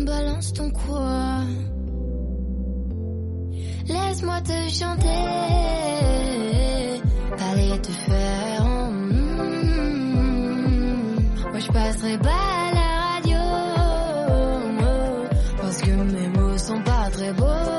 Balance 0.00 0.52
ton 0.54 0.70
quoi? 0.70 1.42
Laisse-moi 3.86 4.40
te 4.40 4.68
chanter, 4.68 5.24
aller 7.50 7.80
te 7.80 7.92
faire. 7.92 8.66
en 8.66 8.90
mm. 8.90 9.16
Moi 11.50 11.60
je 11.60 11.68
passerai 11.68 12.18
pas 12.18 12.44
à 12.64 12.72
la 12.74 12.88
radio 13.12 13.38
parce 15.58 15.80
que 15.82 15.90
mes 15.90 16.28
mots 16.28 16.58
sont 16.58 16.82
pas 16.82 17.10
très 17.10 17.32
beaux. 17.34 17.75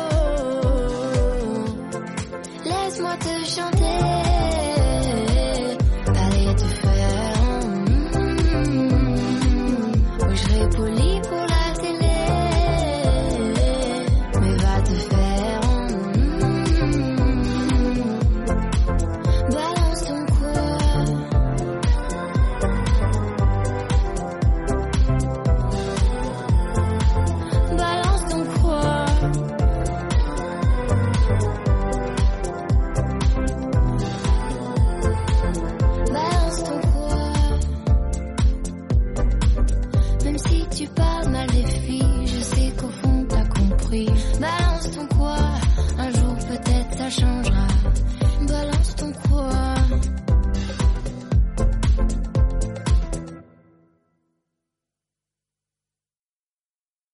Laisse-moi 2.97 3.17
te 3.17 3.45
chanter. 3.45 4.46